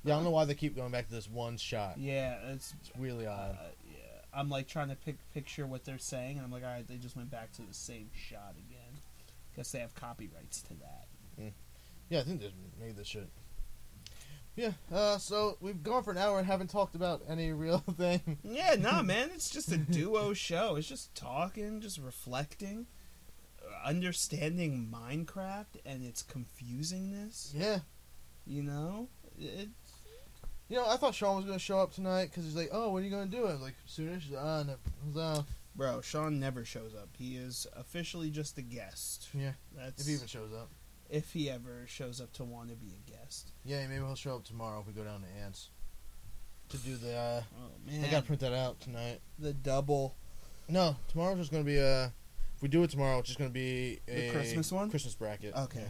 yeah. 0.03 0.15
I 0.15 0.17
don't 0.17 0.25
know 0.25 0.31
why 0.31 0.47
they 0.47 0.55
keep 0.55 0.75
going 0.75 0.91
back 0.91 1.07
to 1.09 1.13
this 1.15 1.29
one 1.29 1.59
shot. 1.59 1.99
Yeah, 1.99 2.37
it's 2.53 2.73
It's 2.81 2.91
really 2.99 3.27
uh, 3.27 3.33
odd. 3.33 3.59
yeah. 3.61 3.69
I'm 4.39 4.49
like 4.49 4.69
trying 4.69 4.89
to 4.89 4.97
pick 4.97 5.17
picture 5.35 5.67
what 5.67 5.85
they're 5.85 5.99
saying, 5.99 6.37
and 6.37 6.45
I'm 6.45 6.53
like, 6.53 6.63
all 6.65 6.71
right, 6.71 6.87
they 6.87 6.97
just 6.97 7.17
went 7.17 7.31
back 7.31 7.53
to 7.55 7.63
the 7.63 7.75
same 7.75 8.11
shot 8.15 8.55
again. 8.57 9.01
Guess 9.57 9.73
they 9.73 9.81
have 9.81 9.95
copyrights 9.95 10.63
to 10.63 10.75
that. 10.75 11.07
Yeah, 12.09 12.21
I 12.21 12.23
think 12.23 12.41
they 12.41 12.53
made 12.81 12.97
this 12.97 13.09
shit. 13.09 13.29
Yeah. 14.57 14.73
Uh, 14.93 15.19
so 15.19 15.57
we've 15.61 15.83
gone 15.83 16.03
for 16.03 16.11
an 16.11 16.19
hour 16.19 16.39
and 16.39 16.47
haven't 16.47 16.71
talked 16.71 16.95
about 16.95 17.23
any 17.29 17.53
real 17.53 17.79
thing. 17.97 18.39
Yeah, 18.43 18.77
nah, 18.79 19.03
man, 19.05 19.31
it's 19.35 19.51
just 19.51 19.71
a 19.71 19.77
duo 19.77 20.33
show. 20.33 20.77
It's 20.77 20.89
just 20.89 21.15
talking, 21.15 21.81
just 21.81 21.99
reflecting, 21.99 22.87
uh, 23.63 23.87
understanding 23.89 24.89
Minecraft 24.93 25.77
and 25.85 26.05
its 26.05 26.23
confusingness. 26.25 27.53
yeah. 27.55 27.81
You 28.47 28.63
know, 28.63 29.09
it. 29.39 29.69
You 30.69 30.77
know, 30.77 30.87
I 30.89 30.97
thought 30.97 31.15
Sean 31.15 31.37
was 31.37 31.45
gonna 31.47 31.59
show 31.59 31.79
up 31.81 31.93
tonight 31.93 32.27
because 32.27 32.45
he's 32.45 32.55
like, 32.57 32.69
"Oh, 32.73 32.91
when 32.91 33.03
are 33.03 33.07
you 33.07 33.11
gonna 33.11 33.27
do 33.27 33.47
it?" 33.47 33.51
I 33.51 33.53
was 33.53 33.61
like, 33.63 33.75
soonish. 33.89 34.25
Ah, 34.37 34.63
no. 34.65 34.75
I 34.75 35.07
was, 35.07 35.17
uh, 35.17 35.43
Bro, 35.75 36.01
Sean 36.03 36.39
never 36.41 36.65
shows 36.65 36.93
up. 36.95 37.09
He 37.17 37.37
is 37.37 37.67
officially 37.77 38.31
just 38.31 38.59
a 38.59 38.63
guest. 38.63 39.29
yeah. 39.33 39.53
That's 39.77 40.01
If 40.03 40.07
he 40.09 40.15
even 40.15 40.27
shows 40.27 40.53
up. 40.53 40.69
if 41.09 41.33
he 41.33 41.49
ever 41.49 41.85
shows 41.87 42.21
up 42.21 42.33
to 42.35 42.45
want 42.45 42.69
to 42.71 42.75
be 42.77 42.89
a 42.89 43.11
guest. 43.11 43.53
Yeah, 43.65 43.87
maybe 43.87 44.05
he'll 44.05 44.15
show 44.17 44.37
up 44.37 44.45
tomorrow 44.45 44.81
if 44.81 44.87
we 44.89 44.93
go 44.93 45.05
down 45.05 45.23
to 45.23 45.43
Ants 45.43 45.69
to 46.71 46.77
do 46.79 46.97
the. 46.97 47.15
Uh, 47.17 47.43
Oh 47.59 47.71
man, 47.87 48.05
I 48.05 48.11
gotta 48.11 48.27
print 48.27 48.41
that 48.41 48.53
out 48.53 48.81
tonight. 48.81 49.21
the 49.39 49.53
double. 49.55 50.17
No, 50.69 50.97
tomorrow's 51.09 51.39
just 51.39 51.51
gonna 51.53 51.65
be 51.65 51.79
a. 51.79 52.13
If 52.57 52.63
we 52.63 52.69
do 52.69 52.83
it 52.83 52.91
tomorrow, 52.91 53.21
it's 53.21 53.29
just 53.29 53.39
gonna 53.39 53.49
be 53.51 54.01
The 54.07 54.29
a 54.29 54.33
Christmas 54.33 54.71
one? 54.73 54.91
Christmas 54.91 55.15
bracket. 55.15 55.55
Okay. 55.55 55.87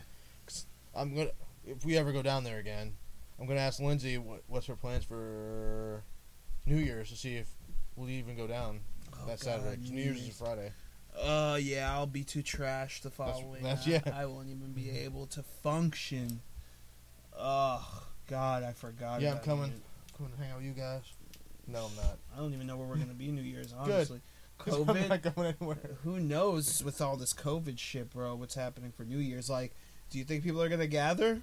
I'm 0.95 1.15
gonna. 1.17 1.31
If 1.67 1.85
we 1.85 1.97
ever 1.97 2.13
go 2.13 2.23
down 2.23 2.45
there 2.45 2.59
again, 2.59 2.93
I'm 3.41 3.47
gonna 3.47 3.61
ask 3.61 3.81
Lindsay 3.81 4.19
what, 4.19 4.43
what's 4.47 4.67
her 4.67 4.77
plans 4.77 5.05
for 5.05 6.03
New 6.67 6.77
Year's 6.77 7.11
to 7.11 7.17
see 7.17 7.37
if 7.37 7.49
we'll 7.97 8.11
even 8.11 8.37
go 8.37 8.47
down. 8.47 8.81
Oh, 9.15 9.27
that 9.27 9.41
Saturday. 9.41 9.77
God, 9.77 9.91
New 9.91 10.03
Year's 10.03 10.21
is 10.29 10.37
Friday. 10.37 10.73
Uh, 11.19 11.59
yeah, 11.61 11.93
I'll 11.93 12.07
be 12.07 12.23
too 12.25 12.43
trash 12.43 13.01
the 13.01 13.11
following. 13.11 13.63
that's- 13.63 13.87
night. 13.87 14.03
yeah. 14.07 14.13
I 14.15 14.27
won't 14.27 14.49
even 14.49 14.73
be 14.73 14.91
able 14.91 15.27
to 15.29 15.43
function. 15.43 16.41
Oh 17.37 18.03
God, 18.29 18.63
I 18.65 18.73
forgot. 18.73 19.21
Yeah, 19.21 19.33
I'm 19.33 19.39
coming. 19.39 19.71
it. 19.71 19.81
Coming 20.17 20.33
to 20.33 20.39
hang 20.39 20.51
out 20.51 20.57
with 20.59 20.67
you 20.67 20.73
guys. 20.73 21.03
No, 21.67 21.85
I'm 21.87 21.97
not. 21.97 22.19
I 22.35 22.39
don't 22.41 22.55
even 22.55 22.67
know 22.67 22.77
where 22.77 22.87
we're 22.89 22.97
gonna 22.97 23.15
be 23.15 23.29
New 23.29 23.43
Year's. 23.43 23.73
Honestly, 23.77 24.21
I'm 24.67 24.73
COVID. 24.73 25.09
not 25.09 25.35
going 25.35 25.55
anywhere. 25.61 25.79
Who 26.03 26.19
knows 26.19 26.83
with 26.83 27.01
all 27.01 27.17
this 27.17 27.33
COVID 27.33 27.79
shit, 27.79 28.11
bro? 28.11 28.35
What's 28.35 28.55
happening 28.55 28.93
for 28.97 29.05
New 29.05 29.19
Year's? 29.19 29.49
Like, 29.49 29.75
do 30.11 30.19
you 30.19 30.25
think 30.25 30.43
people 30.43 30.61
are 30.63 30.69
gonna 30.69 30.87
gather 30.89 31.43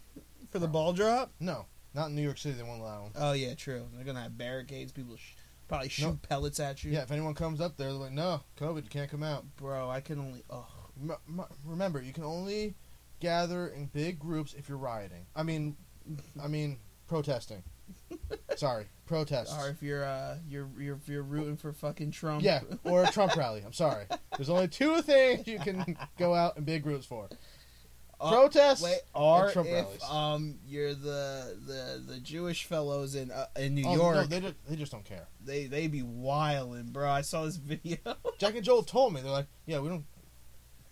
for 0.50 0.60
the 0.60 0.68
ball 0.68 0.93
drop? 0.93 1.32
No, 1.39 1.66
not 1.96 2.08
in 2.10 2.16
New 2.16 2.22
York 2.22 2.38
City. 2.38 2.56
They 2.58 2.64
won't 2.64 2.82
allow 2.82 3.04
them. 3.04 3.12
Oh 3.16 3.32
yeah, 3.34 3.54
true. 3.56 3.88
They're 3.96 4.06
gonna 4.06 4.22
have 4.22 4.38
barricades. 4.38 4.91
People 4.91 5.16
sh- 5.18 5.34
probably 5.68 5.89
shoot 5.89 6.22
pellets 6.22 6.60
at 6.60 6.84
you. 6.84 6.91
Yeah, 6.91 7.02
if 7.04 7.12
anyone 7.12 7.34
comes 7.34 7.60
up 7.62 7.78
there, 7.78 7.88
they're 7.89 7.98
like, 7.98 8.12
no, 8.12 8.41
COVID, 8.60 8.84
you 8.84 8.89
can't 8.89 9.10
come 9.10 9.24
out. 9.24 9.46
bro. 9.56 9.89
I 9.89 10.02
can 10.02 10.20
only. 10.20 10.43
Oh, 10.50 10.68
M- 11.02 11.12
m- 11.28 11.46
remember, 11.66 12.02
you 12.02 12.14
can 12.14 12.24
only 12.24 12.76
gather 13.20 13.68
in 13.68 13.88
big 13.88 14.20
groups 14.20 14.54
if 14.54 14.70
you're 14.70 14.78
rioting. 14.78 15.26
I 15.36 15.43
mean, 15.43 15.76
I 16.41 16.48
mean, 16.48 16.78
protesting. 17.08 17.64
Sorry, 18.56 18.86
protests. 19.06 19.54
or 19.58 19.70
if 19.70 19.84
you're 19.84 20.04
uh 20.06 20.38
you're 20.50 20.68
you're 20.80 21.00
you're 21.06 21.22
rooting 21.24 21.56
for 21.58 21.72
fucking 21.74 22.12
Trump. 22.12 22.43
Yeah, 22.43 22.62
or 22.84 23.04
a 23.04 23.12
Trump 23.12 23.36
rally. 23.38 23.62
I'm 23.66 23.74
sorry. 23.74 24.06
There's 24.38 24.50
only 24.50 24.68
two 24.68 25.02
things 25.02 25.46
you 25.48 25.60
can 25.60 25.98
go 26.18 26.34
out 26.34 26.58
in 26.58 26.64
big 26.64 26.82
groups 26.84 27.06
for: 27.06 27.30
Uh, 28.20 28.32
protests. 28.32 28.82
Wait, 28.82 28.99
or 29.13 29.49
if 29.49 29.55
rallies. 29.57 30.03
um 30.09 30.55
you're 30.66 30.93
the 30.93 31.57
the 31.68 32.01
the 32.13 32.20
Jewish 32.20 32.66
fellows 32.66 33.16
in 33.16 33.30
uh, 33.32 33.47
in 33.57 33.76
New 33.76 33.84
Oh, 33.86 33.95
York, 33.95 34.16
no, 34.16 34.24
they 34.26 34.39
just, 34.39 34.55
they 34.70 34.76
just 34.78 34.91
don't 34.91 35.03
care. 35.05 35.28
they 35.43 35.66
they 35.66 35.88
be 35.88 36.01
wilding, 36.03 36.91
bro. 36.91 37.09
I 37.09 37.22
saw 37.22 37.43
this 37.45 37.55
video. 37.57 37.97
Jack 38.38 38.55
and 38.55 38.63
Joel 38.63 38.84
told 38.84 39.13
me 39.13 39.22
they're 39.22 39.32
like, 39.32 39.47
yeah, 39.66 39.80
we 39.80 39.89
don't. 39.89 40.05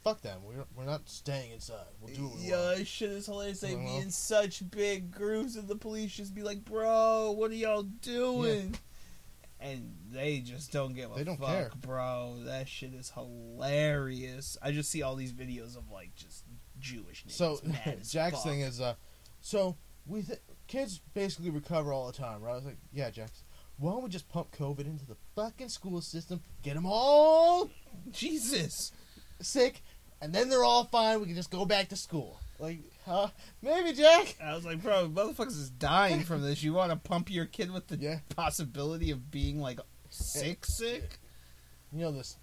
Fuck 0.03 0.21
them. 0.21 0.41
We're 0.43 0.65
we're 0.75 0.83
not 0.83 1.07
staying 1.07 1.51
inside. 1.53 1.85
We'll 2.01 2.13
do 2.13 2.27
what 2.27 2.37
we 2.39 2.43
Yo, 2.49 2.75
this 2.75 2.89
shit 2.89 3.09
is 3.09 3.25
hilarious. 3.25 3.61
They 3.61 3.75
be 3.75 3.85
Uh-huh. 3.85 3.99
in 4.01 4.11
such 4.11 4.69
big 4.69 5.11
groups, 5.11 5.55
and 5.55 5.65
the 5.65 5.77
police 5.77 6.11
just 6.11 6.35
be 6.35 6.43
like, 6.43 6.65
"Bro, 6.65 7.31
what 7.37 7.51
are 7.51 7.55
y'all 7.55 7.83
doing?" 7.83 8.75
And 9.61 9.95
they 10.11 10.39
just 10.39 10.73
don't 10.73 10.93
give 10.93 11.09
a 11.09 11.15
They 11.15 11.23
don't 11.23 11.37
fuck, 11.39 11.47
care. 11.47 11.71
bro. 11.79 12.35
That 12.43 12.67
shit 12.67 12.93
is 12.93 13.11
hilarious. 13.11 14.57
I 14.61 14.71
just 14.71 14.91
see 14.91 15.01
all 15.03 15.15
these 15.15 15.31
videos 15.31 15.77
of 15.77 15.89
like 15.89 16.13
just 16.15 16.42
Jewish 16.83 17.23
niggas 17.25 17.31
So 17.31 17.59
Jack's 18.09 18.43
thing 18.43 18.61
is, 18.61 18.79
uh, 18.81 18.93
so 19.41 19.75
we 20.05 20.21
th- 20.21 20.39
kids 20.67 20.99
basically 21.13 21.49
recover 21.49 21.91
all 21.93 22.07
the 22.07 22.13
time, 22.13 22.41
right? 22.41 22.51
I 22.51 22.55
was 22.55 22.65
like, 22.65 22.77
yeah, 22.91 23.09
Jax. 23.09 23.43
Why 23.77 23.91
don't 23.91 24.03
we 24.03 24.09
just 24.09 24.29
pump 24.29 24.51
COVID 24.55 24.85
into 24.85 25.05
the 25.05 25.15
fucking 25.35 25.69
school 25.69 25.99
system, 26.01 26.41
get 26.61 26.75
them 26.75 26.85
all 26.85 27.71
Jesus. 28.11 28.91
sick, 29.41 29.81
and 30.21 30.33
then 30.33 30.49
they're 30.49 30.63
all 30.63 30.85
fine. 30.85 31.19
We 31.19 31.25
can 31.25 31.35
just 31.35 31.49
go 31.51 31.65
back 31.65 31.89
to 31.89 31.95
school. 31.95 32.39
Like, 32.59 32.79
huh? 33.05 33.27
Maybe, 33.61 33.93
Jack. 33.93 34.35
I 34.41 34.53
was 34.55 34.63
like, 34.63 34.81
bro, 34.81 35.09
motherfuckers 35.09 35.59
is 35.59 35.69
dying 35.71 36.21
from 36.21 36.41
this. 36.43 36.61
You 36.63 36.73
want 36.73 36.91
to 36.91 36.97
pump 36.97 37.31
your 37.31 37.45
kid 37.45 37.71
with 37.71 37.87
the 37.87 37.97
Yeah. 37.97 38.19
possibility 38.35 39.09
of 39.11 39.31
being 39.31 39.59
like 39.59 39.79
sick, 40.09 40.65
sick? 40.65 41.17
You 41.91 42.01
know 42.01 42.11
this 42.11 42.37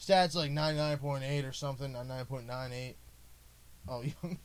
stats 0.00 0.34
like 0.34 0.50
ninety 0.50 0.78
nine 0.78 0.98
point 0.98 1.22
eight 1.24 1.44
or 1.44 1.52
something, 1.52 1.92
nine 1.92 2.24
point 2.26 2.46
nine 2.46 2.72
eight. 2.72 2.96
Oh, 3.88 4.02
young 4.22 4.38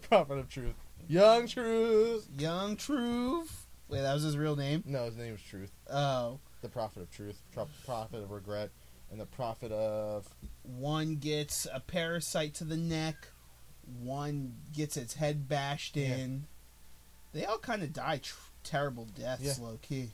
prophet 0.08 0.38
of 0.38 0.48
truth, 0.48 0.74
young 1.08 1.46
truth. 1.46 2.28
Young 2.38 2.76
Truth. 2.76 3.66
Wait, 3.88 4.00
that 4.00 4.14
was 4.14 4.22
his 4.24 4.36
real 4.36 4.56
name? 4.56 4.82
No, 4.86 5.04
his 5.04 5.16
name 5.16 5.32
was 5.32 5.42
Truth, 5.42 5.70
Oh. 5.90 6.38
the 6.60 6.68
prophet 6.68 7.02
of 7.02 7.10
truth, 7.10 7.40
tro- 7.52 7.68
prophet 7.84 8.22
of 8.22 8.30
regret, 8.30 8.70
and 9.10 9.20
the 9.20 9.26
prophet 9.26 9.70
of 9.72 10.28
One 10.64 11.16
gets 11.16 11.66
a 11.72 11.78
parasite 11.80 12.54
to 12.54 12.64
the 12.64 12.76
neck. 12.76 13.28
One 14.02 14.54
gets 14.72 14.96
its 14.96 15.14
head 15.14 15.48
bashed 15.48 15.96
Yeah. 15.96 16.16
in. 16.16 16.46
They 17.32 17.44
all 17.44 17.58
kind 17.58 17.82
of 17.84 17.92
die 17.92 18.18
tr- 18.18 18.34
terrible 18.64 19.04
deaths, 19.04 19.42
Yeah. 19.44 19.54
low 19.64 19.78
key. 19.80 20.10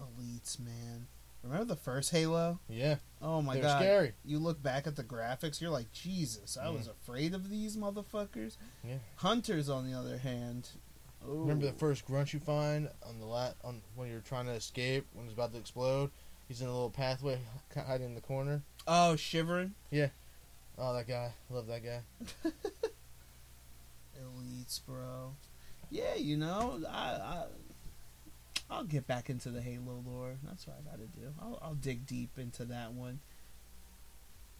Elites, 0.00 0.58
man. 0.60 1.08
Remember 1.44 1.64
the 1.66 1.76
first 1.76 2.10
Halo? 2.10 2.58
yeah. 2.68 2.96
Oh 3.22 3.40
my 3.42 3.54
They're 3.54 3.62
god. 3.62 3.78
scary. 3.80 4.12
You 4.24 4.38
look 4.38 4.62
back 4.62 4.86
at 4.86 4.96
the 4.96 5.04
graphics, 5.04 5.60
you're 5.60 5.70
like, 5.70 5.90
Jesus, 5.92 6.56
I 6.56 6.64
Yeah. 6.64 6.70
was 6.70 6.88
afraid 6.88 7.34
of 7.34 7.48
these 7.50 7.76
motherfuckers. 7.76 8.56
Yeah. 8.86 8.96
Hunters, 9.16 9.68
on 9.68 9.90
the 9.90 9.96
other 9.98 10.18
hand. 10.18 10.68
Remember 11.26 11.64
the 11.66 11.72
first 11.72 12.04
grunt 12.04 12.34
you 12.34 12.40
find 12.40 12.88
on 13.06 13.18
the 13.18 13.24
lat 13.26 13.54
on 13.64 13.80
when 13.94 14.10
you're 14.10 14.20
trying 14.20 14.44
to 14.46 14.52
escape 14.52 15.06
when 15.14 15.24
it's 15.24 15.32
about 15.34 15.52
to 15.52 15.58
explode. 15.58 16.10
He's 16.48 16.60
in 16.60 16.66
a 16.66 16.72
little 16.72 16.90
pathway 16.90 17.38
hi- 17.74 17.80
hiding 17.82 18.08
in 18.08 18.14
the 18.14 18.20
corner. 18.20 18.60
Oh, 18.86 19.16
shivering. 19.16 19.74
Yeah. 19.90 20.08
Oh, 20.76 20.92
that 20.92 21.08
guy! 21.08 21.32
Love 21.48 21.66
that 21.68 21.82
guy. 21.82 22.00
Elites, 24.20 24.80
bro. 24.84 25.34
Yeah, 25.90 26.14
you 26.16 26.36
know, 26.36 26.80
I, 26.90 26.94
I 27.12 27.44
I'll 28.70 28.84
get 28.84 29.06
back 29.06 29.30
into 29.30 29.50
the 29.50 29.60
Halo 29.60 30.02
lore. 30.06 30.36
That's 30.42 30.66
what 30.66 30.80
I 30.80 30.90
got 30.90 30.98
to 30.98 31.20
do. 31.20 31.28
I'll, 31.40 31.58
I'll 31.62 31.74
dig 31.74 32.06
deep 32.06 32.38
into 32.38 32.64
that 32.66 32.92
one. 32.92 33.20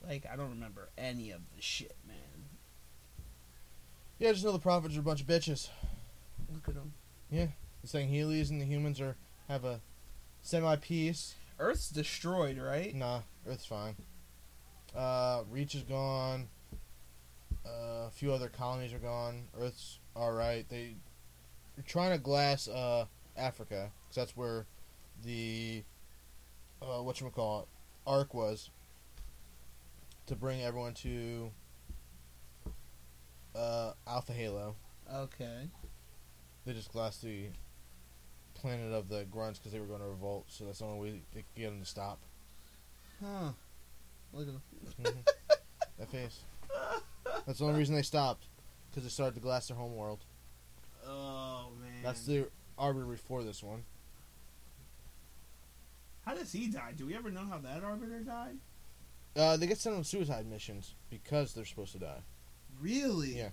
Like 0.07 0.27
I 0.31 0.37
don't 0.37 0.51
remember 0.51 0.89
any 0.99 1.31
of 1.31 1.41
the 1.55 1.63
shit, 1.63 1.97
man. 2.07 2.17
Yeah, 4.19 4.31
I 4.31 4.33
just 4.33 4.45
know 4.45 4.53
the 4.53 4.59
prophets 4.59 4.97
are 4.97 5.01
a 5.01 5.03
bunch 5.03 5.23
of 5.23 5.27
bitches. 5.27 5.69
Look 6.53 6.69
at 6.69 6.75
them. 6.75 6.93
Yeah. 7.31 7.49
They're 7.83 8.03
Sangheili's 8.03 8.51
and 8.51 8.61
the 8.61 8.67
humans 8.67 9.01
are 9.01 9.17
have 9.49 9.65
a 9.65 9.81
semi 10.43 10.77
peace. 10.77 11.35
Earth's 11.59 11.89
destroyed, 11.89 12.59
right? 12.59 12.95
Nah, 12.95 13.21
Earth's 13.47 13.67
fine. 13.67 13.97
Uh, 14.95 15.43
Reach 15.51 15.75
is 15.75 15.83
gone. 15.83 16.49
Uh, 17.67 18.07
a 18.07 18.11
few 18.13 18.33
other 18.33 18.49
colonies 18.49 18.93
are 18.93 18.99
gone. 18.99 19.45
Earth's 19.59 19.99
all 20.15 20.33
right. 20.33 20.69
They 20.69 20.97
they're 21.75 21.85
trying 21.87 22.13
to 22.13 22.19
glass 22.19 22.69
uh 22.69 23.07
Africa 23.37 23.91
because 24.03 24.17
that's 24.17 24.37
where 24.37 24.67
the 25.25 25.83
uh 26.83 27.03
what 27.03 27.21
you 27.21 27.29
call 27.31 27.61
it 27.63 27.69
Ark 28.07 28.35
was 28.35 28.71
to 30.27 30.35
bring 30.37 30.63
everyone 30.63 30.95
to 30.95 31.51
uh 33.55 33.93
Alpha 34.07 34.33
Halo. 34.33 34.77
Okay. 35.13 35.69
They 36.67 36.73
just 36.73 36.91
glassed 36.93 37.23
the 37.23 37.49
planet 38.55 38.93
of 38.93 39.09
the 39.09 39.25
grunts 39.25 39.59
because 39.59 39.73
they 39.73 39.81
were 39.81 39.87
going 39.87 40.01
to 40.01 40.07
revolt. 40.07 40.47
So 40.49 40.65
that's 40.65 40.79
the 40.79 40.87
only 40.87 40.99
way 41.01 41.21
they 41.35 41.41
could 41.41 41.55
get 41.63 41.71
them 41.71 41.81
to 41.81 41.87
stop. 41.87 42.19
Huh. 43.23 43.51
Look 44.33 44.49
at 44.49 44.55
them. 44.55 44.63
Mhm. 45.03 45.27
that 45.99 46.11
face. 46.11 46.41
That's 47.47 47.59
the 47.59 47.65
only 47.67 47.79
reason 47.79 47.95
they 47.95 48.03
stopped 48.03 48.47
because 48.91 49.03
they 49.05 49.11
started 49.11 49.35
to 49.35 49.41
glass 49.41 49.69
their 49.69 49.77
home 49.77 49.95
world. 49.95 50.25
Oh 51.07 51.69
man. 51.81 52.03
That's 52.03 52.25
the 52.25 52.49
arbiter 52.79 53.07
before 53.07 53.43
this 53.45 53.63
one. 53.63 53.85
How 56.25 56.35
does 56.35 56.53
he 56.53 56.69
die? 56.69 56.93
Do 56.97 57.07
we 57.07 57.15
ever 57.15 57.31
know 57.31 57.45
how 57.49 57.59
that 57.59 57.85
arbiter 57.85 58.21
died? 58.21 58.57
Uh, 59.37 59.57
they 59.57 59.67
get 59.67 59.79
sent 59.79 59.97
on 59.97 60.05
suicide 60.05 60.47
missions 60.47 60.95
because 61.11 61.53
they're 61.53 61.65
supposed 61.65 61.93
to 61.93 61.99
die. 61.99 62.23
Really? 62.81 63.37
Yeah. 63.37 63.51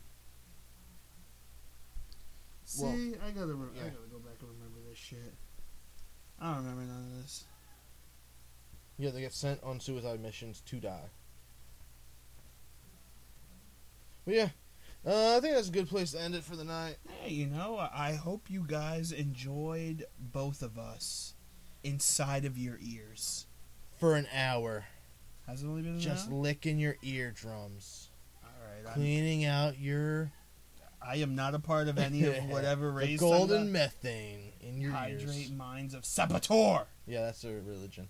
See, 2.66 2.84
Well, 2.84 2.94
I 3.28 3.32
gotta, 3.32 3.54
re- 3.54 3.70
I 3.80 3.84
gotta 3.86 4.08
go 4.12 4.20
back 4.20 4.38
and 4.40 4.50
remember 4.50 4.80
this 4.90 4.98
shit. 4.98 5.34
I 6.40 6.54
don't 6.54 6.64
remember 6.64 6.84
none 6.84 7.12
of 7.18 7.22
this. 7.22 7.44
Yeah, 8.98 9.10
they 9.10 9.22
get 9.22 9.34
sent 9.34 9.62
on 9.64 9.80
suicide 9.80 10.22
missions 10.22 10.62
to 10.68 10.78
die. 10.80 11.10
But 14.26 14.36
yeah, 14.36 14.50
uh, 15.06 15.38
I 15.38 15.40
think 15.40 15.56
that's 15.56 15.70
a 15.70 15.72
good 15.72 15.90
place 15.90 16.12
to 16.12 16.22
end 16.22 16.36
it 16.36 16.44
for 16.44 16.56
the 16.56 16.64
night. 16.64 16.98
Hey, 17.22 17.32
you 17.34 17.48
know, 17.48 17.78
I 17.78 18.14
hope 18.14 18.50
you 18.50 18.64
guys 18.68 19.12
enjoyed 19.12 20.06
both 20.20 20.62
of 20.62 20.78
us 20.78 21.34
inside 21.84 22.46
of 22.46 22.58
your 22.58 22.78
ears. 22.82 23.48
For 24.00 24.16
an 24.16 24.28
hour, 24.34 24.86
Has 25.48 25.64
it 25.64 25.68
only 25.68 25.82
been 25.84 25.94
an 25.94 26.00
just 26.00 26.28
hour? 26.30 26.36
licking 26.36 26.80
your 26.80 26.98
eardrums, 27.04 28.10
All 28.44 28.50
right. 28.68 28.88
I'm, 28.88 28.94
cleaning 28.96 29.46
out 29.46 29.80
your 29.80 30.32
I 31.04 31.16
am 31.18 31.34
not 31.36 31.56
a 31.56 31.60
part 31.60 31.88
of 31.88 31.98
any 31.98 32.24
of 32.26 32.36
whatever 32.50 32.92
race. 32.92 33.20
the 33.20 33.26
golden 33.26 33.62
I'm 33.64 33.72
methane 33.72 34.52
in 34.62 34.80
your 34.80 34.92
hydrate 34.92 35.24
ears. 35.36 35.52
minds 35.52 35.94
of 35.96 36.06
Saboteur. 36.06 36.86
Yeah, 37.08 37.22
that's 37.22 37.42
their 37.42 37.60
religion. 37.62 38.08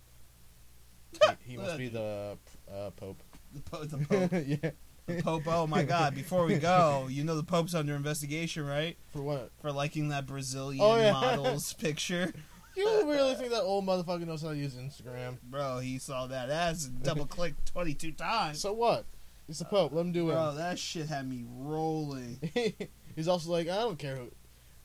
he, 1.46 1.52
he 1.54 1.58
must 1.58 1.78
be 1.78 1.88
the 1.90 2.38
uh, 2.70 2.90
pope. 2.92 3.22
The, 3.54 3.62
po- 3.62 3.84
the 3.86 3.98
Pope. 4.06 4.32
yeah. 4.64 4.72
The 5.08 5.22
Pope. 5.22 5.44
Oh 5.48 5.68
my 5.68 5.84
God! 5.84 6.16
Before 6.16 6.46
we 6.46 6.56
go, 6.56 7.08
you 7.10 7.24
know 7.24 7.36
the 7.36 7.44
Pope's 7.44 7.74
under 7.76 7.96
investigation, 7.96 8.66
right? 8.66 8.98
For 9.12 9.22
what? 9.22 9.52
For 9.62 9.72
liking 9.72 10.10
that 10.10 10.26
Brazilian 10.26 10.82
Oh, 10.84 10.96
yeah. 10.96 11.12
model's 11.14 11.74
picture. 11.80 12.34
You 12.76 12.86
really 13.10 13.36
think 13.36 13.52
that 13.52 13.62
old 13.64 13.86
motherfucker 13.86 14.26
knows 14.26 14.42
how 14.42 14.50
to 14.50 14.56
use 14.56 14.76
Instagram? 14.76 15.38
Bro, 15.44 15.80
he 15.80 15.98
saw 16.00 16.28
that 16.28 16.50
ass 16.50 16.86
and 16.86 17.04
double 17.04 17.26
clicked 17.26 17.66
22 17.74 18.14
times. 18.14 18.62
So 18.62 18.72
what? 18.72 19.06
It's 19.50 19.60
the 19.60 19.66
pope. 19.66 19.92
Let 19.92 20.02
him 20.06 20.12
do 20.14 20.30
it. 20.30 20.34
Bro, 20.34 20.56
that 20.56 20.80
shit 20.80 21.08
had 21.08 21.28
me 21.30 21.44
rolling. 21.50 22.40
he's 23.16 23.28
also 23.28 23.52
like, 23.52 23.68
I 23.68 23.76
don't 23.80 24.00
care 24.00 24.16
who. 24.16 24.32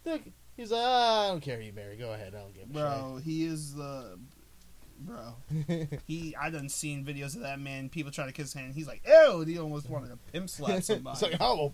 Look, 0.04 0.22
he's 0.56 0.72
like, 0.72 0.82
ah, 0.84 1.26
I 1.26 1.28
don't 1.28 1.40
care 1.40 1.58
who 1.58 1.62
you 1.62 1.72
marry. 1.72 1.96
Go 1.96 2.12
ahead. 2.12 2.34
I 2.34 2.40
don't 2.40 2.52
give 2.54 2.64
a 2.64 2.66
shit. 2.66 2.72
Bro, 2.72 3.20
he 3.24 3.44
is 3.44 3.74
the 3.76 4.18
bro. 4.98 5.36
He, 6.06 6.34
I 6.40 6.50
done 6.50 6.68
seen 6.68 7.04
videos 7.04 7.34
of 7.36 7.42
that 7.42 7.60
man. 7.60 7.88
People 7.88 8.12
try 8.12 8.26
to 8.26 8.32
kiss 8.32 8.52
his 8.52 8.54
hand. 8.54 8.74
He's 8.74 8.86
like, 8.86 9.02
ew. 9.06 9.40
He 9.42 9.58
almost 9.58 9.88
wanted 9.88 10.10
to 10.10 10.18
pimp 10.32 10.48
slap 10.48 10.82
somebody. 10.82 11.14
it's 11.14 11.22
like, 11.22 11.36
oh, 11.40 11.72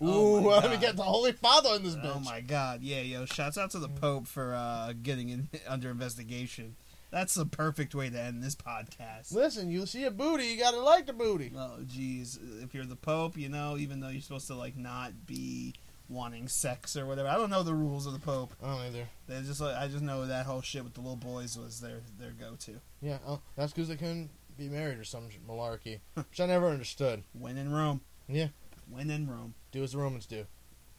Oh 0.00 0.36
ooh, 0.36 0.40
let 0.50 0.70
me 0.70 0.76
get 0.76 0.96
the 0.96 1.02
Holy 1.02 1.32
Father 1.32 1.74
in 1.76 1.82
this 1.82 1.96
bitch. 1.96 2.12
Oh 2.14 2.20
my 2.20 2.40
god, 2.40 2.82
yeah, 2.82 3.00
yo! 3.00 3.24
Shouts 3.24 3.56
out 3.56 3.70
to 3.70 3.78
the 3.78 3.88
Pope 3.88 4.26
for 4.26 4.54
uh, 4.54 4.92
getting 5.02 5.30
in, 5.30 5.48
under 5.66 5.90
investigation. 5.90 6.76
That's 7.10 7.34
the 7.34 7.46
perfect 7.46 7.94
way 7.94 8.10
to 8.10 8.20
end 8.20 8.42
this 8.42 8.56
podcast. 8.56 9.32
Listen, 9.32 9.70
you 9.70 9.86
see 9.86 10.04
a 10.04 10.10
booty, 10.10 10.46
you 10.48 10.58
gotta 10.58 10.80
like 10.80 11.06
the 11.06 11.12
booty. 11.12 11.52
Oh, 11.56 11.78
jeez, 11.82 12.38
if 12.62 12.74
you're 12.74 12.84
the 12.84 12.96
Pope, 12.96 13.38
you 13.38 13.48
know, 13.48 13.76
even 13.78 14.00
though 14.00 14.08
you're 14.08 14.20
supposed 14.20 14.48
to 14.48 14.54
like 14.54 14.76
not 14.76 15.24
be 15.24 15.74
wanting 16.08 16.48
sex 16.48 16.96
or 16.96 17.06
whatever, 17.06 17.28
I 17.28 17.36
don't 17.36 17.50
know 17.50 17.62
the 17.62 17.74
rules 17.74 18.06
of 18.06 18.12
the 18.12 18.18
Pope. 18.18 18.54
I 18.62 18.68
don't 18.68 18.86
either. 18.86 19.08
They 19.28 19.40
just, 19.42 19.60
like, 19.60 19.76
I 19.76 19.88
just 19.88 20.02
know 20.02 20.26
that 20.26 20.46
whole 20.46 20.62
shit 20.62 20.84
with 20.84 20.94
the 20.94 21.00
little 21.00 21.16
boys 21.16 21.58
was 21.58 21.80
their 21.80 22.02
their 22.18 22.32
go 22.32 22.56
to. 22.60 22.80
Yeah, 23.00 23.18
oh, 23.26 23.40
that's 23.56 23.72
because 23.72 23.88
they 23.88 23.96
couldn't 23.96 24.30
be 24.56 24.68
married 24.68 24.98
or 24.98 25.04
some 25.04 25.28
malarkey, 25.48 26.00
which 26.14 26.40
I 26.40 26.46
never 26.46 26.68
understood. 26.68 27.22
When 27.32 27.56
in 27.58 27.72
Rome, 27.72 28.00
Yeah, 28.28 28.48
when 28.90 29.10
in 29.10 29.28
Rome, 29.28 29.54
do 29.72 29.82
as 29.82 29.92
the 29.92 29.98
Romans 29.98 30.26
do. 30.26 30.46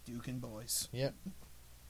Duke 0.06 0.28
and 0.28 0.40
boys, 0.40 0.88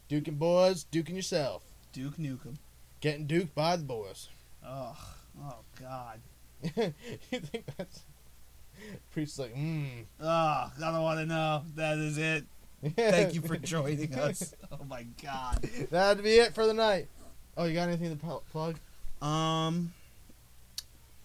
Duking 0.10 0.38
boys, 0.39 0.85
duking 0.91 1.15
yourself. 1.15 1.64
Duke 1.91 2.18
Nukem. 2.18 2.56
Getting 3.02 3.27
duked 3.27 3.53
by 3.53 3.76
the 3.76 3.84
boys. 3.84 4.30
Oh, 4.65 4.95
oh 5.44 5.60
God. 5.80 6.22
you 6.64 6.94
think 7.39 7.65
that's. 7.77 8.03
Priest's 9.11 9.38
like, 9.38 9.53
mmm. 9.53 10.06
Oh, 10.22 10.26
I 10.26 10.72
don't 10.80 11.02
want 11.02 11.19
to 11.19 11.26
know. 11.26 11.64
That 11.76 11.98
is 11.98 12.18
it. 12.18 12.45
Thank 12.95 13.33
you 13.33 13.41
for 13.47 13.57
joining 13.57 14.13
us. 14.15 14.53
Oh 14.71 14.83
my 14.87 15.03
God. 15.23 15.61
That'd 15.91 16.23
be 16.23 16.35
it 16.35 16.53
for 16.53 16.65
the 16.65 16.73
night. 16.73 17.07
Oh, 17.57 17.65
you 17.65 17.73
got 17.73 17.87
anything 17.89 18.11
to 18.11 18.15
pl- 18.23 18.43
plug? 18.51 18.77
Um, 19.21 19.93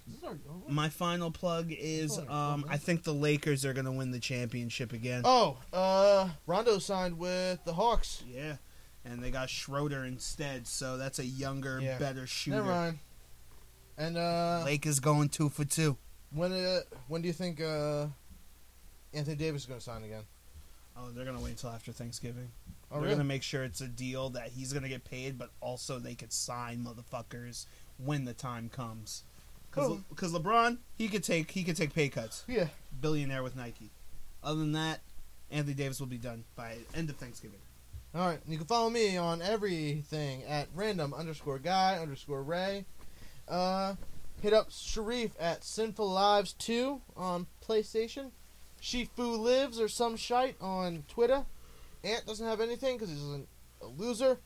Is 0.09 0.15
this 0.21 0.25
our- 0.25 0.37
my 0.69 0.89
final 0.89 1.31
plug 1.31 1.67
is 1.71 2.19
um. 2.19 2.65
I 2.69 2.79
think 2.79 3.03
the 3.05 3.13
Lakers 3.13 3.65
are 3.67 3.75
gonna 3.75 3.93
win 3.93 4.11
the 4.13 4.19
championship 4.19 4.93
again. 4.95 5.23
Oh, 5.27 5.59
uh, 5.73 6.31
Rondo 6.47 6.79
signed 6.79 7.19
with 7.19 7.63
the 7.67 7.75
Hawks. 7.75 8.25
Yeah, 8.27 8.57
and 9.05 9.23
they 9.23 9.31
got 9.31 9.51
Schroeder 9.51 10.05
instead, 10.07 10.67
so 10.67 10.97
that's 10.97 11.19
a 11.19 11.25
younger, 11.27 11.81
Yeah. 11.83 11.99
better 11.99 12.27
shooter. 12.27 12.57
Never 12.59 12.69
mind. 12.71 12.99
And 13.99 14.17
uh, 14.17 14.63
Lake 14.65 14.87
is 14.87 15.01
going 15.01 15.29
two 15.29 15.51
for 15.51 15.67
two. 15.67 15.99
when 16.33 16.51
uh, 16.53 16.81
when 17.09 17.21
do 17.21 17.29
you 17.29 17.35
think 17.35 17.61
uh, 17.61 18.07
Anthony 19.13 19.37
Davis 19.37 19.63
is 19.63 19.67
going 19.67 19.79
to 19.81 19.85
sign 19.85 20.03
again? 20.03 20.23
Oh, 20.97 21.11
they're 21.11 21.25
gonna 21.25 21.41
wait 21.41 21.51
until 21.53 21.71
after 21.71 21.93
Thanksgiving. 21.93 22.51
Oh, 22.91 22.97
they're 22.97 23.03
really? 23.03 23.15
gonna 23.15 23.25
make 23.25 23.43
sure 23.43 23.65
it's 23.65 23.81
a 23.81 23.89
deal 23.89 24.31
that 24.31 24.49
he's 24.49 24.73
gonna 24.73 24.89
get 24.89 25.05
paid, 25.05 25.39
but 25.39 25.51
also 25.61 25.99
they 25.99 26.15
could 26.15 26.33
sign 26.33 26.85
motherfuckers 26.85 27.67
when 27.99 28.25
the 28.25 28.35
time 28.35 28.69
comes. 28.69 29.25
Oh. 29.77 30.01
Because 30.11 30.33
LeBron, 30.33 30.79
he 30.97 31.09
could 31.09 31.25
take 31.25 31.51
he 31.51 31.65
could 31.65 31.77
take 31.77 31.95
pay 31.95 32.09
cuts. 32.09 32.45
Yeah. 32.47 32.69
Billionaire 33.01 33.43
with 33.43 33.57
Nike. 33.57 33.91
Other 34.43 34.61
than 34.61 34.73
that, 34.73 35.01
Anthony 35.51 35.75
Davis 35.75 36.01
will 36.01 36.07
be 36.09 36.19
done 36.19 36.45
by 36.57 36.77
end 36.95 37.09
of 37.11 37.17
Thanksgiving. 37.17 37.59
All 38.15 38.27
right. 38.27 38.41
You 38.47 38.59
can 38.59 38.67
follow 38.67 38.91
me 38.91 39.17
on 39.17 39.41
everything 39.41 40.43
at 40.45 40.69
random 40.75 41.15
underscore 41.15 41.59
guy 41.59 41.99
underscore 41.99 42.43
Ray. 42.43 42.85
Uh, 43.49 43.95
hit 44.43 44.53
up 44.53 44.71
Sharif 44.71 45.33
at 45.41 45.65
Sinful 45.65 46.11
Lives 46.11 46.53
2 46.55 47.01
on 47.17 47.47
PlayStation. 47.67 48.31
Shifu 48.83 49.39
Lives 49.39 49.81
or 49.81 49.89
some 49.89 50.17
shite 50.17 50.57
on 50.61 51.05
Twitter. 51.09 51.45
Ant 52.03 52.27
doesn't 52.27 52.47
have 52.47 52.61
anything 52.61 52.97
because 52.97 53.11
he's 53.11 53.23
a, 53.23 53.41
a 53.85 53.87
loser. 53.87 54.39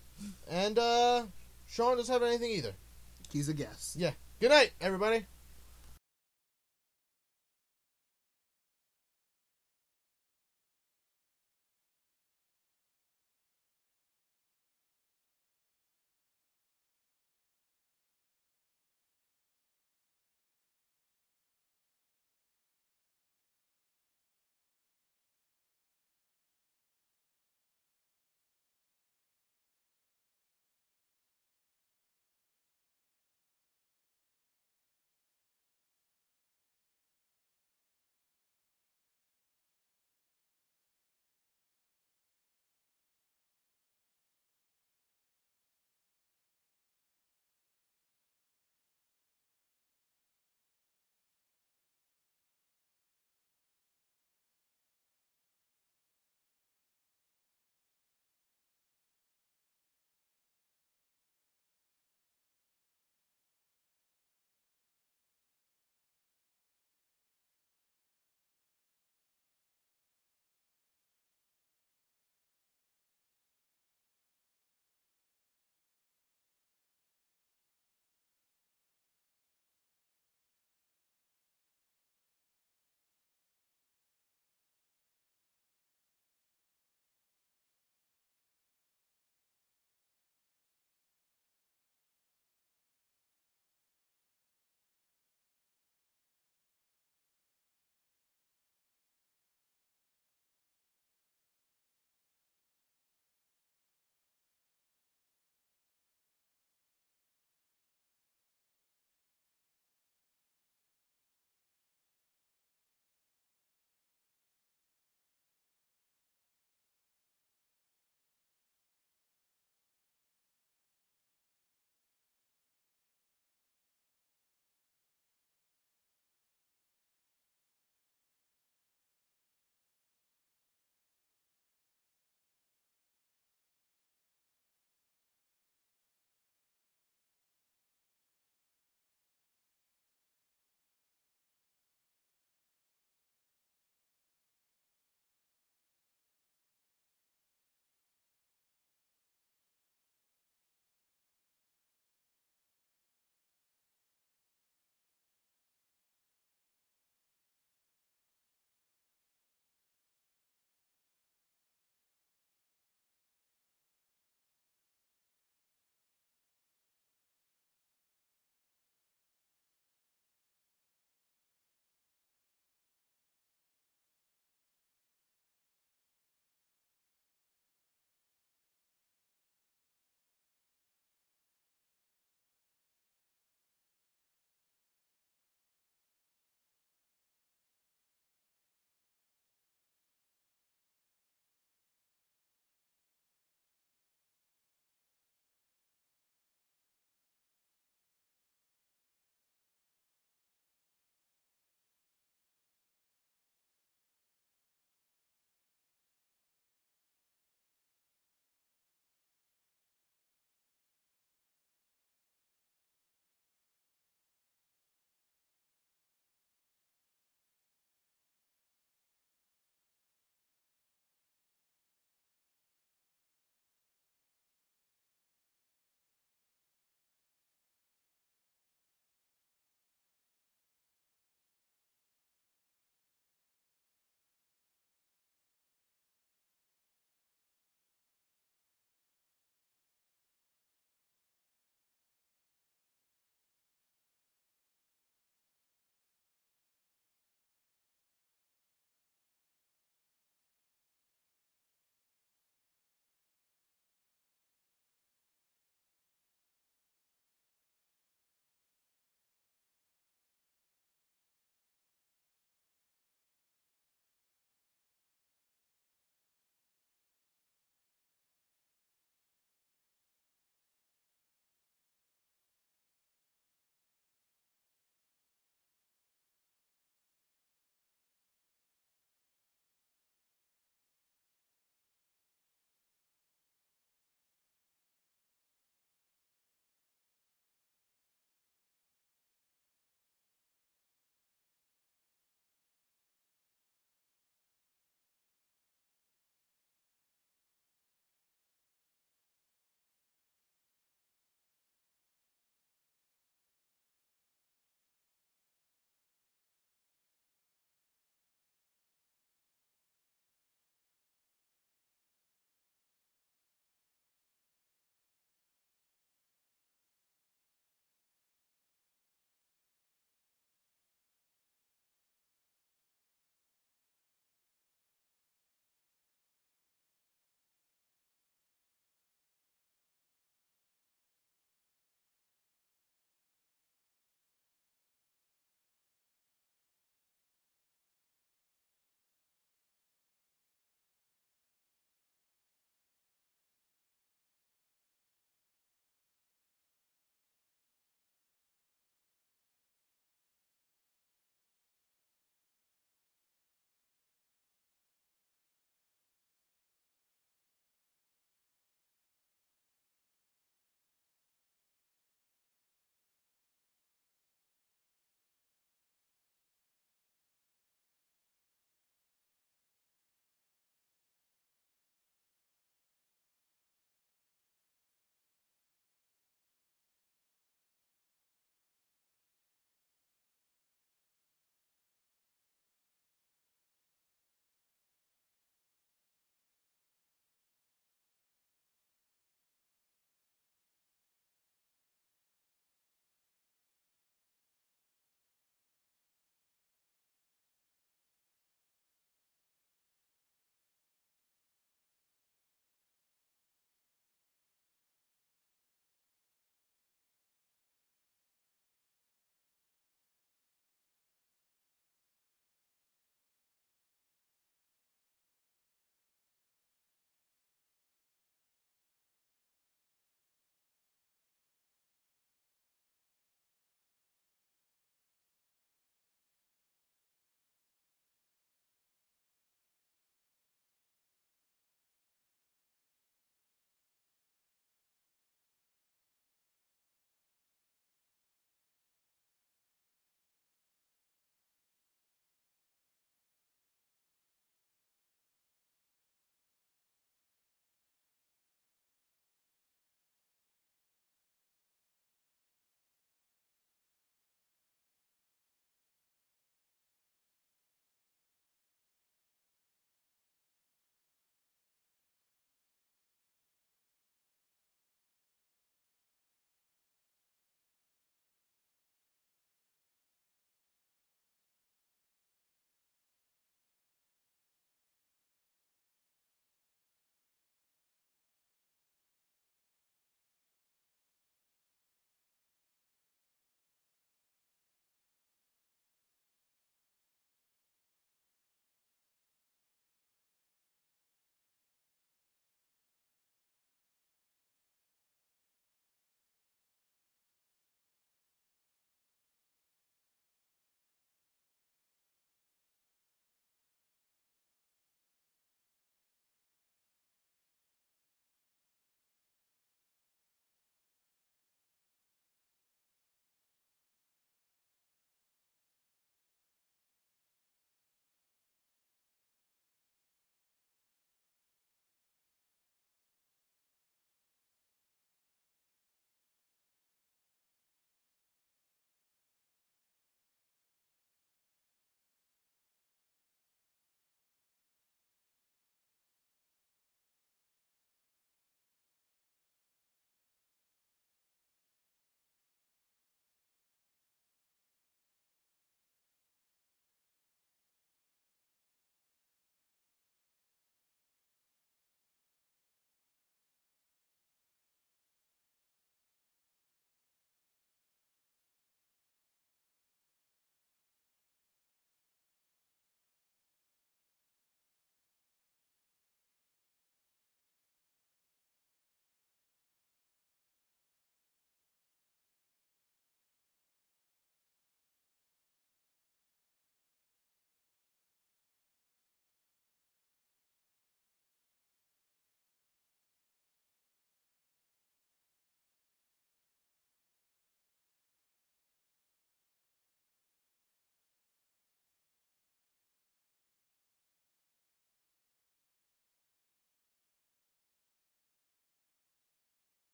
And 0.50 0.78
uh, 0.78 1.24
Sean 1.66 1.96
doesn't 1.96 2.12
have 2.12 2.22
anything 2.22 2.50
either. 2.50 2.72
He's 3.32 3.48
a 3.48 3.54
guest. 3.54 3.96
Yeah. 3.96 4.12
Good 4.40 4.50
night, 4.50 4.72
everybody. 4.80 5.24